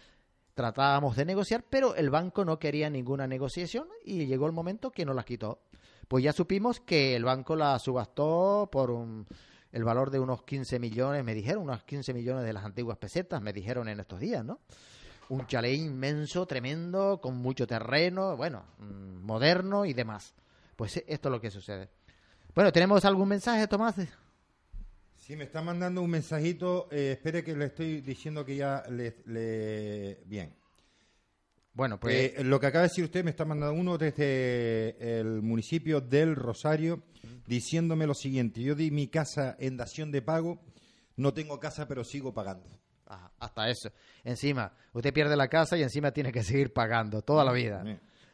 Tratábamos 0.53 1.15
de 1.17 1.25
negociar, 1.25 1.63
pero 1.69 1.95
el 1.95 2.09
banco 2.09 2.45
no 2.45 2.59
quería 2.59 2.89
ninguna 2.89 3.27
negociación 3.27 3.87
y 4.05 4.25
llegó 4.25 4.45
el 4.45 4.53
momento 4.53 4.91
que 4.91 5.05
nos 5.05 5.15
las 5.15 5.25
quitó. 5.25 5.59
Pues 6.07 6.23
ya 6.23 6.31
supimos 6.33 6.79
que 6.79 7.15
el 7.15 7.25
banco 7.25 7.55
la 7.55 7.77
subastó 7.79 8.69
por 8.71 8.91
un- 8.91 9.25
el 9.71 9.83
valor 9.83 10.11
de 10.11 10.19
unos 10.19 10.43
15 10.43 10.79
millones, 10.79 11.23
me 11.25 11.33
dijeron, 11.33 11.63
unos 11.63 11.83
15 11.83 12.13
millones 12.13 12.45
de 12.45 12.53
las 12.53 12.63
antiguas 12.63 12.97
pesetas, 12.97 13.41
me 13.41 13.51
dijeron 13.51 13.89
en 13.89 13.99
estos 13.99 14.19
días, 14.19 14.45
¿no? 14.45 14.59
Un 15.27 15.45
chalet 15.47 15.77
inmenso, 15.77 16.45
tremendo, 16.45 17.19
con 17.21 17.35
mucho 17.35 17.65
terreno, 17.67 18.37
bueno, 18.37 18.63
mm, 18.77 19.25
moderno 19.25 19.83
y 19.85 19.93
demás. 19.93 20.35
Pues 20.77 21.03
esto 21.07 21.29
es 21.29 21.31
lo 21.31 21.41
que 21.41 21.51
sucede. 21.51 21.89
Bueno, 22.55 22.71
¿tenemos 22.71 23.03
algún 23.05 23.27
mensaje, 23.27 23.67
Tomás? 23.67 23.95
Sí, 25.17 25.35
me 25.35 25.43
está 25.43 25.61
mandando 25.61 26.01
un 26.01 26.09
mensajito. 26.09 26.87
eh, 26.91 27.11
espere 27.13 27.43
que 27.43 27.55
le 27.55 27.65
estoy 27.65 28.01
diciendo 28.01 28.45
que 28.45 28.55
ya 28.55 28.83
le... 28.89 29.17
le- 29.25 30.21
Bien. 30.25 30.55
Bueno, 31.73 31.99
pues 31.99 32.33
Eh, 32.37 32.43
lo 32.45 32.57
que 32.59 32.67
acaba 32.67 32.83
de 32.83 32.89
decir 32.89 33.03
usted 33.03 33.23
me 33.25 33.31
está 33.31 33.43
mandando 33.43 33.73
uno 33.73 33.97
desde 33.97 35.19
el 35.19 35.41
municipio 35.41 35.99
del 35.99 36.35
Rosario 36.35 37.03
diciéndome 37.45 38.07
lo 38.07 38.13
siguiente. 38.13 38.61
Yo 38.61 38.75
di 38.75 38.91
mi 38.91 39.07
casa 39.07 39.57
en 39.59 39.75
dación 39.75 40.11
de 40.11 40.21
pago. 40.21 40.61
No 41.17 41.33
tengo 41.33 41.59
casa, 41.59 41.87
pero 41.87 42.03
sigo 42.05 42.33
pagando. 42.33 42.69
ajá, 43.07 43.31
hasta 43.39 43.69
eso. 43.69 43.89
Encima, 44.23 44.71
usted 44.93 45.13
pierde 45.13 45.35
la 45.35 45.47
casa 45.49 45.77
y 45.77 45.83
encima 45.83 46.11
tiene 46.11 46.31
que 46.31 46.43
seguir 46.43 46.71
pagando 46.71 47.21
toda 47.21 47.43
la 47.43 47.51
vida. 47.51 47.83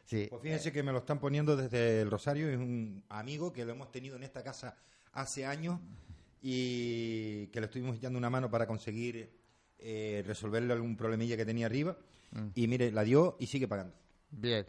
Sí. 0.05 0.27
Pues 0.29 0.41
fíjense 0.41 0.71
que 0.71 0.83
me 0.83 0.91
lo 0.91 0.99
están 0.99 1.19
poniendo 1.19 1.55
desde 1.55 2.01
el 2.01 2.11
Rosario. 2.11 2.49
Es 2.49 2.57
un 2.57 3.03
amigo 3.09 3.51
que 3.53 3.65
lo 3.65 3.71
hemos 3.71 3.91
tenido 3.91 4.15
en 4.15 4.23
esta 4.23 4.43
casa 4.43 4.77
hace 5.13 5.45
años 5.45 5.79
y 6.41 7.47
que 7.47 7.59
le 7.59 7.65
estuvimos 7.67 7.97
echando 7.97 8.17
una 8.17 8.29
mano 8.29 8.49
para 8.49 8.65
conseguir 8.67 9.29
eh, 9.79 10.23
resolverle 10.25 10.73
algún 10.73 10.95
problemilla 10.97 11.37
que 11.37 11.45
tenía 11.45 11.65
arriba. 11.67 11.97
Y 12.55 12.67
mire, 12.67 12.91
la 12.91 13.03
dio 13.03 13.35
y 13.39 13.47
sigue 13.47 13.67
pagando. 13.67 13.93
Bien. 14.29 14.65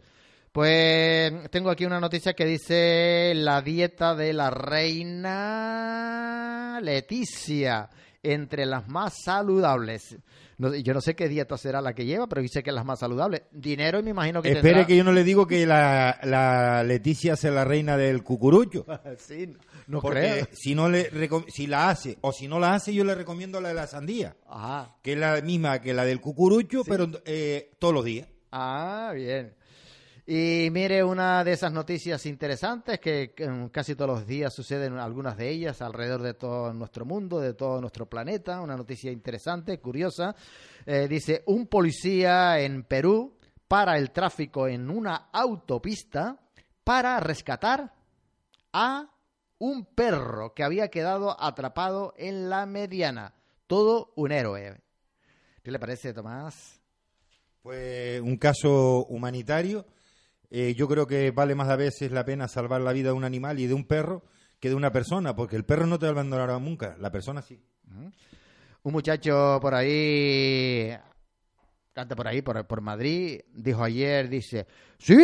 Pues 0.51 1.49
tengo 1.49 1.69
aquí 1.71 1.85
una 1.85 1.99
noticia 1.99 2.33
que 2.33 2.45
dice 2.45 3.33
la 3.35 3.61
dieta 3.61 4.13
de 4.15 4.33
la 4.33 4.51
reina 4.51 6.03
Leticia 6.81 7.89
entre 8.23 8.65
las 8.65 8.87
más 8.87 9.13
saludables. 9.23 10.17
No- 10.57 10.73
yo 10.73 10.93
no 10.93 11.01
sé 11.01 11.15
qué 11.15 11.27
dieta 11.27 11.57
será 11.57 11.81
la 11.81 11.93
que 11.93 12.05
lleva, 12.05 12.27
pero 12.27 12.41
dice 12.41 12.63
que 12.63 12.69
es 12.69 12.75
las 12.75 12.85
más 12.85 12.99
saludables. 12.99 13.41
Dinero 13.51 13.99
y 13.99 14.03
me 14.03 14.11
imagino 14.11 14.41
que 14.41 14.49
Espere 14.49 14.69
tendrá- 14.75 14.87
que 14.87 14.95
yo 14.97 15.03
no 15.03 15.11
le 15.11 15.23
digo 15.23 15.45
que 15.45 15.65
la, 15.65 16.19
la 16.23 16.83
Leticia 16.83 17.35
sea 17.35 17.51
la 17.51 17.65
reina 17.65 17.97
del 17.97 18.23
cucurucho. 18.23 18.85
Sí, 19.17 19.53
no 19.87 19.99
porque 20.01 20.19
creo. 20.19 20.47
si 20.53 20.73
no 20.75 20.87
le 20.89 21.09
si 21.49 21.67
la 21.67 21.89
hace 21.89 22.17
o 22.21 22.31
si 22.31 22.47
no 22.47 22.59
la 22.59 22.73
hace 22.75 22.93
yo 22.93 23.03
le 23.03 23.15
recomiendo 23.15 23.59
la 23.59 23.69
de 23.69 23.75
la 23.75 23.87
sandía, 23.87 24.35
Ajá. 24.47 24.95
que 25.01 25.13
es 25.13 25.19
la 25.19 25.41
misma 25.41 25.81
que 25.81 25.93
la 25.93 26.05
del 26.05 26.21
cucurucho, 26.21 26.83
pero 26.85 27.07
eh, 27.25 27.71
todos 27.79 27.93
los 27.93 28.05
días. 28.05 28.27
Ah, 28.51 29.11
bien. 29.13 29.53
Y 30.25 30.69
mire, 30.71 31.03
una 31.03 31.43
de 31.43 31.51
esas 31.51 31.73
noticias 31.73 32.25
interesantes 32.25 32.97
que, 32.99 33.33
casi 33.73 33.93
todos 33.93 34.19
los 34.19 34.25
días 34.25 34.53
suceden 34.53 34.97
algunas 34.97 35.35
de 35.35 35.49
ellas 35.49 35.81
alrededor 35.81 36.21
de 36.21 36.33
todo 36.33 36.73
nuestro 36.73 37.03
mundo, 37.05 37.41
de 37.41 37.53
todo 37.53 37.81
nuestro 37.81 38.07
planeta. 38.07 38.61
Una 38.61 38.77
noticia 38.77 39.11
interesante, 39.11 39.79
curiosa. 39.79 40.33
Eh, 40.85 41.09
dice, 41.09 41.43
un 41.47 41.67
policía 41.67 42.57
en 42.61 42.83
Perú 42.83 43.37
para 43.67 43.97
el 43.97 44.11
tráfico 44.11 44.65
en 44.67 44.89
una 44.89 45.29
autopista 45.33 46.39
para 46.85 47.19
rescatar 47.19 47.93
a 48.71 49.09
un 49.57 49.85
perro 49.85 50.53
que 50.53 50.63
había 50.63 50.87
quedado 50.87 51.35
atrapado 51.37 52.13
en 52.17 52.49
la 52.49 52.65
mediana. 52.65 53.33
Todo 53.67 54.13
un 54.15 54.31
héroe. 54.31 54.79
¿Qué 55.61 55.71
le 55.71 55.79
parece, 55.79 56.13
Tomás? 56.13 56.79
Pues 57.61 58.21
un 58.21 58.37
caso 58.37 59.05
humanitario. 59.05 59.85
Eh, 60.55 60.75
yo 60.75 60.87
creo 60.87 61.07
que 61.07 61.31
vale 61.31 61.55
más 61.55 61.67
a 61.69 61.75
veces 61.75 62.11
la 62.11 62.23
pena 62.23 62.47
salvar 62.47 62.79
la 62.79 62.93
vida 62.93 63.07
de 63.07 63.13
un 63.13 63.23
animal 63.23 63.59
y 63.59 63.65
de 63.65 63.73
un 63.73 63.85
perro 63.85 64.21
que 64.59 64.69
de 64.69 64.75
una 64.75 64.91
persona, 64.91 65.35
porque 65.35 65.55
el 65.55 65.65
perro 65.65 65.87
no 65.87 65.97
te 65.97 66.05
abandonará 66.05 66.59
nunca, 66.59 66.95
la 66.99 67.11
persona 67.11 67.41
sí. 67.41 67.59
Un 68.83 68.93
muchacho 68.93 69.57
por 69.59 69.73
ahí, 69.73 70.95
canta 71.91 72.15
por 72.15 72.27
ahí, 72.27 72.43
por, 72.43 72.67
por 72.67 72.81
Madrid, 72.81 73.41
dijo 73.51 73.83
ayer, 73.83 74.29
dice, 74.29 74.67
¡Sí! 74.99 75.17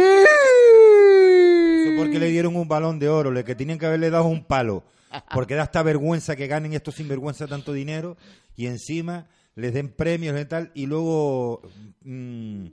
Porque 1.96 2.18
le 2.18 2.30
dieron 2.30 2.56
un 2.56 2.68
balón 2.68 2.98
de 2.98 3.10
oro, 3.10 3.30
le 3.30 3.44
que 3.44 3.54
tenían 3.54 3.78
que 3.78 3.86
haberle 3.86 4.10
dado 4.10 4.26
un 4.26 4.46
palo, 4.46 4.84
porque 5.32 5.54
da 5.54 5.62
esta 5.62 5.84
vergüenza 5.84 6.36
que 6.36 6.48
ganen 6.48 6.74
estos 6.74 6.96
sinvergüenza 6.96 7.46
tanto 7.46 7.72
dinero 7.72 8.18
y 8.56 8.66
encima 8.66 9.28
les 9.54 9.76
den 9.76 9.90
premios 9.90 10.42
y 10.42 10.46
tal 10.46 10.72
y 10.74 10.88
luego 10.88 11.62
mm, 12.02 12.66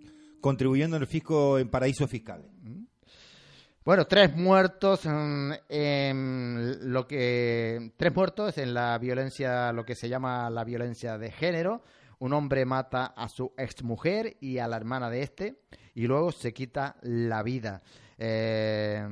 contribuyendo 0.46 0.94
en 0.94 1.02
el 1.02 1.08
fisco 1.08 1.58
en 1.58 1.68
paraísos 1.68 2.08
fiscales. 2.08 2.46
Bueno, 3.84 4.06
tres 4.06 4.36
muertos 4.36 5.00
en 5.04 6.92
lo 6.92 7.08
que 7.08 7.90
tres 7.96 8.14
muertos 8.14 8.56
en 8.58 8.72
la 8.72 8.96
violencia, 8.98 9.72
lo 9.72 9.84
que 9.84 9.96
se 9.96 10.08
llama 10.08 10.48
la 10.48 10.62
violencia 10.62 11.18
de 11.18 11.32
género. 11.32 11.82
Un 12.20 12.32
hombre 12.32 12.64
mata 12.64 13.06
a 13.06 13.28
su 13.28 13.54
exmujer 13.56 14.36
y 14.40 14.58
a 14.58 14.68
la 14.68 14.76
hermana 14.76 15.10
de 15.10 15.22
este 15.22 15.62
y 15.96 16.06
luego 16.06 16.30
se 16.30 16.54
quita 16.54 16.94
la 17.02 17.42
vida. 17.42 17.82
Eh, 18.16 19.04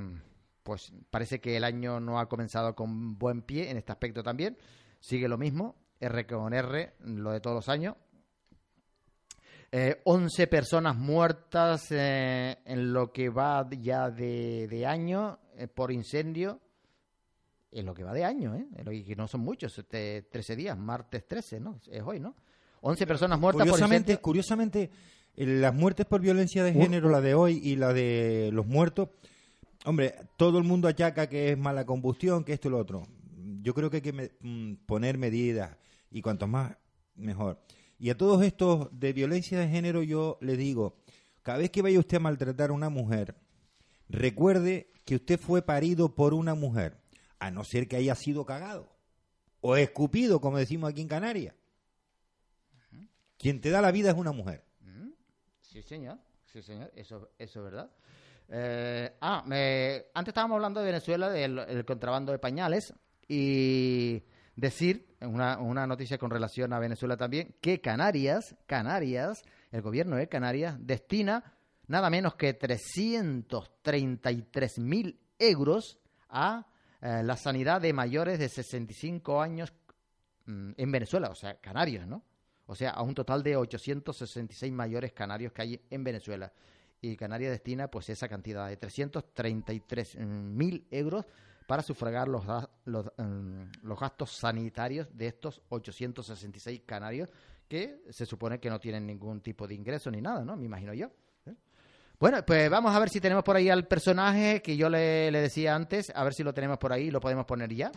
pues 0.63 0.93
parece 1.11 1.41
que 1.41 1.57
el 1.57 1.65
año 1.65 1.99
no 1.99 2.21
ha 2.21 2.29
comenzado 2.29 2.77
con 2.77 3.19
buen 3.19 3.43
pie 3.43 3.73
en 3.73 3.77
este 3.77 3.91
aspecto 3.91 4.23
también. 4.23 4.57
Sigue 5.01 5.27
lo 5.27 5.37
mismo, 5.37 5.75
R 5.99 6.29
con 6.29 6.55
R, 6.55 6.95
lo 7.01 7.33
de 7.33 7.41
todos 7.41 7.57
los 7.57 7.69
años. 7.69 7.97
Eh, 9.77 10.01
11 10.05 10.47
personas 10.47 10.95
muertas 10.97 11.87
eh, 11.91 12.59
en 12.65 12.93
lo 12.93 13.11
que 13.13 13.29
va 13.29 13.69
ya 13.81 14.09
de, 14.09 14.69
de 14.69 14.87
año 14.87 15.41
eh, 15.57 15.67
por 15.67 15.91
incendio. 15.91 16.61
En 17.73 17.85
lo 17.87 17.93
que 17.93 18.05
va 18.05 18.13
de 18.13 18.25
año, 18.25 18.55
¿eh? 18.55 18.69
En 18.77 18.85
lo 18.85 18.93
que 18.93 19.17
no 19.17 19.27
son 19.27 19.41
muchos, 19.41 19.77
este, 19.77 20.23
13 20.31 20.55
días, 20.55 20.79
martes 20.79 21.27
13, 21.27 21.59
¿no? 21.59 21.81
Es 21.91 22.03
hoy, 22.05 22.21
¿no? 22.21 22.37
11 22.83 23.05
personas 23.05 23.41
muertas 23.41 23.63
por 23.63 23.71
Curiosamente, 23.71 24.13
incendio. 24.13 24.23
curiosamente 24.23 24.91
eh, 25.35 25.45
las 25.47 25.75
muertes 25.75 26.07
por 26.07 26.21
violencia 26.21 26.63
de 26.63 26.73
género, 26.73 27.09
la 27.09 27.21
de 27.21 27.35
hoy 27.35 27.61
y 27.61 27.75
la 27.75 27.93
de 27.93 28.51
los 28.53 28.67
muertos, 28.67 29.09
hombre, 29.87 30.15
todo 30.37 30.59
el 30.59 30.65
mundo 30.65 30.87
achaca 30.87 31.29
que 31.29 31.51
es 31.51 31.59
mala 31.59 31.85
combustión, 31.85 32.45
que 32.45 32.53
esto 32.53 32.69
y 32.69 32.71
lo 32.71 32.79
otro. 32.79 33.03
Yo 33.61 33.75
creo 33.75 33.91
que 33.91 33.97
hay 33.97 34.03
que 34.03 34.13
me- 34.13 34.31
mm, 34.39 34.75
poner 34.87 35.19
medidas 35.19 35.77
y 36.13 36.23
cuanto 36.23 36.47
más, 36.47 36.77
mejor. 37.17 37.59
Y 38.05 38.11
a 38.11 38.19
todos 38.19 38.43
estos 38.45 38.89
de 38.93 39.15
violencia 39.15 39.59
de 39.59 39.67
género 39.67 40.03
yo 40.03 40.37
les 40.43 40.59
digo, 40.59 40.99
Cada 41.43 41.57
vez 41.57 41.71
que 41.71 41.81
vaya 41.81 41.99
usted 41.99 42.19
a 42.19 42.21
maltratar 42.21 42.69
a 42.69 42.75
una 42.75 42.91
mujer, 42.91 43.35
recuerde 44.11 44.91
que 45.07 45.15
usted 45.15 45.41
fue 45.41 45.63
parido 45.63 46.15
por 46.15 46.35
una 46.35 46.55
mujer, 46.55 46.99
a 47.39 47.51
no 47.51 47.65
ser 47.65 47.89
que 47.89 47.97
haya 47.97 48.15
sido 48.15 48.45
cagado 48.45 48.95
o 49.63 49.75
escupido, 49.77 50.39
como 50.43 50.59
decimos 50.59 50.91
aquí 50.91 51.01
en 51.01 51.09
Canarias. 51.09 51.55
Quien 53.39 53.63
te 53.63 53.71
da 53.71 53.81
la 53.81 53.91
vida 53.91 54.11
es 54.11 54.17
una 54.19 54.33
mujer. 54.33 54.63
Sí, 55.63 55.81
señor. 55.81 56.19
Sí, 56.53 56.61
señor. 56.61 56.93
Eso, 56.95 57.31
eso 57.39 57.59
es 57.61 57.65
verdad. 57.65 57.91
Eh, 58.51 59.17
ah, 59.23 59.43
me- 59.47 60.05
antes 60.13 60.33
estábamos 60.33 60.57
hablando 60.57 60.81
de 60.81 60.87
Venezuela, 60.87 61.31
del 61.31 61.59
el 61.59 61.85
contrabando 61.87 62.33
de 62.33 62.39
pañales, 62.39 62.93
y 63.27 64.23
decir, 64.57 65.07
una, 65.21 65.59
una 65.59 65.87
noticia 65.87 66.19
con 66.19 66.31
relación 66.31 66.73
a 66.73 66.79
Venezuela 66.79 67.17
también, 67.17 67.57
que 67.61 67.81
Canarias, 67.81 68.57
Canarias, 68.67 69.43
el 69.73 69.83
gobierno 69.83 70.17
de 70.17 70.29
Canarias 70.29 70.77
destina 70.81 71.55
nada 71.87 72.11
menos 72.11 72.35
que 72.35 72.53
333 72.55 74.79
mil 74.79 75.21
euros 75.39 76.01
a 76.29 76.67
eh, 77.01 77.23
la 77.23 77.37
sanidad 77.37 77.81
de 77.81 77.93
mayores 77.93 78.39
de 78.39 78.49
65 78.49 79.43
años 79.43 79.73
mm, 80.47 80.73
en 80.77 80.93
Venezuela, 80.93 81.31
o 81.31 81.35
sea, 81.35 81.61
canarios, 81.61 82.07
¿no? 82.07 82.23
O 82.67 82.75
sea, 82.75 82.91
a 82.91 83.03
un 83.03 83.15
total 83.15 83.43
de 83.43 83.57
866 83.57 84.73
mayores 84.73 85.13
canarios 85.13 85.53
que 85.53 85.63
hay 85.63 85.81
en 85.91 86.03
Venezuela. 86.03 86.51
Y 87.03 87.15
Canarias 87.17 87.53
destina 87.53 87.89
pues 87.89 88.09
esa 88.09 88.27
cantidad 88.27 88.67
de 88.67 88.79
333 88.79 90.17
mil 90.19 90.87
euros 90.91 91.27
para 91.67 91.83
sufragar 91.83 92.29
los, 92.29 92.45
los, 92.85 93.07
em, 93.19 93.71
los 93.83 93.99
gastos 93.99 94.31
sanitarios 94.33 95.09
de 95.17 95.27
estos 95.29 95.63
866 95.71 96.83
canarios 96.87 97.31
que 97.69 98.03
se 98.11 98.27
supone 98.27 98.61
que 98.61 98.69
no 98.71 98.79
tienen 98.79 99.07
ningún 99.07 99.41
tipo 99.41 99.67
de 99.67 99.75
ingreso 99.75 100.11
ni 100.11 100.21
nada, 100.21 100.45
¿no? 100.45 100.57
Me 100.57 100.67
imagino 100.67 100.93
yo. 100.93 101.07
¿eh? 101.47 101.55
Bueno, 102.21 102.45
pues 102.47 102.69
vamos 102.71 102.95
a 102.95 102.99
ver 102.99 103.09
si 103.09 103.21
tenemos 103.21 103.43
por 103.43 103.57
ahí 103.57 103.71
al 103.71 103.87
personaje 103.87 104.61
que 104.63 104.77
yo 104.77 104.89
le, 104.91 105.31
le 105.31 105.41
decía 105.41 105.75
antes, 105.75 106.13
a 106.15 106.23
ver 106.25 106.35
si 106.35 106.43
lo 106.43 106.53
tenemos 106.53 106.79
por 106.79 106.93
ahí, 106.93 107.11
lo 107.11 107.21
podemos 107.21 107.47
poner 107.47 107.73
ya. 107.75 107.91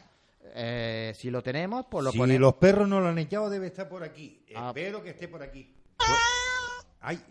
Eh, 0.56 1.11
si 1.15 1.30
lo 1.30 1.44
tenemos, 1.44 1.85
pues 1.91 2.06
lo 2.06 2.11
si 2.11 2.18
ponemos. 2.18 2.39
los 2.41 2.53
perros 2.56 2.88
no 2.88 3.02
lo 3.02 3.10
han 3.10 3.18
echado, 3.19 3.49
debe 3.49 3.68
estar 3.68 3.89
por 3.89 4.02
aquí. 4.03 4.45
Ah. 4.56 4.69
Espero 4.69 5.03
que 5.03 5.10
esté 5.10 5.27
por 5.27 5.44
aquí. 5.44 5.76
Ay, 7.02 7.22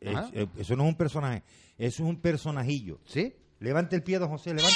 es- 0.00 0.16
eh, 0.32 0.46
eso 0.56 0.74
no 0.76 0.84
es 0.84 0.88
un 0.88 0.96
personaje, 0.96 1.42
eso 1.78 2.02
es 2.02 2.08
un 2.08 2.20
personajillo. 2.20 2.98
¿Sí? 3.04 3.34
Levante 3.60 3.94
el 3.94 4.02
pie, 4.02 4.18
don 4.18 4.28
José, 4.30 4.54
levante. 4.54 4.74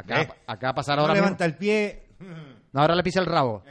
Acá, 0.00 0.22
Eh. 0.22 0.28
acá 0.46 0.66
va 0.68 0.70
a 0.70 0.74
pasar 0.74 0.96
No 0.96 1.02
ahora 1.02 1.14
levanta 1.14 1.44
mismo. 1.44 1.54
el 1.54 1.58
pie, 1.58 2.02
No, 2.72 2.80
ahora 2.80 2.94
le 2.94 3.02
pisa 3.02 3.20
el 3.20 3.26
rabo. 3.26 3.62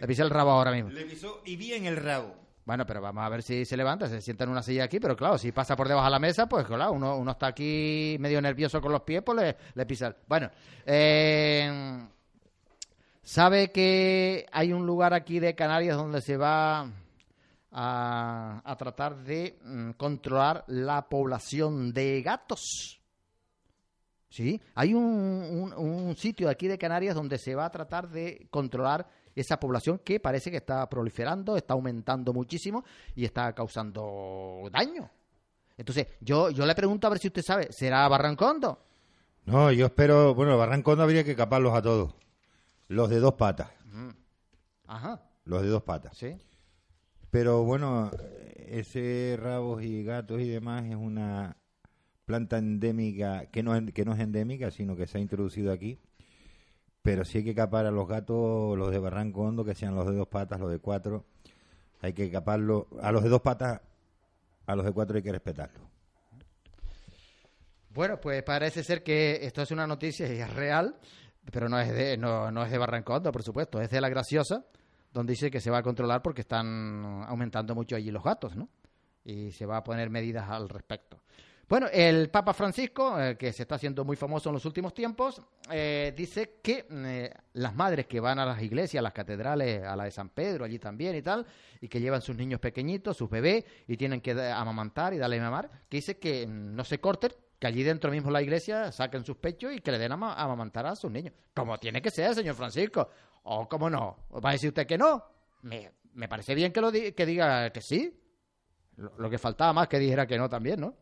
Le 0.00 0.06
pisa 0.06 0.22
el 0.22 0.30
rabo 0.30 0.50
ahora 0.50 0.72
mismo. 0.72 0.90
le 0.90 1.04
pisó 1.04 1.40
y 1.46 1.56
bien 1.56 1.86
el 1.86 1.96
rabo. 1.96 2.34
Bueno, 2.66 2.86
pero 2.86 3.00
vamos 3.02 3.22
a 3.24 3.28
ver 3.28 3.42
si 3.42 3.64
se 3.66 3.76
levanta, 3.76 4.06
se 4.08 4.20
sienta 4.22 4.44
en 4.44 4.50
una 4.50 4.62
silla 4.62 4.84
aquí, 4.84 4.98
pero 4.98 5.14
claro, 5.16 5.36
si 5.36 5.52
pasa 5.52 5.76
por 5.76 5.86
debajo 5.86 6.06
de 6.06 6.10
la 6.12 6.18
mesa, 6.18 6.46
pues 6.46 6.66
claro, 6.66 6.92
uno, 6.92 7.16
uno 7.18 7.32
está 7.32 7.48
aquí 7.48 8.16
medio 8.18 8.40
nervioso 8.40 8.80
con 8.80 8.90
los 8.92 9.02
pies, 9.02 9.22
pues 9.24 9.38
le, 9.38 9.56
le 9.74 9.86
pisa. 9.86 10.06
el- 10.08 10.16
Bueno, 10.26 10.50
eh, 10.86 12.06
¿sabe 13.22 13.70
que 13.70 14.46
hay 14.50 14.72
un 14.72 14.86
lugar 14.86 15.12
aquí 15.14 15.38
de 15.40 15.54
Canarias 15.54 15.96
donde 15.96 16.20
se 16.22 16.36
va 16.38 16.90
a, 17.72 18.62
a 18.64 18.76
tratar 18.76 19.16
de 19.24 19.58
mm, 19.62 19.90
controlar 19.92 20.64
la 20.68 21.02
población 21.08 21.92
de 21.92 22.22
gatos? 22.22 23.00
Sí, 24.34 24.60
hay 24.74 24.94
un, 24.94 25.04
un- 25.04 25.72
un 25.74 26.16
sitio 26.16 26.48
aquí 26.48 26.66
de 26.66 26.76
Canarias 26.76 27.14
donde 27.14 27.38
se 27.38 27.54
va 27.54 27.66
a 27.66 27.70
tratar 27.70 28.08
de 28.08 28.48
controlar 28.50 29.06
esa 29.36 29.60
población 29.60 30.00
que 30.04 30.18
parece 30.18 30.50
que 30.50 30.56
está 30.56 30.88
proliferando, 30.88 31.56
está 31.56 31.74
aumentando 31.74 32.32
muchísimo 32.32 32.84
y 33.14 33.24
está 33.24 33.52
causando 33.54 34.68
daño. 34.72 35.08
Entonces, 35.76 36.08
yo, 36.20 36.50
yo 36.50 36.66
le 36.66 36.74
pregunto 36.74 37.06
a 37.06 37.10
ver 37.10 37.20
si 37.20 37.28
usted 37.28 37.42
sabe, 37.46 37.68
¿será 37.70 38.08
Barrancondo? 38.08 38.80
No, 39.44 39.70
yo 39.70 39.86
espero, 39.86 40.34
bueno, 40.34 40.58
Barrancondo 40.58 41.04
habría 41.04 41.22
que 41.22 41.36
caparlos 41.36 41.72
a 41.72 41.82
todos. 41.82 42.14
Los 42.88 43.10
de 43.10 43.20
dos 43.20 43.34
patas, 43.34 43.70
Ajá, 44.88 45.22
los 45.44 45.62
de 45.62 45.68
dos 45.68 45.82
patas. 45.84 46.16
sí. 46.16 46.36
Pero 47.30 47.62
bueno, 47.62 48.10
ese 48.66 49.36
rabos 49.40 49.82
y 49.84 50.02
gatos 50.02 50.40
y 50.40 50.48
demás 50.48 50.84
es 50.86 50.96
una 50.96 51.56
planta 52.24 52.58
endémica, 52.58 53.46
que 53.46 53.62
no, 53.62 53.72
que 53.92 54.04
no 54.04 54.14
es 54.14 54.20
endémica, 54.20 54.70
sino 54.70 54.96
que 54.96 55.06
se 55.06 55.18
ha 55.18 55.20
introducido 55.20 55.72
aquí. 55.72 55.98
Pero 57.02 57.24
sí 57.24 57.38
hay 57.38 57.44
que 57.44 57.54
capar 57.54 57.86
a 57.86 57.90
los 57.90 58.08
gatos, 58.08 58.78
los 58.78 58.90
de 58.90 58.98
Barranco 58.98 59.42
Hondo, 59.42 59.64
que 59.64 59.74
sean 59.74 59.94
los 59.94 60.06
de 60.06 60.14
dos 60.14 60.28
patas, 60.28 60.58
los 60.58 60.70
de 60.70 60.78
cuatro. 60.78 61.26
Hay 62.00 62.14
que 62.14 62.30
caparlo. 62.30 62.88
A 63.00 63.12
los 63.12 63.22
de 63.22 63.28
dos 63.28 63.42
patas, 63.42 63.80
a 64.66 64.74
los 64.74 64.84
de 64.86 64.92
cuatro 64.92 65.16
hay 65.16 65.22
que 65.22 65.32
respetarlo. 65.32 65.90
Bueno, 67.90 68.20
pues 68.20 68.42
parece 68.42 68.82
ser 68.82 69.02
que 69.02 69.38
esto 69.42 69.62
es 69.62 69.70
una 69.70 69.86
noticia 69.86 70.26
y 70.32 70.40
es 70.40 70.52
real, 70.52 70.96
pero 71.52 71.68
no 71.68 71.78
es 71.78 71.94
de, 71.94 72.16
no, 72.16 72.50
no 72.50 72.64
es 72.64 72.70
de 72.70 72.78
Barrancondo, 72.78 73.30
por 73.30 73.42
supuesto, 73.42 73.80
es 73.80 73.88
de 73.90 74.00
La 74.00 74.08
Graciosa, 74.08 74.64
donde 75.12 75.32
dice 75.34 75.50
que 75.50 75.60
se 75.60 75.70
va 75.70 75.78
a 75.78 75.82
controlar 75.82 76.20
porque 76.20 76.40
están 76.40 77.22
aumentando 77.24 77.74
mucho 77.74 77.94
allí 77.94 78.10
los 78.10 78.24
gatos, 78.24 78.56
¿no? 78.56 78.68
Y 79.24 79.52
se 79.52 79.64
va 79.64 79.76
a 79.76 79.84
poner 79.84 80.10
medidas 80.10 80.48
al 80.50 80.68
respecto. 80.68 81.20
Bueno, 81.68 81.86
el 81.92 82.28
Papa 82.30 82.52
Francisco, 82.52 83.18
eh, 83.20 83.36
que 83.38 83.52
se 83.52 83.62
está 83.62 83.76
haciendo 83.76 84.04
muy 84.04 84.16
famoso 84.16 84.50
en 84.50 84.54
los 84.54 84.64
últimos 84.66 84.92
tiempos, 84.92 85.40
eh, 85.70 86.12
dice 86.16 86.58
que 86.62 86.86
eh, 86.90 87.32
las 87.54 87.74
madres 87.74 88.06
que 88.06 88.20
van 88.20 88.38
a 88.38 88.44
las 88.44 88.62
iglesias, 88.62 89.00
a 89.00 89.02
las 89.02 89.14
catedrales, 89.14 89.82
a 89.82 89.96
la 89.96 90.04
de 90.04 90.10
San 90.10 90.28
Pedro, 90.28 90.64
allí 90.66 90.78
también 90.78 91.16
y 91.16 91.22
tal, 91.22 91.46
y 91.80 91.88
que 91.88 92.00
llevan 92.00 92.20
sus 92.20 92.36
niños 92.36 92.60
pequeñitos, 92.60 93.16
sus 93.16 93.30
bebés, 93.30 93.64
y 93.88 93.96
tienen 93.96 94.20
que 94.20 94.32
amamantar 94.32 95.14
y 95.14 95.18
darle 95.18 95.40
mamar, 95.40 95.70
que 95.88 95.96
dice 95.96 96.18
que 96.18 96.46
mm, 96.46 96.74
no 96.76 96.84
se 96.84 97.00
corten, 97.00 97.32
que 97.58 97.66
allí 97.66 97.82
dentro 97.82 98.10
mismo 98.10 98.30
la 98.30 98.42
iglesia 98.42 98.92
saquen 98.92 99.24
sus 99.24 99.36
pechos 99.38 99.72
y 99.72 99.80
que 99.80 99.90
le 99.90 99.98
den 99.98 100.12
a 100.12 100.14
ama- 100.14 100.34
amamantar 100.34 100.86
a 100.86 100.94
sus 100.96 101.10
niños. 101.10 101.32
Como 101.54 101.78
tiene 101.78 102.02
que 102.02 102.10
ser, 102.10 102.34
señor 102.34 102.56
Francisco. 102.56 103.08
O 103.44 103.66
cómo 103.68 103.88
no. 103.88 104.16
¿Va 104.44 104.50
a 104.50 104.52
decir 104.52 104.68
usted 104.68 104.86
que 104.86 104.98
no? 104.98 105.24
Me, 105.62 106.28
parece 106.28 106.54
bien 106.54 106.72
que, 106.72 106.80
lo 106.80 106.92
que 106.92 107.26
diga 107.26 107.70
que 107.70 107.80
sí. 107.80 108.20
Lo, 108.96 109.12
lo 109.18 109.30
que 109.30 109.38
faltaba 109.38 109.72
más 109.72 109.88
que 109.88 109.98
dijera 109.98 110.26
que 110.26 110.36
no 110.36 110.48
también, 110.48 110.80
¿no? 110.80 110.94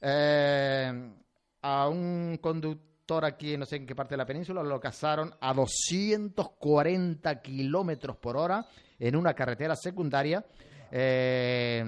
Eh, 0.00 1.12
a 1.62 1.88
un 1.88 2.38
conductor 2.40 3.24
aquí, 3.24 3.56
no 3.56 3.64
sé 3.66 3.76
en 3.76 3.86
qué 3.86 3.94
parte 3.94 4.14
de 4.14 4.18
la 4.18 4.26
península, 4.26 4.62
lo 4.62 4.80
cazaron 4.80 5.34
a 5.40 5.52
240 5.54 7.40
kilómetros 7.42 8.16
por 8.16 8.36
hora 8.36 8.66
en 8.98 9.16
una 9.16 9.34
carretera 9.34 9.74
secundaria. 9.76 10.44
eh, 10.90 11.84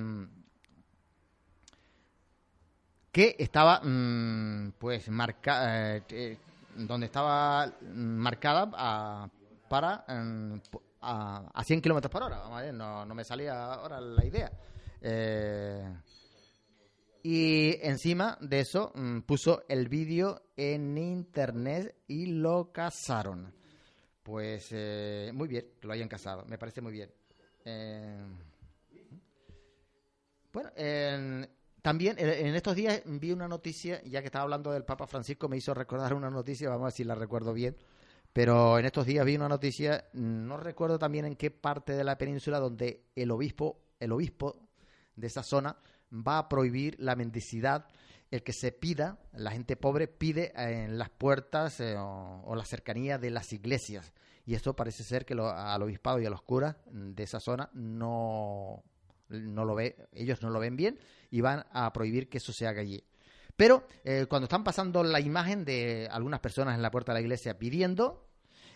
que 3.12 3.36
estaba 3.38 3.80
mm, 3.82 4.72
pues 4.78 5.08
marca 5.08 5.96
eh, 5.96 6.02
que- 6.06 6.38
donde 6.76 7.06
estaba 7.06 7.72
marcada 7.94 8.70
a- 8.74 9.28
para 9.68 10.04
mm, 10.08 10.54
a, 11.02 11.50
a 11.54 11.64
100 11.64 11.80
kilómetros 11.80 12.10
por 12.10 12.22
hora 12.22 12.38
Vamos 12.38 12.58
a 12.58 12.62
ver, 12.62 12.74
no, 12.74 13.04
no 13.04 13.14
me 13.14 13.24
salía 13.24 13.72
ahora 13.74 14.00
la 14.00 14.24
idea 14.24 14.50
Eh, 15.00 15.94
y 17.30 17.76
encima 17.82 18.38
de 18.40 18.60
eso 18.60 18.90
mm, 18.94 19.20
puso 19.20 19.64
el 19.68 19.88
vídeo 19.88 20.40
en 20.56 20.96
internet 20.96 21.94
y 22.06 22.24
lo 22.26 22.72
cazaron 22.72 23.52
pues 24.22 24.68
eh, 24.72 25.30
muy 25.34 25.46
bien 25.48 25.66
que 25.80 25.86
lo 25.86 25.92
hayan 25.92 26.08
casado 26.08 26.44
me 26.46 26.56
parece 26.58 26.80
muy 26.80 26.92
bien. 26.92 27.10
Eh, 27.64 28.16
bueno, 30.52 30.70
en- 30.76 31.48
también 31.82 32.16
en 32.18 32.28
en 32.28 32.54
estos 32.54 32.74
días 32.74 33.02
vi 33.04 33.30
una 33.32 33.46
noticia, 33.48 34.02
ya 34.04 34.20
que 34.20 34.26
estaba 34.26 34.42
hablando 34.44 34.72
del 34.72 34.84
Papa 34.84 35.06
Francisco, 35.06 35.48
me 35.48 35.56
hizo 35.56 35.74
recordar 35.74 36.14
una 36.14 36.30
noticia, 36.30 36.68
vamos 36.68 36.82
a 36.82 36.86
ver 36.86 36.92
si 36.92 37.04
la 37.04 37.14
recuerdo 37.14 37.52
bien, 37.52 37.76
pero 38.32 38.78
en 38.78 38.84
estos 38.86 39.06
días 39.06 39.24
vi 39.24 39.36
una 39.36 39.48
noticia, 39.48 40.08
no 40.14 40.56
recuerdo 40.56 40.98
también 40.98 41.24
en 41.24 41.36
qué 41.36 41.50
parte 41.50 41.92
de 41.92 42.04
la 42.04 42.18
península, 42.18 42.58
donde 42.58 43.04
el 43.14 43.30
obispo, 43.30 43.80
el 44.00 44.12
obispo 44.12 44.68
de 45.16 45.26
esa 45.28 45.42
zona 45.42 45.76
va 46.12 46.38
a 46.38 46.48
prohibir 46.48 46.96
la 46.98 47.16
mendicidad, 47.16 47.86
el 48.30 48.42
que 48.42 48.52
se 48.52 48.72
pida, 48.72 49.18
la 49.32 49.50
gente 49.50 49.76
pobre 49.76 50.08
pide 50.08 50.52
en 50.56 50.98
las 50.98 51.08
puertas 51.10 51.80
eh, 51.80 51.96
o, 51.96 52.42
o 52.44 52.54
la 52.54 52.64
cercanía 52.64 53.18
de 53.18 53.30
las 53.30 53.52
iglesias. 53.52 54.12
Y 54.44 54.54
esto 54.54 54.74
parece 54.74 55.02
ser 55.04 55.24
que 55.24 55.34
lo- 55.34 55.50
al 55.50 55.82
obispado 55.82 56.20
y 56.20 56.26
a 56.26 56.30
los 56.30 56.42
curas 56.42 56.76
de 56.90 57.22
esa 57.22 57.40
zona 57.40 57.70
no, 57.74 58.82
no 59.28 59.64
lo 59.64 59.74
ve, 59.74 60.08
ellos 60.12 60.42
no 60.42 60.50
lo 60.50 60.58
ven 60.60 60.76
bien 60.76 60.98
y 61.30 61.40
van 61.42 61.64
a 61.72 61.92
prohibir 61.92 62.28
que 62.28 62.38
eso 62.38 62.52
se 62.52 62.66
haga 62.66 62.80
allí. 62.80 63.02
Pero 63.56 63.86
eh, 64.04 64.26
cuando 64.28 64.44
están 64.44 64.62
pasando 64.64 65.02
la 65.02 65.20
imagen 65.20 65.64
de 65.64 66.08
algunas 66.10 66.40
personas 66.40 66.74
en 66.76 66.82
la 66.82 66.90
puerta 66.90 67.12
de 67.12 67.18
la 67.18 67.22
iglesia 67.22 67.58
pidiendo, 67.58 68.26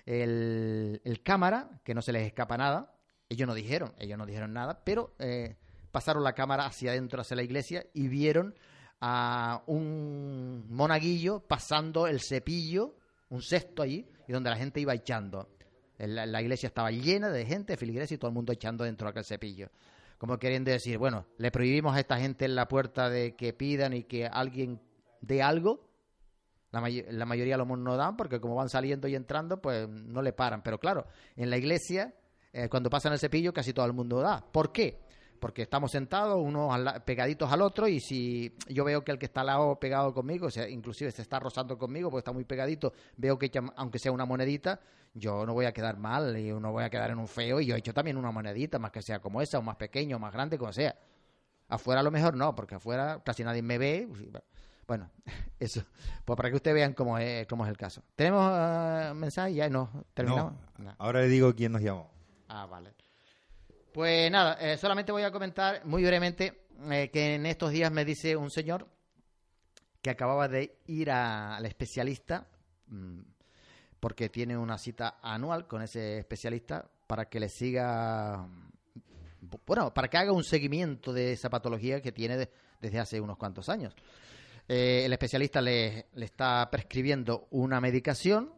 el, 0.07 1.01
el 1.05 1.23
cámara, 1.23 1.81
que 1.85 1.95
no 1.95 2.03
se 2.03 2.13
les 2.13 2.27
escapa 2.27 2.57
nada, 2.57 2.95
ellos 3.29 3.47
no 3.47 3.55
dijeron, 3.55 3.95
ellos 3.99 4.19
no 4.19 4.27
dijeron 4.27 4.53
nada, 4.53 4.83
pero 4.85 5.15
eh, 5.19 5.57
pasaron 5.93 6.25
la 6.25 6.33
cámara 6.33 6.67
hacia 6.67 6.91
adentro, 6.91 7.21
hacia 7.21 7.37
la 7.37 7.43
iglesia, 7.45 7.87
y 7.95 8.09
vieron 8.09 8.55
a 9.01 9.63
un 9.67 10.65
monaguillo 10.71 11.41
pasando 11.41 12.07
el 12.07 12.21
cepillo, 12.21 12.97
un 13.31 13.43
cesto 13.43 13.83
allí, 13.83 14.07
y 14.27 14.33
donde 14.33 14.51
la 14.51 14.57
gente 14.57 14.81
iba 14.81 14.95
echando. 14.95 15.49
La, 15.99 16.27
la 16.27 16.43
iglesia 16.43 16.67
estaba 16.69 16.91
llena 16.91 17.29
de 17.31 17.45
gente, 17.47 17.77
feligreses, 17.77 18.13
y 18.13 18.19
todo 18.19 18.29
el 18.31 18.35
mundo 18.35 18.53
echando 18.53 18.83
dentro 18.85 19.07
de 19.07 19.11
aquel 19.11 19.25
cepillo. 19.25 19.69
como 20.19 20.39
queriendo 20.39 20.71
decir, 20.71 20.99
bueno, 20.99 21.27
le 21.39 21.51
prohibimos 21.51 21.97
a 21.97 21.99
esta 21.99 22.17
gente 22.17 22.45
en 22.45 22.55
la 22.55 22.69
puerta 22.69 23.11
de 23.11 23.35
que 23.35 23.53
pidan 23.53 23.93
y 23.93 24.05
que 24.05 24.25
alguien 24.27 24.81
dé 25.21 25.43
algo. 25.43 25.89
La, 26.71 26.81
may- 26.81 27.05
la 27.11 27.27
mayoría 27.27 27.57
los 27.57 27.67
no 27.67 27.97
dan 27.97 28.17
porque 28.17 28.41
como 28.41 28.55
van 28.55 28.69
saliendo 28.69 29.09
y 29.09 29.17
entrando, 29.17 29.61
pues 29.61 29.89
no 29.89 30.23
le 30.23 30.33
paran. 30.33 30.63
Pero 30.63 30.79
claro, 30.79 31.09
en 31.35 31.51
la 31.51 31.57
iglesia, 31.57 32.15
eh, 32.53 32.69
cuando 32.69 32.89
pasan 32.89 33.13
el 33.13 33.19
cepillo, 33.19 33.53
casi 33.53 33.73
todo 33.73 33.85
el 33.85 33.93
mundo 33.95 34.21
da. 34.21 34.41
¿Por 34.53 34.71
qué? 34.71 35.01
Porque 35.43 35.63
estamos 35.63 35.91
sentados, 35.91 36.41
unos 36.41 36.73
al 36.73 37.03
pegaditos 37.03 37.51
al 37.51 37.63
otro, 37.63 37.89
y 37.89 37.99
si 37.99 38.55
yo 38.69 38.85
veo 38.85 39.03
que 39.03 39.11
el 39.11 39.19
que 39.19 39.27
está 39.27 39.41
al 39.41 39.49
lado 39.49 39.75
pegado 39.81 40.15
conmigo, 40.15 40.47
o 40.47 40.51
sea, 40.53 40.69
inclusive 40.69 41.11
se 41.11 41.21
está 41.21 41.41
rozando 41.41 41.77
conmigo 41.77 42.11
porque 42.11 42.21
está 42.21 42.31
muy 42.31 42.45
pegadito, 42.45 42.93
veo 43.17 43.37
que 43.37 43.51
aunque 43.75 43.99
sea 43.99 44.13
una 44.13 44.25
monedita, 44.25 44.79
yo 45.15 45.45
no 45.45 45.53
voy 45.53 45.67
a 45.67 45.73
quedar 45.73 45.99
mal 45.99 46.39
y 46.39 46.53
no 46.53 46.71
voy 46.71 46.85
a 46.85 46.91
quedar 46.91 47.11
en 47.11 47.19
un 47.19 47.27
feo, 47.27 47.59
y 47.61 47.67
yo 47.67 47.75
he 47.75 47.79
hecho 47.81 47.93
también 47.93 48.17
una 48.19 48.31
monedita, 48.31 48.79
más 48.79 48.93
que 48.93 49.03
sea 49.03 49.19
como 49.19 49.43
esa, 49.43 49.59
o 49.59 49.63
más 49.63 49.75
pequeño, 49.75 50.15
o 50.15 50.21
más 50.21 50.33
grande, 50.33 50.57
como 50.57 50.73
sea. 50.73 50.95
Afuera 51.69 52.03
a 52.03 52.05
lo 52.05 52.13
mejor 52.13 52.37
no, 52.37 52.55
porque 52.55 52.77
afuera 52.77 53.21
casi 53.25 53.43
nadie 53.43 53.63
me 53.63 53.79
ve. 53.79 54.09
Bueno, 54.87 55.11
eso, 55.59 55.83
pues 56.25 56.37
para 56.37 56.51
que 56.51 56.57
ustedes 56.57 56.75
vean 56.75 56.93
cómo 56.93 57.17
es, 57.17 57.47
cómo 57.47 57.65
es 57.65 57.71
el 57.71 57.77
caso. 57.77 58.03
¿Tenemos 58.15 58.53
eh, 58.55 59.13
mensaje? 59.15 59.55
Ya 59.55 59.69
no, 59.71 59.89
terminamos. 60.13 60.55
No, 60.79 60.85
No. 60.85 60.95
ahora 60.99 61.21
le 61.21 61.29
digo 61.29 61.55
quién 61.55 61.73
nos 61.73 61.81
llamó. 61.83 62.11
Ah, 62.49 62.67
vale. 62.67 62.93
Pues 63.93 64.31
nada, 64.31 64.57
eh, 64.61 64.79
solamente 64.79 65.13
voy 65.13 65.23
a 65.23 65.31
comentar 65.31 65.85
muy 65.85 66.03
brevemente 66.03 66.65
eh, 66.91 67.11
que 67.13 67.35
en 67.35 67.47
estos 67.47 67.71
días 67.71 67.93
me 67.93 68.05
dice 68.05 68.37
un 68.37 68.51
señor 68.51 68.89
que 70.01 70.11
acababa 70.11 70.49
de 70.49 70.79
ir 70.87 71.11
a- 71.11 71.57
al 71.57 71.67
especialista 71.67 72.47
mm, 72.87 73.21
porque 74.01 74.29
tiene 74.31 74.57
una 74.57 74.79
cita 74.79 75.19
anual 75.23 75.67
con 75.69 75.83
ese 75.83 76.19
especialista 76.19 76.91
para 77.07 77.27
que 77.29 77.39
le 77.39 77.49
siga, 77.49 78.49
bueno, 79.67 79.93
para 79.93 80.09
que 80.09 80.17
haga 80.17 80.33
un 80.33 80.43
seguimiento 80.45 81.13
de 81.13 81.33
esa 81.33 81.51
patología 81.51 82.01
que 82.01 82.13
tiene 82.13 82.37
de- 82.39 82.51
desde 82.81 82.99
hace 82.99 83.21
unos 83.21 83.37
cuantos 83.37 83.69
años. 83.69 83.95
Eh, 84.69 85.03
el 85.05 85.13
especialista 85.13 85.61
le, 85.61 86.07
le 86.15 86.25
está 86.25 86.69
prescribiendo 86.71 87.47
una 87.51 87.81
medicación 87.81 88.53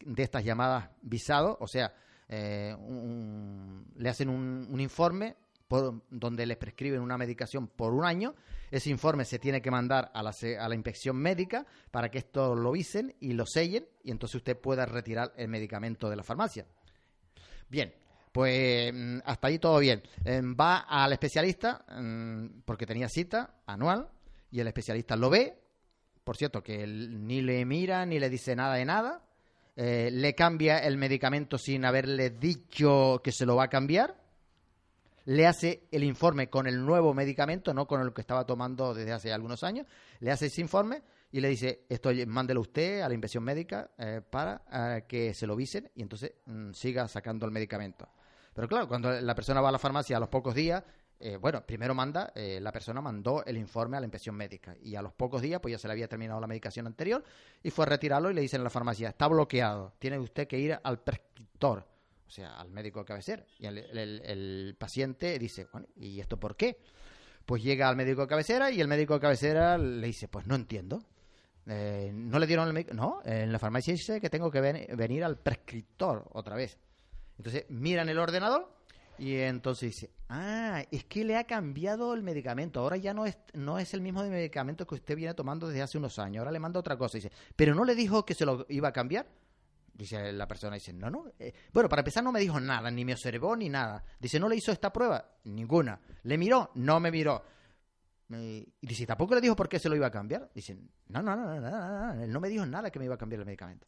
de 0.00 0.22
estas 0.24 0.44
llamadas 0.44 0.90
visado, 1.02 1.56
o 1.60 1.68
sea, 1.68 1.94
eh, 2.32 2.76
le 3.96 4.08
hacen 4.08 4.28
un, 4.28 4.80
informe 4.80 5.36
por, 5.66 6.04
donde 6.10 6.46
le 6.46 6.56
prescriben 6.56 7.00
una 7.00 7.18
medicación 7.18 7.66
por 7.66 7.92
un 7.92 8.04
año. 8.04 8.36
Ese 8.70 8.88
informe 8.88 9.24
se 9.24 9.40
tiene 9.40 9.60
que 9.60 9.70
mandar 9.70 10.12
a 10.14 10.22
la, 10.22 10.32
a 10.60 10.68
la 10.68 10.74
inspección 10.76 11.16
médica 11.16 11.66
para 11.90 12.08
que 12.08 12.18
esto 12.18 12.54
lo 12.54 12.70
visen 12.70 13.16
y 13.18 13.32
lo 13.32 13.46
sellen 13.46 13.84
y 14.04 14.12
entonces 14.12 14.36
usted 14.36 14.56
pueda 14.56 14.86
retirar 14.86 15.32
el 15.36 15.48
medicamento 15.48 16.08
de 16.08 16.16
la 16.16 16.22
farmacia. 16.22 16.66
Bien, 17.68 17.92
pues 18.30 18.92
mm, 18.94 19.18
hasta 19.24 19.48
ahí 19.48 19.58
todo 19.58 19.80
bien. 19.80 20.00
Eh, 20.24 20.40
va 20.42 20.78
al 20.78 21.12
especialista 21.12 21.84
mm, 22.00 22.60
porque 22.64 22.86
tenía 22.86 23.08
cita 23.08 23.62
anual 23.66 24.08
y 24.52 24.60
el 24.60 24.68
especialista 24.68 25.16
lo 25.16 25.30
ve. 25.30 25.58
Por 26.22 26.36
cierto, 26.36 26.62
que 26.62 26.86
ni 26.86 27.42
le 27.42 27.64
mira 27.64 28.06
ni 28.06 28.20
le 28.20 28.30
dice 28.30 28.54
nada 28.54 28.74
de 28.74 28.84
nada. 28.84 29.24
Eh, 29.82 30.10
le 30.12 30.34
cambia 30.34 30.80
el 30.80 30.98
medicamento 30.98 31.56
sin 31.56 31.86
haberle 31.86 32.28
dicho 32.28 33.22
que 33.24 33.32
se 33.32 33.46
lo 33.46 33.56
va 33.56 33.64
a 33.64 33.68
cambiar. 33.68 34.14
Le 35.24 35.46
hace 35.46 35.88
el 35.90 36.04
informe 36.04 36.50
con 36.50 36.66
el 36.66 36.84
nuevo 36.84 37.14
medicamento, 37.14 37.72
no 37.72 37.86
con 37.86 38.02
el 38.02 38.12
que 38.12 38.20
estaba 38.20 38.44
tomando 38.44 38.92
desde 38.92 39.12
hace 39.12 39.32
algunos 39.32 39.64
años. 39.64 39.86
Le 40.18 40.32
hace 40.32 40.46
ese 40.46 40.60
informe 40.60 41.00
y 41.32 41.40
le 41.40 41.48
dice, 41.48 41.86
esto 41.88 42.10
mándelo 42.26 42.60
usted 42.60 43.00
a 43.00 43.08
la 43.08 43.14
inspección 43.14 43.42
médica 43.42 43.90
eh, 43.96 44.20
para 44.28 44.64
eh, 44.70 45.04
que 45.08 45.32
se 45.32 45.46
lo 45.46 45.56
visen 45.56 45.90
y 45.94 46.02
entonces 46.02 46.34
mm, 46.44 46.72
siga 46.72 47.08
sacando 47.08 47.46
el 47.46 47.52
medicamento. 47.52 48.06
Pero 48.52 48.68
claro, 48.68 48.86
cuando 48.86 49.10
la 49.18 49.34
persona 49.34 49.62
va 49.62 49.70
a 49.70 49.72
la 49.72 49.78
farmacia 49.78 50.18
a 50.18 50.20
los 50.20 50.28
pocos 50.28 50.54
días, 50.54 50.84
eh, 51.20 51.36
bueno, 51.36 51.64
primero 51.66 51.94
manda, 51.94 52.32
eh, 52.34 52.58
la 52.60 52.72
persona 52.72 53.00
mandó 53.02 53.44
el 53.44 53.58
informe 53.58 53.98
a 53.98 54.00
la 54.00 54.06
inspección 54.06 54.34
médica 54.34 54.74
y 54.82 54.94
a 54.94 55.02
los 55.02 55.12
pocos 55.12 55.42
días 55.42 55.60
pues 55.60 55.72
ya 55.72 55.78
se 55.78 55.86
le 55.86 55.92
había 55.92 56.08
terminado 56.08 56.40
la 56.40 56.46
medicación 56.46 56.86
anterior 56.86 57.22
y 57.62 57.70
fue 57.70 57.84
a 57.84 57.88
retirarlo 57.88 58.30
y 58.30 58.34
le 58.34 58.40
dicen 58.40 58.60
en 58.60 58.64
la 58.64 58.70
farmacia, 58.70 59.10
está 59.10 59.28
bloqueado, 59.28 59.92
tiene 59.98 60.18
usted 60.18 60.48
que 60.48 60.58
ir 60.58 60.78
al 60.82 61.00
prescriptor, 61.02 61.86
o 62.26 62.30
sea, 62.30 62.58
al 62.58 62.70
médico 62.70 63.00
de 63.00 63.04
cabecera. 63.04 63.44
Y 63.58 63.66
el, 63.66 64.76
paciente 64.78 65.38
dice, 65.38 65.66
bueno, 65.70 65.88
¿y 65.96 66.20
esto 66.20 66.38
por 66.38 66.56
qué? 66.56 66.78
Pues 67.44 67.62
llega 67.62 67.88
al 67.88 67.96
médico 67.96 68.22
de 68.22 68.26
cabecera 68.28 68.70
y 68.70 68.80
el 68.80 68.88
médico 68.88 69.14
de 69.14 69.20
cabecera 69.20 69.76
le 69.76 70.06
dice, 70.06 70.28
pues 70.28 70.46
no 70.46 70.54
entiendo. 70.54 71.02
Eh, 71.66 72.10
no 72.14 72.38
le 72.38 72.46
dieron 72.46 72.66
el 72.66 72.72
médico. 72.72 72.94
No, 72.94 73.20
en 73.24 73.52
la 73.52 73.58
farmacia 73.58 73.92
dice 73.92 74.20
que 74.20 74.30
tengo 74.30 74.50
que 74.50 74.60
ven- 74.60 74.86
venir 74.96 75.24
al 75.24 75.36
prescriptor 75.38 76.28
otra 76.32 76.56
vez. 76.56 76.78
Entonces 77.36 77.66
miran 77.68 78.08
el 78.08 78.18
ordenador 78.18 78.72
y 79.18 79.36
entonces 79.36 79.90
dice, 79.90 80.10
ah, 80.30 80.82
es 80.90 81.04
que 81.04 81.24
le 81.24 81.36
ha 81.36 81.44
cambiado 81.44 82.14
el 82.14 82.22
medicamento. 82.22 82.80
Ahora 82.80 82.96
ya 82.96 83.12
no 83.12 83.26
es, 83.26 83.36
no 83.52 83.78
es 83.78 83.92
el 83.92 84.00
mismo 84.00 84.22
medicamento 84.22 84.86
que 84.86 84.94
usted 84.94 85.16
viene 85.16 85.34
tomando 85.34 85.68
desde 85.68 85.82
hace 85.82 85.98
unos 85.98 86.18
años. 86.18 86.40
Ahora 86.40 86.52
le 86.52 86.60
manda 86.60 86.80
otra 86.80 86.96
cosa. 86.96 87.18
Dice, 87.18 87.30
pero 87.54 87.74
no 87.74 87.84
le 87.84 87.94
dijo 87.94 88.24
que 88.24 88.34
se 88.34 88.46
lo 88.46 88.64
iba 88.68 88.88
a 88.88 88.92
cambiar. 88.92 89.26
Dice 89.92 90.32
la 90.32 90.48
persona, 90.48 90.76
dice, 90.76 90.94
no, 90.94 91.10
no. 91.10 91.26
eh, 91.38 91.52
bueno, 91.72 91.88
para 91.88 92.00
empezar 92.00 92.24
no 92.24 92.32
me 92.32 92.40
dijo 92.40 92.58
nada, 92.58 92.90
ni 92.90 93.04
me 93.04 93.12
observó 93.12 93.54
ni 93.54 93.68
nada. 93.68 94.02
Dice, 94.18 94.40
¿no 94.40 94.48
le 94.48 94.56
hizo 94.56 94.72
esta 94.72 94.90
prueba? 94.90 95.36
Ninguna. 95.44 96.00
¿Le 96.22 96.38
miró? 96.38 96.70
No 96.76 97.00
me 97.00 97.10
miró. 97.10 97.44
Eh, 98.32 98.66
y 98.80 98.86
dice, 98.86 99.04
¿tampoco 99.04 99.34
le 99.34 99.40
dijo 99.40 99.56
por 99.56 99.68
qué 99.68 99.78
se 99.78 99.88
lo 99.88 99.96
iba 99.96 100.06
a 100.06 100.10
cambiar? 100.10 100.48
Dice, 100.54 100.78
no, 101.08 101.22
no, 101.22 101.36
no, 101.36 101.44
no, 101.44 101.60
no, 101.60 101.70
no, 101.70 102.14
no, 102.14 102.22
él 102.22 102.32
no 102.32 102.40
me 102.40 102.48
dijo 102.48 102.64
nada 102.64 102.90
que 102.90 102.98
me 102.98 103.04
iba 103.04 103.16
a 103.16 103.18
cambiar 103.18 103.40
el 103.40 103.46
medicamento. 103.46 103.86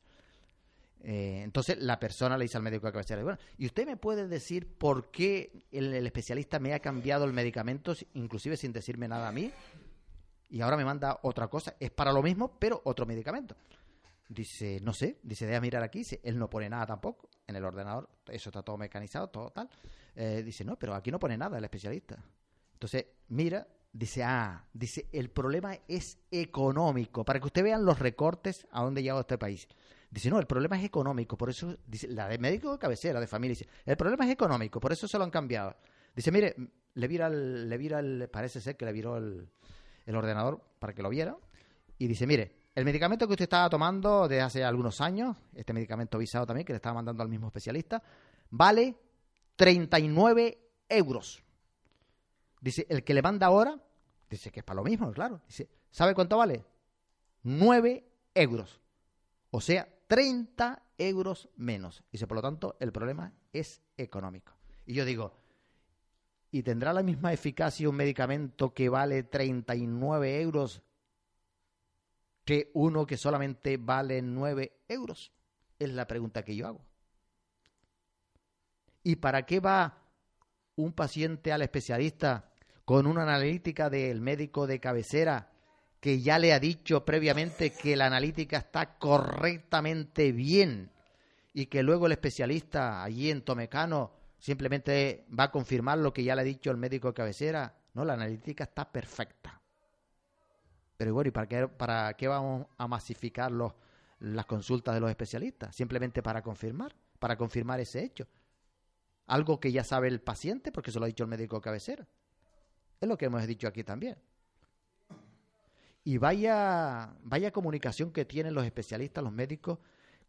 Eh, 1.04 1.40
entonces 1.42 1.78
la 1.82 1.98
persona 1.98 2.38
le 2.38 2.44
dice 2.44 2.56
al 2.56 2.62
médico 2.62 2.86
de 2.86 2.92
cabecera, 2.92 3.22
bueno, 3.24 3.38
¿y 3.58 3.66
usted 3.66 3.86
me 3.86 3.96
puede 3.96 4.28
decir 4.28 4.68
por 4.78 5.10
qué 5.10 5.64
el, 5.72 5.94
especialista 6.06 6.60
me 6.60 6.74
ha 6.74 6.78
cambiado 6.78 7.24
el 7.24 7.32
medicamento, 7.32 7.94
si- 7.94 8.06
inclusive 8.14 8.56
sin 8.56 8.72
decirme 8.72 9.08
nada 9.08 9.28
a 9.28 9.32
mí? 9.32 9.50
Y 10.50 10.60
ahora 10.60 10.76
me 10.76 10.84
manda 10.84 11.18
otra 11.22 11.48
cosa, 11.48 11.74
es 11.80 11.90
para 11.90 12.12
lo 12.12 12.22
mismo, 12.22 12.56
pero 12.58 12.80
otro 12.84 13.04
medicamento. 13.06 13.56
Dice, 14.28 14.78
no 14.82 14.92
sé, 14.94 15.18
dice, 15.22 15.44
deja 15.46 15.60
mirar 15.60 15.82
aquí, 15.82 15.98
dice, 16.00 16.20
él 16.22 16.38
no 16.38 16.48
pone 16.48 16.68
nada 16.68 16.86
tampoco 16.86 17.28
en 17.46 17.56
el 17.56 17.64
ordenador, 17.64 18.08
eso 18.28 18.50
está 18.50 18.62
todo 18.62 18.78
mecanizado, 18.78 19.28
todo 19.28 19.50
tal. 19.50 19.68
Eh, 20.14 20.42
dice, 20.44 20.64
no, 20.64 20.78
pero 20.78 20.94
aquí 20.94 21.10
no 21.10 21.18
pone 21.18 21.36
nada 21.36 21.58
el 21.58 21.64
especialista. 21.64 22.16
Entonces, 22.74 23.06
mira, 23.28 23.66
dice, 23.92 24.22
ah, 24.22 24.64
dice, 24.72 25.08
el 25.12 25.30
problema 25.30 25.76
es 25.88 26.18
económico, 26.30 27.24
para 27.24 27.40
que 27.40 27.46
usted 27.46 27.62
vean 27.64 27.84
los 27.84 27.98
recortes 27.98 28.66
a 28.70 28.82
dónde 28.82 29.02
llega 29.02 29.18
este 29.20 29.36
país. 29.38 29.66
Dice, 30.12 30.28
no, 30.28 30.38
el 30.38 30.46
problema 30.46 30.78
es 30.78 30.84
económico, 30.84 31.38
por 31.38 31.48
eso, 31.48 31.74
dice, 31.86 32.06
la 32.06 32.28
de 32.28 32.36
médico 32.36 32.72
de 32.72 32.78
cabecera, 32.78 33.18
de 33.18 33.26
familia, 33.26 33.56
dice, 33.56 33.68
el 33.86 33.96
problema 33.96 34.26
es 34.26 34.32
económico, 34.32 34.78
por 34.78 34.92
eso 34.92 35.08
se 35.08 35.16
lo 35.16 35.24
han 35.24 35.30
cambiado. 35.30 35.74
Dice, 36.14 36.30
mire, 36.30 36.54
le 36.92 37.08
vira 37.08 37.28
el, 37.28 37.66
le 37.66 37.78
vira 37.78 37.98
el, 37.98 38.28
parece 38.28 38.60
ser 38.60 38.76
que 38.76 38.84
le 38.84 38.92
viró 38.92 39.16
el, 39.16 39.48
el 40.04 40.14
ordenador 40.14 40.60
para 40.78 40.92
que 40.92 41.02
lo 41.02 41.08
viera, 41.08 41.34
y 41.96 42.08
dice, 42.08 42.26
mire, 42.26 42.54
el 42.74 42.84
medicamento 42.84 43.26
que 43.26 43.32
usted 43.32 43.44
estaba 43.44 43.70
tomando 43.70 44.28
desde 44.28 44.42
hace 44.42 44.64
algunos 44.64 45.00
años, 45.00 45.34
este 45.54 45.72
medicamento 45.72 46.18
visado 46.18 46.44
también, 46.44 46.66
que 46.66 46.74
le 46.74 46.76
estaba 46.76 46.96
mandando 46.96 47.22
al 47.22 47.30
mismo 47.30 47.46
especialista, 47.46 48.02
vale 48.50 48.94
39 49.56 50.58
euros. 50.90 51.42
Dice, 52.60 52.86
el 52.90 53.02
que 53.02 53.14
le 53.14 53.22
manda 53.22 53.46
ahora, 53.46 53.82
dice 54.28 54.50
que 54.50 54.60
es 54.60 54.64
para 54.64 54.76
lo 54.76 54.84
mismo, 54.84 55.10
claro. 55.10 55.40
Dice, 55.46 55.70
¿sabe 55.90 56.14
cuánto 56.14 56.36
vale? 56.36 56.66
9 57.44 58.04
euros. 58.34 58.78
O 59.50 59.60
sea, 59.60 59.88
30 60.12 60.82
euros 60.98 61.48
menos. 61.56 62.04
Dice, 62.12 62.26
por 62.26 62.36
lo 62.36 62.42
tanto, 62.42 62.76
el 62.80 62.92
problema 62.92 63.32
es 63.50 63.80
económico. 63.96 64.52
Y 64.84 64.92
yo 64.92 65.06
digo, 65.06 65.40
¿y 66.50 66.62
tendrá 66.62 66.92
la 66.92 67.02
misma 67.02 67.32
eficacia 67.32 67.88
un 67.88 67.96
medicamento 67.96 68.74
que 68.74 68.90
vale 68.90 69.22
39 69.22 70.42
euros 70.42 70.82
que 72.44 72.70
uno 72.74 73.06
que 73.06 73.16
solamente 73.16 73.78
vale 73.78 74.20
9 74.20 74.82
euros? 74.86 75.32
Es 75.78 75.88
la 75.88 76.06
pregunta 76.06 76.44
que 76.44 76.56
yo 76.56 76.66
hago. 76.66 76.84
¿Y 79.02 79.16
para 79.16 79.46
qué 79.46 79.60
va 79.60 79.96
un 80.76 80.92
paciente 80.92 81.52
al 81.52 81.62
especialista 81.62 82.52
con 82.84 83.06
una 83.06 83.22
analítica 83.22 83.88
del 83.88 84.20
médico 84.20 84.66
de 84.66 84.78
cabecera 84.78 85.51
que 86.02 86.20
ya 86.20 86.40
le 86.40 86.52
ha 86.52 86.58
dicho 86.58 87.04
previamente 87.04 87.70
que 87.70 87.94
la 87.94 88.06
analítica 88.06 88.56
está 88.56 88.98
correctamente 88.98 90.32
bien 90.32 90.90
y 91.54 91.66
que 91.66 91.84
luego 91.84 92.06
el 92.06 92.12
especialista 92.12 93.04
allí 93.04 93.30
en 93.30 93.42
Tomecano 93.42 94.10
simplemente 94.36 95.24
va 95.38 95.44
a 95.44 95.50
confirmar 95.52 95.98
lo 95.98 96.12
que 96.12 96.24
ya 96.24 96.34
le 96.34 96.40
ha 96.40 96.44
dicho 96.44 96.72
el 96.72 96.76
médico 96.76 97.06
de 97.06 97.14
cabecera? 97.14 97.76
No, 97.94 98.04
la 98.04 98.14
analítica 98.14 98.64
está 98.64 98.90
perfecta. 98.90 99.62
Pero 100.96 101.14
bueno, 101.14 101.28
¿y 101.28 101.30
para 101.30 101.46
qué, 101.46 101.68
para 101.68 102.14
qué 102.14 102.26
vamos 102.26 102.66
a 102.78 102.88
masificar 102.88 103.52
los, 103.52 103.72
las 104.18 104.46
consultas 104.46 104.96
de 104.96 105.00
los 105.00 105.08
especialistas? 105.08 105.76
Simplemente 105.76 106.20
para 106.20 106.42
confirmar, 106.42 106.96
para 107.20 107.36
confirmar 107.36 107.78
ese 107.78 108.02
hecho. 108.02 108.26
Algo 109.28 109.60
que 109.60 109.70
ya 109.70 109.84
sabe 109.84 110.08
el 110.08 110.20
paciente 110.20 110.72
porque 110.72 110.90
se 110.90 110.98
lo 110.98 111.04
ha 111.04 111.06
dicho 111.06 111.22
el 111.22 111.30
médico 111.30 111.54
de 111.54 111.62
cabecera. 111.62 112.08
Es 113.00 113.08
lo 113.08 113.16
que 113.16 113.26
hemos 113.26 113.46
dicho 113.46 113.68
aquí 113.68 113.84
también. 113.84 114.18
Y 116.04 116.18
vaya, 116.18 117.14
vaya 117.22 117.52
comunicación 117.52 118.12
que 118.12 118.24
tienen 118.24 118.54
los 118.54 118.64
especialistas, 118.64 119.22
los 119.22 119.32
médicos, 119.32 119.78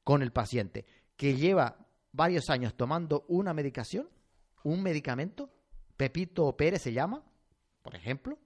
con 0.04 0.22
el 0.22 0.32
paciente, 0.32 0.86
que 1.16 1.36
lleva 1.36 1.78
varios 2.12 2.50
años 2.50 2.76
tomando 2.76 3.26
una 3.28 3.54
medicación, 3.54 4.10
un 4.64 4.84
medicamento, 4.84 5.50
Pepito 5.98 6.56
Pérez 6.56 6.82
se 6.82 6.94
llama, 6.94 7.24
por 7.82 7.96
ejemplo, 7.96 8.38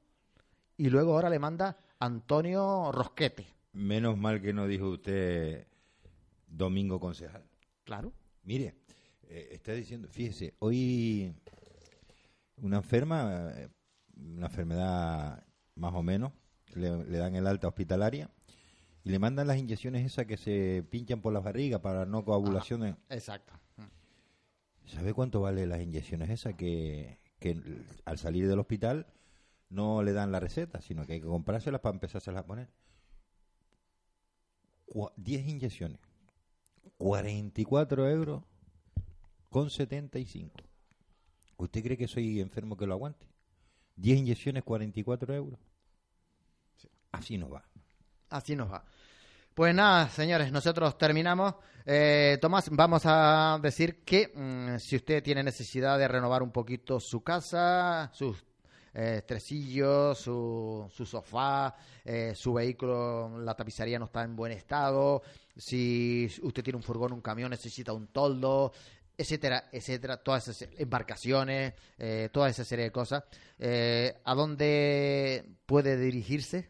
y 0.77 0.89
luego 0.89 1.13
ahora 1.13 1.29
le 1.29 1.39
manda 1.39 1.77
Antonio 1.99 2.91
Rosquete. 2.91 3.47
Menos 3.73 4.17
mal 4.17 4.41
que 4.41 4.53
no 4.53 4.67
dijo 4.67 4.89
usted 4.89 5.67
Domingo 6.47 6.99
Concejal. 6.99 7.43
Claro. 7.83 8.13
Mire, 8.43 8.75
eh, 9.23 9.49
está 9.51 9.73
diciendo, 9.73 10.07
fíjese, 10.07 10.53
hoy 10.59 11.33
una 12.57 12.77
enferma, 12.77 13.51
eh, 13.55 13.69
una 14.15 14.47
enfermedad 14.47 15.45
más 15.75 15.93
o 15.93 16.03
menos, 16.03 16.31
le, 16.75 17.03
le 17.05 17.17
dan 17.17 17.35
el 17.35 17.47
alta 17.47 17.67
hospitalaria 17.67 18.29
y 19.03 19.09
le 19.09 19.19
mandan 19.19 19.47
las 19.47 19.57
inyecciones 19.57 20.05
esas 20.05 20.25
que 20.25 20.37
se 20.37 20.83
pinchan 20.89 21.21
por 21.21 21.33
la 21.33 21.39
barriga 21.39 21.81
para 21.81 22.05
no 22.05 22.23
coagulaciones. 22.25 22.95
Exacto. 23.09 23.53
¿Sabe 24.85 25.13
cuánto 25.13 25.41
vale 25.41 25.65
las 25.67 25.81
inyecciones 25.81 26.29
esas 26.29 26.55
que, 26.55 27.19
que 27.39 27.61
al 28.05 28.17
salir 28.17 28.47
del 28.47 28.59
hospital 28.59 29.05
no 29.69 30.01
le 30.01 30.13
dan 30.13 30.31
la 30.31 30.39
receta, 30.39 30.79
sino 30.81 31.05
que 31.05 31.13
hay 31.13 31.19
que 31.21 31.27
comprárselas 31.27 31.81
para 31.81 31.93
empezárselas 31.95 32.43
a 32.43 32.45
poner? 32.47 32.69
Cua- 34.85 35.11
10 35.17 35.45
inyecciones. 35.47 35.99
44 36.97 38.09
euros 38.09 38.43
con 39.49 39.69
75. 39.69 40.53
¿Usted 41.57 41.83
cree 41.83 41.97
que 41.97 42.07
soy 42.07 42.39
enfermo 42.39 42.77
que 42.77 42.87
lo 42.87 42.93
aguante? 42.93 43.27
10 43.97 44.19
inyecciones, 44.19 44.63
44 44.63 45.33
euros. 45.33 45.59
Así 47.11 47.37
no 47.37 47.49
va. 47.49 47.63
Así 48.29 48.55
nos 48.55 48.71
va. 48.71 48.83
Pues 49.53 49.73
nada, 49.73 50.09
señores, 50.09 50.51
nosotros 50.51 50.97
terminamos. 50.97 51.55
Eh, 51.85 52.37
Tomás, 52.41 52.69
vamos 52.69 53.03
a 53.05 53.59
decir 53.61 54.03
que 54.03 54.31
mm, 54.35 54.77
si 54.77 54.97
usted 54.97 55.23
tiene 55.23 55.41
necesidad 55.43 55.97
de 55.97 56.07
renovar 56.07 56.43
un 56.43 56.51
poquito 56.51 56.99
su 56.99 57.23
casa, 57.23 58.11
sus 58.13 58.43
eh, 58.93 59.23
su, 60.15 60.89
su 60.91 61.05
sofá, 61.05 61.75
eh, 62.03 62.33
su 62.35 62.53
vehículo, 62.53 63.39
la 63.39 63.53
tapicería 63.55 63.99
no 63.99 64.05
está 64.05 64.23
en 64.23 64.35
buen 64.35 64.51
estado, 64.51 65.21
si 65.55 66.27
usted 66.41 66.63
tiene 66.63 66.77
un 66.77 66.83
furgón, 66.83 67.13
un 67.13 67.21
camión, 67.21 67.51
necesita 67.51 67.93
un 67.93 68.07
toldo, 68.07 68.71
etcétera, 69.15 69.69
etcétera, 69.71 70.17
todas 70.17 70.47
esas 70.47 70.69
embarcaciones, 70.77 71.73
eh, 71.97 72.29
toda 72.31 72.49
esa 72.49 72.63
serie 72.63 72.85
de 72.85 72.91
cosas, 72.91 73.23
eh, 73.59 74.19
¿a 74.23 74.33
dónde 74.33 75.45
puede 75.65 75.97
dirigirse? 75.97 76.69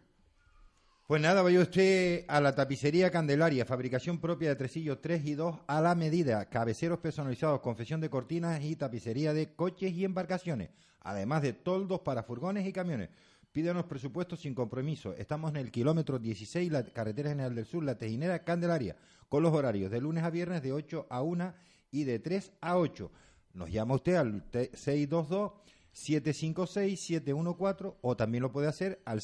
Pues 1.07 1.21
nada, 1.21 1.41
vaya 1.41 1.61
usted 1.61 2.25
a 2.27 2.41
la 2.41 2.53
tapicería 2.53 3.09
Candelaria, 3.09 3.65
fabricación 3.65 4.19
propia 4.19 4.49
de 4.49 4.57
tresillos 4.57 4.99
3 5.01 5.25
y 5.25 5.35
2 5.35 5.59
a 5.65 5.81
la 5.81 5.95
medida, 5.95 6.49
cabeceros 6.49 6.99
personalizados, 6.99 7.61
confección 7.61 8.01
de 8.01 8.09
cortinas 8.09 8.61
y 8.61 8.75
tapicería 8.75 9.33
de 9.33 9.55
coches 9.55 9.93
y 9.93 10.03
embarcaciones, 10.03 10.69
además 10.99 11.43
de 11.43 11.53
toldos 11.53 12.01
para 12.01 12.23
furgones 12.23 12.67
y 12.67 12.73
camiones. 12.73 13.07
Pídanos 13.53 13.85
presupuestos 13.85 14.41
sin 14.41 14.53
compromiso. 14.53 15.13
Estamos 15.13 15.51
en 15.51 15.57
el 15.57 15.71
kilómetro 15.71 16.19
16, 16.19 16.69
la 16.71 16.83
carretera 16.83 17.29
general 17.29 17.55
del 17.55 17.65
sur, 17.65 17.85
la 17.85 17.97
Tejinera 17.97 18.43
Candelaria, 18.43 18.97
con 19.29 19.41
los 19.43 19.53
horarios 19.53 19.89
de 19.89 20.01
lunes 20.01 20.25
a 20.25 20.29
viernes 20.29 20.61
de 20.61 20.73
8 20.73 21.07
a 21.09 21.21
1 21.21 21.53
y 21.89 22.03
de 22.03 22.19
3 22.19 22.51
a 22.59 22.77
8. 22.77 23.09
Nos 23.53 23.71
llama 23.71 23.95
usted 23.95 24.15
al 24.15 24.43
te- 24.51 24.71
622 24.75 25.53
756-714 25.97 27.95
o 28.01 28.15
también 28.15 28.43
lo 28.43 28.51
puede 28.51 28.67
hacer 28.67 29.01
al 29.03 29.19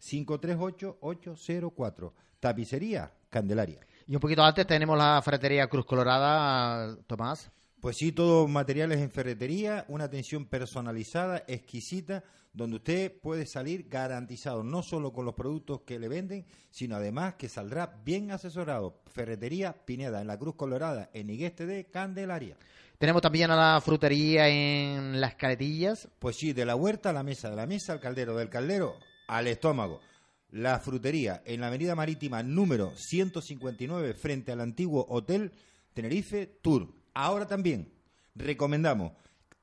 629-538-804. 0.00 2.12
Tapicería 2.40 3.12
Candelaria. 3.28 3.86
Y 4.06 4.14
un 4.14 4.20
poquito 4.20 4.42
antes 4.42 4.66
tenemos 4.66 4.96
la 4.98 5.20
ferretería 5.22 5.68
Cruz 5.68 5.86
Colorada, 5.86 6.96
Tomás. 7.06 7.50
Pues 7.80 7.96
sí, 7.96 8.12
todo 8.12 8.46
materiales 8.48 9.00
en 9.00 9.10
ferretería, 9.10 9.84
una 9.88 10.04
atención 10.04 10.46
personalizada, 10.46 11.44
exquisita, 11.46 12.24
donde 12.52 12.76
usted 12.76 13.12
puede 13.22 13.46
salir 13.46 13.88
garantizado, 13.88 14.62
no 14.62 14.82
solo 14.82 15.12
con 15.12 15.24
los 15.24 15.34
productos 15.34 15.82
que 15.86 15.98
le 15.98 16.08
venden, 16.08 16.44
sino 16.70 16.96
además 16.96 17.34
que 17.34 17.48
saldrá 17.48 18.00
bien 18.04 18.32
asesorado. 18.32 19.00
Ferretería 19.06 19.86
Pineda, 19.86 20.20
en 20.20 20.26
la 20.26 20.38
Cruz 20.38 20.56
Colorada, 20.56 21.08
en 21.14 21.30
Igueste 21.30 21.64
de 21.64 21.86
Candelaria. 21.86 22.58
Tenemos 22.98 23.22
también 23.22 23.50
a 23.50 23.56
la 23.56 23.80
frutería 23.80 24.48
en 24.48 25.20
Las 25.20 25.36
Caretillas. 25.36 26.08
Pues 26.18 26.36
sí, 26.36 26.52
de 26.52 26.66
la 26.66 26.76
huerta 26.76 27.10
a 27.10 27.14
la 27.14 27.22
mesa, 27.22 27.48
de 27.48 27.56
la 27.56 27.66
mesa 27.66 27.94
al 27.94 28.00
caldero, 28.00 28.36
del 28.36 28.50
caldero 28.50 28.96
al 29.30 29.46
estómago. 29.46 30.00
La 30.50 30.80
frutería 30.80 31.42
en 31.44 31.60
la 31.60 31.68
avenida 31.68 31.94
marítima 31.94 32.42
número 32.42 32.92
159 32.96 34.14
frente 34.14 34.52
al 34.52 34.60
antiguo 34.60 35.06
Hotel 35.08 35.52
Tenerife 35.94 36.46
Tour. 36.60 36.92
Ahora 37.14 37.46
también 37.46 37.92
recomendamos 38.34 39.12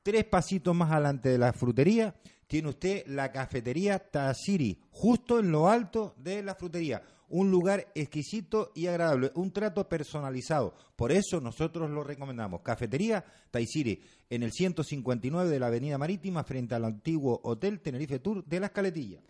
tres 0.02 0.24
pasitos 0.24 0.74
más 0.74 0.90
adelante 0.90 1.28
de 1.28 1.38
la 1.38 1.52
frutería 1.52 2.14
tiene 2.48 2.70
usted 2.70 3.06
la 3.06 3.30
cafetería 3.30 3.98
Tasiri, 3.98 4.80
justo 4.90 5.38
en 5.38 5.52
lo 5.52 5.68
alto 5.68 6.14
de 6.16 6.42
la 6.42 6.54
frutería. 6.54 7.02
Un 7.28 7.50
lugar 7.50 7.92
exquisito 7.94 8.72
y 8.74 8.86
agradable, 8.86 9.30
un 9.34 9.52
trato 9.52 9.86
personalizado. 9.86 10.74
Por 10.96 11.12
eso 11.12 11.42
nosotros 11.42 11.90
lo 11.90 12.02
recomendamos. 12.02 12.62
Cafetería 12.62 13.22
Taisiri, 13.50 14.02
en 14.30 14.42
el 14.42 14.52
159 14.52 15.50
de 15.50 15.60
la 15.60 15.66
Avenida 15.66 15.98
Marítima, 15.98 16.42
frente 16.42 16.74
al 16.74 16.86
antiguo 16.86 17.38
Hotel 17.44 17.80
Tenerife 17.80 18.18
Tour 18.18 18.42
de 18.46 18.60
las 18.60 18.70
Caletillas. 18.70 19.22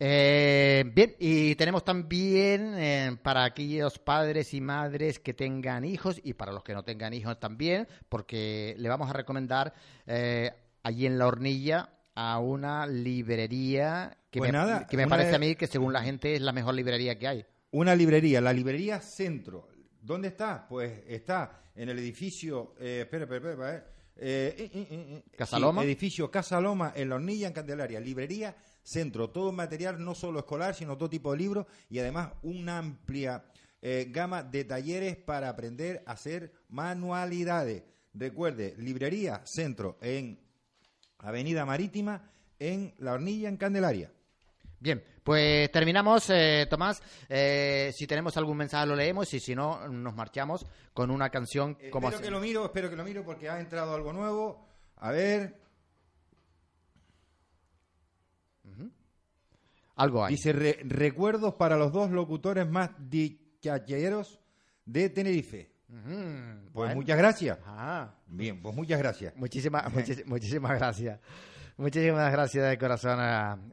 Eh, 0.00 0.84
bien, 0.94 1.16
y 1.18 1.56
tenemos 1.56 1.84
también 1.84 2.74
eh, 2.78 3.16
para 3.20 3.44
aquellos 3.44 3.98
padres 3.98 4.54
y 4.54 4.60
madres 4.60 5.18
que 5.18 5.34
tengan 5.34 5.84
hijos 5.84 6.20
y 6.22 6.34
para 6.34 6.52
los 6.52 6.62
que 6.62 6.72
no 6.74 6.84
tengan 6.84 7.12
hijos 7.14 7.40
también, 7.40 7.88
porque 8.08 8.74
le 8.78 8.88
vamos 8.88 9.10
a 9.10 9.12
recomendar 9.12 9.74
eh, 10.06 10.52
allí 10.84 11.06
en 11.06 11.18
la 11.18 11.26
hornilla 11.26 11.90
a 12.14 12.38
una 12.38 12.86
librería 12.86 14.16
que 14.30 14.38
Pues 14.38 14.52
me, 14.52 14.58
nada, 14.58 14.86
que 14.86 14.96
me 14.96 15.04
una 15.04 15.10
parece 15.16 15.34
a 15.34 15.38
mí 15.38 15.56
que 15.56 15.66
según 15.66 15.92
la 15.92 16.02
gente 16.02 16.34
es 16.34 16.42
la 16.42 16.52
mejor 16.52 16.74
librería 16.74 17.18
que 17.18 17.26
hay. 17.28 17.46
Una 17.72 17.94
librería, 17.94 18.40
la 18.40 18.52
librería 18.52 19.00
Centro. 19.00 19.68
¿Dónde 20.00 20.28
está? 20.28 20.66
Pues 20.68 21.02
está 21.08 21.60
en 21.74 21.88
el 21.88 21.98
edificio. 21.98 22.74
Eh, 22.80 23.00
espera, 23.02 23.24
espera, 23.24 23.50
espera. 23.50 23.76
eh, 24.16 24.54
eh, 24.58 24.70
eh, 24.72 24.86
eh, 24.90 25.06
eh, 25.16 25.22
¿Casaloma? 25.36 25.82
sí, 25.82 25.88
edificio 25.88 26.30
Casaloma 26.30 26.92
en 26.96 27.08
la 27.08 27.16
Hornilla, 27.16 27.48
en 27.48 27.52
Candelaria. 27.52 28.00
Librería 28.00 28.56
Centro. 28.88 29.30
Todo 29.30 29.52
material, 29.52 30.02
no 30.02 30.14
solo 30.14 30.38
escolar, 30.38 30.74
sino 30.74 30.96
todo 30.96 31.10
tipo 31.10 31.32
de 31.32 31.38
libros 31.38 31.66
y 31.90 31.98
además 31.98 32.32
una 32.42 32.78
amplia 32.78 33.44
eh, 33.82 34.06
gama 34.10 34.42
de 34.42 34.64
talleres 34.64 35.16
para 35.16 35.50
aprender 35.50 36.02
a 36.06 36.12
hacer 36.12 36.52
manualidades. 36.70 37.82
Recuerde, 38.14 38.74
Librería 38.78 39.42
Centro 39.44 39.98
en 40.00 40.40
Avenida 41.18 41.66
Marítima, 41.66 42.30
en 42.58 42.94
la 42.98 43.12
Hornilla, 43.12 43.48
en 43.48 43.56
Candelaria. 43.56 44.10
Bien, 44.80 45.02
pues 45.22 45.70
terminamos, 45.70 46.30
eh, 46.30 46.66
Tomás. 46.70 47.02
Eh, 47.28 47.92
si 47.94 48.06
tenemos 48.06 48.36
algún 48.36 48.56
mensaje 48.56 48.86
lo 48.86 48.96
leemos 48.96 49.32
y 49.34 49.40
si 49.40 49.54
no, 49.54 49.86
nos 49.88 50.14
marchamos 50.14 50.64
con 50.94 51.10
una 51.10 51.28
canción 51.30 51.76
como 51.90 52.08
espero 52.08 52.24
que 52.24 52.30
lo 52.30 52.40
miro, 52.40 52.64
espero 52.64 52.88
que 52.88 52.96
lo 52.96 53.04
miro 53.04 53.24
porque 53.24 53.48
ha 53.48 53.60
entrado 53.60 53.94
algo 53.94 54.12
nuevo. 54.12 54.66
A 54.96 55.10
ver, 55.10 55.67
algo 59.98 60.24
hay. 60.24 60.34
dice 60.34 60.52
"Re- 60.52 60.78
recuerdos 60.84 61.54
para 61.54 61.76
los 61.76 61.92
dos 61.92 62.10
locutores 62.10 62.68
más 62.68 62.90
dichacheros 62.98 64.40
de 64.84 65.10
Tenerife. 65.10 65.70
Pues 65.86 66.72
bueno. 66.72 66.94
muchas 66.96 67.16
gracias. 67.18 67.58
Ah, 67.66 68.14
Bien, 68.26 68.60
pues 68.60 68.74
muchas 68.74 68.98
gracias. 68.98 69.34
Muchísimas, 69.36 69.84
muchísimas 70.26 70.78
gracias. 70.78 71.18
Muchísimas 71.80 72.32
gracias 72.32 72.68
de 72.68 72.76
corazón. 72.76 73.20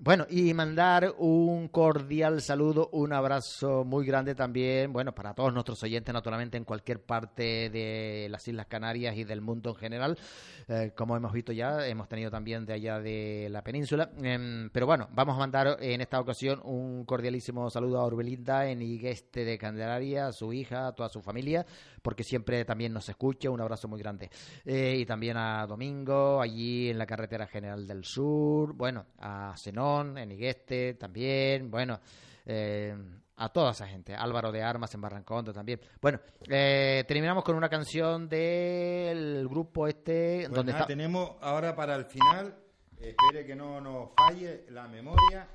Bueno, 0.01 0.27
y 0.29 0.53
mandar 0.53 1.15
un 1.17 1.69
cordial 1.69 2.39
saludo, 2.39 2.87
un 2.91 3.11
abrazo 3.11 3.83
muy 3.83 4.05
grande 4.05 4.35
también, 4.35 4.93
bueno, 4.93 5.15
para 5.15 5.33
todos 5.33 5.51
nuestros 5.51 5.81
oyentes, 5.81 6.13
naturalmente, 6.13 6.55
en 6.55 6.65
cualquier 6.65 7.01
parte 7.01 7.71
de 7.71 8.27
las 8.29 8.47
Islas 8.47 8.67
Canarias 8.67 9.17
y 9.17 9.23
del 9.23 9.41
mundo 9.41 9.71
en 9.71 9.75
general. 9.77 10.19
Eh, 10.67 10.91
como 10.95 11.17
hemos 11.17 11.33
visto 11.33 11.51
ya, 11.51 11.87
hemos 11.87 12.07
tenido 12.07 12.29
también 12.29 12.63
de 12.67 12.73
allá 12.73 12.99
de 12.99 13.47
la 13.49 13.63
península. 13.63 14.11
Em, 14.21 14.69
pero 14.69 14.85
bueno, 14.85 15.09
vamos 15.11 15.35
a 15.35 15.39
mandar 15.39 15.77
en 15.79 15.99
esta 15.99 16.19
ocasión 16.19 16.61
un 16.63 17.05
cordialísimo 17.05 17.71
saludo 17.71 17.99
a 17.99 18.05
Orbelinda 18.05 18.69
en 18.69 18.83
Igueste 18.83 19.43
de 19.45 19.57
Candelaria, 19.57 20.27
a 20.27 20.31
su 20.31 20.53
hija, 20.53 20.85
a 20.85 20.91
toda 20.93 21.09
su 21.09 21.23
familia, 21.23 21.65
porque 22.05 22.23
siempre 22.23 22.63
también 22.65 22.93
nos 22.93 23.09
escucha. 23.09 23.49
Un 23.49 23.59
abrazo 23.59 23.87
muy 23.87 23.99
grande. 23.99 24.29
Eh, 24.63 24.97
y 24.99 25.07
también 25.07 25.37
a 25.37 25.65
Domingo, 25.65 26.39
allí 26.39 26.91
en 26.91 26.99
la 26.99 27.07
carretera 27.07 27.47
general 27.47 27.87
del 27.87 28.05
sur, 28.05 28.73
bueno, 28.73 29.07
a 29.17 29.55
Zenón, 29.57 30.15
en 30.19 30.31
Igueste 30.31 30.93
también, 30.93 31.71
bueno, 31.71 31.99
eh, 32.45 32.95
a 33.37 33.49
toda 33.49 33.71
esa 33.71 33.87
gente, 33.87 34.13
Álvaro 34.13 34.51
de 34.51 34.61
Armas 34.61 34.93
en 34.93 35.01
Barrancondo 35.01 35.51
también. 35.51 35.81
Bueno, 35.99 36.19
eh, 36.47 37.03
terminamos 37.07 37.43
con 37.43 37.55
una 37.55 37.69
canción 37.69 38.29
del 38.29 39.47
grupo 39.49 39.87
este, 39.87 40.43
Pues 40.45 40.55
donde 40.55 40.73
nada, 40.73 40.83
está... 40.83 40.87
tenemos 40.87 41.31
ahora 41.41 41.75
para 41.75 41.95
el 41.95 42.05
final, 42.05 42.55
espere 42.99 43.47
que 43.47 43.55
no 43.55 43.81
nos 43.81 44.09
falle 44.15 44.67
la 44.69 44.87
memoria, 44.87 45.47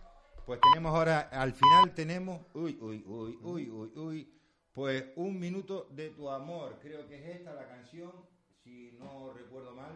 pues 0.44 0.58
tenemos 0.72 0.96
ahora, 0.96 1.28
al 1.30 1.52
final 1.52 1.94
tenemos, 1.94 2.40
uy, 2.54 2.76
uy, 2.80 3.04
uy, 3.06 3.38
uy, 3.40 3.70
uy, 3.70 3.92
uy, 3.94 4.39
pues 4.72 5.04
un 5.16 5.38
minuto 5.38 5.88
de 5.90 6.10
tu 6.10 6.30
amor, 6.30 6.78
creo 6.80 7.06
que 7.08 7.16
es 7.16 7.36
esta 7.36 7.54
la 7.54 7.66
canción, 7.68 8.12
si 8.62 8.92
no 8.98 9.32
recuerdo 9.32 9.74
mal, 9.74 9.92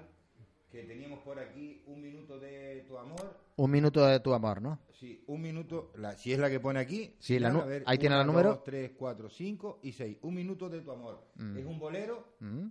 que 0.70 0.82
teníamos 0.82 1.20
por 1.20 1.38
aquí 1.38 1.82
un 1.86 2.02
minuto 2.02 2.38
de 2.40 2.84
tu 2.88 2.98
amor. 2.98 3.38
Un 3.56 3.70
minuto 3.70 4.05
de 4.05 4.18
tu 4.18 4.34
amor, 4.34 4.60
¿no? 4.60 4.80
Sí, 4.90 5.22
un 5.28 5.40
minuto, 5.40 5.92
la, 5.96 6.16
si 6.16 6.32
es 6.32 6.38
la 6.38 6.51
que 6.51 6.59
pone 6.59 6.80
aquí. 6.80 7.14
Sí, 7.20 7.38
la 7.38 7.51
a 7.51 7.64
ver, 7.64 7.84
ahí 7.86 7.98
tiene 7.98 8.16
la 8.16 8.24
número. 8.24 8.51
dos, 8.51 8.64
tres, 8.64 8.90
cuatro, 8.98 9.30
cinco 9.30 9.78
y 9.82 9.92
seis. 9.92 10.18
Un 10.22 10.34
minuto 10.34 10.68
de 10.68 10.80
tu 10.80 10.90
amor. 10.90 11.22
Mm. 11.36 11.59
Es 11.59 11.64
un 11.64 11.78
bolero, 11.78 12.34
Mm. 12.40 12.68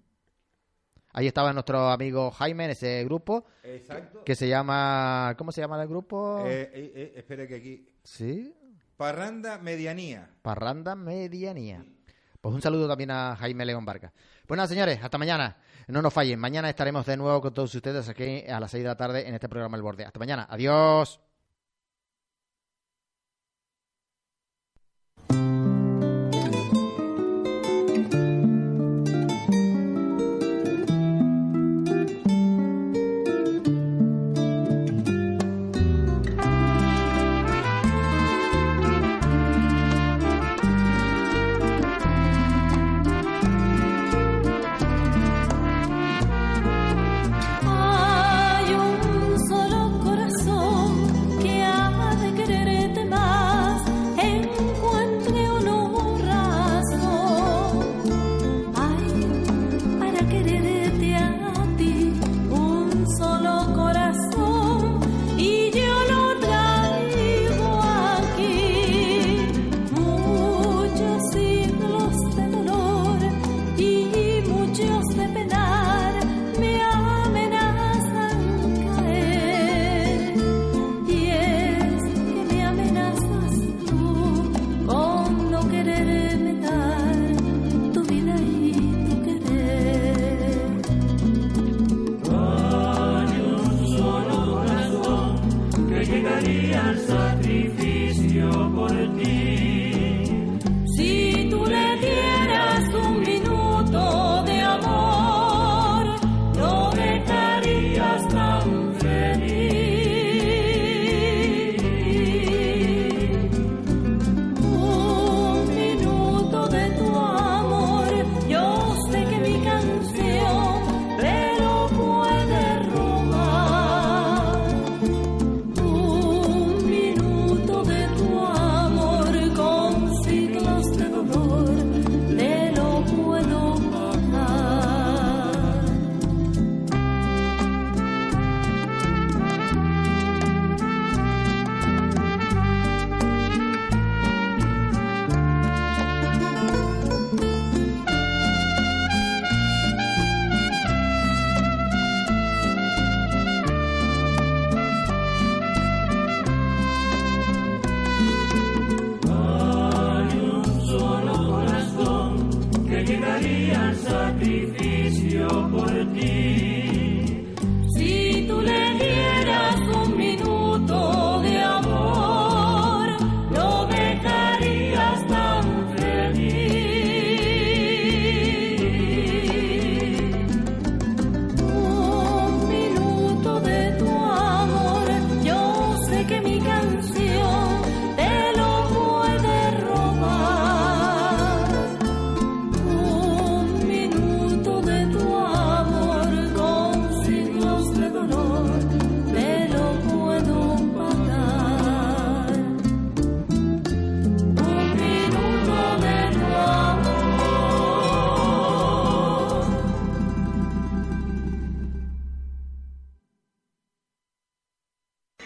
Ahí 1.16 1.28
estaba 1.28 1.54
nuestro 1.54 1.90
amigo 1.90 2.32
Jaime 2.32 2.66
en 2.66 2.72
ese 2.72 3.04
grupo 3.06 3.46
exacto. 3.62 4.24
que 4.24 4.34
se 4.34 4.48
llama... 4.48 5.36
¿Cómo 5.38 5.52
se 5.52 5.62
llama 5.62 5.80
el 5.80 5.88
grupo? 5.88 6.44
Eh, 6.48 6.72
eh, 6.74 6.92
eh, 6.96 7.14
espera 7.18 7.46
que 7.46 7.54
aquí. 7.56 7.88
Sí, 8.04 8.52
Parranda 8.98 9.58
Medianía. 9.58 10.30
Parranda 10.42 10.96
Medianía. 10.96 11.86
Pues 12.42 12.54
un 12.54 12.62
saludo 12.62 12.88
también 12.88 13.12
a 13.12 13.36
Jaime 13.38 13.66
León 13.66 13.86
Vargas. 13.86 14.12
Pues 14.46 14.58
nada, 14.58 14.68
señores, 14.68 15.00
hasta 15.02 15.18
mañana. 15.18 15.58
No 15.88 16.02
nos 16.02 16.14
fallen. 16.14 16.40
Mañana 16.40 16.70
estaremos 16.70 17.06
de 17.06 17.18
nuevo 17.18 17.42
con 17.42 17.54
todos 17.54 17.74
ustedes 17.74 18.08
aquí 18.10 18.44
a 18.48 18.60
las 18.60 18.72
6 18.72 18.84
de 18.84 18.90
la 18.90 18.98
tarde 18.98 19.28
en 19.28 19.34
este 19.34 19.50
programa 19.50 19.78
El 19.78 19.84
Borde. 19.84 20.06
Hasta 20.06 20.20
mañana. 20.20 20.48
Adiós. 20.50 21.20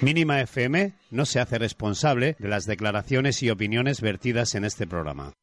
Mínima 0.08 0.40
FM 0.40 0.94
no 1.12 1.26
se 1.26 1.42
hace 1.42 1.58
responsable 1.58 2.38
de 2.40 2.48
las 2.48 2.66
declaraciones 2.66 3.44
y 3.44 3.50
opiniones 3.50 4.00
vertidas 4.00 4.56
en 4.56 4.64
este 4.64 4.88
programa. 4.88 5.34